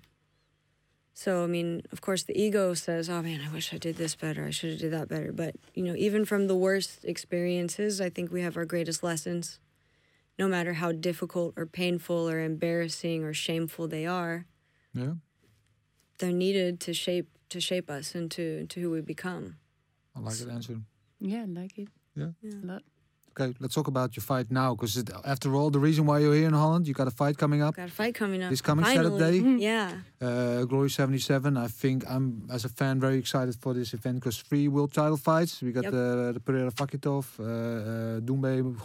So 1.14 1.43
I 1.43 1.47
mean, 1.47 1.82
of 1.91 2.01
course, 2.01 2.24
the 2.24 2.39
ego 2.39 2.74
says, 2.74 3.09
"Oh 3.09 3.22
man, 3.22 3.41
I 3.47 3.51
wish 3.53 3.74
I 3.74 3.78
did 3.78 3.97
this 3.97 4.16
better. 4.16 4.45
I 4.45 4.49
should 4.51 4.72
have 4.72 4.80
did 4.80 4.93
that 4.93 5.07
better." 5.09 5.32
But 5.32 5.55
you 5.74 5.84
know, 5.84 5.95
even 5.95 6.26
from 6.26 6.47
the 6.47 6.55
worst 6.55 7.03
experiences, 7.05 7.99
I 8.01 8.09
think 8.09 8.32
we 8.32 8.41
have 8.41 8.57
our 8.57 8.66
greatest 8.66 9.03
lessons. 9.03 9.59
No 10.39 10.47
matter 10.47 10.74
how 10.74 10.91
difficult 10.93 11.53
or 11.57 11.66
painful 11.66 12.30
or 12.30 12.39
embarrassing 12.39 13.24
or 13.24 13.34
shameful 13.34 13.88
they 13.88 14.05
are, 14.05 14.45
Yeah. 14.93 15.16
they're 16.18 16.32
needed 16.32 16.80
to 16.82 16.93
shape 16.93 17.28
to 17.49 17.59
shape 17.59 17.89
us 17.89 18.16
into 18.16 18.66
to 18.68 18.80
who 18.82 18.89
we 18.91 19.01
become. 19.01 19.57
I 20.16 20.20
like 20.22 20.36
that 20.38 20.49
answer. 20.49 20.80
Yeah, 21.20 21.41
I 21.41 21.45
like 21.45 21.78
it. 21.78 21.89
Yeah. 22.16 22.32
A 22.43 22.66
lot. 22.66 22.84
Okay, 23.34 23.55
let's 23.61 23.73
talk 23.73 23.88
about 23.88 24.15
your 24.17 24.23
fight 24.23 24.51
now, 24.51 24.75
because 24.75 25.01
after 25.23 25.55
all, 25.55 25.69
the 25.69 25.79
reason 25.79 26.05
why 26.05 26.19
you're 26.19 26.34
here 26.36 26.47
in 26.47 26.53
Holland, 26.53 26.86
you 26.86 26.93
got 26.93 27.07
a 27.07 27.11
fight 27.11 27.38
coming 27.38 27.61
up. 27.61 27.75
Got 27.75 27.88
a 27.88 27.91
fight 27.91 28.13
coming 28.13 28.43
up. 28.43 28.49
This 28.49 28.61
coming 28.61 28.84
Finally. 28.84 29.19
Saturday? 29.19 29.61
Yeah. 29.63 29.91
Uh, 30.21 30.65
Glory 30.65 30.89
77. 30.89 31.55
I 31.55 31.67
think 31.67 32.03
I'm, 32.09 32.45
as 32.51 32.65
a 32.65 32.69
fan, 32.69 32.99
very 32.99 33.17
excited 33.17 33.55
for 33.55 33.73
this 33.73 33.93
event 33.93 34.15
because 34.19 34.38
three 34.41 34.67
world 34.67 34.91
title 34.93 35.15
fights. 35.15 35.61
We 35.61 35.71
got 35.71 35.86
Yep. 35.86 35.93
the, 35.93 36.32
the 36.34 36.39
Pereira 36.41 36.71
Vakhitov, 36.71 37.25
uh, 37.39 37.43
uh, 37.43 38.19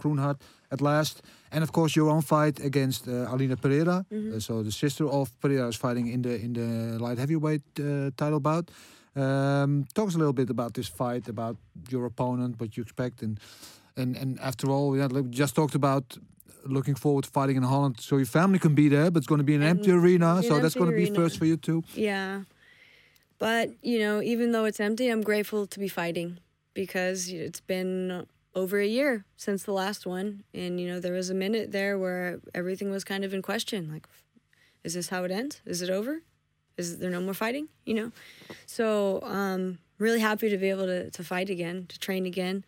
Groenhart 0.01 0.39
at 0.71 0.81
last. 0.81 1.23
And 1.51 1.65
of 1.65 1.73
course, 1.73 1.97
your 1.97 2.09
own 2.11 2.23
fight 2.23 2.61
against 2.61 3.09
uh, 3.09 3.33
Aline 3.33 3.57
Pereira. 3.57 4.07
Mm-hmm. 4.13 4.37
Uh, 4.37 4.41
so 4.41 4.63
the 4.63 4.71
sister 4.73 5.09
of 5.09 5.29
Pereira 5.41 5.67
is 5.69 5.77
fighting 5.77 6.07
in 6.07 6.23
the 6.23 6.35
in 6.41 6.53
the 6.53 6.99
light 7.05 7.19
heavyweight 7.19 7.63
uh, 7.81 8.11
title 8.17 8.41
bout. 8.41 8.71
Um, 9.17 9.87
talk 9.95 10.09
us 10.09 10.15
a 10.15 10.19
little 10.19 10.35
bit 10.35 10.51
about 10.51 10.75
this 10.75 10.89
fight, 10.89 11.27
about 11.29 11.57
your 11.89 12.05
opponent, 12.07 12.61
what 12.61 12.77
you 12.77 12.83
expect, 12.83 13.23
and 13.23 13.41
and 13.97 14.17
and 14.17 14.39
after 14.41 14.71
all, 14.71 14.97
yeah, 14.97 15.07
like 15.07 15.25
we 15.25 15.31
just 15.31 15.55
talked 15.55 15.75
about 15.75 16.17
looking 16.65 16.95
forward 16.95 17.25
to 17.25 17.31
fighting 17.31 17.57
in 17.57 17.63
Holland, 17.63 18.01
so 18.01 18.17
your 18.17 18.27
family 18.27 18.59
can 18.59 18.75
be 18.75 18.89
there, 18.89 19.11
but 19.11 19.19
it's 19.19 19.27
going 19.27 19.39
to 19.39 19.45
be 19.45 19.55
an 19.55 19.63
And 19.63 19.79
empty 19.79 19.93
arena, 19.93 20.37
an 20.37 20.43
so 20.43 20.59
that's 20.59 20.75
going 20.75 20.91
to 20.91 20.97
be 20.97 21.07
first 21.07 21.39
for 21.39 21.45
you 21.47 21.57
too. 21.57 21.85
Yeah. 21.95 22.43
But, 23.39 23.71
you 23.83 23.99
know, 23.99 24.23
even 24.23 24.53
though 24.53 24.65
it's 24.65 24.81
empty, 24.81 25.09
I'm 25.09 25.23
grateful 25.23 25.67
to 25.67 25.79
be 25.79 25.89
fighting 25.89 26.39
because 26.73 27.29
it's 27.29 27.61
been 27.61 28.27
over 28.55 28.81
a 28.81 28.87
year 28.87 29.25
since 29.37 29.65
the 29.65 29.73
last 29.73 30.07
one. 30.07 30.43
And, 30.55 30.81
you 30.81 30.89
know, 30.89 31.01
there 31.01 31.13
was 31.13 31.29
a 31.29 31.35
minute 31.35 31.73
there 31.73 31.99
where 31.99 32.41
everything 32.55 32.91
was 32.91 33.05
kind 33.05 33.25
of 33.25 33.35
in 33.35 33.43
question. 33.43 33.91
Like, 33.93 34.07
is 34.85 34.95
this 34.95 35.09
how 35.11 35.25
it 35.25 35.31
ends? 35.31 35.61
Is 35.67 35.83
it 35.83 35.91
over? 35.91 36.23
Is 36.79 36.99
there 36.99 37.11
no 37.11 37.21
more 37.21 37.35
fighting? 37.35 37.69
You 37.85 37.95
know? 37.95 38.13
So, 38.65 39.21
um, 39.23 39.79
really 39.99 40.21
happy 40.21 40.49
to 40.49 40.57
be 40.57 40.71
able 40.71 40.87
to, 40.87 41.11
to 41.11 41.25
fight 41.25 41.51
again, 41.51 41.87
to 41.89 41.99
train 41.99 42.25
again. 42.25 42.65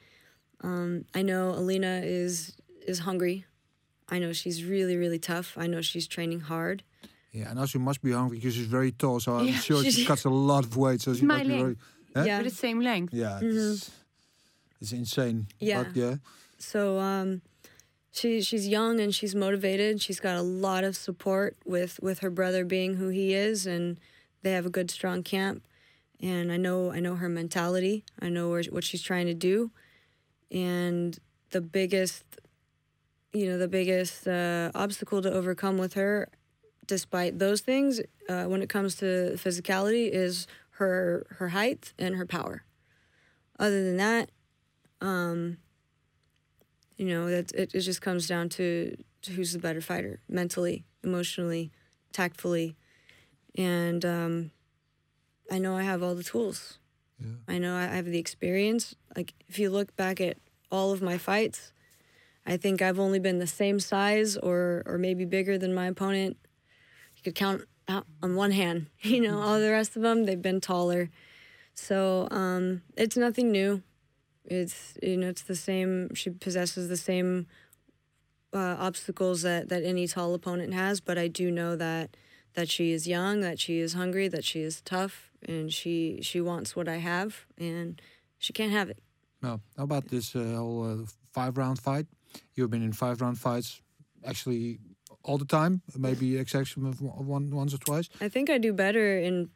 Um, 0.63 1.05
I 1.15 1.23
know 1.23 1.51
Aline 1.51 1.85
is 1.85 2.53
is 2.87 3.01
hungry. 3.01 3.45
I 4.09 4.19
know 4.19 4.33
she's 4.33 4.65
really, 4.65 4.97
really 4.97 5.19
tough. 5.19 5.57
I 5.59 5.67
know 5.67 5.83
she's 5.83 6.07
training 6.09 6.41
hard. 6.41 6.83
Yeah, 7.33 7.51
and 7.51 7.59
also 7.59 7.79
you 7.79 7.85
must 7.85 8.03
be 8.03 8.13
hungry 8.13 8.39
because 8.39 8.55
she's 8.55 8.67
very 8.67 8.91
tall, 8.93 9.21
so 9.21 9.37
I'm 9.37 9.47
Yeah, 9.47 9.55
sure 9.59 9.85
she 9.85 10.05
cuts 10.13 10.25
a 10.25 10.31
lot 10.31 10.65
of 10.65 10.77
weight. 10.77 11.01
So 11.03 11.13
she 11.15 11.25
My 11.27 11.39
must 11.39 11.49
be 11.49 11.55
very. 11.57 11.63
length. 11.65 11.81
Yeah. 12.27 12.39
We're 12.39 12.45
the 12.45 12.51
same 12.51 12.81
length. 12.81 13.13
Yeah, 13.15 13.39
it's, 13.43 13.91
it's 14.81 14.93
insane. 14.93 15.47
Yeah. 15.61 15.83
but 15.85 15.95
yeah, 15.97 16.17
So 16.59 16.99
um, 16.99 17.43
she 18.13 18.41
she's 18.41 18.67
young 18.67 18.99
and 18.99 19.15
she's 19.15 19.35
motivated. 19.35 20.01
She's 20.01 20.21
got 20.21 20.37
a 20.37 20.43
lot 20.43 20.83
of 20.85 20.97
support 20.97 21.57
with 21.67 22.01
with 22.03 22.21
her 22.21 22.31
brother 22.31 22.65
being 22.65 22.95
who 22.95 23.09
he 23.11 23.35
is, 23.35 23.67
and 23.67 23.99
they 24.43 24.53
have 24.53 24.67
a 24.67 24.71
good 24.71 24.91
strong 24.91 25.23
camp. 25.23 25.63
And 26.21 26.51
I 26.51 26.57
know 26.57 26.91
I 26.91 27.01
know 27.01 27.17
her 27.17 27.29
mentality. 27.29 28.05
I 28.21 28.31
know 28.31 28.49
where, 28.49 28.65
what 28.71 28.85
she's 28.85 29.03
trying 29.03 29.27
to 29.27 29.35
do, 29.35 29.71
and 30.51 31.19
the 31.51 31.61
biggest, 31.61 32.25
you 33.33 33.47
know, 33.47 33.59
the 33.59 33.69
biggest 33.69 34.27
uh, 34.27 34.71
obstacle 34.75 35.23
to 35.23 35.33
overcome 35.33 35.79
with 35.79 35.95
her, 35.95 36.29
despite 36.87 37.39
those 37.39 37.61
things, 37.61 38.01
uh, 38.29 38.45
when 38.45 38.63
it 38.63 38.69
comes 38.69 38.95
to 38.97 39.33
physicality, 39.37 40.11
is 40.11 40.47
her 40.73 41.27
her 41.39 41.49
height 41.49 41.93
and 41.99 42.17
her 42.17 42.27
power. 42.27 42.65
Other 43.59 43.83
than 43.83 43.97
that, 43.97 44.31
um, 45.01 45.59
you 46.99 47.07
know 47.07 47.31
that 47.31 47.53
it, 47.53 47.75
it 47.75 47.81
just 47.81 48.03
comes 48.03 48.27
down 48.27 48.49
to, 48.51 48.97
to 49.23 49.33
who's 49.33 49.53
the 49.53 49.59
better 49.59 49.81
fighter 49.81 50.21
mentally 50.29 50.85
emotionally 51.03 51.71
tactfully 52.13 52.77
and 53.57 54.05
um, 54.05 54.51
i 55.51 55.59
know 55.59 55.77
i 55.77 55.83
have 55.83 56.03
all 56.03 56.15
the 56.15 56.25
tools 56.25 56.79
yeah. 57.21 57.33
i 57.47 57.59
know 57.59 57.77
i 57.77 57.85
have 57.85 58.07
the 58.07 58.19
experience. 58.19 58.95
Like 59.17 59.35
if 59.49 59.59
you 59.59 59.71
look 59.71 59.97
back 59.97 60.21
at 60.21 60.37
all 60.71 60.93
of 60.93 61.03
my 61.03 61.19
fights 61.19 61.73
i 62.47 62.57
think 62.57 62.83
i've 62.83 62.99
only 62.99 63.19
been 63.19 63.39
the 63.39 63.47
same 63.47 63.81
size 63.81 64.37
or 64.37 64.83
or 64.87 64.99
maybe 64.99 65.25
bigger 65.25 65.59
than 65.59 65.75
my 65.75 65.87
opponent. 65.87 66.37
You 67.17 67.23
could 67.23 67.35
count 67.35 67.63
out 67.89 68.07
on 68.23 68.37
one 68.37 68.53
hand 68.53 68.87
you 69.03 69.21
know 69.21 69.41
all 69.41 69.59
the 69.59 69.71
rest 69.71 69.97
of 69.97 70.03
them 70.03 70.25
they've 70.25 70.41
been 70.41 70.61
taller. 70.61 71.11
So 71.75 72.27
um, 72.33 72.83
it's 72.97 73.17
nothing 73.17 73.53
new. 73.53 73.83
It's 74.45 74.99
you 75.03 75.17
know 75.17 75.29
it's 75.29 75.43
the 75.43 75.55
same 75.55 76.15
she 76.15 76.31
possesses 76.31 76.89
the 76.89 76.97
same 76.97 77.47
uh, 78.53 78.77
obstacles 78.79 79.43
that 79.43 79.69
that 79.69 79.85
any 79.85 80.07
tall 80.07 80.35
opponent 80.35 80.73
has 80.73 81.01
but 81.01 81.19
i 81.19 81.29
do 81.29 81.51
know 81.51 81.77
that 81.77 82.17
that 82.55 82.69
she 82.69 82.93
is 82.93 83.07
young 83.07 83.41
that 83.41 83.61
she 83.61 83.79
is 83.79 83.93
hungry 83.93 84.27
that 84.29 84.45
she 84.45 84.61
is 84.61 84.81
tough 84.81 85.28
and 85.47 85.73
she 85.73 86.19
she 86.23 86.41
wants 86.41 86.75
what 86.77 86.89
i 86.89 86.97
have 86.97 87.47
and 87.59 88.01
she 88.39 88.53
can't 88.53 88.73
have 88.73 88.89
it 88.91 88.99
Now, 89.43 89.61
how 89.77 89.85
about 89.85 90.09
this 90.09 90.35
uh, 90.35 90.41
whole 90.59 90.83
uh, 90.85 91.07
five 91.33 91.53
round 91.57 91.79
fight? 91.79 92.07
You've 92.55 92.71
been 92.71 92.83
in 92.83 92.93
five 92.93 93.21
round 93.21 93.39
fights 93.39 93.81
actually 94.27 94.79
all 95.23 95.39
the 95.39 95.45
time, 95.59 95.81
maybe 95.97 96.37
exception 96.39 96.87
of 96.87 97.01
one, 97.01 97.51
once 97.51 97.73
or 97.75 97.79
twice. 97.79 98.09
i 98.21 98.29
think 98.29 98.51
i 98.51 98.59
do 98.59 98.73
better 98.73 99.07
in 99.29 99.49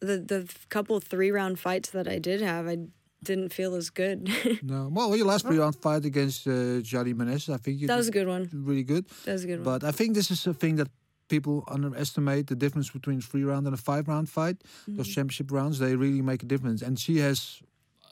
the 0.00 0.16
the 0.32 0.40
couple 0.68 1.00
three 1.00 1.30
round 1.30 1.58
fights 1.58 1.88
that 1.90 2.06
i 2.08 2.18
did 2.28 2.40
have 2.40 2.66
i 2.74 2.76
didn't 3.28 3.52
feel 3.52 3.74
as 3.74 3.90
good 3.90 4.18
No, 4.72 4.88
well, 4.96 5.16
your 5.16 5.26
last 5.26 5.42
three 5.46 5.58
round 5.58 5.76
fight 5.86 6.04
against 6.04 6.46
uh, 6.46 6.50
Jari 6.90 7.14
Menez, 7.14 7.48
I 7.48 7.58
think 7.62 7.74
you 7.80 7.86
that 7.88 7.96
was 8.02 8.08
a 8.08 8.12
good 8.18 8.28
one 8.28 8.44
really 8.70 8.84
good. 8.92 9.04
that 9.24 9.32
was 9.38 9.44
a 9.44 9.48
good 9.50 9.60
one 9.64 9.68
But 9.72 9.80
I 9.90 9.92
think 9.98 10.14
this 10.14 10.30
is 10.30 10.46
a 10.46 10.54
thing 10.62 10.76
that 10.80 10.88
people 11.28 11.64
underestimate 11.68 12.46
the 12.46 12.54
difference 12.56 12.90
between 12.90 13.20
three 13.20 13.44
round 13.44 13.66
and 13.66 13.74
a 13.74 13.78
five 13.78 14.08
round 14.08 14.28
fight. 14.28 14.56
Mm-hmm. 14.58 14.96
Those 14.96 15.08
championship 15.08 15.50
rounds, 15.52 15.78
they 15.78 15.96
really 15.96 16.22
make 16.22 16.42
a 16.42 16.46
difference. 16.46 16.82
And 16.82 16.98
she 16.98 17.18
has, 17.18 17.62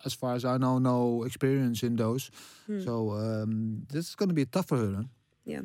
as 0.04 0.14
far 0.14 0.34
as 0.34 0.44
I 0.44 0.56
know, 0.58 0.78
no 0.78 1.24
experience 1.24 1.82
in 1.86 1.96
those. 1.96 2.30
Hmm. 2.66 2.80
So 2.84 3.12
um, 3.12 3.86
this 3.92 4.08
is 4.08 4.14
going 4.16 4.28
to 4.28 4.34
be 4.34 4.44
tough 4.46 4.66
for 4.68 4.76
her. 4.78 4.92
Huh? 4.96 5.02
yeah 5.44 5.62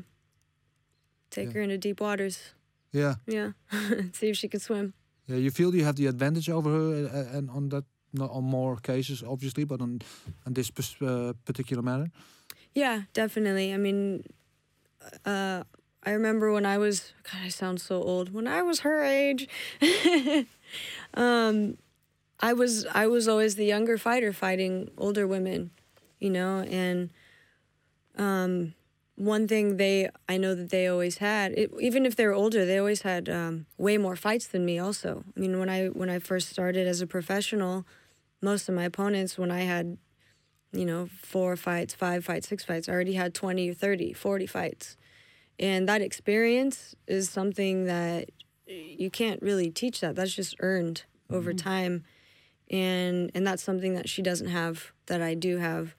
take 1.29 1.47
Yeah. 1.47 1.53
her 1.53 1.61
into 1.61 1.77
deep 1.77 2.01
waters 2.01 2.37
Yeah. 2.91 3.15
yeah 3.27 3.51
see 4.13 4.29
if 4.29 4.37
she 4.37 4.47
can 4.47 4.59
swim 4.59 4.93
Yeah, 5.27 5.37
you 5.39 5.51
feel 5.51 5.73
you 5.75 5.83
have 5.85 5.95
the 5.95 6.07
advantage 6.07 6.49
over 6.49 6.69
her, 6.69 7.07
uh, 7.07 7.37
and 7.37 7.49
on 7.49 7.69
that, 7.69 7.83
not 8.13 8.29
on 8.31 8.43
more 8.43 8.75
cases, 8.81 9.23
obviously, 9.23 9.65
but 9.65 9.79
on 9.81 9.99
on 10.45 10.53
this 10.53 10.69
uh, 11.01 11.33
particular 11.45 11.81
matter. 11.83 12.07
Yeah, 12.75 13.01
definitely. 13.13 13.73
I 13.73 13.77
mean, 13.77 14.23
uh, 15.25 15.63
I 16.03 16.11
remember 16.11 16.51
when 16.51 16.65
I 16.65 16.77
was 16.77 17.13
God, 17.23 17.41
I 17.43 17.49
sound 17.49 17.79
so 17.79 18.01
old. 18.01 18.33
When 18.33 18.47
I 18.47 18.63
was 18.63 18.79
her 18.81 19.03
age, 19.03 19.47
um, 21.13 21.77
I 22.39 22.53
was 22.53 22.85
I 22.87 23.07
was 23.07 23.27
always 23.27 23.55
the 23.55 23.65
younger 23.65 23.97
fighter 23.97 24.33
fighting 24.33 24.89
older 24.97 25.27
women, 25.27 25.71
you 26.19 26.29
know, 26.29 26.59
and 26.61 27.11
um, 28.17 28.73
one 29.15 29.47
thing 29.47 29.77
they 29.77 30.09
I 30.27 30.37
know 30.37 30.55
that 30.55 30.69
they 30.69 30.87
always 30.87 31.19
had, 31.19 31.51
it, 31.51 31.71
even 31.79 32.05
if 32.05 32.15
they 32.15 32.25
were 32.25 32.33
older, 32.33 32.65
they 32.65 32.79
always 32.79 33.03
had 33.03 33.29
um, 33.29 33.67
way 33.77 33.97
more 33.97 34.15
fights 34.15 34.47
than 34.47 34.65
me. 34.65 34.79
Also, 34.79 35.23
I 35.35 35.39
mean, 35.39 35.59
when 35.59 35.69
I 35.69 35.87
when 35.87 36.09
I 36.09 36.17
first 36.17 36.49
started 36.49 36.87
as 36.87 37.01
a 37.01 37.07
professional, 37.07 37.85
most 38.41 38.67
of 38.67 38.73
my 38.73 38.85
opponents, 38.85 39.37
when 39.37 39.51
I 39.51 39.61
had 39.61 39.97
you 40.73 40.85
know, 40.85 41.09
four 41.21 41.55
fights, 41.55 41.93
five 41.93 42.25
fights, 42.25 42.47
six 42.47 42.63
fights. 42.63 42.87
I 42.87 42.93
already 42.93 43.13
had 43.13 43.33
20 43.33 43.69
or 43.69 43.73
30, 43.73 44.13
40 44.13 44.45
fights. 44.47 44.97
And 45.59 45.87
that 45.87 46.01
experience 46.01 46.95
is 47.07 47.29
something 47.29 47.85
that 47.85 48.29
you 48.65 49.09
can't 49.09 49.41
really 49.41 49.69
teach 49.69 50.01
that. 50.01 50.15
That's 50.15 50.33
just 50.33 50.55
earned 50.59 51.03
over 51.29 51.53
time. 51.53 52.03
And 52.69 53.31
and 53.33 53.45
that's 53.45 53.63
something 53.63 53.93
that 53.95 54.07
she 54.09 54.21
doesn't 54.21 54.47
have 54.47 54.91
that 55.07 55.21
I 55.21 55.33
do 55.33 55.57
have. 55.57 55.95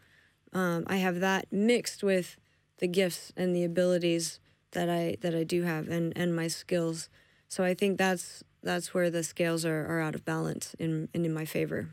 Um, 0.53 0.85
I 0.87 0.97
have 0.97 1.21
that 1.21 1.53
mixed 1.53 2.03
with 2.03 2.37
the 2.79 2.89
gifts 2.89 3.33
and 3.37 3.55
the 3.55 3.65
abilities 3.65 4.41
that 4.73 4.89
I 4.89 5.17
that 5.21 5.35
I 5.35 5.45
do 5.45 5.63
have 5.63 5.89
and 5.89 6.13
and 6.17 6.35
my 6.35 6.49
skills. 6.49 7.09
So 7.49 7.63
I 7.63 7.75
think 7.75 7.99
that's 7.99 8.43
that's 8.63 8.95
where 8.95 9.11
the 9.11 9.23
scales 9.23 9.65
are, 9.65 9.87
are 9.87 10.01
out 10.01 10.15
of 10.15 10.25
balance 10.25 10.75
in 10.79 11.09
and 11.15 11.27
in 11.27 11.35
my 11.35 11.45
favor. 11.45 11.91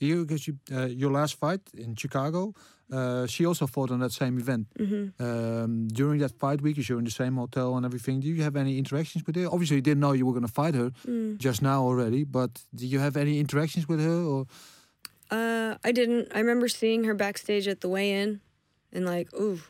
You, 0.00 0.24
because 0.24 0.46
you, 0.48 0.58
uh, 0.72 0.86
your 0.86 1.10
last 1.10 1.34
fight 1.34 1.60
in 1.76 1.94
Chicago, 1.94 2.54
uh, 2.92 3.26
she 3.26 3.46
also 3.46 3.66
fought 3.66 3.90
on 3.90 4.00
that 4.00 4.12
same 4.12 4.38
event. 4.38 4.66
hmm 4.78 5.08
Um, 5.18 5.88
during 5.88 6.20
that 6.20 6.32
fight 6.38 6.60
week, 6.62 6.76
you're 6.88 6.98
in 6.98 7.04
the 7.04 7.10
same 7.10 7.36
hotel 7.36 7.76
and 7.76 7.84
everything. 7.86 8.20
Do 8.20 8.26
you 8.28 8.42
have 8.42 8.56
any 8.56 8.78
interactions 8.78 9.24
with 9.26 9.36
her? 9.36 9.46
Obviously, 9.46 9.76
you 9.76 9.82
didn't 9.82 10.00
know 10.00 10.12
you 10.12 10.26
were 10.26 10.32
going 10.38 10.46
to 10.46 10.52
fight 10.62 10.74
her 10.74 10.90
Mm. 11.06 11.38
just 11.38 11.62
now 11.62 11.82
already, 11.84 12.24
but 12.24 12.50
do 12.74 12.86
you 12.86 12.98
have 13.00 13.16
any 13.16 13.38
interactions 13.38 13.86
with 13.88 14.00
her? 14.00 14.20
Or 14.32 14.46
Uh, 15.30 15.76
I 15.84 15.92
didn't. 15.92 16.28
I 16.34 16.38
remember 16.40 16.66
seeing 16.68 17.04
her 17.04 17.14
backstage 17.14 17.68
at 17.68 17.80
the 17.80 17.88
weigh-in, 17.88 18.40
and 18.92 19.04
like, 19.06 19.28
ooh, 19.34 19.60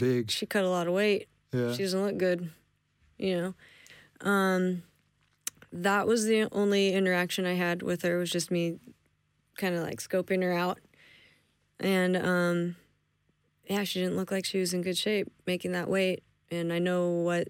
big? 0.00 0.30
she 0.30 0.46
cut 0.46 0.64
a 0.64 0.68
lot 0.68 0.86
of 0.86 0.92
weight. 0.94 1.28
Yeah. 1.52 1.72
She 1.72 1.82
doesn't 1.82 2.02
look 2.02 2.18
good, 2.18 2.50
you 3.18 3.36
know. 3.40 3.54
Um, 4.30 4.82
that 5.72 6.06
was 6.06 6.24
the 6.24 6.48
only 6.52 6.92
interaction 6.92 7.46
I 7.46 7.54
had 7.54 7.82
with 7.82 8.02
her. 8.02 8.18
Was 8.18 8.30
just 8.30 8.50
me, 8.50 8.78
kind 9.56 9.74
of 9.74 9.82
like 9.82 10.00
scoping 10.00 10.42
her 10.42 10.52
out, 10.52 10.78
and 11.80 12.16
um, 12.16 12.76
yeah, 13.68 13.84
she 13.84 14.00
didn't 14.00 14.16
look 14.16 14.30
like 14.30 14.44
she 14.44 14.58
was 14.58 14.74
in 14.74 14.82
good 14.82 14.96
shape 14.98 15.28
making 15.46 15.72
that 15.72 15.88
weight. 15.88 16.22
And 16.50 16.72
I 16.72 16.78
know 16.78 17.08
what, 17.10 17.48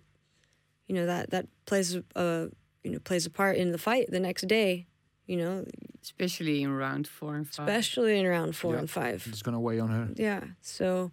you 0.86 0.94
know 0.94 1.06
that 1.06 1.30
that 1.30 1.46
plays 1.66 1.96
a 2.14 2.48
you 2.82 2.90
know 2.92 2.98
plays 3.00 3.26
a 3.26 3.30
part 3.30 3.56
in 3.56 3.72
the 3.72 3.78
fight 3.78 4.10
the 4.10 4.20
next 4.20 4.46
day. 4.46 4.86
You 5.26 5.38
know, 5.38 5.64
Especially 6.02 6.62
in 6.62 6.70
round 6.72 7.08
four 7.08 7.34
and 7.34 7.48
five. 7.48 7.66
especially 7.66 8.18
in 8.20 8.26
round 8.26 8.54
four 8.54 8.74
Yeah. 8.74 8.80
and 8.80 8.90
five. 8.90 9.26
It's 9.28 9.40
going 9.40 9.54
to 9.54 9.58
weigh 9.60 9.80
on 9.80 9.88
her. 9.88 10.08
Yeah. 10.16 10.44
So 10.60 11.12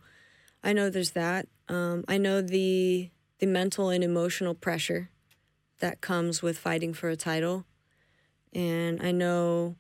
I 0.64 0.74
know 0.74 0.90
there's 0.90 1.12
that. 1.12 1.48
Um, 1.70 2.04
I 2.10 2.18
know 2.18 2.42
the 2.42 3.10
the 3.40 3.46
mental 3.48 3.90
and 3.90 4.04
emotional 4.04 4.54
pressure 4.54 5.10
that 5.80 6.02
comes 6.02 6.42
with 6.44 6.58
fighting 6.58 6.94
for 6.94 7.10
a 7.10 7.16
title. 7.16 7.66
And 8.54 9.02
I 9.02 9.12
know 9.12 9.76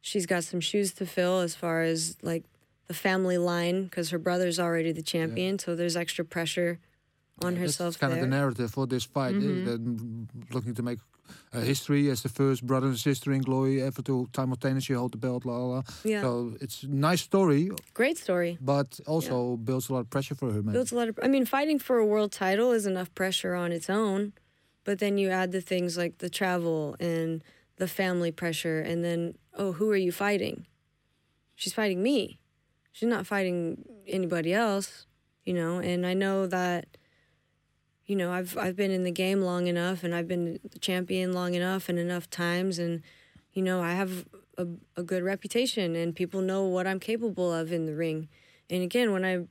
she's 0.00 0.26
got 0.26 0.44
some 0.44 0.60
shoes 0.60 0.92
to 0.94 1.06
fill 1.06 1.40
as 1.40 1.54
far 1.54 1.82
as 1.82 2.16
like 2.22 2.44
the 2.86 2.94
family 2.94 3.38
line 3.38 3.84
because 3.84 4.10
her 4.10 4.18
brother's 4.18 4.58
already 4.60 4.92
the 4.92 5.02
champion. 5.02 5.58
So 5.58 5.74
there's 5.74 5.96
extra 5.96 6.24
pressure 6.24 6.78
on 7.42 7.56
herself 7.56 7.94
That's 7.94 8.00
kind 8.00 8.12
there. 8.12 8.22
of 8.24 8.30
the 8.30 8.36
narrative 8.36 8.70
for 8.72 8.86
this 8.86 9.04
fight. 9.04 9.34
eh, 9.34 9.38
Mhm. 9.38 9.64
that 9.64 9.80
m- 9.80 10.28
looking 10.52 10.74
to 10.74 10.82
make 10.82 10.98
uh, 11.54 11.60
history 11.62 12.10
as 12.10 12.20
the 12.22 12.28
first 12.28 12.62
brother 12.66 12.86
and 12.88 12.98
sister 12.98 13.32
in 13.32 13.40
glory 13.40 13.80
ever 13.82 14.02
to 14.02 14.28
simultaneously 14.36 14.94
hold 14.94 15.12
the 15.12 15.18
belt. 15.18 15.44
La, 15.46 15.56
la, 15.56 15.66
la. 15.76 15.82
yeah. 16.04 16.20
So 16.20 16.54
it's 16.60 16.82
a 16.82 16.88
nice 16.88 17.22
story, 17.22 17.70
Great 17.94 18.18
story. 18.18 18.58
but 18.60 19.00
also 19.06 19.56
builds 19.56 19.88
a 19.88 19.94
lot 19.94 20.00
of 20.00 20.10
pressure 20.10 20.34
for 20.34 20.52
her. 20.52 20.62
Man. 20.62 20.74
builds 20.74 20.92
a 20.92 20.96
lot 20.96 21.08
of 21.08 21.18
i 21.22 21.28
mean 21.28 21.46
fighting 21.46 21.78
for 21.78 21.96
a 21.98 22.04
world 22.06 22.30
title 22.30 22.72
is 22.72 22.84
enough 22.86 23.10
pressure 23.14 23.54
on 23.54 23.72
its 23.72 23.88
own 23.88 24.32
but 24.84 24.98
then 24.98 25.16
you 25.16 25.30
add 25.30 25.50
the 25.52 25.62
things 25.62 25.96
like 25.96 26.18
the 26.18 26.28
travel 26.28 26.94
and 27.00 27.42
the 27.76 27.88
family 27.88 28.30
pressure 28.30 28.80
and 28.80 29.02
then 29.02 29.34
oh 29.56 29.72
who 29.72 29.90
are 29.90 29.96
you 30.06 30.12
fighting 30.12 30.66
she's 31.54 31.72
fighting 31.72 32.02
me 32.02 32.38
she's 32.94 33.08
not 33.08 33.26
fighting 33.26 33.84
anybody 34.06 34.54
else 34.54 35.06
you 35.44 35.52
know 35.52 35.78
and 35.78 36.06
i 36.06 36.14
know 36.14 36.46
that 36.46 36.86
you 38.06 38.14
know 38.14 38.32
i've 38.32 38.56
i've 38.56 38.76
been 38.76 38.90
in 38.90 39.02
the 39.02 39.10
game 39.10 39.42
long 39.42 39.66
enough 39.66 40.04
and 40.04 40.14
i've 40.14 40.28
been 40.28 40.60
the 40.70 40.78
champion 40.78 41.32
long 41.32 41.54
enough 41.54 41.88
and 41.88 41.98
enough 41.98 42.30
times 42.30 42.78
and 42.78 43.02
you 43.52 43.62
know 43.62 43.82
i 43.82 43.92
have 43.92 44.24
a, 44.56 44.66
a 44.96 45.02
good 45.02 45.24
reputation 45.24 45.96
and 45.96 46.14
people 46.14 46.40
know 46.40 46.62
what 46.64 46.86
i'm 46.86 47.00
capable 47.00 47.52
of 47.52 47.72
in 47.72 47.84
the 47.84 47.94
ring 47.94 48.28
and 48.70 48.82
again 48.82 49.12
when 49.12 49.24
i 49.24 49.44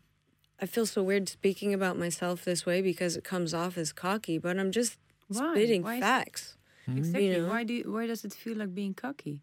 I 0.62 0.66
feel 0.66 0.86
so 0.86 1.04
weird 1.04 1.28
speaking 1.28 1.74
about 1.74 1.98
myself 1.98 2.46
this 2.46 2.66
way 2.66 2.82
because 2.82 3.18
it 3.18 3.26
comes 3.26 3.54
off 3.54 3.78
as 3.78 3.92
cocky, 3.92 4.38
but 4.38 4.58
I'm 4.58 4.72
just 4.72 4.98
Why? 5.28 5.52
spitting 5.52 5.84
Why 5.84 6.00
facts. 6.00 6.56
Exactly. 6.88 7.28
You 7.28 7.42
know? 7.42 7.50
Why 7.50 7.66
do? 7.66 7.74
you, 7.74 7.92
Why 7.92 8.08
does 8.08 8.24
it 8.24 8.34
feel 8.34 8.58
like 8.60 8.74
being 8.74 8.94
cocky? 8.94 9.42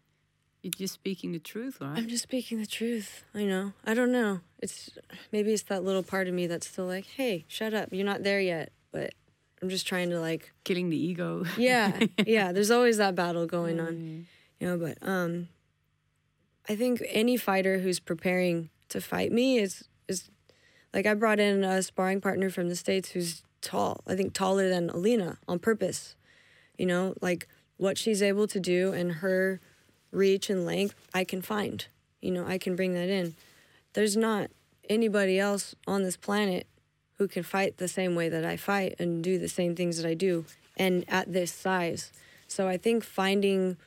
You're 0.61 0.71
just 0.71 0.93
speaking 0.93 1.31
the 1.31 1.39
truth, 1.39 1.77
right? 1.81 1.97
I'm 1.97 2.07
just 2.07 2.23
speaking 2.23 2.59
the 2.59 2.67
truth. 2.67 3.23
I 3.33 3.45
know. 3.45 3.73
I 3.83 3.93
don't 3.95 4.11
know. 4.11 4.41
It's 4.59 4.91
maybe 5.31 5.53
it's 5.53 5.63
that 5.63 5.83
little 5.83 6.03
part 6.03 6.27
of 6.27 6.33
me 6.35 6.45
that's 6.47 6.67
still 6.67 6.85
like, 6.85 7.05
"Hey, 7.05 7.45
shut 7.47 7.73
up. 7.73 7.89
You're 7.91 8.05
not 8.05 8.23
there 8.23 8.39
yet." 8.39 8.71
But 8.91 9.13
I'm 9.61 9.69
just 9.69 9.87
trying 9.87 10.09
to 10.11 10.19
like, 10.19 10.51
Killing 10.63 10.89
the 10.89 10.97
ego. 10.97 11.45
yeah, 11.57 11.99
yeah. 12.27 12.51
There's 12.51 12.69
always 12.71 12.97
that 12.97 13.15
battle 13.15 13.45
going 13.47 13.79
on. 13.79 13.93
Mm. 13.93 14.25
you 14.59 14.67
know 14.67 14.77
but 14.77 14.97
um 15.07 15.47
i 16.69 16.75
think 16.75 17.01
any 17.09 17.35
fighter 17.37 17.79
who's 17.79 17.99
preparing 17.99 18.69
to 18.89 19.01
fight 19.01 19.31
me 19.31 19.57
is 19.57 19.83
is 20.07 20.29
like 20.93 21.07
i 21.07 21.13
brought 21.15 21.39
in 21.39 21.63
a 21.63 21.81
sparring 21.81 22.21
partner 22.21 22.49
from 22.51 22.69
the 22.69 22.75
states 22.75 23.09
who's 23.11 23.41
tall 23.61 24.03
i 24.05 24.15
think 24.15 24.33
taller 24.33 24.69
than 24.69 24.89
aline 24.91 25.35
on 25.47 25.57
purpose 25.57 26.15
you 26.77 26.85
know 26.85 27.15
like 27.21 27.47
what 27.77 27.97
she's 27.97 28.21
able 28.21 28.45
to 28.47 28.59
do 28.59 28.93
and 28.93 29.13
her 29.13 29.59
reach 30.11 30.49
and 30.49 30.65
length 30.65 30.95
i 31.13 31.23
can 31.23 31.41
find 31.41 31.87
you 32.21 32.31
know 32.31 32.45
i 32.45 32.57
can 32.57 32.75
bring 32.75 32.93
that 32.93 33.09
in 33.09 33.35
there's 33.93 34.17
not 34.17 34.49
anybody 34.89 35.39
else 35.39 35.75
on 35.87 36.03
this 36.03 36.17
planet 36.17 36.67
who 37.17 37.27
can 37.27 37.43
fight 37.43 37.77
the 37.77 37.87
same 37.87 38.15
way 38.15 38.29
that 38.29 38.45
i 38.45 38.57
fight 38.57 38.95
and 38.99 39.23
do 39.23 39.39
the 39.39 39.49
same 39.49 39.75
things 39.75 39.97
that 39.97 40.07
i 40.07 40.13
do 40.13 40.45
and 40.77 41.05
at 41.07 41.31
this 41.31 41.51
size 41.51 42.11
so 42.47 42.67
i 42.67 42.77
think 42.77 43.03
finding 43.03 43.77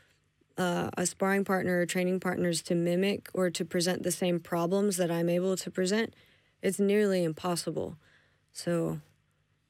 uh, 0.57 0.91
a 0.97 1.07
sparring 1.07 1.45
partner 1.45 1.81
or 1.81 1.87
training 1.87 2.21
partners 2.21 2.63
to 2.63 2.75
mimic 2.75 3.29
or 3.35 3.51
to 3.51 3.65
present 3.65 4.03
the 4.03 4.13
same 4.13 4.39
problems 4.39 4.97
that 4.97 5.11
I'm 5.11 5.29
able 5.29 5.57
to 5.57 5.71
present, 5.71 6.15
it's 6.63 6.79
nearly 6.79 7.25
impossible. 7.25 7.97
So, 8.53 9.01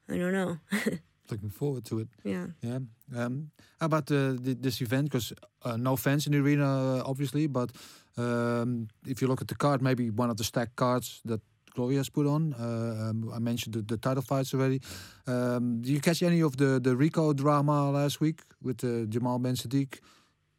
I 0.09 0.17
don't 0.17 0.31
know. 0.31 0.59
Looking 1.31 1.49
forward 1.49 1.85
to 1.85 1.99
it. 1.99 2.07
yeah. 2.23 2.47
Yeah. 2.61 2.79
Um, 3.15 3.51
how 3.79 3.85
about 3.87 4.05
the, 4.07 4.37
the, 4.41 4.53
this 4.55 4.81
event? 4.81 5.09
Because 5.11 5.33
uh, 5.63 5.77
no 5.77 5.95
fans 5.95 6.25
in 6.25 6.31
the 6.33 6.39
arena, 6.39 6.65
uh, 6.65 7.03
obviously, 7.05 7.47
but 7.47 7.71
um, 8.17 8.87
if 9.05 9.21
you 9.21 9.27
look 9.27 9.41
at 9.41 9.47
the 9.47 9.55
card, 9.55 9.81
maybe 9.81 10.09
one 10.09 10.29
of 10.29 10.37
the 10.37 10.43
stacked 10.43 10.75
cards 10.75 11.21
that 11.25 11.41
Glory 11.75 11.97
has 11.97 12.09
put 12.09 12.25
on. 12.25 12.53
Uh, 12.53 13.09
um, 13.09 13.29
I 13.33 13.39
mentioned 13.39 13.75
the, 13.75 13.81
the 13.81 13.97
title 13.97 14.23
fights 14.23 14.53
already. 14.53 14.79
Um, 15.27 15.81
do 15.81 15.91
you 15.91 15.99
catch 15.99 16.23
any 16.23 16.39
of 16.41 16.55
the, 16.55 16.79
the 16.79 16.95
Rico 16.95 17.33
drama 17.33 17.91
last 17.91 18.21
week 18.21 18.41
with 18.61 18.81
uh, 18.83 19.05
Jamal 19.09 19.39
Ben 19.39 19.55
Saddik 19.55 19.99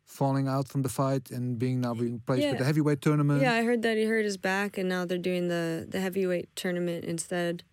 falling 0.05 0.47
out 0.47 0.68
from 0.68 0.82
the 0.82 0.90
fight 0.90 1.31
and 1.31 1.59
being 1.59 1.81
now 1.81 1.94
being 1.94 2.20
placed 2.27 2.43
with 2.44 2.52
Yeah. 2.52 2.59
the 2.59 2.64
heavyweight 2.64 3.01
tournament? 3.01 3.40
Yeah, 3.40 3.55
I 3.55 3.62
heard 3.64 3.81
that 3.82 3.97
he 3.97 4.05
hurt 4.05 4.24
his 4.27 4.36
back 4.36 4.77
and 4.77 4.89
now 4.90 5.06
they're 5.06 5.16
doing 5.16 5.48
the, 5.48 5.86
the 5.89 6.01
heavyweight 6.01 6.55
tournament 6.55 7.05
instead. 7.06 7.64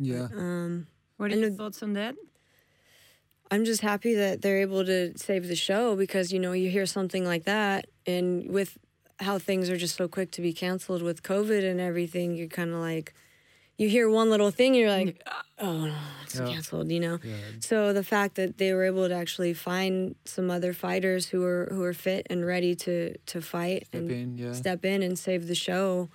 Yeah. 0.00 0.26
Um, 0.36 0.88
What 1.16 1.32
are 1.32 1.36
your 1.36 1.50
thoughts 1.50 1.82
on 1.82 1.92
that? 1.94 2.16
I'm 3.50 3.64
just 3.64 3.80
happy 3.80 4.14
that 4.14 4.42
they're 4.42 4.60
able 4.60 4.84
to 4.84 5.16
save 5.16 5.48
the 5.48 5.56
show 5.56 5.96
because, 5.96 6.32
you 6.32 6.38
know, 6.38 6.52
you 6.52 6.70
hear 6.70 6.86
something 6.86 7.24
like 7.24 7.44
that 7.44 7.86
and 8.06 8.50
with 8.50 8.76
how 9.20 9.38
things 9.38 9.70
are 9.70 9.76
just 9.76 9.96
so 9.96 10.06
quick 10.06 10.30
to 10.32 10.42
be 10.42 10.52
canceled 10.52 11.02
with 11.02 11.22
COVID 11.22 11.68
and 11.68 11.80
everything, 11.80 12.34
you're 12.34 12.46
kind 12.48 12.70
of 12.72 12.76
like, 12.80 13.14
you 13.76 13.88
hear 13.88 14.08
one 14.10 14.28
little 14.28 14.50
thing, 14.50 14.74
you're 14.74 14.90
like, 14.90 15.22
oh 15.58 15.86
no, 15.86 15.94
it's 16.24 16.34
Yeah. 16.38 16.46
canceled, 16.46 16.90
you 16.90 17.00
know? 17.00 17.18
Yeah. 17.22 17.34
So 17.60 17.92
the 17.92 18.04
fact 18.04 18.34
that 18.34 18.58
they 18.58 18.72
were 18.74 18.84
able 18.84 19.08
to 19.08 19.14
actually 19.14 19.54
find 19.54 20.14
some 20.24 20.50
other 20.50 20.72
fighters 20.72 21.28
who 21.28 21.42
are 21.44 21.68
who 21.72 21.82
are 21.84 21.94
fit 21.94 22.26
and 22.28 22.44
ready 22.44 22.74
to 22.76 23.16
to 23.26 23.40
fight 23.40 23.86
Step 23.86 24.00
and 24.00 24.10
in, 24.10 24.38
yeah. 24.38 24.52
step 24.52 24.84
in 24.84 25.02
and 25.02 25.18
save 25.18 25.46
the 25.46 25.54
show, 25.54 26.08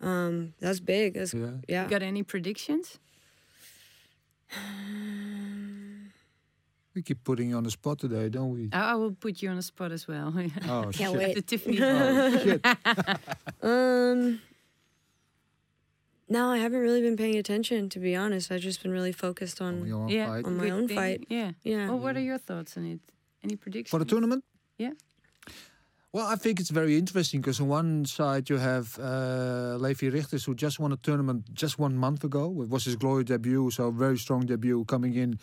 um, 0.00 0.52
that's 0.60 0.78
big. 0.80 1.14
That's 1.14 1.34
Yeah. 1.34 1.50
yeah. 1.68 1.88
Got 1.88 2.02
any 2.02 2.22
predictions? 2.22 2.98
We 6.96 7.02
keep 7.02 7.22
putting 7.24 7.50
you 7.50 7.56
on 7.58 7.64
the 7.64 7.70
spot 7.70 7.98
today, 7.98 8.30
don't 8.30 8.52
we? 8.54 8.70
I, 8.72 8.92
I 8.92 8.94
will 8.94 9.12
put 9.12 9.42
you 9.42 9.50
on 9.50 9.56
the 9.56 9.62
spot 9.62 9.92
as 9.92 10.08
well. 10.08 10.32
Oh, 10.68 10.90
Can't 10.90 10.94
shit. 10.94 11.12
wait. 11.12 11.34
the 11.34 11.42
Tiffany. 11.42 11.78
Oh, 11.82 12.38
shit. 12.42 12.64
Um. 13.62 14.40
No, 16.28 16.48
I 16.50 16.56
haven't 16.56 16.80
really 16.80 17.02
been 17.02 17.16
paying 17.16 17.36
attention 17.36 17.90
to 17.90 17.98
be 18.00 18.16
honest. 18.16 18.50
I've 18.50 18.62
just 18.62 18.82
been 18.82 18.92
really 18.92 19.12
focused 19.12 19.60
On 19.60 19.82
on 19.82 19.86
your 19.86 20.02
own 20.02 20.08
yeah, 20.08 20.26
fight. 20.26 20.44
On 20.46 20.56
my 20.56 20.64
good 20.64 20.72
own 20.72 20.88
thing. 20.88 20.96
fight. 20.96 21.26
Yeah. 21.28 21.52
yeah. 21.62 21.88
Well, 21.88 21.98
what 21.98 22.16
are 22.16 22.20
your 22.30 22.38
thoughts 22.38 22.78
on 22.78 22.86
it? 22.86 23.00
Any 23.44 23.56
predictions? 23.56 23.90
For 23.90 23.98
the 23.98 24.06
tournament? 24.06 24.42
Yeah. 24.78 24.92
Well, 26.12 26.26
I 26.26 26.36
think 26.36 26.60
it's 26.60 26.70
very 26.70 26.96
interesting 26.96 27.42
because 27.42 27.60
on 27.60 27.68
one 27.68 28.06
side 28.06 28.48
you 28.48 28.56
have 28.56 28.98
uh, 28.98 29.76
Levi 29.78 30.06
Rigters, 30.10 30.46
who 30.46 30.54
just 30.54 30.80
won 30.80 30.92
a 30.92 30.96
tournament 30.96 31.52
just 31.52 31.78
one 31.78 31.94
month 31.94 32.24
ago. 32.24 32.44
It 32.62 32.70
was 32.70 32.86
his 32.86 32.96
glory 32.96 33.22
debut, 33.24 33.70
so 33.70 33.90
very 33.90 34.16
strong 34.16 34.46
debut 34.46 34.84
coming 34.86 35.14
in 35.14 35.38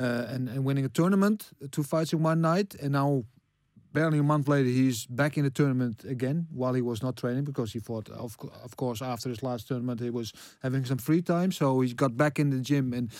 uh, 0.00 0.32
and, 0.34 0.48
and 0.48 0.64
winning 0.64 0.84
a 0.84 0.88
tournament, 0.88 1.50
two 1.70 1.82
fights 1.82 2.12
in 2.12 2.22
one 2.22 2.40
night. 2.40 2.74
And 2.82 2.92
now, 2.92 3.24
barely 3.92 4.18
a 4.18 4.22
month 4.22 4.46
later, 4.48 4.68
he's 4.68 5.06
back 5.06 5.36
in 5.36 5.44
the 5.44 5.50
tournament 5.50 6.04
again 6.04 6.46
while 6.60 6.74
he 6.74 6.82
was 6.82 7.02
not 7.02 7.16
training 7.16 7.44
because 7.44 7.72
he 7.72 7.80
thought, 7.80 8.08
of, 8.08 8.36
of 8.64 8.72
course, 8.76 9.02
after 9.02 9.28
his 9.28 9.42
last 9.42 9.68
tournament, 9.68 10.00
he 10.00 10.10
was 10.10 10.32
having 10.62 10.84
some 10.86 10.98
free 10.98 11.22
time. 11.22 11.50
So 11.52 11.80
he 11.80 11.92
got 11.94 12.16
back 12.16 12.38
in 12.38 12.50
the 12.50 12.60
gym 12.60 12.92
and 12.92 13.10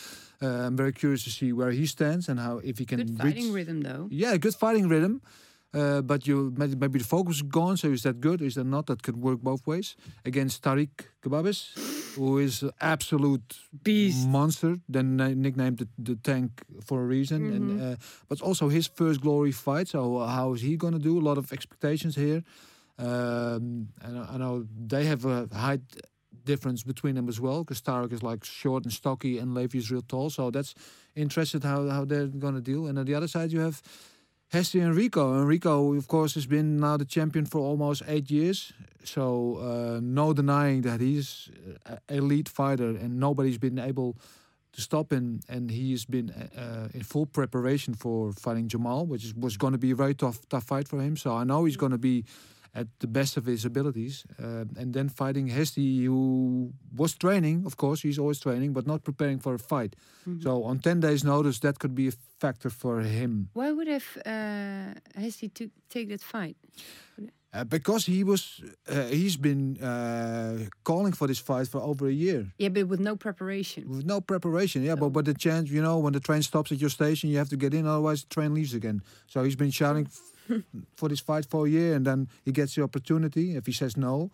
uh, 0.42 0.46
I'm 0.66 0.76
very 0.76 0.92
curious 0.92 1.22
to 1.24 1.30
see 1.30 1.52
where 1.52 1.70
he 1.72 1.86
stands 1.86 2.28
and 2.28 2.38
how 2.40 2.58
if 2.64 2.78
he 2.78 2.84
can 2.86 2.98
Good 2.98 3.10
reach- 3.10 3.34
fighting 3.34 3.52
rhythm, 3.52 3.80
though. 3.82 4.08
yeah, 4.10 4.36
good 4.38 4.54
fighting 4.54 4.88
rhythm. 4.88 5.20
Uh, 5.72 6.00
but 6.02 6.26
you 6.26 6.52
maybe, 6.56 6.74
maybe 6.76 6.98
the 6.98 7.04
focus 7.04 7.36
is 7.36 7.42
gone. 7.42 7.76
So 7.76 7.88
is 7.88 8.02
that 8.02 8.20
good? 8.20 8.40
Is 8.42 8.54
that 8.54 8.64
not? 8.66 8.86
That 8.86 9.02
could 9.04 9.16
work 9.16 9.40
both 9.40 9.66
ways 9.66 9.94
against 10.24 10.62
Tarik 10.64 11.08
Khbabez. 11.22 11.99
Who 12.16 12.38
is 12.38 12.62
an 12.62 12.70
absolute 12.80 13.58
Beast. 13.82 14.28
monster. 14.28 14.78
Then 14.88 15.16
nicknamed 15.16 15.78
the, 15.78 15.88
the 15.98 16.16
tank 16.16 16.50
for 16.84 17.02
a 17.02 17.06
reason. 17.06 17.40
Mhm. 17.40 17.56
And 17.56 17.80
uh, 17.82 17.96
but 18.28 18.40
also 18.42 18.68
his 18.68 18.86
first 18.88 19.20
glory 19.20 19.52
fight. 19.52 19.88
So 19.88 20.18
how 20.18 20.54
is 20.54 20.62
he 20.62 20.76
going 20.76 20.92
to 20.94 20.98
do? 21.10 21.18
A 21.18 21.24
lot 21.28 21.38
of 21.38 21.52
expectations 21.52 22.14
here. 22.16 22.42
Um, 22.98 23.88
and 24.02 24.18
I 24.18 24.34
I 24.34 24.36
know 24.38 24.66
they 24.88 25.04
have 25.06 25.24
a 25.24 25.48
height 25.52 25.80
difference 26.44 26.82
between 26.82 27.14
them 27.14 27.28
as 27.28 27.38
well. 27.40 27.64
Because 27.64 27.80
Tarek 27.82 28.12
is 28.12 28.22
like 28.22 28.44
short 28.44 28.84
and 28.84 28.92
stocky, 28.92 29.38
and 29.38 29.54
Levi 29.54 29.78
is 29.78 29.90
real 29.90 30.02
tall. 30.02 30.30
So 30.30 30.50
that's 30.50 30.74
interested 31.14 31.64
how 31.64 31.88
how 31.88 32.04
they're 32.04 32.26
going 32.26 32.54
to 32.54 32.60
deal. 32.72 32.86
And 32.86 32.98
on 32.98 33.04
the 33.06 33.14
other 33.14 33.28
side, 33.28 33.52
you 33.52 33.60
have. 33.60 33.80
Hesdy 34.50 34.80
and 34.80 34.96
Rico. 34.96 35.34
And 35.34 35.46
Rico, 35.46 35.94
of 35.94 36.08
course, 36.08 36.34
has 36.34 36.46
been 36.46 36.80
now 36.80 36.96
the 36.96 37.04
champion 37.04 37.46
for 37.46 37.60
almost 37.60 38.02
eight 38.08 38.30
years. 38.30 38.72
So 39.04 39.58
uh, 39.58 40.00
no 40.02 40.32
denying 40.32 40.82
that 40.82 41.00
he's 41.00 41.48
an 41.86 41.98
elite 42.08 42.48
fighter, 42.48 42.88
and 42.88 43.18
nobody's 43.18 43.58
been 43.58 43.78
able 43.78 44.16
to 44.72 44.80
stop 44.80 45.12
him. 45.12 45.40
And 45.48 45.70
he's 45.70 46.04
been 46.04 46.30
uh, 46.30 46.88
in 46.92 47.02
full 47.02 47.26
preparation 47.26 47.94
for 47.94 48.32
fighting 48.32 48.66
Jamal, 48.68 49.06
which 49.06 49.32
was 49.38 49.56
going 49.56 49.72
to 49.72 49.78
be 49.78 49.92
a 49.92 49.96
very 49.96 50.14
tough, 50.14 50.40
tough 50.48 50.64
fight 50.64 50.88
for 50.88 51.00
him. 51.00 51.16
So 51.16 51.34
I 51.34 51.44
know 51.44 51.64
he's 51.64 51.76
going 51.76 51.92
to 51.92 51.98
be 51.98 52.24
at 52.74 52.86
the 53.00 53.06
best 53.06 53.36
of 53.36 53.44
his 53.46 53.64
abilities. 53.64 54.24
Uh, 54.38 54.64
and 54.80 54.92
then 54.94 55.08
fighting 55.08 55.48
Hesdy, 55.48 56.04
who 56.04 56.72
was 56.96 57.14
training, 57.14 57.64
of 57.66 57.74
course, 57.76 58.02
he's 58.02 58.18
always 58.18 58.38
training, 58.40 58.72
but 58.72 58.86
not 58.86 59.02
preparing 59.02 59.40
for 59.40 59.54
a 59.54 59.58
fight. 59.58 59.96
Mhm. 60.26 60.42
So 60.42 60.62
on 60.64 60.78
ten 60.78 61.00
days' 61.00 61.22
notice, 61.24 61.58
that 61.60 61.78
could 61.78 61.94
be 61.94 62.08
a 62.08 62.12
factor 62.38 62.70
for 62.70 63.00
him. 63.00 63.48
Why 63.54 63.72
would 63.72 63.88
have 63.88 64.06
uh, 64.26 64.94
to 65.54 65.70
take 65.88 66.08
that 66.08 66.22
fight? 66.22 66.56
Uh, 67.52 67.64
because 67.64 68.06
he 68.06 68.22
was, 68.22 68.62
uh, 68.88 69.06
he's 69.10 69.36
been 69.36 69.76
uh, 69.82 70.68
calling 70.84 71.12
for 71.12 71.26
this 71.26 71.40
fight 71.40 71.66
for 71.66 71.80
over 71.80 72.06
a 72.06 72.12
year 72.12 72.46
Yeah, 72.58 72.68
but 72.68 72.86
with 72.86 73.00
no 73.00 73.16
preparation. 73.16 73.88
with 73.88 74.04
no 74.06 74.20
preparation. 74.20 74.82
Yeah, 74.84 74.94
So- 74.94 75.00
but 75.00 75.12
but 75.12 75.24
the 75.24 75.34
chance, 75.34 75.68
you 75.68 75.82
know, 75.82 75.98
when 75.98 76.12
the 76.12 76.20
train 76.20 76.42
stops 76.42 76.70
at 76.70 76.78
your 76.78 76.90
station, 76.90 77.28
you 77.30 77.38
have 77.38 77.48
to 77.48 77.56
get 77.56 77.74
in, 77.74 77.86
otherwise 77.86 78.22
the 78.22 78.28
train 78.28 78.54
leaves 78.54 78.72
again. 78.72 79.02
So 79.26 79.42
he's 79.42 79.56
been 79.56 79.72
shouting 79.72 80.06
f- 80.06 80.29
for 80.96 81.08
this 81.08 81.20
fight 81.20 81.46
for 81.46 81.66
a 81.66 81.70
year, 81.70 81.94
and 81.96 82.04
then 82.04 82.28
he 82.44 82.52
gets 82.52 82.74
the 82.74 82.82
opportunity. 82.82 83.56
If 83.56 83.66
he 83.66 83.72
says 83.72 83.96
no, 83.96 84.30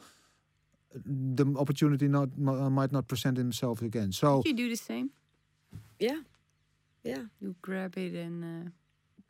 the 1.05 1.45
opportunity 1.59 2.09
not 2.09 2.29
mi- 2.39 2.71
might 2.71 2.93
not 2.93 3.07
present 3.09 3.37
himself 3.37 3.83
again. 3.83 4.13
So 4.13 4.43
you 4.45 4.55
do 4.55 4.69
the 4.69 4.77
same. 4.77 5.11
Yeah. 5.99 6.21
Yeah. 7.05 7.25
You 7.41 7.55
grab 7.63 7.97
it 7.99 8.15
and 8.15 8.45
uh, 8.45 8.71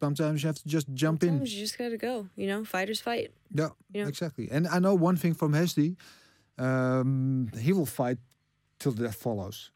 sometimes 0.01 0.43
you 0.43 0.47
have 0.49 0.57
to 0.63 0.69
just 0.69 0.87
jump 0.95 1.23
in. 1.23 1.29
Sometimes 1.31 1.53
you 1.55 1.61
just 1.61 1.79
gotta 1.79 1.97
go. 1.99 2.29
You 2.37 2.47
know, 2.47 2.65
fighters 2.65 3.01
fight. 3.01 3.31
Yeah, 3.53 3.71
Yeah. 3.93 4.09
exactly. 4.09 4.49
And 4.51 4.67
I 4.69 4.79
know 4.79 4.95
one 4.95 5.17
thing 5.17 5.35
from 5.35 5.53
Hesdy, 5.53 5.97
um, 6.59 7.49
he 7.61 7.73
will 7.73 7.87
fight 7.87 8.19
till 8.79 8.93
death 8.93 9.17
follows. 9.17 9.71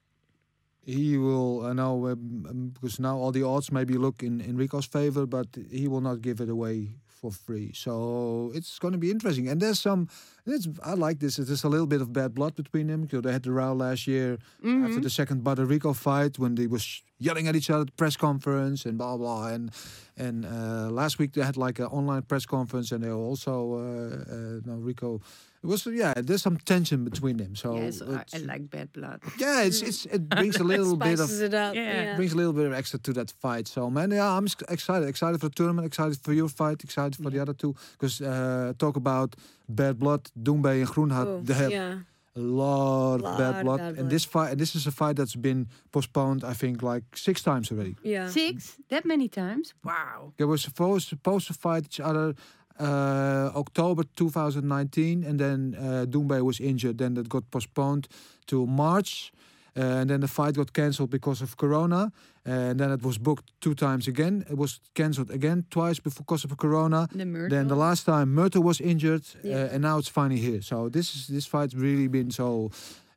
He 0.84 1.18
will, 1.18 1.66
I 1.66 1.72
know, 1.72 2.06
um, 2.08 2.46
um, 2.48 2.68
because 2.74 2.98
now 2.98 3.16
all 3.16 3.32
the 3.32 3.42
odds 3.42 3.70
maybe 3.70 3.94
look 3.94 4.22
in, 4.22 4.40
in 4.40 4.56
Rico's 4.56 4.86
favor, 4.86 5.26
but 5.26 5.46
he 5.70 5.88
will 5.88 6.00
not 6.00 6.22
give 6.22 6.40
it 6.40 6.48
away 6.48 6.94
for 7.20 7.30
free. 7.30 7.70
So 7.74 8.50
it's 8.54 8.78
going 8.78 8.92
to 8.92 8.98
be 8.98 9.10
interesting. 9.10 9.48
And 9.48 9.60
there's 9.60 9.78
some, 9.78 10.08
it's, 10.46 10.68
I 10.82 10.94
like 10.94 11.20
this. 11.20 11.36
There's 11.36 11.64
a 11.64 11.68
little 11.68 11.86
bit 11.86 12.00
of 12.00 12.12
bad 12.12 12.34
blood 12.34 12.56
between 12.56 12.86
them. 12.86 13.02
because 13.02 13.22
They 13.22 13.32
had 13.32 13.42
the 13.42 13.52
row 13.52 13.74
last 13.74 14.06
year 14.06 14.38
after 14.64 15.00
mhm. 15.00 15.02
the 15.02 15.10
second 15.10 15.44
Puerto 15.44 15.64
Rico 15.64 15.92
fight 15.92 16.38
when 16.38 16.54
they 16.54 16.66
was 16.66 17.02
yelling 17.18 17.46
at 17.46 17.54
each 17.54 17.68
other 17.68 17.82
at 17.82 17.88
the 17.88 17.92
press 17.92 18.16
conference 18.16 18.86
and 18.86 18.96
blah 18.96 19.16
blah 19.16 19.48
and 19.48 19.70
and 20.16 20.46
uh, 20.46 20.88
last 20.90 21.18
week 21.18 21.34
they 21.34 21.42
had 21.42 21.56
like 21.56 21.78
an 21.78 21.86
online 21.86 22.22
press 22.22 22.46
conference 22.46 22.90
and 22.92 23.04
they 23.04 23.10
also 23.10 23.74
uh, 23.74 24.32
uh, 24.32 24.60
no 24.64 24.76
Rico 24.76 25.20
it 25.62 25.66
was 25.66 25.86
yeah 25.86 26.14
there's 26.16 26.42
some 26.42 26.56
tension 26.56 27.04
between 27.04 27.36
them 27.36 27.54
so 27.54 27.76
yes, 27.76 28.02
I, 28.02 28.24
I 28.34 28.38
like 28.38 28.70
bad 28.70 28.92
blood. 28.92 29.20
yeah 29.38 29.62
it's, 29.62 29.82
it's 29.82 30.06
it 30.06 30.28
brings 30.36 30.56
a 30.56 30.64
little 30.64 30.96
bit 30.96 31.20
of 31.20 31.28
Spices 31.30 31.40
it 31.40 31.54
up. 31.54 31.74
Yeah. 31.74 32.02
Yeah. 32.02 32.16
brings 32.16 32.32
a 32.32 32.36
little 32.36 32.52
bit 32.52 32.66
of 32.66 32.72
extra 32.72 32.98
to 33.00 33.12
that 33.14 33.30
fight. 33.30 33.68
So 33.68 33.90
man, 33.90 34.10
yeah, 34.10 34.36
I'm 34.36 34.46
excited. 34.68 35.08
Excited 35.08 35.40
for 35.40 35.48
the 35.48 35.54
tournament. 35.54 35.86
Excited 35.86 36.18
for 36.26 36.32
your 36.32 36.48
fight. 36.48 36.82
Excited 36.84 37.16
for 37.22 37.30
the 37.30 37.40
other 37.40 37.54
two. 37.54 37.74
Because 37.92 38.20
uh, 38.20 38.72
talk 38.78 38.96
about 38.96 39.36
bad 39.68 39.98
blood. 39.98 40.30
Doumbé 40.40 40.80
and 40.82 40.88
Groenhart. 40.88 41.26
Oh, 41.26 41.40
they 41.42 41.54
have 41.54 41.70
yeah. 41.70 41.98
a 42.36 42.40
lot, 42.40 43.16
of 43.16 43.22
Lot 43.22 43.38
bad 43.38 43.64
blood. 43.64 43.78
bad 43.78 43.98
And 43.98 44.10
this 44.10 44.24
fight, 44.24 44.50
and 44.52 44.60
this 44.60 44.74
is 44.74 44.86
a 44.86 44.92
fight 44.92 45.16
that's 45.16 45.36
been 45.36 45.68
postponed. 45.92 46.44
I 46.44 46.54
think 46.54 46.82
like 46.82 47.04
six 47.14 47.42
times 47.42 47.70
already. 47.70 47.96
Yeah. 48.02 48.28
Six? 48.28 48.76
That 48.88 49.04
many 49.04 49.28
times? 49.28 49.74
Wow. 49.84 50.32
They 50.36 50.44
were 50.44 50.58
supposed 50.58 51.08
supposed 51.08 51.46
to 51.48 51.54
fight 51.54 51.84
each 51.84 52.00
other. 52.00 52.34
Uh, 52.78 53.50
October 53.54 54.04
2019, 54.16 55.24
and 55.24 55.38
then 55.38 55.74
uh, 55.74 56.06
was 56.44 56.60
injured. 56.60 56.96
Then 56.98 57.14
that 57.14 57.28
got 57.28 57.50
postponed 57.50 58.08
to 58.46 58.66
March, 58.66 59.32
uh, 59.76 59.80
and 60.00 60.08
then 60.08 60.20
the 60.20 60.28
fight 60.28 60.54
got 60.54 60.72
cancelled 60.72 61.10
because 61.10 61.42
of 61.42 61.56
Corona. 61.56 62.10
And 62.46 62.80
then 62.80 62.90
it 62.90 63.02
was 63.02 63.18
booked 63.18 63.52
two 63.60 63.74
times 63.74 64.08
again. 64.08 64.44
It 64.50 64.56
was 64.56 64.80
cancelled 64.94 65.30
again 65.30 65.64
twice 65.70 66.00
before 66.00 66.24
because 66.24 66.44
of 66.44 66.56
Corona. 66.56 67.06
The. 67.14 67.50
Then 67.50 67.68
the 67.68 67.76
last 67.76 68.04
time 68.06 68.34
Murthel 68.34 68.62
was 68.62 68.80
injured, 68.80 69.24
Yeah. 69.44 69.56
uh, 69.64 69.74
and 69.74 69.82
now 69.82 69.98
it's 69.98 70.08
finally 70.08 70.40
here. 70.40 70.62
So 70.62 70.88
this 70.88 71.14
is 71.14 71.26
this 71.26 71.46
fight's 71.46 71.74
really 71.74 72.08
been 72.08 72.30
so. 72.30 72.70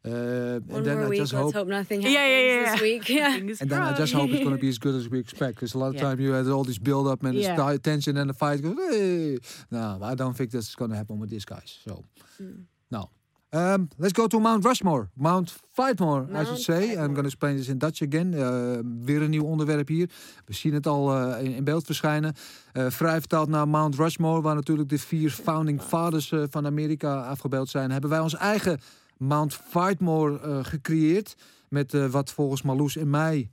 Uh, 0.05 0.09
One 0.11 0.77
and 0.77 0.85
then 0.85 0.97
I 0.97 1.07
week. 1.07 1.19
just 1.19 1.31
hope 1.34 1.53
hope 1.53 1.67
nothing 1.69 2.01
Yeah, 2.01 2.09
happens 2.09 2.31
yeah, 2.31 2.39
yeah, 2.39 2.71
this 2.71 2.75
yeah. 2.81 2.88
week. 2.88 3.09
Yeah. 3.19 3.34
Fingers 3.35 3.61
and 3.61 3.69
then 3.69 3.81
I 3.81 3.93
just 3.97 4.13
hope 4.13 4.30
it's 4.31 4.43
going 4.43 4.55
to 4.59 4.61
be 4.61 4.67
as 4.69 4.77
good 4.77 4.95
as 4.95 5.07
we 5.07 5.19
expect. 5.19 5.55
Because 5.55 5.73
a 5.75 5.80
lot 5.80 5.88
of 5.88 5.93
Yeah. 5.95 6.01
time 6.09 6.19
you 6.19 6.34
had 6.34 6.47
all 6.47 6.63
this 6.65 6.77
build 6.80 7.07
up 7.07 7.23
and 7.23 7.34
Yeah. 7.35 7.55
this 7.55 7.80
tension, 7.81 8.17
and 8.17 8.30
the 8.30 8.34
fight 8.34 8.61
goes. 8.61 8.75
Hey. 8.89 9.38
No, 9.69 9.99
I 10.11 10.15
don't 10.15 10.35
think 10.35 10.51
that's 10.51 10.75
going 10.75 10.91
to 10.91 10.97
happen 10.97 11.19
with 11.19 11.30
these 11.30 11.45
guys. 11.45 11.80
So 11.88 12.03
Mm. 12.41 12.65
no. 12.89 13.09
Um, 13.55 13.88
let's 13.97 14.13
go 14.13 14.27
to 14.27 14.39
Mount 14.39 14.63
Rushmore. 14.65 15.09
Mount 15.13 15.51
Fightmore, 15.71 16.21
I 16.23 16.38
should 16.43 16.47
Mount 16.47 16.59
say. 16.59 16.91
I'm 16.95 17.13
going 17.13 17.25
to 17.27 17.31
explain 17.34 17.55
this 17.57 17.67
in 17.67 17.77
Dutch 17.77 18.01
again. 18.01 18.34
Uh, 18.34 18.80
weer 19.05 19.21
een 19.21 19.30
nieuw 19.30 19.43
onderwerp 19.45 19.88
hier. 19.88 20.09
We 20.45 20.53
zien 20.53 20.73
het 20.73 20.88
al 20.88 21.15
uh, 21.15 21.43
in, 21.43 21.53
in 21.53 21.63
beeld 21.63 21.85
verschijnen. 21.85 22.34
Uh, 22.73 22.89
vrij 22.89 23.19
vertaald 23.19 23.49
naar 23.49 23.67
Mount 23.67 23.95
Rushmore, 23.95 24.41
waar 24.41 24.55
natuurlijk 24.55 24.89
de 24.89 24.97
vier 24.99 25.30
founding 25.31 25.81
fathers 25.81 26.31
uh, 26.31 26.43
van 26.49 26.65
Amerika 26.65 27.15
afgebeeld 27.25 27.69
zijn. 27.69 27.91
Hebben 27.91 28.09
wij 28.09 28.19
ons 28.19 28.35
eigen 28.35 28.80
Mount 29.18 29.53
Fightmore 29.53 30.40
uh, 30.45 30.64
gecreëerd. 30.64 31.35
Met 31.69 31.94
uh, 31.94 32.06
wat 32.10 32.31
volgens 32.31 32.61
Marloes 32.61 32.95
en 32.98 33.10
mij 33.10 33.49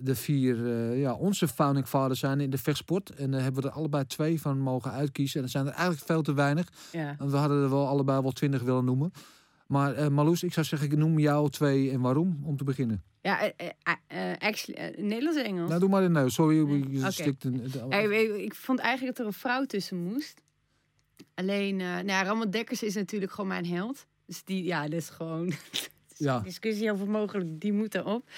de 0.00 0.14
vier 0.14 0.56
uh, 0.56 1.00
ja, 1.00 1.14
onze 1.14 1.48
founding 1.48 1.86
fathers 1.86 2.20
zijn 2.20 2.40
in 2.40 2.50
de 2.50 2.58
vechtsport. 2.58 3.10
En 3.10 3.30
daar 3.30 3.42
hebben 3.42 3.62
we 3.62 3.68
er 3.68 3.74
allebei 3.74 4.06
twee 4.06 4.40
van 4.40 4.58
mogen 4.58 4.90
uitkiezen. 4.92 5.36
En 5.36 5.42
dat 5.42 5.50
zijn 5.50 5.66
er 5.66 5.72
eigenlijk 5.72 6.02
veel 6.06 6.22
te 6.22 6.34
weinig. 6.34 6.68
Ja. 6.92 7.16
We 7.18 7.36
hadden 7.36 7.62
er 7.62 7.70
wel 7.70 7.86
allebei 7.88 8.22
wel 8.22 8.32
twintig 8.32 8.62
willen 8.62 8.84
noemen. 8.84 9.12
Maar 9.66 9.98
uh, 9.98 10.08
Marloes, 10.08 10.42
ik 10.42 10.52
zou 10.52 10.66
zeggen, 10.66 10.90
ik 10.90 10.96
noem 10.98 11.18
jou 11.18 11.50
twee 11.50 11.90
en 11.90 12.00
waarom 12.00 12.40
om 12.44 12.56
te 12.56 12.64
beginnen. 12.64 13.02
Ja, 13.22 13.40
eh, 13.40 13.68
eh, 13.82 14.30
eh, 14.32 14.36
actually, 14.38 14.80
eh, 14.80 15.02
Nederlands 15.04 15.38
en 15.38 15.44
Engels. 15.44 15.68
Nou, 15.68 15.80
doe 15.80 15.88
maar 15.88 16.02
in 16.02 16.12
Nederlands. 16.12 16.34
Sorry, 16.34 17.10
stikt 17.10 17.44
een- 17.44 17.70
de- 17.72 17.86
Ja, 17.88 17.96
ik, 17.98 18.36
ik- 18.36 18.54
vond 18.54 18.78
eigenlijk 18.78 19.16
dat 19.16 19.26
er 19.26 19.32
een 19.32 19.38
vrouw 19.38 19.64
tussen 19.64 19.96
moest. 19.96 20.40
Alleen, 21.34 21.80
eh 21.80 21.86
nou 21.86 22.06
ja, 22.06 22.22
Ramon 22.24 22.50
Dekkers 22.50 22.82
is 22.82 22.94
natuurlijk 22.94 23.32
gewoon 23.32 23.48
mijn 23.48 23.66
held. 23.66 24.06
Dus 24.28 24.44
die, 24.44 24.64
ja, 24.64 24.82
dat 24.82 25.00
is 25.00 25.08
gewoon 25.08 25.52
Ja. 26.16 26.40
discussie 26.40 26.92
over 26.92 27.08
mogelijk, 27.08 27.60
die 27.60 27.72
moet 27.72 27.94
erop. 27.94 28.30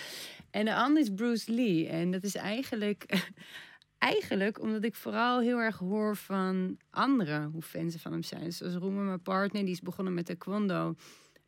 En 0.51 0.65
de 0.65 0.75
ander 0.75 1.03
is 1.03 1.09
Bruce 1.15 1.53
Lee. 1.53 1.87
En 1.89 2.11
dat 2.11 2.23
is 2.23 2.35
eigenlijk, 2.35 3.29
eigenlijk 3.99 4.61
omdat 4.61 4.85
ik 4.85 4.95
vooral 4.95 5.41
heel 5.41 5.59
erg 5.59 5.79
hoor 5.79 6.17
van 6.17 6.77
anderen 6.91 7.51
hoe 7.53 7.63
fan 7.63 7.91
ze 7.91 7.99
van 7.99 8.13
hem 8.13 8.23
zijn. 8.23 8.53
Zoals 8.53 8.75
Roemer, 8.75 9.05
mijn 9.05 9.23
partner, 9.23 9.63
die 9.63 9.73
is 9.73 9.81
begonnen 9.81 10.15
met 10.15 10.27
taekwondo 10.27 10.95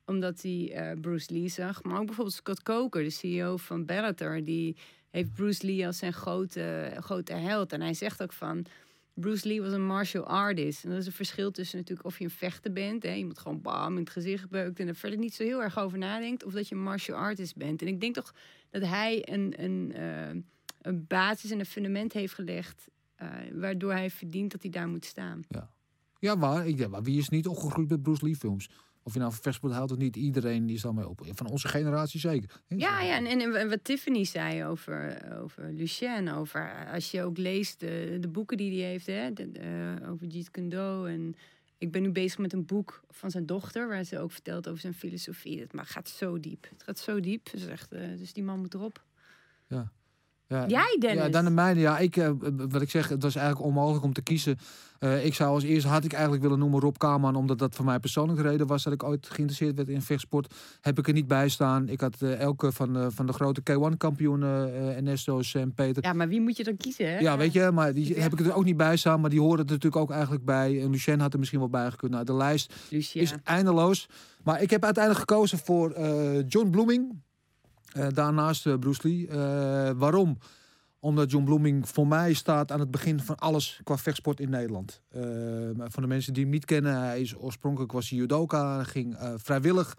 omdat 0.04 0.42
hij 0.42 0.72
eh, 0.72 1.00
Bruce 1.00 1.32
Lee 1.32 1.48
zag. 1.48 1.82
Maar 1.82 1.98
ook 1.98 2.06
bijvoorbeeld 2.06 2.36
Scott 2.36 2.62
Coker, 2.62 3.02
de 3.02 3.10
CEO 3.10 3.56
van 3.56 3.84
Bellator, 3.84 4.44
die 4.44 4.76
heeft 5.10 5.32
Bruce 5.32 5.66
Lee 5.66 5.86
als 5.86 5.98
zijn 5.98 6.12
grote, 6.12 6.96
grote 7.00 7.32
held. 7.32 7.72
En 7.72 7.80
hij 7.80 7.94
zegt 7.94 8.22
ook 8.22 8.32
van, 8.32 8.64
Bruce 9.14 9.48
Lee 9.48 9.62
was 9.62 9.72
een 9.72 9.86
martial 9.86 10.26
artist. 10.26 10.84
En 10.84 10.90
dat 10.90 10.98
is 10.98 11.06
een 11.06 11.12
verschil 11.12 11.50
tussen 11.50 11.78
natuurlijk 11.78 12.06
of 12.06 12.18
je 12.18 12.24
een 12.24 12.30
vechter 12.30 12.72
bent, 12.72 13.02
hè, 13.02 13.14
iemand 13.14 13.38
gewoon 13.38 13.60
bam 13.60 13.92
in 13.92 14.00
het 14.00 14.10
gezicht 14.10 14.50
beukt 14.50 14.80
en 14.80 14.88
er 14.88 14.94
verder 14.94 15.18
niet 15.18 15.34
zo 15.34 15.42
heel 15.42 15.62
erg 15.62 15.78
over 15.78 15.98
nadenkt, 15.98 16.44
of 16.44 16.52
dat 16.52 16.68
je 16.68 16.74
een 16.74 16.82
martial 16.82 17.18
artist 17.18 17.56
bent. 17.56 17.82
En 17.82 17.88
ik 17.88 18.00
denk 18.00 18.14
toch 18.14 18.34
dat 18.70 18.82
hij 18.82 19.28
een, 19.32 19.54
een, 19.62 19.92
eh, 19.94 20.42
een 20.80 21.06
basis 21.06 21.50
en 21.50 21.58
een 21.58 21.66
fundament 21.66 22.12
heeft 22.12 22.34
gelegd, 22.34 22.88
eh, 23.14 23.28
waardoor 23.52 23.92
hij 23.92 24.10
verdient 24.10 24.52
dat 24.52 24.62
hij 24.62 24.70
daar 24.70 24.88
moet 24.88 25.04
staan. 25.04 25.42
Ja, 26.18 26.38
waar. 26.38 26.66
Ik 26.66 26.76
denk, 26.76 26.90
maar 26.90 27.02
wie 27.02 27.18
is 27.18 27.28
niet 27.28 27.46
opgegroeid 27.46 27.88
met 27.88 28.02
Bruce 28.02 28.24
Lee 28.24 28.36
films? 28.36 28.70
Of 29.04 29.12
je 29.12 29.18
nou 29.18 29.32
van 29.32 29.42
vechtsport 29.42 29.72
houdt 29.72 29.92
of 29.92 29.98
niet, 29.98 30.16
iedereen 30.16 30.66
die 30.66 30.76
is 30.76 30.82
daarmee 30.82 31.08
op. 31.08 31.20
Van 31.30 31.46
onze 31.46 31.68
generatie 31.68 32.20
zeker. 32.20 32.60
Ja, 32.68 33.00
ja 33.00 33.16
en, 33.16 33.26
en, 33.26 33.54
en 33.54 33.68
wat 33.68 33.84
Tiffany 33.84 34.24
zei 34.24 34.64
over, 34.64 35.22
over 35.40 35.72
Lucien, 35.72 36.32
over 36.32 36.86
als 36.92 37.10
je 37.10 37.22
ook 37.22 37.38
leest 37.38 37.80
de, 37.80 38.16
de 38.20 38.28
boeken 38.28 38.56
die 38.56 38.80
hij 38.82 38.90
heeft, 38.90 39.06
hè, 39.06 39.32
de- 39.32 39.96
over 40.08 40.26
Jeet 40.26 40.50
Kune. 40.50 41.08
En 41.08 41.34
ik 41.78 41.90
ben 41.90 42.02
nu 42.02 42.10
bezig 42.10 42.38
met 42.38 42.52
een 42.52 42.66
boek 42.66 43.02
van 43.10 43.30
zijn 43.30 43.46
dochter, 43.46 43.88
waar 43.88 44.04
ze 44.04 44.18
ook 44.18 44.32
vertelt 44.32 44.68
over 44.68 44.80
zijn 44.80 44.94
filosofie. 44.94 45.60
Het 45.60 45.72
maar 45.72 45.86
gaat 45.86 46.08
zo 46.08 46.40
diep. 46.40 46.66
Het 46.70 46.82
gaat 46.82 46.98
zo 46.98 47.20
diep. 47.20 47.48
Ze 47.48 47.58
zegt, 47.58 47.92
eh, 47.92 48.08
dus 48.18 48.32
die 48.32 48.44
man 48.44 48.58
moet 48.60 48.74
erop. 48.74 49.04
Ja, 49.66 49.92
Ja, 50.52 50.66
Jij, 50.66 50.96
Dennis? 51.00 51.24
Ja, 51.24 51.28
dan 51.28 51.44
de 51.44 51.50
mijne. 51.50 51.80
Ja, 51.80 51.98
ik, 51.98 52.16
eh, 52.16 52.30
wat 52.68 52.82
ik 52.82 52.90
zeg, 52.90 53.08
het 53.08 53.22
was 53.22 53.34
eigenlijk 53.34 53.66
onmogelijk 53.66 54.04
om 54.04 54.12
te 54.12 54.22
kiezen. 54.22 54.58
Eh, 55.02 55.24
ik 55.24 55.34
zou 55.34 55.54
als 55.54 55.62
eerste 55.62 55.88
had 55.88 56.04
ik 56.04 56.12
eigenlijk 56.12 56.42
willen 56.42 56.58
noemen 56.58 56.80
Rob 56.80 56.96
Kaman, 56.96 57.36
omdat 57.36 57.58
dat 57.58 57.74
voor 57.74 57.84
mij 57.84 57.98
persoonlijk 57.98 58.42
de 58.42 58.48
reden 58.48 58.66
was 58.66 58.82
dat 58.82 58.92
ik 58.92 59.02
ooit 59.02 59.26
geïnteresseerd 59.26 59.76
werd 59.76 59.88
in 59.88 60.02
vechtsport. 60.02 60.54
Heb 60.80 60.98
ik 60.98 61.06
er 61.06 61.12
niet 61.12 61.26
bij 61.26 61.48
staan. 61.48 61.88
Ik 61.88 62.00
had 62.00 62.16
eh, 62.22 62.40
elke 62.40 62.72
van, 62.72 62.92
de 62.92 63.10
van 63.10 63.26
de 63.26 63.32
grote 63.32 63.60
K1-kampioenen, 63.60 64.68
uh, 64.68 64.96
Ernesto, 64.96 65.42
Sam, 65.42 65.74
Peter. 65.74 66.04
Ja, 66.04 66.12
maar 66.12 66.28
wie 66.28 66.40
moet 66.40 66.56
je 66.56 66.64
dan 66.64 66.76
kiezen? 66.76 67.12
Hè? 67.12 67.18
Ja, 67.18 67.36
weet 67.36 67.52
je, 67.52 67.70
maar 67.70 67.94
die 67.94 68.20
heb 68.20 68.32
ik 68.32 68.40
er 68.40 68.54
ook 68.54 68.64
niet 68.64 68.76
bij 68.76 68.96
staan. 68.96 69.20
Maar 69.20 69.30
die 69.30 69.40
horen 69.40 69.58
er 69.58 69.64
natuurlijk 69.64 70.02
ook 70.02 70.10
eigenlijk 70.10 70.44
bij. 70.44 70.82
En 70.82 70.90
Lucien 70.90 71.20
had 71.20 71.32
er 71.32 71.38
misschien 71.38 71.60
wel 71.60 71.68
bij 71.68 71.90
gekund. 71.90 72.12
Nou, 72.12 72.24
de 72.24 72.34
lijst 72.34 72.74
Lucia. 72.90 73.22
is 73.22 73.34
eindeloos. 73.44 74.08
Maar 74.44 74.62
ik 74.62 74.70
heb 74.70 74.84
uiteindelijk 74.84 75.28
gekozen 75.28 75.58
voor 75.58 76.00
John 76.46 76.70
Blooming. 76.70 77.22
Eh, 77.92 78.06
daarnaast 78.12 78.66
eh, 78.66 78.74
Bruce 78.78 79.08
Lee. 79.08 79.28
Eh, 79.28 79.90
waarom? 79.96 80.38
Omdat 81.00 81.30
John 81.30 81.44
Blooming 81.44 81.88
voor 81.88 82.06
mij 82.06 82.32
staat 82.32 82.72
aan 82.72 82.80
het 82.80 82.90
begin 82.90 83.20
van 83.20 83.36
alles 83.36 83.80
qua 83.84 83.98
vechtsport 83.98 84.40
in 84.40 84.50
Nederland. 84.50 85.02
Maar 85.76 85.90
van 85.90 86.02
de 86.02 86.08
mensen 86.08 86.32
die 86.32 86.42
hem 86.42 86.52
niet 86.52 86.64
kennen, 86.64 86.98
hij 86.98 87.20
is 87.20 87.36
oorspronkelijk 87.36 87.92
was 87.92 88.08
judoka, 88.08 88.84
ging 88.84 89.16
eh, 89.16 89.32
vrijwillig, 89.36 89.96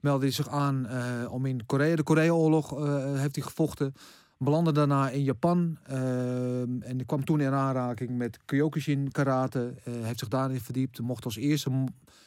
meldde 0.00 0.24
hij 0.24 0.34
zich 0.34 0.48
aan 0.48 0.86
om 1.30 1.46
in 1.46 1.66
Korea, 1.66 1.96
de 1.96 2.02
Koreaoorlog 2.02 2.70
heeft 3.16 3.34
hij 3.34 3.44
gevochten. 3.44 3.94
Belandde 4.38 4.72
daarna 4.72 5.10
in 5.10 5.22
Japan 5.22 5.78
en 6.80 7.02
kwam 7.06 7.24
toen 7.24 7.40
in 7.40 7.52
aanraking 7.52 8.10
met 8.10 8.38
Kyokushin 8.44 9.12
karate. 9.12 9.74
heeft 9.82 10.18
zich 10.18 10.28
daarin 10.28 10.60
verdiept. 10.60 11.00
Mocht 11.00 11.24
als 11.24 11.36
eerste 11.36 11.70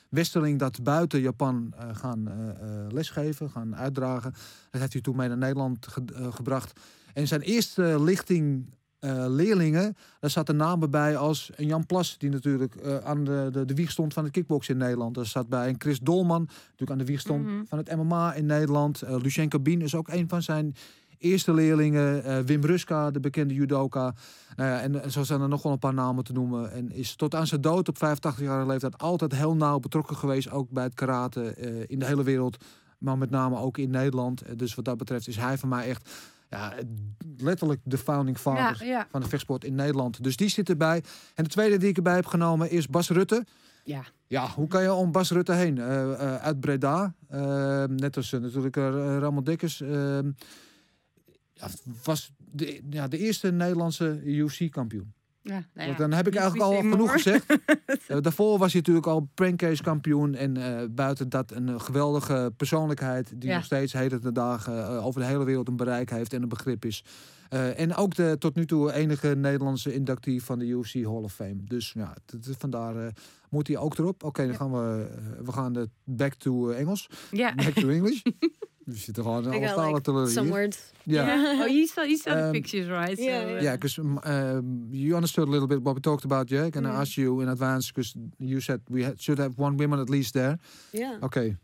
westerling 0.10 0.60
dat 0.60 0.84
buiten 0.84 1.22
Japan 1.22 1.74
eh, 1.78 1.88
gaan 1.96 2.28
eh, 2.28 2.50
eh, 2.50 2.92
lesgeven, 2.92 3.50
gaan 3.50 3.76
uitdragen. 3.76 4.32
Dat 4.72 4.82
heeft 4.82 4.94
hij 4.94 5.02
toen 5.02 5.16
mee 5.16 5.28
naar 5.28 5.38
Nederland 5.38 5.88
ge- 5.88 6.32
gebracht. 6.32 6.80
En 7.14 7.28
zijn 7.28 7.42
eerste 7.42 8.04
lichting 8.04 8.74
eh, 9.00 9.26
leerlingen, 9.28 9.96
daar 10.20 10.30
zaten 10.30 10.56
namen 10.56 10.92
bij 10.92 11.18
als 11.18 11.52
een 11.56 11.66
Jan 11.68 11.86
Plas, 11.86 12.18
die 12.18 12.30
natuurlijk 12.30 12.76
aan 13.04 13.24
de, 13.24 13.50
de, 13.52 13.66
de 13.66 13.74
wieg 13.74 13.92
stond 13.92 14.14
van 14.14 14.24
het 14.24 14.32
kickboksen 14.34 14.74
in 14.74 14.80
Nederland. 14.80 15.18
Er 15.18 15.26
zat 15.26 15.50
bij 15.50 15.70
een 15.70 15.76
Chris 15.78 16.00
Dolman, 16.00 16.42
natuurlijk 16.64 16.92
aan 16.92 16.98
de 16.98 17.06
wieg 17.06 17.20
stond 17.20 17.46
Mhm. 17.46 17.64
van 17.66 17.78
het 17.78 17.96
MMA 17.96 18.34
in 18.34 18.46
Nederland. 18.46 19.02
Eh 19.02 19.16
Lucien 19.22 19.50
Cabine 19.50 19.84
is 19.84 19.96
ook 19.96 20.08
een 20.08 20.30
van 20.30 20.42
zijn 20.42 20.76
eerste 21.20 21.54
leerlingen. 21.54 22.24
Eh, 22.24 22.40
Wim 22.40 22.66
Ruska, 22.66 23.12
de 23.12 23.20
bekende 23.20 23.54
judoka. 23.54 24.14
Ja, 24.56 24.82
en, 24.82 25.12
zo 25.12 25.24
zijn 25.24 25.42
er 25.42 25.48
nog 25.50 25.62
wel 25.64 25.72
een 25.72 25.80
paar 25.80 25.94
namen 25.94 26.24
te 26.24 26.34
noemen. 26.34 26.72
En 26.72 26.92
is 26.92 27.16
tot 27.16 27.36
aan 27.36 27.48
zijn 27.48 27.62
dood 27.62 27.88
op 27.88 27.96
85-jarige 27.96 28.68
leeftijd 28.68 28.98
altijd 28.98 29.36
heel 29.36 29.56
nauw 29.56 29.80
betrokken 29.80 30.16
geweest. 30.16 30.52
Ook 30.52 30.70
bij 30.70 30.84
het 30.84 30.94
karate 30.94 31.44
eh, 31.54 31.84
in 31.88 32.00
de 32.00 32.06
hele 32.06 32.24
wereld. 32.24 32.58
Maar 32.98 33.18
met 33.18 33.30
name 33.30 33.58
ook 33.58 33.78
in 33.78 33.90
Nederland. 33.90 34.42
Eh, 34.42 34.52
Dus 34.58 34.76
wat 34.76 34.86
dat 34.86 34.98
betreft 34.98 35.28
is 35.28 35.36
hij 35.36 35.58
voor 35.58 35.70
mij 35.70 35.88
echt 35.90 36.10
ja, 36.50 36.74
letterlijk 37.38 37.82
de 37.84 37.98
founding 37.98 38.38
ja, 38.44 38.76
ja. 38.80 39.08
van 39.12 39.22
de 39.22 39.28
vechtsport 39.28 39.64
in 39.64 39.76
Nederland. 39.76 40.24
Dus 40.24 40.36
die 40.36 40.50
zit 40.50 40.70
erbij. 40.70 41.04
En 41.36 41.44
de 41.44 41.50
tweede 41.50 41.78
die 41.78 41.90
ik 41.90 41.98
erbij 41.98 42.16
heb 42.16 42.26
genomen 42.26 42.72
is 42.72 42.88
Bas 42.88 43.10
Rutte. 43.10 43.46
ja. 43.84 44.04
Ja, 44.28 44.48
hoe 44.48 44.68
kan 44.68 44.82
je 44.82 44.94
om 44.94 45.12
Bas 45.12 45.32
Rutte 45.32 45.54
heen? 45.54 45.78
Eh, 45.78 46.12
eh, 46.12 46.36
uit 46.36 46.60
Breda. 46.60 47.14
Eh, 47.28 47.84
net 47.84 48.16
als 48.18 48.34
eh, 48.34 48.40
natuurlijk 48.40 48.78
uh, 48.78 49.18
Ramon 49.20 49.44
Dikkers. 49.44 49.84
Ja, 51.60 51.68
was 52.04 52.32
de, 52.52 52.82
ja, 52.90 53.08
de 53.08 53.18
eerste 53.18 53.52
Nederlandse 53.52 54.22
UFC-kampioen. 54.24 55.14
ja, 55.42 55.64
nou 55.74 55.90
ja. 55.90 55.96
Dan 55.96 56.12
heb 56.14 56.28
ik 56.28 56.36
eigenlijk 56.36 56.72
al 56.72 56.80
genoeg 56.92 57.12
gezegd. 57.12 57.46
Eh, 58.08 58.18
daarvoor 58.22 58.58
was 58.58 58.72
hij 58.72 58.82
natuurlijk 58.82 59.08
al 59.08 59.30
prankcase 59.34 59.84
kampioen. 59.84 60.36
En 60.36 60.58
eh, 60.58 60.86
buiten 60.92 61.30
dat 61.30 61.52
een 61.52 61.70
eh, 61.70 61.80
geweldige 61.80 62.54
persoonlijkheid. 62.58 63.32
Die 63.36 63.50
Ja. 63.50 63.56
nog 63.56 63.66
steeds 63.66 63.94
heden 63.94 64.22
de 64.22 64.32
dagen 64.32 65.04
over 65.04 65.22
de 65.22 65.28
hele 65.28 65.44
wereld 65.44 65.68
een 65.68 65.76
bereik 65.76 66.10
heeft 66.10 66.34
en 66.34 66.42
een 66.42 66.50
begrip 66.50 66.86
is. 66.86 67.04
En 67.50 67.96
ook 67.96 68.16
de 68.16 68.36
tot 68.40 68.56
nu 68.56 68.66
toe 68.66 68.94
enige 68.94 69.28
Nederlandse 69.28 69.94
inductee 69.94 70.44
van 70.44 70.60
de 70.60 70.66
UFC 70.66 70.94
Hall 70.94 71.24
of 71.24 71.34
Fame. 71.34 71.64
Dus 71.64 71.94
ja, 71.94 72.14
vandaar 72.58 73.14
moet 73.50 73.68
hij 73.68 73.78
ook 73.78 73.98
erop. 73.98 74.24
Oké, 74.24 74.46
dan 74.46 74.56
gaan 74.56 74.72
we, 74.72 75.08
we 75.44 75.52
gaan 75.52 75.74
de 75.74 75.90
back 76.04 76.34
to 76.34 76.70
Engels. 76.70 77.10
Ja. 77.32 77.56
Back 77.56 77.74
to 77.74 77.90
English. 77.90 78.22
We 78.90 78.96
zitten 78.98 79.24
gewoon 79.24 79.44
I 79.44 79.50
alle 79.50 79.60
got 79.60 79.76
talen 79.76 79.92
like 79.94 80.12
leren 80.12 80.28
some 80.32 80.46
hier. 80.48 80.54
words. 80.56 80.78
yeah. 81.04 81.60
Oh, 81.62 81.66
you 81.68 81.86
saw, 81.88 82.02
you 82.04 82.18
saw 82.18 82.34
the 82.34 82.44
Um, 82.46 82.52
pictures, 82.52 82.88
right? 82.88 83.18
So, 83.18 83.24
yeah, 83.24 83.44
uh, 83.44 83.50
yeah. 83.50 83.62
Yeah, 83.62 83.74
because 83.74 83.98
um, 84.02 84.88
you 84.92 85.16
understood 85.16 85.48
a 85.48 85.52
little 85.52 85.68
bit 85.68 85.82
what 85.84 85.94
we 85.96 86.02
talked 86.02 86.24
about, 86.26 86.48
Jack, 86.50 86.76
and 86.76 86.86
I 86.86 86.90
Mm. 86.90 87.00
asked 87.02 87.18
you 87.18 87.42
in 87.42 87.48
advance 87.50 87.92
because 87.92 88.14
you 88.38 88.60
said 88.62 88.80
we 88.90 89.04
had, 89.04 89.20
should 89.22 89.40
have 89.40 89.54
one 89.58 89.78
woman 89.78 90.00
at 90.00 90.10
least 90.10 90.34
there. 90.34 90.58
Yeah. 90.92 91.20
Okay, 91.22 91.56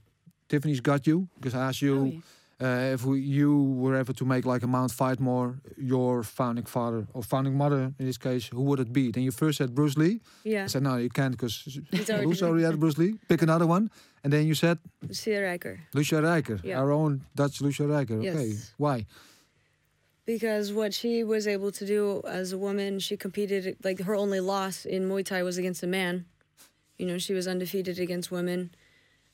Tiffany's 0.47 0.81
got 0.81 1.05
you 1.07 1.27
because 1.39 1.53
I 1.57 1.61
asked 1.67 1.81
you 1.81 1.95
oh, 1.99 2.05
yeah. 2.05 2.19
Uh, 2.61 2.93
if 2.93 3.03
we, 3.03 3.19
you 3.19 3.63
were 3.63 3.95
ever 3.95 4.13
to 4.13 4.23
make 4.23 4.45
like 4.45 4.63
a 4.63 4.67
Mount 4.67 4.89
Fightmore, 4.89 5.59
your 5.77 6.23
founding 6.23 6.63
father 6.63 7.05
or 7.13 7.21
founding 7.21 7.57
mother 7.57 7.93
in 7.99 8.05
this 8.05 8.17
case, 8.17 8.47
who 8.47 8.61
would 8.61 8.79
it 8.79 8.93
be? 8.93 9.11
Then 9.11 9.23
you 9.23 9.31
first 9.31 9.57
said 9.57 9.75
Bruce 9.75 9.97
Lee. 9.97 10.21
Yeah. 10.45 10.63
I 10.63 10.67
said 10.67 10.83
no, 10.83 10.95
you 10.95 11.09
can't 11.09 11.31
because 11.31 11.63
done. 12.05 12.25
already 12.43 12.63
had 12.63 12.79
Bruce 12.79 12.97
Lee? 12.97 13.19
Pick 13.27 13.41
another 13.41 13.67
one, 13.67 13.91
and 14.23 14.31
then 14.31 14.47
you 14.47 14.55
said 14.55 14.77
Lucia 15.01 15.31
Rijker. 15.31 15.79
Lucia 15.93 16.15
Rijker, 16.21 16.63
Yeah. 16.63 16.79
our 16.79 16.91
own 16.91 17.25
Dutch 17.35 17.59
Lucia 17.59 17.83
Rijker. 17.83 18.19
Okay, 18.25 18.53
why? 18.77 19.05
Because 20.25 20.71
what 20.71 20.93
she 20.93 21.23
was 21.25 21.47
able 21.47 21.71
to 21.73 21.85
do 21.85 22.21
as 22.25 22.53
a 22.53 22.57
woman, 22.57 22.99
she 22.99 23.17
competed, 23.17 23.75
like 23.83 23.99
her 24.01 24.15
only 24.15 24.39
loss 24.39 24.85
in 24.85 25.09
Muay 25.09 25.25
Thai 25.25 25.43
was 25.43 25.57
against 25.57 25.83
a 25.83 25.87
man. 25.87 26.25
You 26.97 27.05
know, 27.05 27.17
she 27.17 27.33
was 27.33 27.47
undefeated 27.47 27.99
against 27.99 28.31
women. 28.31 28.73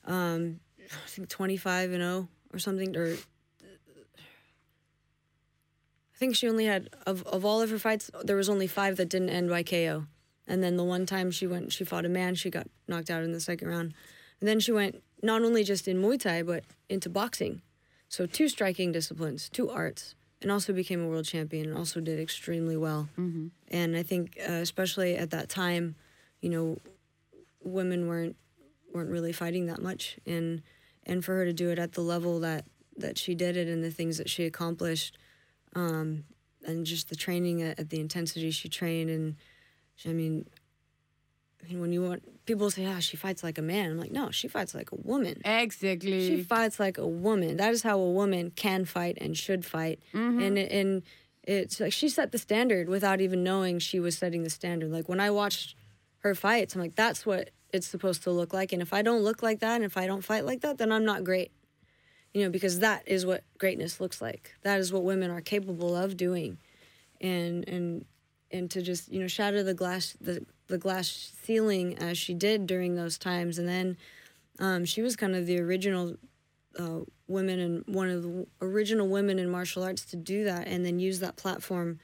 Um, 0.04 0.58
I 0.80 1.08
think 1.08 1.28
25 1.28 1.92
and 1.92 2.02
0 2.02 2.28
or 2.52 2.58
something. 2.58 2.96
Or 2.96 3.16
I 6.14 6.18
think 6.18 6.36
she 6.36 6.48
only 6.48 6.66
had, 6.66 6.90
of, 7.06 7.22
of 7.24 7.44
all 7.44 7.60
of 7.62 7.70
her 7.70 7.78
fights, 7.78 8.10
there 8.22 8.36
was 8.36 8.48
only 8.48 8.66
five 8.66 8.96
that 8.96 9.08
didn't 9.08 9.30
end 9.30 9.48
by 9.48 9.62
KO. 9.62 10.06
And 10.46 10.62
then 10.62 10.76
the 10.76 10.84
one 10.84 11.06
time 11.06 11.30
she 11.30 11.46
went, 11.46 11.72
she 11.72 11.84
fought 11.84 12.04
a 12.04 12.08
man, 12.08 12.34
she 12.34 12.50
got 12.50 12.66
knocked 12.88 13.10
out 13.10 13.22
in 13.22 13.32
the 13.32 13.40
second 13.40 13.68
round. 13.68 13.94
And 14.40 14.48
then 14.48 14.60
she 14.60 14.72
went 14.72 15.02
not 15.22 15.42
only 15.42 15.64
just 15.64 15.86
in 15.86 16.02
Muay 16.02 16.20
Thai, 16.20 16.42
but 16.42 16.64
into 16.88 17.08
boxing. 17.08 17.62
So 18.08 18.26
two 18.26 18.48
striking 18.48 18.92
disciplines, 18.92 19.48
two 19.48 19.70
arts, 19.70 20.14
and 20.42 20.50
also 20.50 20.72
became 20.72 21.02
a 21.02 21.06
world 21.06 21.24
champion 21.24 21.68
and 21.68 21.78
also 21.78 22.00
did 22.00 22.18
extremely 22.18 22.76
well. 22.76 23.08
Mhm. 23.16 23.52
And 23.68 23.96
I 23.96 24.02
think, 24.02 24.36
uh, 24.40 24.54
especially 24.54 25.16
at 25.16 25.30
that 25.30 25.48
time, 25.48 25.94
you 26.40 26.50
know, 26.50 26.78
women 27.62 28.08
weren't 28.08 28.36
weren't 28.92 29.08
really 29.08 29.32
fighting 29.32 29.66
that 29.66 29.80
much, 29.80 30.18
and 30.26 30.60
and 31.04 31.24
for 31.24 31.34
her 31.36 31.44
to 31.44 31.52
do 31.52 31.70
it 31.70 31.78
at 31.78 31.92
the 31.92 32.00
level 32.00 32.40
that 32.40 32.64
that 32.96 33.18
she 33.18 33.34
did 33.34 33.56
it 33.56 33.68
and 33.68 33.82
the 33.82 33.90
things 33.90 34.18
that 34.18 34.28
she 34.28 34.44
accomplished, 34.44 35.16
um, 35.74 36.24
and 36.64 36.84
just 36.84 37.08
the 37.08 37.16
training 37.16 37.62
at, 37.62 37.78
at 37.78 37.90
the 37.90 38.00
intensity 38.00 38.50
she 38.50 38.68
trained, 38.68 39.10
and 39.10 39.36
she, 39.94 40.10
I 40.10 40.12
mean. 40.12 40.46
I 41.64 41.68
mean, 41.68 41.80
when 41.80 41.92
you 41.92 42.02
want 42.02 42.44
people 42.44 42.72
say, 42.72 42.86
"Ah, 42.86 42.98
she 42.98 43.16
fights 43.16 43.44
like 43.44 43.56
a 43.56 43.62
man," 43.62 43.92
I'm 43.92 43.96
like, 43.96 44.10
"No, 44.10 44.32
she 44.32 44.48
fights 44.48 44.74
like 44.74 44.90
a 44.90 44.96
woman." 44.96 45.40
Exactly. 45.44 46.26
She 46.26 46.42
fights 46.42 46.80
like 46.80 46.98
a 46.98 47.06
woman. 47.06 47.56
That 47.56 47.72
is 47.72 47.84
how 47.84 48.00
a 48.00 48.10
woman 48.10 48.50
can 48.50 48.84
fight 48.84 49.16
and 49.20 49.38
should 49.38 49.64
fight. 49.64 50.00
Mm-hmm. 50.12 50.42
And 50.42 50.58
and 50.58 51.02
it's 51.44 51.80
like 51.80 51.92
she 51.92 52.08
set 52.08 52.32
the 52.32 52.38
standard 52.38 52.88
without 52.88 53.20
even 53.20 53.42
knowing 53.42 53.78
she 53.78 54.00
was 54.00 54.16
setting 54.16 54.42
the 54.42 54.50
standard. 54.50 54.90
Like 54.90 55.08
when 55.08 55.20
I 55.20 55.30
watched 55.30 55.74
her 56.18 56.34
fights, 56.34 56.74
I'm 56.74 56.80
like, 56.80 56.94
that's 56.94 57.26
what 57.26 57.50
it's 57.72 57.86
supposed 57.86 58.22
to 58.24 58.30
look 58.30 58.52
like. 58.52 58.72
And 58.72 58.82
if 58.82 58.92
I 58.92 59.02
don't 59.02 59.22
look 59.22 59.42
like 59.42 59.60
that, 59.60 59.76
and 59.76 59.84
if 59.84 59.96
I 59.96 60.06
don't 60.06 60.22
fight 60.22 60.44
like 60.44 60.60
that, 60.60 60.78
then 60.78 60.92
I'm 60.92 61.04
not 61.04 61.24
great. 61.24 61.50
You 62.34 62.44
know, 62.44 62.50
because 62.50 62.78
that 62.78 63.02
is 63.06 63.26
what 63.26 63.44
greatness 63.58 64.00
looks 64.00 64.22
like. 64.22 64.54
That 64.62 64.80
is 64.80 64.92
what 64.92 65.04
women 65.04 65.30
are 65.30 65.40
capable 65.40 65.96
of 65.96 66.16
doing. 66.16 66.58
And 67.20 67.68
and 67.68 68.04
and 68.50 68.70
to 68.70 68.82
just 68.82 69.10
you 69.10 69.20
know 69.20 69.28
shatter 69.28 69.62
the 69.62 69.74
glass 69.74 70.16
the 70.20 70.44
the 70.68 70.78
glass 70.78 71.32
ceiling 71.42 71.98
as 71.98 72.16
she 72.16 72.34
did 72.34 72.66
during 72.66 72.94
those 72.94 73.18
times, 73.18 73.58
and 73.58 73.68
then 73.68 73.96
um, 74.58 74.84
she 74.84 75.02
was 75.02 75.16
kind 75.16 75.34
of 75.34 75.46
the 75.46 75.60
original 75.60 76.16
uh, 76.78 77.00
women 77.28 77.58
and 77.58 77.84
one 77.86 78.08
of 78.08 78.22
the 78.22 78.46
original 78.60 79.08
women 79.08 79.38
in 79.38 79.50
martial 79.50 79.82
arts 79.82 80.04
to 80.06 80.16
do 80.16 80.44
that, 80.44 80.66
and 80.66 80.84
then 80.84 80.98
use 80.98 81.20
that 81.20 81.36
platform 81.36 81.98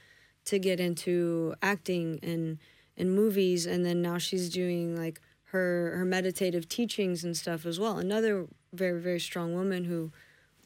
to 0.45 0.59
get 0.59 0.79
into 0.79 1.53
acting 1.61 2.19
and 2.23 2.59
and 2.97 3.15
movies, 3.15 3.65
and 3.65 3.85
then 3.85 4.01
now 4.01 4.17
she's 4.17 4.49
doing 4.49 4.95
like 4.95 5.21
her 5.51 5.95
her 5.97 6.05
meditative 6.05 6.69
teachings 6.69 7.23
and 7.23 7.35
stuff 7.35 7.65
as 7.65 7.79
well. 7.79 7.97
Another 7.97 8.47
very 8.73 8.99
very 8.99 9.19
strong 9.19 9.53
woman 9.53 9.85
who 9.85 10.11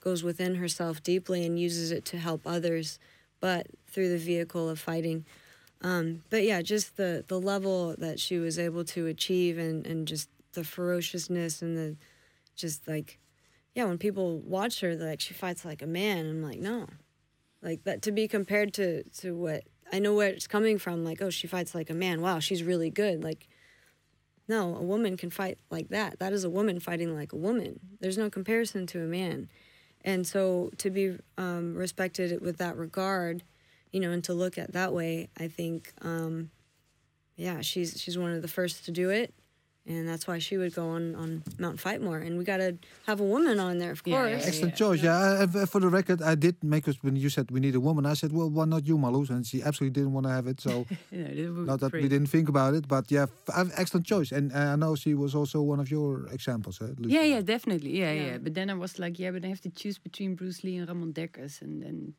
goes 0.02 0.24
within 0.24 0.56
herself 0.56 1.02
deeply 1.02 1.46
and 1.46 1.60
uses 1.60 1.92
it 1.92 2.04
to 2.06 2.18
help 2.18 2.42
others, 2.46 3.00
but 3.40 3.68
through 3.88 4.10
the 4.10 4.18
vehicle 4.18 4.70
of 4.70 4.80
fighting. 4.80 5.26
Um, 5.82 6.24
but 6.30 6.44
yeah, 6.44 6.62
just 6.62 6.98
the 6.98 7.24
the 7.28 7.40
level 7.40 7.96
that 7.98 8.20
she 8.20 8.38
was 8.38 8.60
able 8.60 8.84
to 8.86 9.08
achieve, 9.08 9.58
and 9.58 9.86
and 9.86 10.08
just 10.08 10.30
the 10.54 10.64
ferociousness 10.64 11.62
and 11.62 11.78
the 11.78 11.96
just 12.56 12.88
like 12.88 13.20
yeah, 13.76 13.86
when 13.86 13.98
people 13.98 14.40
watch 14.40 14.82
her, 14.82 14.96
like 14.96 15.20
she 15.20 15.34
fights 15.34 15.66
like 15.66 15.82
a 15.82 15.88
man. 15.88 16.30
I'm 16.30 16.44
like, 16.44 16.60
no, 16.60 16.88
like 17.62 17.84
that 17.86 18.02
to 18.04 18.12
be 18.12 18.28
compared 18.28 18.74
to 18.76 19.04
to 19.04 19.36
what 19.36 19.64
I 19.92 20.00
know 20.00 20.14
where 20.14 20.30
it's 20.30 20.48
coming 20.48 20.78
from. 20.78 21.04
Like, 21.04 21.22
oh, 21.22 21.30
she 21.30 21.48
fights 21.48 21.74
like 21.74 21.90
a 21.90 21.94
man. 21.96 22.22
Wow, 22.22 22.40
she's 22.40 22.64
really 22.64 22.90
good. 22.90 23.24
Like, 23.24 23.48
no, 24.48 24.76
a 24.76 24.82
woman 24.82 25.18
can 25.18 25.30
fight 25.30 25.58
like 25.70 25.90
that. 25.90 26.20
That 26.20 26.34
is 26.34 26.44
a 26.44 26.50
woman 26.50 26.80
fighting 26.80 27.16
like 27.16 27.32
a 27.34 27.38
woman. 27.38 27.80
There's 28.00 28.18
no 28.18 28.30
comparison 28.30 28.86
to 28.88 29.02
a 29.02 29.08
man, 29.08 29.50
and 30.04 30.28
so 30.28 30.72
to 30.78 30.90
be 30.90 31.18
um, 31.38 31.76
respected 31.76 32.42
with 32.42 32.58
that 32.58 32.78
regard, 32.78 33.44
you 33.92 34.00
know, 34.00 34.12
and 34.12 34.24
to 34.26 34.34
look 34.34 34.58
at 34.58 34.74
that 34.74 34.94
way, 34.94 35.30
I 35.40 35.48
think, 35.48 35.94
um, 36.02 36.52
yeah, 37.36 37.62
she's 37.62 38.02
she's 38.02 38.18
one 38.18 38.32
of 38.32 38.42
the 38.42 38.48
first 38.48 38.86
to 38.86 38.92
do 38.92 39.10
it, 39.10 39.34
and 39.86 40.08
that's 40.08 40.26
why 40.28 40.40
she 40.40 40.56
would 40.58 40.74
go 40.74 40.88
on 40.90 41.14
on 41.16 41.44
Mount 41.60 41.78
Fightmore, 41.78 42.22
and 42.26 42.38
we 42.38 42.44
got 42.44 42.58
to 42.58 42.78
have 43.06 43.20
a 43.20 43.24
woman 43.24 43.60
on 43.60 43.78
there, 43.80 43.92
of 43.92 44.02
Yeah, 44.06 44.16
course. 44.16 44.32
yeah, 44.42 44.48
Excellent 44.48 44.76
choice. 44.76 45.02
Yeah, 45.04 45.18
uh, 45.44 45.66
for 45.66 45.80
the 45.82 45.90
record, 45.90 46.22
I 46.22 46.36
did 46.36 46.56
make 46.64 46.88
us 46.88 46.96
when 47.02 47.16
you 47.18 47.30
said 47.30 47.52
we 47.52 47.60
need 47.60 47.76
a 47.76 47.80
woman. 47.80 48.06
I 48.06 48.14
said, 48.16 48.32
well, 48.32 48.50
why 48.50 48.66
not 48.66 48.86
you, 48.88 48.98
Marloes? 48.98 49.30
And 49.30 49.46
she 49.46 49.62
absolutely 49.62 49.94
didn't 50.00 50.14
want 50.14 50.26
to 50.26 50.32
have 50.32 50.48
it. 50.48 50.62
So 50.62 50.86
You 51.12 51.24
know, 51.24 51.28
that 51.36 51.54
would 51.56 51.68
not 51.68 51.80
that 51.82 51.92
we 51.94 52.08
didn't 52.08 52.28
think 52.30 52.48
about 52.50 52.74
it, 52.76 52.88
but 52.88 53.12
yeah, 53.12 53.26
f- 53.50 53.72
excellent 53.76 54.06
choice. 54.06 54.32
And 54.32 54.52
uh, 54.54 54.74
I 54.74 54.76
know 54.78 54.96
she 54.96 55.14
was 55.16 55.36
also 55.36 55.62
one 55.62 55.80
of 55.82 55.90
your 55.92 56.28
examples. 56.32 56.78
Huh, 56.80 56.88
Yeah, 57.00 57.24
yeah, 57.24 57.42
definitely. 57.42 57.92
Yeah, 58.00 58.12
yeah, 58.14 58.26
Yeah. 58.26 58.38
But 58.44 58.54
then 58.54 58.70
I 58.70 58.76
was 58.76 58.98
like, 59.00 59.20
yeah, 59.20 59.32
but 59.32 59.44
I 59.44 59.50
have 59.50 59.62
to 59.62 59.70
choose 59.70 59.98
between 60.00 60.36
Bruce 60.36 60.64
Lee 60.64 60.78
and 60.80 60.88
Ramon 60.88 61.12
Dekkers, 61.14 61.62
and 61.62 61.82
then 61.84 62.14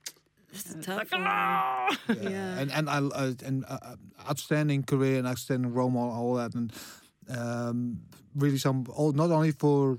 It's 0.53 0.74
a 0.74 0.78
uh, 0.78 0.82
tough 0.82 0.99
like, 0.99 1.12
one. 1.12 1.27
"Ah!" 1.27 1.89
Yeah. 2.09 2.61
and 2.61 2.70
and 2.70 2.86
I 2.89 2.99
uh, 2.99 3.32
and 3.49 3.65
uh, 3.65 3.78
uh, 3.82 3.97
outstanding 4.31 4.85
career 4.85 5.16
and 5.19 5.27
outstanding 5.27 5.73
role 5.74 5.91
model, 5.91 6.15
all 6.15 6.35
that, 6.35 6.55
and 6.55 6.70
um, 7.29 8.01
really 8.35 8.59
some 8.59 8.87
not 9.15 9.31
only 9.31 9.53
for 9.53 9.99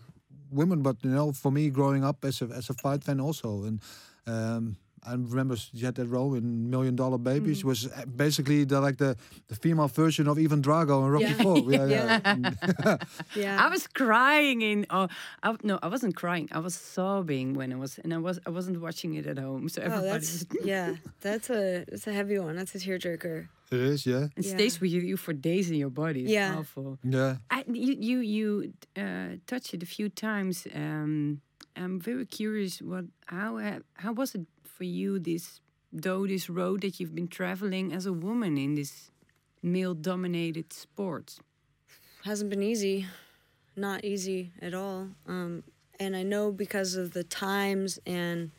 women, 0.52 0.82
but 0.82 0.98
you 1.04 1.10
know, 1.12 1.32
for 1.32 1.52
me 1.52 1.70
growing 1.70 2.04
up 2.04 2.24
as 2.26 2.42
a 2.42 2.46
as 2.46 2.70
a 2.70 2.74
fight 2.74 3.04
fan 3.04 3.20
also, 3.20 3.64
and 3.64 3.82
um, 4.28 4.78
I 5.08 5.14
remember 5.14 5.56
she 5.56 5.86
had 5.86 5.96
that 5.96 6.08
role 6.08 6.34
in 6.36 6.70
Million 6.70 6.96
Dollar 6.96 7.18
Babies, 7.18 7.60
Mm-hmm. 7.60 7.68
was 7.68 7.86
uh, 7.88 8.06
basically 8.16 8.66
the 8.66 8.80
like 8.82 8.98
the 8.98 9.16
the 9.48 9.56
female 9.56 9.88
version 9.88 10.28
of 10.28 10.38
Ivan 10.38 10.62
Drago 10.62 11.04
and 11.04 11.12
Rocky 11.14 11.26
Yeah. 11.26 11.44
Four. 11.44 11.58
Yeah, 11.76 11.86
yeah. 11.86 12.98
Yeah. 13.36 13.66
I 13.66 13.70
was 13.70 13.88
crying 13.88 14.62
in. 14.62 14.86
Oh, 14.90 15.08
I, 15.44 15.56
no, 15.64 15.80
I 15.84 15.88
wasn't 15.88 16.16
crying. 16.16 16.48
I 16.52 16.60
was 16.60 16.76
sobbing 16.76 17.54
when 17.54 17.72
I 17.74 17.76
was, 17.76 18.00
and 18.04 18.14
I 18.14 18.18
was, 18.18 18.40
I 18.48 18.50
wasn't 18.50 18.82
watching 18.82 19.14
it 19.16 19.26
at 19.28 19.38
home. 19.38 19.70
So 19.70 19.82
Oh, 19.82 19.86
everybody 19.86 20.10
that's 20.12 20.46
yeah. 20.64 20.96
That's 21.22 21.50
a 21.50 21.86
it's 21.94 22.08
a 22.08 22.14
heavy 22.14 22.38
one. 22.40 22.56
That's 22.56 22.74
a 22.76 22.80
tearjerker. 22.80 23.48
it 23.72 23.80
is. 23.94 24.06
Yeah, 24.06 24.26
it 24.38 24.46
Yeah. 24.46 24.56
stays 24.56 24.80
with 24.82 24.92
you 24.92 25.18
for 25.18 25.34
days 25.34 25.70
in 25.70 25.76
your 25.84 25.90
body. 26.04 26.22
It's 26.24 26.32
Yeah. 26.32 26.54
powerful. 26.54 26.98
yeah. 27.04 27.38
I, 27.50 27.64
you 27.68 27.94
you 28.10 28.18
you 28.36 28.74
uh, 28.98 29.38
touched 29.48 29.74
it 29.76 29.82
a 29.84 29.90
few 29.98 30.10
times. 30.10 30.68
Um, 30.74 31.42
I'm 31.76 32.00
very 32.00 32.26
curious. 32.26 32.82
What 32.82 33.06
how 33.26 33.58
uh, 33.58 33.80
how 34.04 34.14
was 34.14 34.36
it 34.36 34.46
for 34.76 34.84
you? 34.84 35.20
This 35.20 35.62
though 35.92 36.28
this 36.28 36.50
road 36.50 36.82
that 36.82 37.00
you've 37.00 37.16
been 37.16 37.28
traveling 37.28 37.94
as 37.94 38.06
a 38.06 38.14
woman 38.14 38.58
in 38.58 38.76
this 38.76 39.12
male-dominated 39.64 40.72
sport. 40.74 41.40
hasn't 42.24 42.50
been 42.50 42.62
easy 42.62 43.08
not 43.76 44.04
easy 44.06 44.52
at 44.62 44.74
all 44.74 45.08
um, 45.28 45.64
and 46.00 46.16
i 46.16 46.24
know 46.24 46.52
because 46.52 46.96
of 46.96 47.14
the 47.14 47.24
times 47.24 48.00
and 48.06 48.52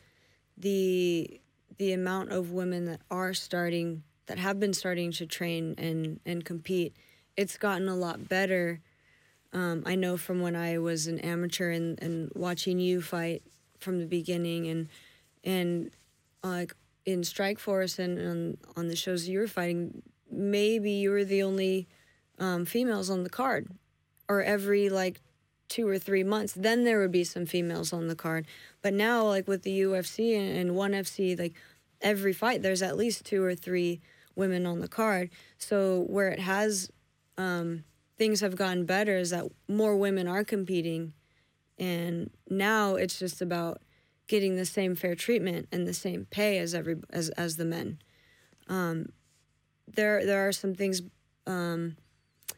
the 0.57 1.39
the 1.77 1.93
amount 1.93 2.31
of 2.31 2.51
women 2.51 2.85
that 2.85 3.01
are 3.09 3.33
starting 3.33 4.03
that 4.25 4.37
have 4.37 4.59
been 4.59 4.73
starting 4.73 5.11
to 5.11 5.25
train 5.25 5.75
and 5.77 6.19
and 6.25 6.45
compete 6.45 6.95
it's 7.35 7.57
gotten 7.57 7.87
a 7.87 7.95
lot 7.95 8.27
better 8.27 8.79
um, 9.53 9.83
i 9.85 9.95
know 9.95 10.17
from 10.17 10.41
when 10.41 10.55
i 10.55 10.77
was 10.77 11.07
an 11.07 11.19
amateur 11.19 11.71
and, 11.71 12.01
and 12.01 12.31
watching 12.35 12.79
you 12.79 13.01
fight 13.01 13.41
from 13.79 13.99
the 13.99 14.05
beginning 14.05 14.67
and 14.67 14.87
and 15.43 15.91
like 16.43 16.73
in 17.05 17.21
Strikeforce 17.21 17.99
and 17.99 18.19
on, 18.19 18.57
on 18.75 18.87
the 18.87 18.95
shows 18.95 19.27
you 19.27 19.39
were 19.39 19.47
fighting 19.47 20.01
maybe 20.31 20.91
you 20.91 21.09
were 21.09 21.23
the 21.23 21.43
only 21.43 21.87
um, 22.39 22.65
females 22.65 23.09
on 23.09 23.23
the 23.23 23.29
card, 23.29 23.69
or 24.29 24.41
every 24.41 24.89
like 24.89 25.21
two 25.69 25.87
or 25.87 25.97
three 25.99 26.23
months, 26.23 26.53
then 26.53 26.83
there 26.83 26.99
would 26.99 27.11
be 27.11 27.23
some 27.23 27.45
females 27.45 27.91
on 27.91 28.07
the 28.07 28.15
card. 28.15 28.47
But 28.81 28.93
now, 28.93 29.23
like 29.23 29.47
with 29.47 29.63
the 29.63 29.81
UFC 29.81 30.37
and, 30.37 30.57
and 30.57 30.75
ONE 30.75 30.91
FC, 30.91 31.37
like 31.37 31.53
every 32.01 32.33
fight, 32.33 32.61
there's 32.61 32.81
at 32.81 32.97
least 32.97 33.25
two 33.25 33.43
or 33.43 33.55
three 33.55 34.01
women 34.35 34.65
on 34.65 34.79
the 34.79 34.87
card. 34.87 35.29
So 35.57 36.05
where 36.07 36.29
it 36.29 36.39
has 36.39 36.89
um, 37.37 37.83
things 38.17 38.41
have 38.41 38.55
gotten 38.55 38.85
better 38.85 39.17
is 39.17 39.31
that 39.31 39.45
more 39.67 39.97
women 39.97 40.27
are 40.27 40.43
competing, 40.43 41.13
and 41.77 42.29
now 42.49 42.95
it's 42.95 43.19
just 43.19 43.41
about 43.41 43.81
getting 44.27 44.55
the 44.55 44.65
same 44.65 44.95
fair 44.95 45.15
treatment 45.15 45.67
and 45.71 45.87
the 45.87 45.93
same 45.93 46.25
pay 46.29 46.57
as 46.59 46.73
every 46.73 46.97
as 47.09 47.29
as 47.29 47.57
the 47.57 47.65
men. 47.65 47.99
Um, 48.67 49.09
there 49.87 50.25
there 50.25 50.47
are 50.47 50.51
some 50.51 50.75
things 50.75 51.01
um, 51.45 51.95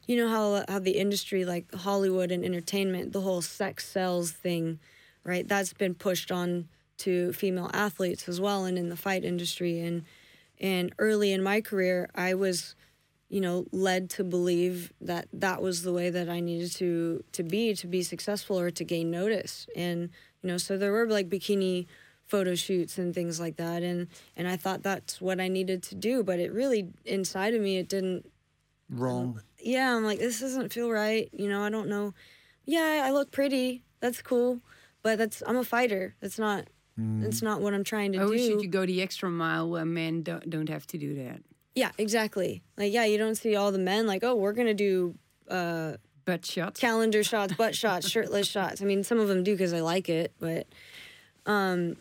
you 0.08 0.18
know 0.18 0.28
how 0.28 0.66
how 0.68 0.80
the 0.80 0.98
industry 0.98 1.46
like 1.46 1.74
Hollywood 1.74 2.32
and 2.32 2.44
entertainment, 2.44 3.14
the 3.14 3.22
whole 3.22 3.42
sex 3.42 3.88
sells 3.88 4.32
thing, 4.32 4.80
right? 5.24 5.48
That's 5.48 5.74
been 5.74 5.96
pushed 5.96 6.32
on 6.32 6.68
to 7.00 7.32
female 7.34 7.70
athletes 7.74 8.28
as 8.28 8.42
well, 8.42 8.66
and 8.66 8.78
in 8.78 8.90
the 8.90 8.98
fight 8.98 9.24
industry. 9.24 9.80
And 9.80 10.04
and 10.60 10.94
early 10.98 11.32
in 11.32 11.42
my 11.42 11.62
career, 11.62 12.10
I 12.16 12.34
was, 12.34 12.76
you 13.30 13.40
know, 13.40 13.66
led 13.72 14.10
to 14.12 14.24
believe 14.24 14.92
that 15.00 15.28
that 15.32 15.62
was 15.62 15.84
the 15.84 15.94
way 15.94 16.10
that 16.10 16.28
I 16.28 16.40
needed 16.40 16.72
to 16.74 17.24
to 17.34 17.44
be 17.44 17.76
to 17.76 17.88
be 17.88 18.04
successful 18.04 18.60
or 18.60 18.72
to 18.72 18.84
gain 18.84 19.12
notice. 19.12 19.68
And 19.76 20.10
you 20.42 20.48
know, 20.48 20.58
so 20.58 20.78
there 20.78 20.92
were 20.92 21.08
like 21.08 21.30
bikini 21.30 21.86
photo 22.26 22.54
shoots 22.56 22.98
and 23.00 23.14
things 23.16 23.40
like 23.40 23.56
that 23.58 23.82
and 23.82 24.08
and 24.38 24.48
I 24.48 24.56
thought 24.56 24.84
that's 24.84 25.20
what 25.20 25.40
I 25.42 25.48
needed 25.48 25.82
to 25.84 25.96
do 25.96 26.24
but 26.24 26.40
it 26.40 26.52
really 26.54 26.90
inside 27.06 27.56
of 27.56 27.62
me 27.62 27.78
it 27.78 27.90
didn't 27.90 28.26
Wrong. 28.92 29.42
yeah, 29.60 29.96
I'm 29.96 30.04
like, 30.04 30.18
this 30.20 30.40
doesn't 30.40 30.74
feel 30.74 30.90
right. 30.90 31.30
You 31.32 31.48
know, 31.48 31.62
I 31.62 31.70
don't 31.70 31.90
know. 31.90 32.16
Yeah, 32.66 33.04
I 33.06 33.12
look 33.12 33.30
pretty. 33.32 33.84
That's 34.00 34.20
cool. 34.22 34.62
But 35.04 35.20
that's 35.20 35.44
I'm 35.46 35.58
a 35.58 35.64
fighter. 35.64 36.16
That's 36.22 36.40
not 36.40 36.66
that's 36.98 37.42
not 37.42 37.62
what 37.62 37.74
I'm 37.74 37.84
trying 37.84 38.12
to 38.14 38.18
Oh, 38.20 38.32
do. 38.32 38.38
should 38.38 38.62
you 38.62 38.68
go 38.68 38.86
the 38.86 39.02
extra 39.02 39.30
mile 39.30 39.70
where 39.70 39.86
men 39.86 40.22
don't, 40.24 40.50
don't 40.50 40.68
have 40.70 40.86
to 40.88 40.98
do 40.98 41.16
that? 41.24 41.42
yeah, 41.76 41.92
exactly. 41.98 42.62
Like 42.78 42.92
yeah, 42.92 43.06
you 43.06 43.18
don't 43.18 43.36
see 43.36 43.56
all 43.56 43.72
the 43.72 43.78
men 43.80 44.06
like, 44.08 44.24
oh, 44.24 44.36
we're 44.36 44.54
gonna 44.54 44.74
do 44.74 45.16
uh 45.50 45.94
Butt 46.30 46.46
shots. 46.46 46.80
calendar 46.80 47.24
shots, 47.32 47.54
butt 47.54 47.76
shots, 47.76 48.10
shirtless 48.10 48.48
shots. 48.48 48.82
I 48.82 48.86
mean, 48.86 49.04
some 49.04 49.20
of 49.20 49.28
them 49.28 49.44
do 49.44 49.54
because 49.54 49.74
I 49.74 49.82
like 49.82 50.10
it, 50.10 50.34
but 50.40 50.68
um, 51.46 51.98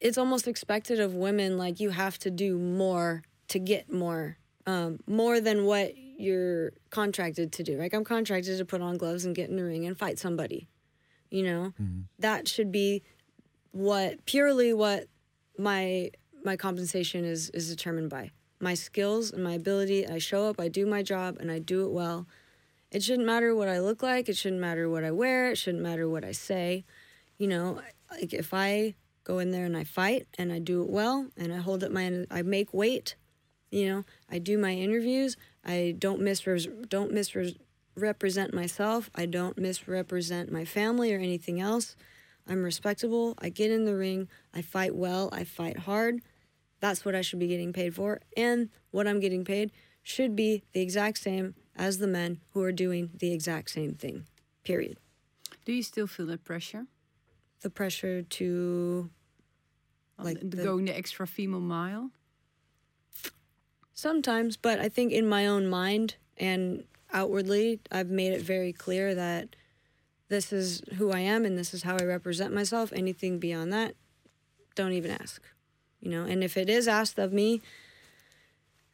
it's 0.00 0.18
almost 0.18 0.46
expected 0.46 1.00
of 1.00 1.14
women. 1.14 1.56
Like 1.58 1.80
you 1.80 1.90
have 1.90 2.18
to 2.20 2.30
do 2.30 2.58
more 2.58 3.22
to 3.48 3.58
get 3.58 3.92
more, 3.92 4.36
um, 4.66 5.00
more 5.06 5.40
than 5.40 5.64
what 5.64 5.94
you're 5.96 6.72
contracted 6.90 7.52
to 7.52 7.62
do. 7.62 7.78
Like 7.78 7.94
I'm 7.94 8.04
contracted 8.04 8.58
to 8.58 8.64
put 8.64 8.80
on 8.80 8.96
gloves 8.96 9.24
and 9.24 9.34
get 9.34 9.48
in 9.50 9.56
the 9.56 9.64
ring 9.64 9.86
and 9.86 9.98
fight 9.98 10.18
somebody. 10.18 10.68
You 11.30 11.42
know, 11.42 11.72
that 12.18 12.48
should 12.48 12.70
be 12.70 13.02
what 13.72 14.24
purely 14.26 14.72
what 14.72 15.06
my 15.58 16.10
my 16.44 16.56
compensation 16.56 17.24
is 17.24 17.50
is 17.50 17.68
determined 17.68 18.10
by 18.10 18.30
my 18.60 18.74
skills 18.74 19.32
and 19.32 19.42
my 19.42 19.54
ability. 19.54 20.06
I 20.06 20.18
show 20.18 20.48
up, 20.48 20.60
I 20.60 20.68
do 20.68 20.86
my 20.86 21.02
job, 21.02 21.36
and 21.40 21.50
I 21.50 21.58
do 21.58 21.84
it 21.84 21.90
well. 21.90 22.26
It 22.96 23.02
shouldn't 23.02 23.26
matter 23.26 23.54
what 23.54 23.68
I 23.68 23.80
look 23.80 24.02
like. 24.02 24.26
It 24.30 24.38
shouldn't 24.38 24.62
matter 24.62 24.88
what 24.88 25.04
I 25.04 25.10
wear. 25.10 25.50
It 25.50 25.56
shouldn't 25.56 25.82
matter 25.82 26.08
what 26.08 26.24
I 26.24 26.32
say. 26.32 26.86
You 27.36 27.46
know, 27.46 27.82
like 28.10 28.32
if 28.32 28.54
I 28.54 28.94
go 29.22 29.38
in 29.38 29.50
there 29.50 29.66
and 29.66 29.76
I 29.76 29.84
fight 29.84 30.26
and 30.38 30.50
I 30.50 30.60
do 30.60 30.80
it 30.80 30.88
well 30.88 31.26
and 31.36 31.52
I 31.52 31.58
hold 31.58 31.84
up 31.84 31.92
my, 31.92 32.24
I 32.30 32.40
make 32.40 32.72
weight. 32.72 33.14
You 33.70 33.86
know, 33.86 34.04
I 34.30 34.38
do 34.38 34.56
my 34.56 34.72
interviews. 34.72 35.36
I 35.62 35.94
don't 35.98 36.22
misre- 36.22 36.88
don't 36.88 37.12
misrepresent 37.12 38.54
myself. 38.54 39.10
I 39.14 39.26
don't 39.26 39.58
misrepresent 39.58 40.50
my 40.50 40.64
family 40.64 41.12
or 41.12 41.18
anything 41.18 41.60
else. 41.60 41.96
I'm 42.48 42.62
respectable. 42.62 43.34
I 43.40 43.50
get 43.50 43.70
in 43.70 43.84
the 43.84 43.94
ring. 43.94 44.26
I 44.54 44.62
fight 44.62 44.94
well. 44.94 45.28
I 45.32 45.44
fight 45.44 45.80
hard. 45.80 46.22
That's 46.80 47.04
what 47.04 47.14
I 47.14 47.20
should 47.20 47.40
be 47.40 47.48
getting 47.48 47.74
paid 47.74 47.94
for. 47.94 48.22
And 48.38 48.70
what 48.90 49.06
I'm 49.06 49.20
getting 49.20 49.44
paid 49.44 49.70
should 50.02 50.34
be 50.34 50.62
the 50.72 50.80
exact 50.80 51.18
same 51.18 51.56
as 51.76 51.98
the 51.98 52.06
men 52.06 52.40
who 52.52 52.62
are 52.62 52.72
doing 52.72 53.10
the 53.18 53.32
exact 53.32 53.70
same 53.70 53.94
thing. 53.94 54.26
Period. 54.64 54.98
Do 55.64 55.72
you 55.72 55.82
still 55.82 56.06
feel 56.06 56.26
that 56.26 56.44
pressure? 56.44 56.86
The 57.62 57.70
pressure 57.70 58.22
to 58.22 59.10
Like 60.18 60.40
the- 60.40 60.56
the- 60.56 60.62
going 60.64 60.86
the 60.86 60.96
extra 60.96 61.26
female 61.26 61.60
mile? 61.60 62.10
sometimes, 63.94 64.56
but 64.56 64.78
I 64.78 64.88
think 64.88 65.12
in 65.12 65.26
my 65.28 65.46
own 65.46 65.66
mind 65.68 66.16
and 66.36 66.84
outwardly, 67.12 67.80
I've 67.90 68.10
made 68.10 68.32
it 68.32 68.42
very 68.42 68.72
clear 68.72 69.14
that 69.14 69.56
this 70.28 70.52
is 70.52 70.82
who 70.96 71.10
I 71.12 71.20
am 71.20 71.44
and 71.44 71.56
this 71.56 71.72
is 71.72 71.82
how 71.82 71.96
I 71.96 72.04
represent 72.04 72.52
myself. 72.52 72.92
Anything 72.92 73.38
beyond 73.38 73.72
that, 73.72 73.94
don't 74.74 74.92
even 74.92 75.10
ask. 75.12 75.42
You 76.00 76.10
know, 76.10 76.24
and 76.24 76.44
if 76.44 76.56
it 76.56 76.68
is 76.68 76.86
asked 76.88 77.18
of 77.18 77.32
me, 77.32 77.62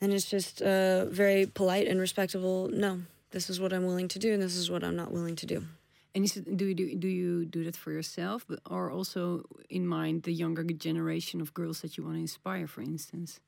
then 0.03 0.11
it's 0.11 0.29
just 0.29 0.61
uh, 0.61 1.05
very 1.07 1.47
polite 1.47 1.87
and 1.87 2.01
respectable. 2.01 2.69
No, 2.73 3.03
this 3.31 3.49
is 3.49 3.61
what 3.61 3.73
I'm 3.73 3.87
willing 3.87 4.09
to 4.09 4.19
do, 4.19 4.35
and 4.35 4.43
this 4.43 4.57
is 4.57 4.69
what 4.69 4.83
I'm 4.83 4.97
not 4.97 5.13
willing 5.13 5.37
to 5.37 5.47
do. 5.47 5.65
And 6.13 6.25
is 6.25 6.37
it, 6.37 6.57
do 6.57 6.67
you 6.67 6.75
do, 6.75 6.95
do 6.97 7.09
you 7.09 7.45
do 7.45 7.63
that 7.65 7.77
for 7.77 7.93
yourself, 7.93 8.45
but 8.49 8.59
or 8.69 8.91
also 8.91 9.45
in 9.71 9.87
mind 9.87 10.25
the 10.25 10.33
younger 10.33 10.65
generation 10.65 11.41
of 11.41 11.55
girls 11.55 11.81
that 11.83 11.97
you 11.97 12.05
want 12.05 12.17
to 12.17 12.21
inspire, 12.21 12.67
for 12.67 12.83
instance? 12.83 13.39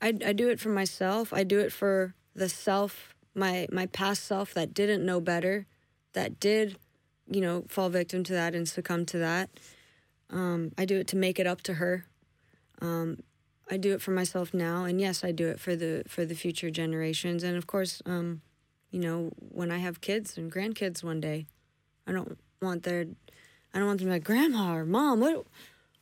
I, 0.00 0.08
I 0.24 0.32
do 0.32 0.48
it 0.48 0.58
for 0.58 0.70
myself. 0.70 1.34
I 1.34 1.44
do 1.44 1.60
it 1.60 1.70
for 1.70 2.14
the 2.34 2.48
self, 2.48 3.14
my 3.34 3.68
my 3.70 3.84
past 3.86 4.24
self 4.24 4.54
that 4.54 4.72
didn't 4.72 5.04
know 5.04 5.20
better, 5.20 5.66
that 6.14 6.40
did, 6.40 6.78
you 7.30 7.42
know, 7.42 7.64
fall 7.68 7.90
victim 7.90 8.24
to 8.24 8.32
that 8.32 8.54
and 8.54 8.66
succumb 8.66 9.04
to 9.06 9.18
that. 9.18 9.50
Um, 10.30 10.72
I 10.78 10.86
do 10.86 10.98
it 10.98 11.08
to 11.08 11.16
make 11.16 11.38
it 11.38 11.46
up 11.46 11.60
to 11.62 11.74
her. 11.74 12.06
Um, 12.80 13.18
I 13.70 13.76
do 13.76 13.92
it 13.92 14.02
for 14.02 14.10
myself 14.10 14.52
now, 14.52 14.84
and 14.84 15.00
yes, 15.00 15.22
I 15.22 15.32
do 15.32 15.48
it 15.48 15.60
for 15.60 15.76
the 15.76 16.02
for 16.08 16.24
the 16.24 16.34
future 16.34 16.70
generations, 16.70 17.42
and 17.44 17.56
of 17.56 17.66
course, 17.66 18.02
um, 18.04 18.42
you 18.90 18.98
know, 18.98 19.30
when 19.38 19.70
I 19.70 19.78
have 19.78 20.00
kids 20.00 20.36
and 20.36 20.50
grandkids 20.50 21.04
one 21.04 21.20
day, 21.20 21.46
I 22.06 22.12
don't 22.12 22.36
want 22.60 22.82
their, 22.82 23.06
I 23.72 23.78
don't 23.78 23.86
want 23.86 24.00
them 24.00 24.08
to 24.08 24.10
be 24.10 24.16
like, 24.16 24.24
Grandma 24.24 24.74
or 24.74 24.84
Mom, 24.84 25.20
what, 25.20 25.46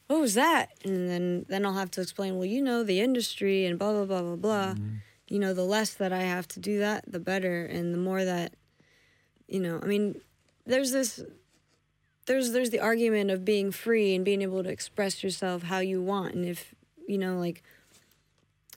what 0.07 0.21
was 0.21 0.35
that? 0.35 0.71
And 0.85 1.11
then 1.11 1.47
then 1.49 1.67
I'll 1.67 1.75
have 1.75 1.91
to 1.93 2.01
explain. 2.01 2.37
Well, 2.37 2.47
you 2.47 2.63
know, 2.63 2.83
the 2.83 3.01
industry 3.01 3.67
and 3.67 3.79
blah 3.79 3.93
blah 3.93 4.07
blah 4.07 4.23
blah 4.23 4.37
blah. 4.37 4.75
You 5.29 5.39
know, 5.39 5.53
the 5.53 5.65
less 5.65 5.93
that 5.95 6.11
I 6.11 6.23
have 6.23 6.49
to 6.49 6.61
do 6.61 6.79
that, 6.79 7.05
the 7.07 7.21
better, 7.21 7.67
and 7.67 7.93
the 7.93 7.99
more 7.99 8.25
that, 8.25 8.55
you 9.47 9.61
know, 9.61 9.79
I 9.83 9.85
mean, 9.85 10.23
there's 10.65 10.93
this 10.93 11.23
there's 12.25 12.53
there's 12.53 12.71
the 12.71 12.81
argument 12.81 13.31
of 13.31 13.45
being 13.45 13.71
free 13.71 14.15
and 14.15 14.25
being 14.25 14.41
able 14.41 14.63
to 14.63 14.71
express 14.71 15.23
yourself 15.23 15.65
how 15.65 15.81
you 15.81 16.01
want 16.01 16.35
and 16.35 16.45
if 16.45 16.75
you 17.09 17.19
know 17.19 17.39
like 17.39 17.63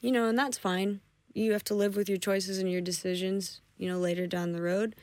you 0.02 0.12
know 0.12 0.28
and 0.28 0.38
that's 0.38 0.58
fine. 0.58 1.02
You 1.34 1.54
have 1.54 1.64
to 1.66 1.76
live 1.76 1.96
with 1.96 2.10
your 2.10 2.18
choices 2.18 2.58
and 2.58 2.72
your 2.72 2.82
decisions 2.82 3.62
you 3.78 3.88
know 3.88 4.00
later 4.00 4.26
down 4.26 4.52
the 4.52 4.62
road. 4.62 4.96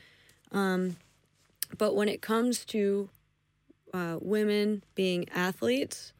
Um, 0.51 0.97
but 1.77 1.95
when 1.95 2.09
it 2.09 2.21
comes 2.21 2.65
to 2.65 3.09
uh, 3.93 4.17
women 4.21 4.83
being 4.95 5.27
athletes 5.29 6.13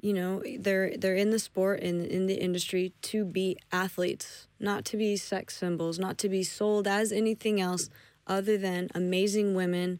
you 0.00 0.12
know 0.12 0.40
they're 0.60 0.96
they're 0.96 1.16
in 1.16 1.30
the 1.30 1.40
sport 1.40 1.80
and 1.80 2.06
in 2.06 2.26
the 2.26 2.34
industry 2.34 2.92
to 3.02 3.24
be 3.24 3.56
athletes 3.72 4.46
not 4.60 4.84
to 4.84 4.96
be 4.96 5.16
sex 5.16 5.56
symbols 5.56 5.98
not 5.98 6.16
to 6.18 6.28
be 6.28 6.44
sold 6.44 6.86
as 6.86 7.10
anything 7.10 7.60
else 7.60 7.90
other 8.28 8.56
than 8.56 8.88
amazing 8.94 9.54
women 9.54 9.98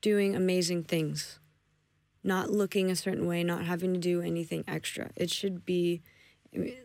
doing 0.00 0.36
amazing 0.36 0.84
things, 0.84 1.37
not 2.28 2.50
looking 2.50 2.90
a 2.90 2.96
certain 2.96 3.26
way, 3.26 3.42
not 3.42 3.64
having 3.64 3.92
to 3.94 3.98
do 3.98 4.20
anything 4.20 4.62
extra. 4.68 5.10
It 5.16 5.30
should 5.30 5.64
be. 5.64 6.02
You 6.52 6.76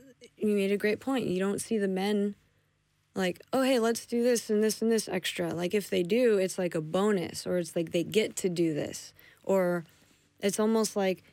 made 0.41 0.71
a 0.71 0.77
great 0.77 0.99
point. 0.99 1.27
You 1.27 1.39
don't 1.39 1.61
see 1.61 1.77
the 1.77 1.87
men 1.87 2.33
like, 3.13 3.41
oh, 3.51 3.61
hey, 3.61 3.77
let's 3.77 4.07
do 4.07 4.23
this 4.23 4.49
and 4.49 4.63
this 4.63 4.81
and 4.81 4.91
this 4.91 5.07
extra. 5.07 5.53
Like, 5.53 5.75
if 5.75 5.89
they 5.89 6.01
do, 6.01 6.37
it's 6.37 6.57
like 6.57 6.73
a 6.73 6.81
bonus, 6.81 7.45
or 7.45 7.59
it's 7.59 7.75
like 7.75 7.91
they 7.91 8.03
get 8.03 8.35
to 8.37 8.49
do 8.49 8.73
this, 8.73 9.13
or 9.43 9.85
it's 10.39 10.59
almost 10.59 10.95
like, 10.95 11.23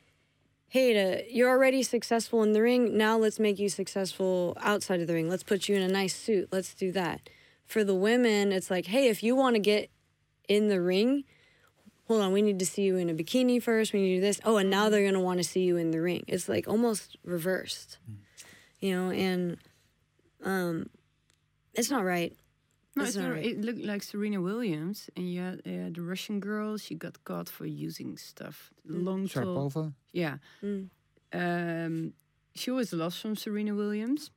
hey, 0.67 0.93
to, 0.93 1.33
you're 1.33 1.49
already 1.49 1.81
successful 1.81 2.43
in 2.43 2.53
the 2.53 2.61
ring. 2.61 2.95
Now 2.97 3.17
let's 3.17 3.39
make 3.39 3.59
you 3.59 3.67
successful 3.67 4.55
outside 4.61 5.01
of 5.01 5.07
the 5.07 5.13
ring. 5.13 5.29
Let's 5.29 5.43
put 5.43 5.67
you 5.67 5.75
in 5.75 5.81
a 5.81 5.87
nice 5.87 6.15
suit. 6.15 6.49
Let's 6.51 6.73
do 6.73 6.91
that. 6.91 7.29
For 7.65 7.83
the 7.83 7.95
women, 7.95 8.51
it's 8.51 8.69
like, 8.69 8.85
hey, 8.85 9.07
if 9.07 9.23
you 9.23 9.35
want 9.35 9.55
to 9.55 9.59
get 9.59 9.89
in 10.47 10.67
the 10.67 10.81
ring, 10.81 11.23
hold 12.11 12.21
on, 12.23 12.31
we 12.33 12.41
need 12.41 12.59
to 12.59 12.65
see 12.65 12.83
you 12.83 12.97
in 12.97 13.09
a 13.09 13.13
bikini 13.13 13.61
first. 13.63 13.93
We 13.93 14.01
need 14.01 14.09
to 14.09 14.15
do 14.17 14.21
this. 14.21 14.39
Oh, 14.43 14.57
and 14.57 14.69
now 14.69 14.89
they're 14.89 15.05
gonna 15.09 15.23
want 15.29 15.39
to 15.39 15.47
see 15.53 15.63
you 15.69 15.77
in 15.77 15.91
the 15.91 16.01
ring. 16.01 16.23
It's 16.27 16.47
like 16.49 16.67
almost 16.67 17.17
reversed, 17.23 17.97
you 18.79 18.91
know, 18.95 19.11
and 19.11 19.57
um, 20.43 20.87
it's 21.73 21.89
not 21.89 22.03
right. 22.03 22.33
No, 22.95 23.03
It's 23.03 23.11
it's 23.11 23.17
not 23.17 23.27
not, 23.29 23.35
right. 23.35 23.45
it 23.45 23.61
looked 23.61 23.85
like 23.91 24.03
Serena 24.03 24.41
Williams, 24.41 25.09
and 25.15 25.25
yeah, 25.37 25.51
uh, 25.65 25.89
the 25.95 26.01
Russian 26.01 26.39
girl. 26.41 26.77
She 26.77 26.95
got 26.95 27.23
caught 27.23 27.47
for 27.47 27.65
using 27.65 28.17
stuff. 28.17 28.57
Mm. 28.89 29.05
Long 29.05 29.27
tall. 29.29 29.45
Sharapova. 29.71 29.93
Yeah. 30.11 30.37
Mm. 30.61 30.89
Um, 31.33 32.13
she 32.53 32.69
was 32.71 32.91
lost 32.91 33.21
from 33.21 33.35
Serena 33.37 33.73
Williams, 33.73 34.31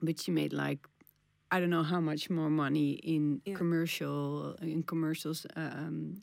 but 0.00 0.20
she 0.20 0.30
made 0.30 0.52
like 0.52 0.86
I 1.50 1.58
don't 1.60 1.70
know 1.70 1.82
how 1.82 2.00
much 2.00 2.30
more 2.30 2.50
money 2.50 2.90
in 3.14 3.40
Yeah. 3.44 3.56
commercial 3.56 4.54
in 4.62 4.82
commercials 4.84 5.46
um, 5.56 6.20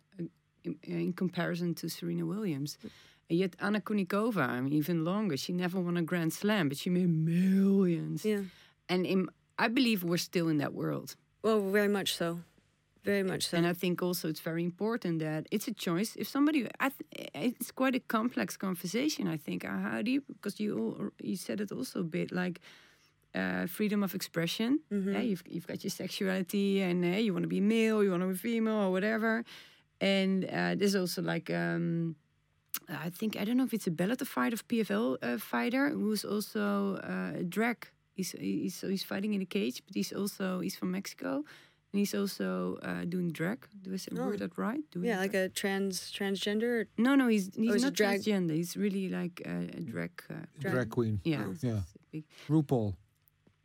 in, 0.65 0.77
in 0.83 1.13
comparison 1.13 1.73
to 1.75 1.89
Serena 1.89 2.25
Williams. 2.25 2.77
And 3.29 3.39
yet 3.39 3.55
Anna 3.59 3.81
Kournikova, 3.81 4.47
I 4.47 4.61
mean, 4.61 4.73
even 4.73 5.03
longer. 5.03 5.37
She 5.37 5.53
never 5.53 5.79
won 5.79 5.97
a 5.97 6.01
Grand 6.03 6.33
Slam, 6.33 6.69
but 6.69 6.77
she 6.77 6.89
made 6.89 7.09
millions. 7.09 8.23
Yeah. 8.23 8.41
And 8.87 9.05
in, 9.05 9.29
I 9.57 9.67
believe 9.67 10.03
we're 10.03 10.17
still 10.17 10.47
in 10.47 10.57
that 10.59 10.73
world. 10.73 11.15
Well, 11.41 11.59
very 11.71 11.87
much 11.87 12.15
so. 12.15 12.39
Very 13.03 13.23
much 13.23 13.49
so. 13.49 13.57
And 13.57 13.67
I 13.67 13.73
think 13.73 14.01
also 14.01 14.27
it's 14.29 14.39
very 14.39 14.63
important 14.63 15.19
that 15.19 15.47
it's 15.51 15.67
a 15.67 15.73
choice. 15.73 16.15
If 16.15 16.27
somebody, 16.27 16.67
it's 17.35 17.71
quite 17.71 17.95
a 17.95 17.99
complex 17.99 18.57
conversation. 18.57 19.27
I 19.27 19.37
think. 19.37 19.63
Uh, 19.63 19.77
How 19.77 20.01
do 20.01 20.09
you? 20.09 20.21
Because 20.27 20.59
you 20.59 21.11
you 21.21 21.35
said 21.35 21.61
it 21.61 21.71
also 21.71 21.99
a 21.99 22.03
bit 22.03 22.31
like 22.31 22.61
uh, 23.35 23.67
freedom 23.67 24.01
of 24.03 24.15
expression. 24.15 24.79
Yeah, 24.89 25.21
you've 25.21 25.43
you've 25.47 25.67
got 25.67 25.83
your 25.83 25.91
sexuality, 25.91 26.81
and 26.81 27.05
uh, 27.05 27.19
you 27.19 27.31
want 27.33 27.43
to 27.43 27.47
be 27.47 27.61
male, 27.61 28.03
you 28.03 28.09
want 28.09 28.23
to 28.23 28.29
be 28.29 28.37
female, 28.37 28.81
or 28.85 28.91
whatever. 28.91 29.43
And 30.01 30.45
uh, 30.45 30.75
there's 30.75 30.95
also 30.95 31.21
like. 31.21 31.49
Um, 31.49 32.15
I 32.89 33.09
think 33.09 33.37
I 33.39 33.45
don't 33.45 33.55
know 33.57 33.63
if 33.63 33.73
it's 33.73 33.87
a 33.87 33.91
Bellator 33.91 34.27
fight 34.27 34.51
of 34.53 34.67
PFL 34.67 35.17
uh, 35.23 35.37
fighter 35.37 35.89
who's 35.89 36.25
also 36.25 36.97
uh, 37.03 37.39
a 37.39 37.43
drag. 37.43 37.87
He's 38.13 38.31
he's 38.31 38.81
he's 38.81 39.03
fighting 39.03 39.33
in 39.33 39.41
a 39.41 39.45
cage, 39.45 39.81
but 39.85 39.95
he's 39.95 40.11
also 40.11 40.59
he's 40.59 40.75
from 40.75 40.91
Mexico, 40.91 41.35
and 41.91 41.99
he's 41.99 42.13
also 42.13 42.77
uh, 42.83 43.05
doing 43.05 43.31
drag. 43.31 43.65
Do 43.81 43.93
I 43.93 43.97
say 43.97 44.11
Oh. 44.19 44.25
word 44.27 44.39
that 44.39 44.57
right? 44.57 44.81
Doing 44.91 45.05
yeah, 45.07 45.19
like 45.19 45.33
a 45.33 45.47
trans 45.49 46.11
transgender. 46.11 46.87
no, 46.97 47.15
no, 47.15 47.27
he's 47.29 47.49
he's 47.55 47.73
he's 47.73 47.83
a 47.83 47.85
not 47.87 47.93
drag- 47.93 48.21
transgender. 48.21 48.53
He's 48.53 48.75
really 48.75 49.07
like 49.09 49.41
a, 49.45 49.77
a 49.77 49.81
drag. 49.81 50.11
Uh, 50.29 50.33
Drag. 50.59 50.73
Drag 50.73 50.89
queen. 50.89 51.21
yeah, 51.23 51.45
Oh. 51.47 51.55
Yeah. 51.61 52.21
RuPaul. 52.49 52.95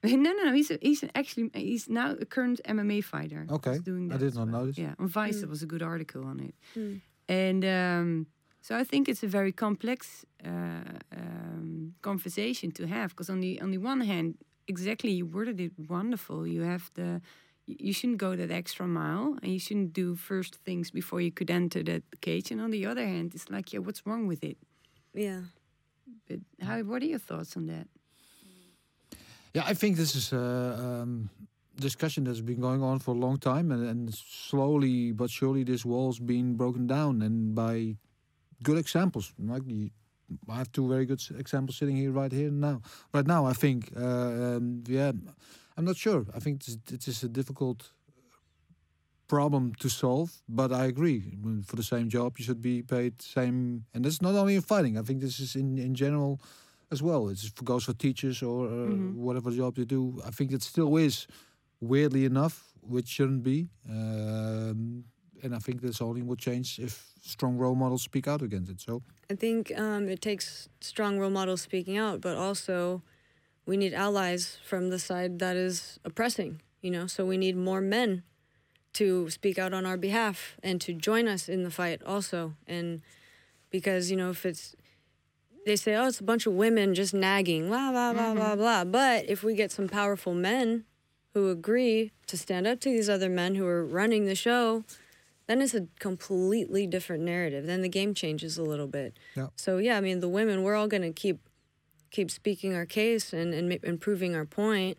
no, 0.25 0.33
no, 0.33 0.43
no. 0.45 0.53
He's 0.53 0.71
a, 0.71 0.79
he's 0.81 1.03
an 1.03 1.11
actually 1.15 1.51
he's 1.55 1.89
now 1.89 2.13
a 2.21 2.25
current 2.25 2.61
MMA 2.67 3.03
fighter. 3.05 3.47
Okay, 3.51 3.73
He's 3.73 3.83
doing 3.83 4.13
I 4.13 4.17
did 4.17 4.35
not 4.35 4.49
well. 4.49 4.61
notice. 4.63 4.79
Yeah, 4.79 4.95
on 4.99 5.09
Vice 5.09 5.37
Mm. 5.37 5.41
there 5.41 5.49
was 5.51 5.63
a 5.63 5.67
good 5.67 5.83
article 5.83 6.25
on 6.25 6.41
it, 6.41 6.55
Mm. 6.77 7.01
and 7.29 7.65
um, 7.65 8.27
so 8.63 8.77
I 8.81 8.85
think 8.85 9.09
it's 9.09 9.23
a 9.23 9.29
very 9.29 9.53
complex 9.53 10.25
uh, 10.45 10.93
um, 11.17 11.95
conversation 12.03 12.71
to 12.73 12.87
have 12.87 13.09
because 13.11 13.31
on 13.33 13.41
the 13.41 13.61
on 13.61 13.71
the 13.71 13.79
one 13.79 14.01
hand, 14.01 14.35
exactly 14.67 15.11
you 15.13 15.27
worded 15.27 15.61
it 15.61 15.73
wonderful. 15.89 16.47
You 16.47 16.63
have 16.63 16.91
the 16.95 17.21
you 17.67 17.77
you 17.87 17.93
shouldn't 17.93 18.19
go 18.19 18.37
that 18.37 18.51
extra 18.51 18.87
mile 18.87 19.37
and 19.43 19.53
you 19.53 19.59
shouldn't 19.59 19.93
do 19.93 20.17
first 20.17 20.55
things 20.65 20.91
before 20.91 21.21
you 21.21 21.31
could 21.33 21.51
enter 21.51 21.83
that 21.85 22.03
cage. 22.21 22.51
And 22.53 22.61
on 22.61 22.71
the 22.71 22.87
other 22.91 23.05
hand, 23.07 23.35
it's 23.35 23.49
like, 23.51 23.73
yeah, 23.73 23.81
what's 23.87 24.03
wrong 24.07 24.27
with 24.29 24.43
it? 24.43 24.57
Yeah. 25.15 25.41
But 26.29 26.41
how? 26.67 26.83
What 26.91 27.03
are 27.03 27.07
your 27.15 27.19
thoughts 27.21 27.57
on 27.57 27.67
that? 27.67 27.87
Yeah, 29.55 29.65
I 29.67 29.75
think 29.75 29.97
this 29.97 30.15
is 30.15 30.33
a 30.33 31.03
um, 31.03 31.29
discussion 31.77 32.25
that's 32.25 32.41
been 32.41 32.61
going 32.61 32.83
on 32.83 33.01
for 33.01 33.15
a 33.15 33.19
long 33.19 33.39
time, 33.39 33.73
and, 33.73 33.89
and 33.89 34.15
slowly 34.15 35.11
but 35.13 35.31
surely 35.31 35.65
this 35.65 35.85
wall's 35.85 36.21
been 36.21 36.55
broken 36.55 36.87
down, 36.87 37.23
and 37.23 37.55
by 37.55 37.97
good 38.63 38.79
examples. 38.79 39.33
Like 39.39 39.63
you, 39.67 39.91
I 40.49 40.59
have 40.59 40.71
two 40.71 40.89
very 40.89 41.05
good 41.05 41.21
examples 41.37 41.79
sitting 41.79 41.97
here 41.97 42.13
right 42.13 42.31
here 42.31 42.51
now. 42.51 42.81
Right 43.13 43.27
now, 43.27 43.45
I 43.45 43.53
think, 43.53 43.91
uh, 43.97 44.57
um, 44.57 44.85
yeah, 44.87 45.13
I'm 45.77 45.85
not 45.85 45.97
sure. 45.97 46.27
I 46.35 46.39
think 46.39 46.63
it 46.93 47.09
is 47.09 47.25
a 47.25 47.29
difficult 47.29 47.91
problem 49.27 49.75
to 49.81 49.89
solve, 49.89 50.31
but 50.49 50.73
I 50.73 50.87
agree. 50.87 51.23
For 51.65 51.75
the 51.75 51.83
same 51.83 52.09
job, 52.09 52.39
you 52.39 52.45
should 52.45 52.63
be 52.63 52.83
paid 52.83 53.21
same, 53.21 53.85
and 53.95 54.05
that's 54.05 54.23
not 54.23 54.37
only 54.37 54.55
in 54.55 54.63
fighting. 54.63 54.97
I 54.97 55.03
think 55.03 55.21
this 55.21 55.41
is 55.41 55.57
in 55.57 55.77
in 55.79 55.95
general 55.97 56.41
as 56.91 57.03
well. 57.03 57.29
It 57.29 57.39
goes 57.65 57.85
for 57.85 57.95
teachers 57.95 58.43
or 58.43 58.67
uh, 58.67 58.71
Mhm. 58.71 59.15
whatever 59.15 59.51
job 59.51 59.79
you 59.79 59.85
do. 59.85 60.21
I 60.25 60.31
think 60.31 60.53
it 60.53 60.63
still 60.63 60.97
is, 60.97 61.27
weirdly 61.81 62.25
enough, 62.25 62.73
which 62.83 63.09
shouldn't 63.09 63.43
be. 63.43 63.69
Um, 63.89 65.05
and 65.43 65.55
I 65.55 65.59
think 65.59 65.81
this 65.81 66.01
only 66.01 66.23
will 66.23 66.37
change 66.37 66.79
if 66.79 67.13
strong 67.23 67.57
role 67.57 67.75
models 67.75 68.03
speak 68.03 68.27
out 68.29 68.43
against 68.43 68.71
it. 68.71 68.81
So 68.81 69.03
I 69.31 69.35
think 69.37 69.73
um, 69.79 70.09
it 70.09 70.21
takes 70.21 70.69
strong 70.81 71.19
role 71.19 71.31
models 71.31 71.63
speaking 71.63 71.97
out, 71.97 72.21
but 72.21 72.37
also 72.37 73.03
we 73.67 73.77
need 73.77 73.95
allies 73.95 74.59
from 74.65 74.91
the 74.91 74.99
side 74.99 75.39
that 75.39 75.57
is 75.57 75.99
oppressing, 76.05 76.61
you 76.83 76.91
know? 76.91 77.07
So 77.07 77.25
we 77.25 77.37
need 77.37 77.57
more 77.57 77.81
men 77.81 78.23
to 78.93 79.31
speak 79.31 79.59
out 79.59 79.73
on 79.73 79.87
our 79.87 79.97
behalf 79.97 80.57
and 80.63 80.81
to 80.81 80.93
join 80.93 81.29
us 81.29 81.49
in 81.49 81.63
the 81.63 81.71
fight 81.71 82.03
also. 82.05 82.55
And 82.67 83.01
because, 83.71 84.11
you 84.11 84.17
know, 84.17 84.31
if 84.31 84.45
it's, 84.45 84.75
they 85.67 85.77
say, 85.77 85.95
oh, 85.95 86.07
it's 86.07 86.21
a 86.21 86.25
bunch 86.25 86.47
of 86.47 86.55
women 86.55 86.95
just 86.95 87.13
nagging, 87.13 87.69
blah, 87.69 87.91
blah, 87.91 88.13
blah, 88.13 88.35
blah, 88.35 88.45
mm-hmm. 88.51 88.61
blah. 88.61 88.85
But 88.85 89.29
if 89.29 89.43
we 89.43 89.55
get 89.55 89.71
some 89.71 89.89
powerful 89.89 90.35
men 90.35 90.85
who 91.35 91.51
agree 91.51 92.13
to 92.27 92.37
stand 92.37 92.67
up 92.67 92.81
to 92.81 92.89
these 92.91 93.09
other 93.09 93.29
men 93.29 93.55
who 93.55 93.67
are 93.67 93.85
running 93.85 94.25
the 94.25 94.35
show, 94.35 94.85
then 95.47 95.61
it's 95.61 95.75
a 95.75 95.87
completely 95.99 96.87
different 96.87 97.23
narrative. 97.25 97.67
Then 97.67 97.83
the 97.83 97.89
game 97.89 98.15
changes 98.15 98.57
a 98.57 98.63
little 98.63 98.87
bit. 98.87 99.17
Yeah. 99.37 99.49
So 99.57 99.79
yeah, 99.79 99.97
I 99.97 100.01
mean, 100.01 100.21
the 100.21 100.29
women, 100.29 100.63
we're 100.63 100.77
all 100.77 100.89
gonna 100.89 101.13
keep 101.13 101.41
keep 102.11 102.31
speaking 102.31 102.75
our 102.75 102.87
case 102.87 103.33
and 103.33 103.53
and 103.53 103.73
improving 103.85 104.35
our 104.35 104.45
point, 104.45 104.99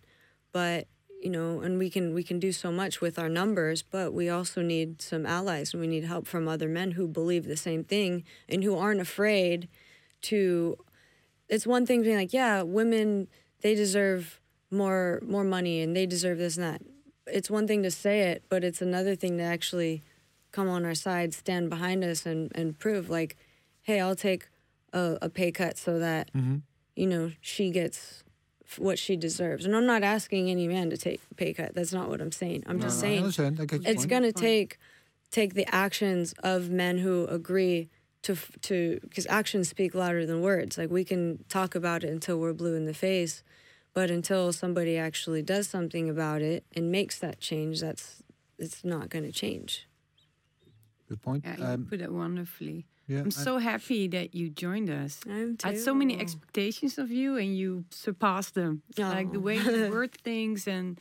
but 0.52 0.88
you 1.22 1.30
know, 1.30 1.62
and 1.62 1.78
we 1.78 1.90
can 1.90 2.14
we 2.14 2.24
can 2.24 2.40
do 2.40 2.52
so 2.52 2.72
much 2.72 3.00
with 3.00 3.20
our 3.20 3.30
numbers, 3.30 3.82
but 3.82 4.14
we 4.14 4.30
also 4.30 4.62
need 4.62 5.02
some 5.02 5.26
allies 5.26 5.74
and 5.74 5.82
we 5.82 5.88
need 5.88 6.04
help 6.04 6.28
from 6.28 6.48
other 6.48 6.68
men 6.68 6.92
who 6.92 7.08
believe 7.08 7.46
the 7.46 7.58
same 7.58 7.84
thing 7.84 8.24
and 8.50 8.64
who 8.64 8.78
aren't 8.78 9.02
afraid 9.02 9.70
to. 10.24 10.78
It's 11.50 11.68
one 11.68 11.86
thing 11.86 12.02
being 12.02 12.16
like, 12.18 12.34
yeah, 12.34 12.62
women 12.62 13.28
they 13.62 13.76
deserve 13.76 14.40
more 14.70 15.22
more 15.26 15.44
money 15.44 15.82
and 15.82 15.96
they 15.96 16.06
deserve 16.06 16.38
this 16.38 16.58
and 16.58 16.66
that. 16.66 16.82
It's 17.28 17.50
one 17.50 17.68
thing 17.68 17.84
to 17.84 17.92
say 17.92 18.22
it, 18.32 18.44
but 18.50 18.64
it's 18.64 18.82
another 18.82 19.16
thing 19.16 19.38
to 19.38 19.44
actually 19.44 20.02
come 20.52 20.68
on 20.68 20.86
our 20.86 20.96
side, 20.96 21.34
stand 21.34 21.70
behind 21.70 22.04
us, 22.04 22.26
and 22.26 22.52
and 22.56 22.78
prove 22.80 23.10
like, 23.10 23.36
hey, 23.82 24.00
I'll 24.00 24.16
take 24.16 24.48
a, 24.94 25.18
a 25.22 25.30
pay 25.30 25.52
cut 25.52 25.78
so 25.78 26.00
that 26.00 26.32
you 26.96 27.08
know, 27.08 27.32
she 27.42 27.70
gets 27.72 28.24
what 28.78 28.98
she 29.00 29.16
deserves. 29.18 29.66
And 29.66 29.76
I'm 29.76 29.86
not 29.86 30.04
asking 30.04 30.50
any 30.50 30.68
man 30.68 30.90
to 30.90 30.98
take 30.98 31.22
a 31.32 31.36
pay 31.36 31.54
cut. 31.54 31.76
That's 31.76 31.92
not 31.94 32.10
what 32.10 32.22
I'm 32.22 32.32
saying. 32.32 32.64
I'm 32.68 32.80
just 32.80 33.02
No, 33.02 33.08
I 33.08 33.12
saying 33.12 33.24
it's 33.86 34.06
going 34.10 34.24
to 34.24 34.32
take 34.42 34.78
take 35.30 35.54
the 35.54 35.66
actions 35.74 36.34
of 36.44 36.70
men 36.70 36.98
who 37.00 37.26
agree 37.28 37.90
to 38.24 38.36
to 38.62 39.00
because 39.02 39.26
actions 39.28 39.68
speak 39.70 39.96
louder 39.96 40.26
than 40.26 40.42
words 40.42 40.78
like 40.78 40.90
we 40.92 41.04
can 41.04 41.44
talk 41.50 41.74
about 41.76 42.04
it 42.04 42.10
until 42.10 42.38
we're 42.40 42.54
blue 42.54 42.76
in 42.76 42.86
the 42.86 42.94
face 42.94 43.44
but 43.94 44.10
until 44.12 44.54
somebody 44.54 44.98
actually 44.98 45.42
does 45.42 45.68
something 45.68 46.10
about 46.10 46.42
it 46.42 46.64
and 46.76 46.92
makes 46.92 47.18
that 47.20 47.40
change 47.40 47.82
that's 47.82 48.22
it's 48.60 48.84
not 48.86 49.10
going 49.10 49.26
to 49.26 49.32
change 49.32 49.88
Good 51.10 51.22
point. 51.22 51.44
Yeah, 51.46 51.58
you 51.58 51.66
Um, 51.66 51.86
put 51.88 52.00
it 52.00 52.12
wonderfully. 52.12 52.86
yeah, 53.08 53.20
I'm 53.20 53.28
I- 53.28 53.30
so 53.32 53.58
happy 53.58 54.08
that 54.08 54.34
you 54.34 54.50
joined 54.50 54.90
us. 54.90 55.20
i'm 55.28 55.58
too. 55.58 55.68
I 55.68 55.72
had 55.72 55.80
so 55.82 55.94
many 55.94 56.18
expectations 56.18 56.98
of 56.98 57.12
you, 57.12 57.36
and 57.36 57.54
you 57.58 57.84
surpassed 57.90 58.54
them. 58.54 58.82
Like 58.98 59.32
the 59.34 59.42
way 59.42 59.58
you 59.58 59.90
word 59.92 60.14
things, 60.24 60.68
and 60.70 60.98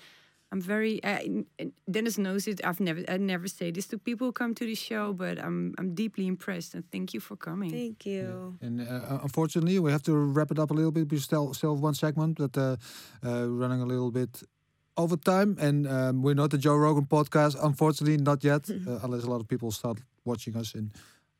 I'm 0.53 0.61
very. 0.61 1.03
Uh, 1.05 1.19
n- 1.19 1.47
n- 1.59 1.73
Dennis 1.91 2.19
knows 2.19 2.47
it. 2.49 2.61
I've 2.65 2.81
never, 2.81 3.03
I 3.09 3.17
never 3.19 3.47
say 3.49 3.71
this 3.71 3.87
to 3.89 3.99
people 3.99 4.27
who 4.27 4.33
come 4.33 4.55
to 4.55 4.65
the 4.65 4.75
show, 4.75 5.13
but 5.13 5.39
I'm, 5.39 5.75
I'm 5.79 5.95
deeply 5.95 6.27
impressed, 6.27 6.75
and 6.75 6.85
thank 6.91 7.15
you 7.15 7.21
for 7.21 7.37
coming. 7.37 7.71
thank 7.71 8.05
you 8.07 8.57
And 8.61 8.81
uh, 8.81 9.19
unfortunately, 9.23 9.79
we 9.79 9.93
have 9.93 10.03
to 10.03 10.13
wrap 10.15 10.51
it 10.51 10.59
up 10.59 10.71
a 10.71 10.75
little 10.75 10.93
bit. 10.93 11.11
We 11.11 11.19
still 11.19 11.55
still 11.55 11.75
have 11.75 11.83
one 11.83 11.95
segment, 11.95 12.39
but 12.39 12.57
uh, 12.59 12.77
uh, 13.25 13.49
running 13.49 13.81
a 13.81 13.87
little 13.87 14.11
bit 14.11 14.43
over 14.97 15.17
time. 15.17 15.57
And 15.61 15.87
um, 15.87 16.23
we're 16.23 16.35
not 16.35 16.51
the 16.51 16.59
Joe 16.59 16.77
Rogan 16.77 17.07
podcast, 17.07 17.57
unfortunately, 17.63 18.17
not 18.19 18.43
yet. 18.45 18.69
uh, 18.89 18.99
unless 19.05 19.25
a 19.25 19.31
lot 19.31 19.41
of 19.41 19.47
people 19.49 19.71
start 19.71 19.99
watching 20.25 20.57
us, 20.57 20.75
and 20.75 20.91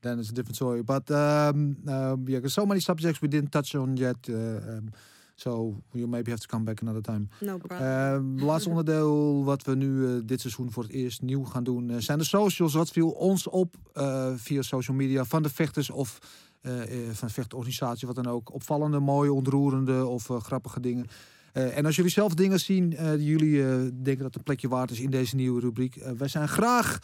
then 0.01 0.19
it's 0.19 0.29
a 0.29 0.33
different 0.33 0.55
story. 0.55 0.83
But 0.83 1.11
um, 1.11 1.77
um, 1.87 2.25
yeah, 2.29 2.39
there's 2.39 2.53
so 2.53 2.65
many 2.65 2.79
subjects 2.79 3.21
we 3.21 3.27
didn't 3.27 3.51
touch 3.51 3.75
on 3.75 3.97
yet. 3.97 4.17
Uh, 4.29 4.33
um, 4.35 4.91
so 5.41 5.75
you 5.91 6.07
maybe 6.07 6.29
have 6.29 6.41
to 6.41 6.47
come 6.47 6.63
back 6.63 6.81
another 6.81 7.01
time. 7.01 7.27
no 7.39 7.57
problem 7.57 7.79
Ehm, 7.79 8.39
laatste 8.49 8.69
onderdeel 8.69 9.43
wat 9.43 9.63
we 9.63 9.75
nu 9.75 10.05
eh, 10.05 10.21
dit 10.25 10.41
seizoen 10.41 10.71
voor 10.71 10.83
het 10.83 10.91
eerst 10.91 11.21
nieuw 11.21 11.43
gaan 11.43 11.63
doen 11.63 11.89
eh, 11.89 11.97
zijn 11.99 12.17
de 12.17 12.23
socials. 12.23 12.73
Wat 12.73 12.89
viel 12.89 13.09
ons 13.09 13.47
op 13.47 13.75
eh, 13.93 14.31
via 14.35 14.61
social 14.61 14.95
media 14.97 15.25
van 15.25 15.43
de 15.43 15.49
vechters 15.49 15.89
of 15.89 16.17
van 17.11 17.27
de 17.27 17.33
vechtorganisatie, 17.33 18.07
wat 18.07 18.15
dan 18.15 18.27
ook. 18.27 18.53
Opvallende, 18.53 18.99
mooie, 18.99 19.33
ontroerende 19.33 20.05
of 20.05 20.29
grappige 20.41 20.79
dingen. 20.79 21.07
En 21.51 21.85
als 21.85 21.95
jullie 21.95 22.11
zelf 22.11 22.33
dingen 22.33 22.59
zien 22.59 22.89
die 22.89 23.25
jullie 23.25 23.61
denken 24.01 24.23
dat 24.23 24.35
een 24.35 24.43
plekje 24.43 24.67
waard 24.67 24.91
is 24.91 24.99
in 24.99 25.09
deze 25.09 25.35
nieuwe 25.35 25.59
rubriek. 25.59 25.95
wij 26.17 26.27
zijn 26.27 26.47
graag, 26.47 26.99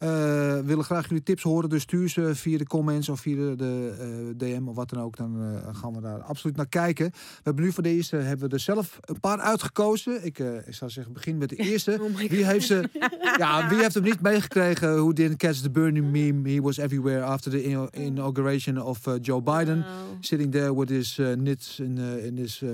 eh, 0.00 0.58
willen 0.58 0.84
graag 0.84 1.08
jullie 1.08 1.22
tips 1.22 1.42
horen. 1.42 1.68
Dus 1.68 1.82
stuur 1.82 2.08
ze 2.08 2.34
via 2.34 2.58
de 2.58 2.66
comments 2.66 3.08
of 3.08 3.20
via 3.20 3.54
de, 3.54 3.94
eh, 3.98 4.06
DM 4.36 4.68
of 4.68 4.74
wat 4.76 4.90
dan 4.90 5.02
ook. 5.02 5.16
Dan 5.16 5.40
eh, 5.40 5.76
gaan 5.76 5.94
we 5.94 6.00
daar 6.00 6.22
absoluut 6.22 6.56
naar 6.56 6.68
kijken. 6.68 7.10
We 7.10 7.40
hebben 7.42 7.64
nu 7.64 7.72
voor 7.72 7.82
de 7.82 7.88
eerste 7.88 8.16
hebben 8.16 8.48
we 8.48 8.54
er 8.54 8.60
zelf 8.60 8.98
een 9.00 9.20
paar 9.20 9.38
uitgekozen. 9.38 10.24
Ik, 10.24 10.38
ik 10.38 10.74
zou 10.74 10.90
zeggen, 10.90 11.12
begin 11.12 11.38
met 11.38 11.48
de 11.48 11.56
eerste. 11.56 11.98
oh 12.02 12.16
Wie 12.16 12.44
heeft, 12.44 12.66
ze, 12.66 12.88
ja, 13.36 13.68
wie 13.68 13.78
heeft 13.78 13.94
hem 13.94 14.02
niet 14.02 14.20
meegekregen? 14.20 14.94
Who 14.96 15.12
didn't 15.12 15.36
catch 15.36 15.58
the 15.58 15.70
burning 15.70 16.10
meme? 16.10 16.50
He 16.50 16.60
was 16.60 16.78
everywhere 16.78 17.22
after 17.22 17.50
the 17.50 17.62
in- 17.62 17.88
inauguration 17.92 18.82
of 18.82 19.06
uh, 19.06 19.14
Joe 19.20 19.42
Biden. 19.42 19.78
Wow. 19.78 19.86
Sitting 20.20 20.52
there 20.52 20.74
with 20.74 20.88
his 20.88 21.18
uh, 21.18 21.32
knits 21.32 21.78
in, 21.78 21.98
uh, 21.98 22.24
in 22.24 22.36
his 22.36 22.62
uh, 22.62 22.70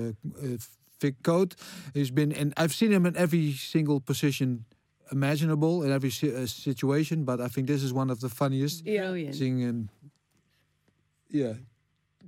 thick 0.97 1.15
coat. 1.21 1.55
He's 1.93 2.13
been, 2.13 2.35
and 2.35 2.59
I've 2.59 2.73
seen 2.73 2.91
him 2.91 3.05
in 3.05 3.15
every 3.15 3.51
single 3.51 3.99
position 3.99 4.65
imaginable, 5.11 5.83
in 5.83 5.91
every 5.91 6.09
si- 6.11 6.33
uh, 6.35 6.45
situation. 6.45 7.23
But 7.25 7.39
I 7.41 7.47
think 7.47 7.67
this 7.67 7.83
is 7.83 7.91
one 7.93 8.09
of 8.09 8.19
the 8.19 8.29
funniest. 8.29 8.85
yeah 8.85 9.01
Brilliant. 9.07 9.35
Seeing 9.35 9.59
him, 9.59 9.89
yeah, 11.29 11.53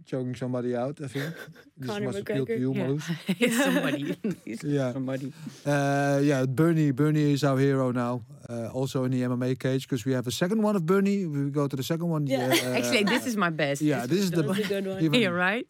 choking 0.05 0.35
somebody 0.35 0.75
out, 0.75 0.99
I 1.03 1.07
think. 1.07 1.33
this 1.77 1.89
Conor 1.89 2.05
must 2.07 2.19
appeal 2.19 2.45
to 2.45 2.51
McGregor? 2.53 2.59
you, 2.59 2.73
Yeah. 2.73 2.83
Marloes. 2.87 3.05
It's 3.39 3.57
somebody. 3.57 4.17
Yeah. 4.63 4.93
somebody. 4.93 5.33
Uh, 5.65 6.19
yeah, 6.23 6.45
Bernie. 6.45 6.91
Bernie 6.91 7.33
is 7.33 7.43
our 7.43 7.57
hero 7.59 7.91
now. 7.91 8.21
Uh, 8.49 8.67
also 8.73 9.03
in 9.05 9.11
the 9.11 9.21
MMA 9.21 9.59
cage 9.59 9.87
because 9.87 10.05
we 10.05 10.13
have 10.13 10.25
a 10.27 10.31
second 10.31 10.63
one 10.63 10.75
of 10.75 10.85
Bernie. 10.85 11.25
We 11.27 11.51
go 11.51 11.67
to 11.67 11.75
the 11.75 11.83
second 11.83 12.09
one. 12.09 12.25
Yeah. 12.27 12.47
uh, 12.49 12.77
Actually, 12.77 13.03
this 13.03 13.25
is 13.27 13.35
my 13.37 13.51
best. 13.51 13.81
yeah, 13.81 14.07
this 14.07 14.19
is 14.19 14.31
the 14.31 14.41
That's 14.41 14.59
a 14.59 14.67
good 14.67 14.87
one. 14.87 15.03
even- 15.03 15.13
Here, 15.13 15.33
right? 15.33 15.67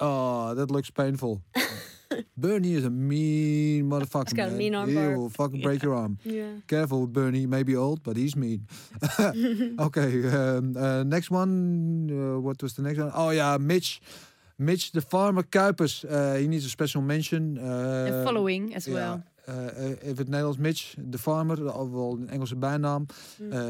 Oh, 0.00 0.54
that 0.54 0.70
looks 0.70 0.90
painful. 0.90 1.42
Bernie 2.36 2.74
is 2.74 2.84
a 2.84 2.90
mean 2.90 3.88
motherfucker. 3.88 4.28
He's 4.28 4.32
got 4.34 4.48
man. 4.48 4.54
a 4.54 4.58
mean 4.58 4.74
arm. 4.74 4.88
He'll 4.90 5.28
fucking 5.30 5.60
break 5.60 5.82
your 5.82 5.94
arm. 5.94 6.18
yeah 6.24 6.52
Careful, 6.66 7.02
with 7.02 7.12
Bernie. 7.12 7.40
He 7.40 7.46
may 7.46 7.62
be 7.62 7.76
old, 7.76 8.02
but 8.02 8.16
he's 8.16 8.36
mean. 8.36 8.66
okay, 9.78 10.28
um, 10.28 10.76
uh, 10.76 11.02
next 11.04 11.30
one. 11.30 12.10
Uh, 12.10 12.40
what 12.40 12.62
was 12.62 12.74
the 12.74 12.82
next 12.82 12.98
one? 12.98 13.12
Oh 13.14 13.30
yeah, 13.30 13.56
Mitch. 13.58 14.00
Mitch, 14.58 14.90
the 14.90 15.00
farmer 15.00 15.42
Kuipers. 15.42 16.04
Uh, 16.04 16.38
he 16.38 16.48
needs 16.48 16.66
a 16.66 16.68
special 16.68 17.00
mention. 17.00 17.58
Uh, 17.58 18.06
and 18.08 18.24
following 18.24 18.74
as 18.74 18.88
ja, 18.88 18.94
well. 18.94 19.22
Eh, 19.48 19.66
eh, 19.66 19.90
even 19.90 20.16
het 20.16 20.28
Nederlands 20.28 20.58
Mitch, 20.58 20.94
de 20.98 21.18
farmer, 21.18 21.74
of 21.74 21.90
wel 21.90 22.16
een 22.20 22.28
Engelse 22.28 22.56
bijnaam. 22.56 23.06
Mm. 23.36 23.52
Eh, 23.52 23.60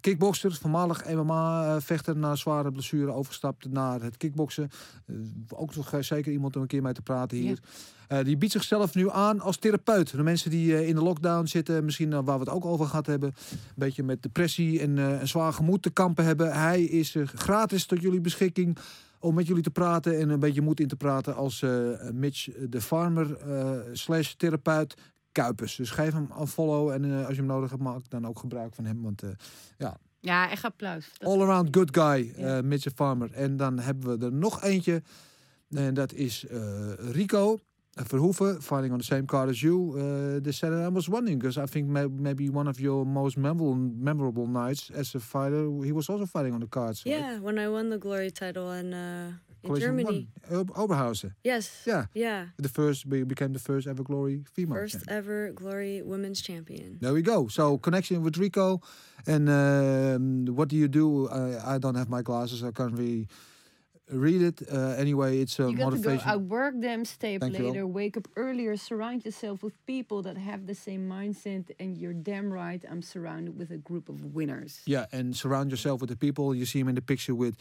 kickboxer, 0.00 0.54
voormalig 0.54 1.04
MMA-vechter 1.04 2.16
na 2.16 2.34
zware 2.34 2.72
blessure 2.72 3.12
overgestapt 3.12 3.70
naar 3.70 4.02
het 4.02 4.16
kickboksen. 4.16 4.70
Ook 5.48 5.76
nog 5.76 5.94
zeker 6.00 6.32
iemand 6.32 6.56
om 6.56 6.62
een 6.62 6.68
keer 6.68 6.82
mee 6.82 6.92
te 6.92 7.02
praten 7.02 7.36
hier. 7.36 7.58
Die 8.22 8.36
biedt 8.36 8.52
zichzelf 8.52 8.94
nu 8.94 9.10
aan 9.10 9.40
als 9.40 9.56
therapeut. 9.56 10.10
De 10.10 10.22
mensen 10.22 10.50
die 10.50 10.86
in 10.86 10.94
de 10.94 11.02
lockdown 11.02 11.46
zitten, 11.46 11.84
misschien 11.84 12.10
waar 12.10 12.38
we 12.38 12.44
het 12.44 12.48
ook 12.48 12.64
over 12.64 12.86
gehad 12.86 13.06
hebben. 13.06 13.28
Een 13.28 13.58
beetje 13.74 14.02
met 14.02 14.22
depressie 14.22 14.80
en 14.80 14.96
een 14.96 15.28
zwaar 15.28 15.52
gemoed 15.52 15.82
te 15.82 15.90
kampen 15.90 16.24
hebben. 16.24 16.52
Hij 16.52 16.82
is 16.82 17.16
gratis 17.34 17.86
tot 17.86 18.00
jullie 18.00 18.20
beschikking 18.20 18.78
om 19.20 19.34
met 19.34 19.46
jullie 19.46 19.62
te 19.62 19.70
praten 19.70 20.18
en 20.20 20.28
een 20.28 20.40
beetje 20.40 20.60
moed 20.62 20.80
in 20.80 20.88
te 20.88 20.96
praten 20.96 21.34
als 21.34 21.62
eh, 21.62 22.10
Mitch 22.12 22.48
de 22.68 22.80
Farmer 22.80 23.36
eh, 23.36 23.70
slash 23.92 24.32
therapeut 24.32 24.94
Kuipers. 25.32 25.76
Dus 25.76 25.90
geef 25.90 26.12
hem 26.12 26.28
een 26.38 26.46
follow 26.46 26.90
en 26.90 27.04
eh, 27.04 27.18
als 27.26 27.34
je 27.34 27.40
hem 27.42 27.46
nodig 27.46 27.70
hebt, 27.70 27.82
maak 27.82 28.00
dan 28.10 28.26
ook 28.26 28.38
gebruik 28.38 28.74
van 28.74 28.84
hem. 28.84 29.02
Want 29.02 29.22
eh, 29.22 29.28
Ja, 30.20 30.50
echt 30.50 30.64
applaus. 30.64 31.10
Dat- 31.18 31.28
all 31.28 31.40
around 31.40 31.76
good 31.76 31.96
guy, 31.96 32.32
Ja. 32.36 32.62
Mitch 32.62 32.84
de 32.84 32.90
Farmer. 32.94 33.32
En 33.32 33.56
dan 33.56 33.78
hebben 33.78 34.18
we 34.18 34.24
er 34.26 34.32
nog 34.32 34.62
eentje 34.62 35.02
en 35.70 35.94
dat 35.94 36.12
is 36.12 36.44
Rico. 36.98 37.58
Verhoeven, 38.04 38.62
fighting 38.62 38.92
on 38.92 38.98
the 38.98 39.04
same 39.04 39.26
card 39.26 39.48
as 39.48 39.62
you 39.62 39.94
uh, 39.96 40.40
this 40.40 40.58
Saturday. 40.58 40.84
I 40.84 40.88
was 40.88 41.08
wondering 41.08 41.38
because 41.38 41.58
I 41.58 41.66
think 41.66 41.88
may- 41.88 42.06
maybe 42.06 42.48
one 42.50 42.68
of 42.68 42.78
your 42.80 43.04
most 43.04 43.36
memorable 43.36 43.74
memorable 43.74 44.46
nights 44.46 44.90
as 44.94 45.14
a 45.14 45.20
fighter, 45.20 45.64
he 45.84 45.92
was 45.92 46.08
also 46.08 46.26
fighting 46.26 46.54
on 46.54 46.60
the 46.60 46.66
cards. 46.68 47.02
right? 47.04 47.12
yeah 47.18 47.38
when 47.40 47.58
i 47.58 47.68
won 47.68 47.90
the 47.90 47.98
glory 47.98 48.30
title 48.30 48.70
in 48.72 48.94
uh 48.94 49.32
in 49.64 49.74
germany 49.74 50.28
one. 50.48 50.66
Oberhausen. 50.76 51.32
yes 51.42 51.82
Yeah. 51.86 52.04
yeah 52.14 52.46
The 52.58 52.68
first 52.68 53.08
be- 53.08 53.24
became 53.24 53.52
the 53.52 53.58
first 53.58 53.86
ever 53.88 54.04
glory 54.04 54.44
female. 54.54 54.76
first 54.78 54.94
champion. 54.94 55.16
ever 55.18 55.52
glory 55.52 56.02
women's 56.02 56.40
champion 56.40 56.98
There 57.00 57.12
we 57.12 57.22
go. 57.22 57.48
So 57.48 57.78
connection 57.78 58.22
with 58.22 58.38
Rico, 58.38 58.80
and 59.26 59.48
um, 59.48 60.46
what 60.56 60.68
do 60.68 60.76
you 60.76 60.88
do? 60.88 61.28
I, 61.28 61.74
I 61.74 61.78
don't 61.78 61.96
have 61.96 62.08
my 62.08 62.22
glasses. 62.22 62.62
I 62.62 62.70
can't 62.70 62.92
really 62.96 63.26
read 64.10 64.42
it. 64.42 64.62
Uh, 64.72 64.94
anyway, 64.96 65.38
it's 65.40 65.58
a 65.58 65.70
You 65.70 65.76
got 65.76 65.90
to 65.92 65.96
go 65.98 66.10
motivation. 66.10 66.28
out, 66.28 66.40
work 66.42 66.74
them, 66.80 67.04
stay 67.04 67.36
up 67.36 67.42
later, 67.42 67.86
wake 67.86 68.16
up 68.16 68.28
earlier, 68.36 68.76
surround 68.76 69.24
yourself 69.24 69.62
with 69.62 69.74
people 69.86 70.22
that 70.22 70.36
have 70.36 70.66
the 70.66 70.74
same 70.74 71.08
mindset, 71.08 71.70
and 71.78 71.96
you're 71.98 72.14
damn 72.14 72.52
right. 72.52 72.82
I'm 72.90 73.02
surrounded 73.02 73.58
with 73.58 73.70
a 73.70 73.78
group 73.78 74.08
of 74.08 74.34
winners. 74.34 74.80
Yeah, 74.86 75.06
and 75.12 75.36
surround 75.36 75.70
yourself 75.70 76.00
with 76.00 76.10
the 76.10 76.16
people. 76.16 76.54
You 76.54 76.66
see 76.66 76.80
him 76.80 76.88
in 76.88 76.94
the 76.94 77.02
picture 77.02 77.34
with 77.34 77.56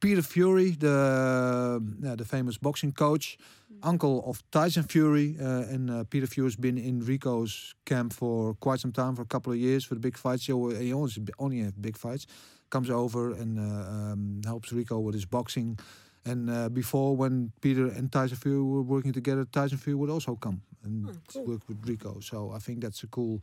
Peter 0.00 0.22
Fury, 0.22 0.70
the 0.70 1.82
yeah, 2.02 2.14
the 2.16 2.24
famous 2.24 2.56
boxing 2.56 2.92
coach, 2.92 3.36
uncle 3.82 4.22
of 4.26 4.42
Tyson 4.50 4.84
Fury, 4.84 5.36
uh, 5.40 5.74
and 5.74 5.90
uh, 5.90 6.04
Peter 6.04 6.26
Fury's 6.26 6.56
been 6.56 6.78
in 6.78 7.00
Rico's 7.00 7.74
camp 7.84 8.12
for 8.12 8.54
quite 8.54 8.80
some 8.80 8.92
time, 8.92 9.14
for 9.14 9.22
a 9.22 9.26
couple 9.26 9.52
of 9.52 9.58
years, 9.58 9.84
for 9.84 9.94
the 9.94 10.00
big 10.00 10.16
fights. 10.16 10.46
So 10.46 10.70
uh, 10.70 10.74
he 10.74 10.92
always 10.94 11.18
only 11.38 11.60
have 11.60 11.80
big 11.80 11.96
fights. 11.98 12.26
Comes 12.70 12.88
over 12.90 13.32
and 13.32 13.58
uh, 13.58 14.12
um, 14.12 14.40
helps 14.44 14.72
Rico 14.72 14.98
with 15.00 15.14
his 15.14 15.24
boxing. 15.26 15.78
And 16.24 16.48
uh, 16.50 16.68
before, 16.68 17.16
when 17.16 17.50
Peter 17.60 17.86
and 17.86 18.12
Tyson 18.12 18.36
Fury 18.36 18.62
were 18.62 18.82
working 18.82 19.12
together, 19.12 19.44
Tyson 19.44 19.78
Fury 19.78 19.96
would 19.96 20.10
also 20.10 20.36
come 20.36 20.62
and 20.84 21.08
Oh, 21.10 21.12
cool. 21.32 21.46
work 21.46 21.68
with 21.68 21.78
Rico. 21.88 22.20
So 22.20 22.52
I 22.54 22.58
think 22.60 22.80
that's 22.82 23.02
a 23.02 23.06
cool, 23.08 23.40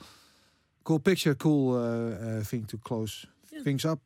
cool 0.83 0.99
picture, 0.99 1.35
cool 1.35 1.75
uh, 1.75 1.79
uh, 2.39 2.43
thing 2.43 2.65
to 2.67 2.77
close 2.77 3.25
Yeah. 3.51 3.63
things 3.63 3.83
up. 3.85 3.99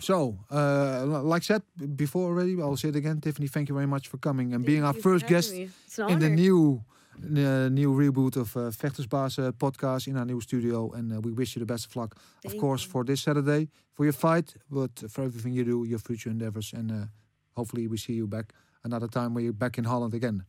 So, 0.00 0.38
uh, 0.50 1.04
like 1.22 1.42
I 1.42 1.44
said 1.44 1.62
before 1.96 2.26
already, 2.28 2.60
I'll 2.60 2.76
say 2.76 2.88
it 2.88 2.96
again. 2.96 3.20
Tiffany, 3.20 3.48
thank 3.48 3.68
you 3.68 3.74
very 3.74 3.86
much 3.86 4.08
for 4.08 4.18
coming 4.18 4.54
and 4.54 4.64
being 4.64 4.84
our 4.84 4.94
first 4.94 5.26
guest 5.26 5.52
me. 5.52 5.68
It's 5.86 5.98
an 5.98 6.10
in 6.10 6.18
the 6.20 6.28
new 6.30 6.82
uh, 7.22 7.66
new 7.70 8.00
reboot 8.00 8.36
of 8.36 8.54
uh, 8.54 8.66
Vechtersbaas 8.70 9.38
podcast 9.56 10.06
in 10.06 10.16
our 10.16 10.26
new 10.26 10.40
studio. 10.40 10.92
And 10.92 11.12
uh, 11.12 11.20
we 11.20 11.32
wish 11.32 11.54
you 11.54 11.66
the 11.66 11.72
best 11.72 11.86
of 11.86 11.94
luck, 11.94 12.16
of 12.44 12.56
course, 12.56 12.84
you. 12.84 12.90
for 12.90 13.04
this 13.04 13.20
Saturday, 13.20 13.68
for 13.92 14.04
your 14.04 14.16
fight, 14.16 14.56
but 14.68 14.90
for 15.08 15.24
everything 15.24 15.54
you 15.54 15.64
do, 15.64 15.84
your 15.84 16.00
future 16.00 16.30
endeavors. 16.30 16.72
And 16.72 17.08
hopefully 17.52 17.88
we 17.88 17.96
see 17.96 18.14
you 18.14 18.26
back 18.26 18.52
another 18.82 19.08
time 19.08 19.34
when 19.34 19.44
you're 19.44 19.58
back 19.58 19.76
in 19.76 19.84
Holland 19.84 20.14
again. 20.14 20.46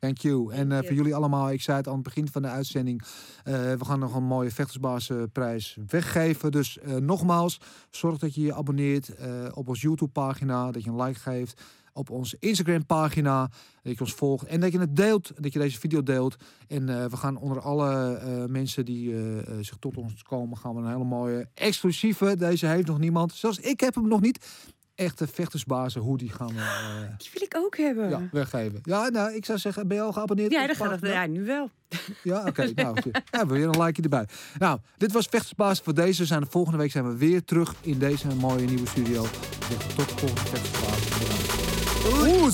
Thank 0.00 0.18
you. 0.18 0.52
en 0.52 0.70
uh, 0.70 0.78
voor 0.78 0.94
jullie 0.94 1.14
allemaal, 1.14 1.50
ik 1.50 1.62
zei 1.62 1.76
het 1.76 1.88
aan 1.88 1.94
het 1.94 2.02
begin 2.02 2.28
van 2.28 2.42
de 2.42 2.48
uitzending. 2.48 3.02
eh, 3.44 3.52
we 3.54 3.84
gaan 3.84 3.98
nog 3.98 4.14
een 4.14 4.24
mooie 4.24 4.50
vechtersbaasprijs 4.50 5.78
weggeven. 5.86 6.50
Dus 6.50 6.78
eh, 6.78 6.94
nogmaals, 6.94 7.60
zorg 7.90 8.18
dat 8.18 8.34
je 8.34 8.40
je 8.40 8.54
abonneert 8.54 9.14
eh, 9.14 9.46
op 9.54 9.68
ons 9.68 9.80
YouTube 9.80 10.10
pagina. 10.10 10.70
Dat 10.70 10.84
je 10.84 10.90
een 10.90 11.02
like 11.02 11.20
geeft. 11.20 11.62
Op 11.92 12.10
onze 12.10 12.36
Instagram 12.38 12.86
pagina. 12.86 13.50
Dat 13.82 13.92
je 13.92 14.00
ons 14.00 14.12
volgt 14.14 14.46
en 14.46 14.60
dat 14.60 14.72
je 14.72 14.78
het 14.78 14.96
deelt. 14.96 15.32
Dat 15.36 15.52
je 15.52 15.58
deze 15.58 15.78
video 15.78 16.02
deelt. 16.02 16.36
En 16.68 16.88
eh, 16.88 17.04
we 17.04 17.16
gaan 17.16 17.36
onder 17.36 17.60
alle 17.60 18.14
eh, 18.14 18.44
mensen 18.44 18.84
die 18.84 19.14
eh, 19.14 19.54
zich 19.60 19.76
tot 19.78 19.96
ons 19.96 20.22
komen, 20.22 20.56
gaan 20.58 20.74
we 20.74 20.80
een 20.80 20.88
hele 20.88 21.04
mooie 21.04 21.48
exclusieve. 21.54 22.36
Deze 22.36 22.66
heeft 22.66 22.86
nog 22.86 22.98
niemand. 22.98 23.32
Zelfs 23.32 23.58
ik 23.58 23.80
heb 23.80 23.94
hem 23.94 24.08
nog 24.08 24.20
niet. 24.20 24.46
Echte 24.94 25.26
vechtersbazen 25.26 26.00
hoodie 26.00 26.28
gaan 26.28 26.48
we 26.48 27.08
Die 27.18 27.30
wil 27.32 27.42
ik 27.42 27.56
ook 27.56 27.76
hebben. 27.76 28.08
ja, 28.10 28.28
weggeven. 28.32 28.80
Ja, 28.82 29.08
nou, 29.08 29.34
ik 29.34 29.44
zou 29.44 29.58
zeggen, 29.58 29.88
ben 29.88 29.96
je 29.96 30.02
al 30.02 30.12
geabonneerd? 30.12 30.52
Ja, 30.52 30.66
dat 30.66 30.76
gaat? 30.76 31.00
Ja, 31.00 31.26
nu 31.26 31.44
wel. 31.44 31.70
Ja, 32.22 32.46
oké. 32.46 32.70
nou, 32.74 33.00
goed. 33.02 33.22
ja, 33.30 33.46
weer 33.46 33.64
een 33.64 33.82
likeje 33.82 34.02
erbij. 34.02 34.26
Nou, 34.58 34.78
dit 34.96 35.12
was 35.12 35.26
Vechtersbaas 35.26 35.80
voor 35.80 35.94
deze. 35.94 36.26
Zijn 36.26 36.40
de 36.40 36.46
volgende 36.50 36.78
week 36.78 36.90
zijn 36.90 37.08
we 37.08 37.16
weer 37.16 37.44
terug 37.44 37.74
in 37.80 37.98
deze 37.98 38.34
mooie 38.34 38.66
nieuwe 38.66 38.86
studio. 38.86 39.22
Tot 39.96 40.08
de 40.08 40.16
volgende 40.16 40.40
Vechtersbaas. 40.40 41.59
Ooh. 42.02 42.50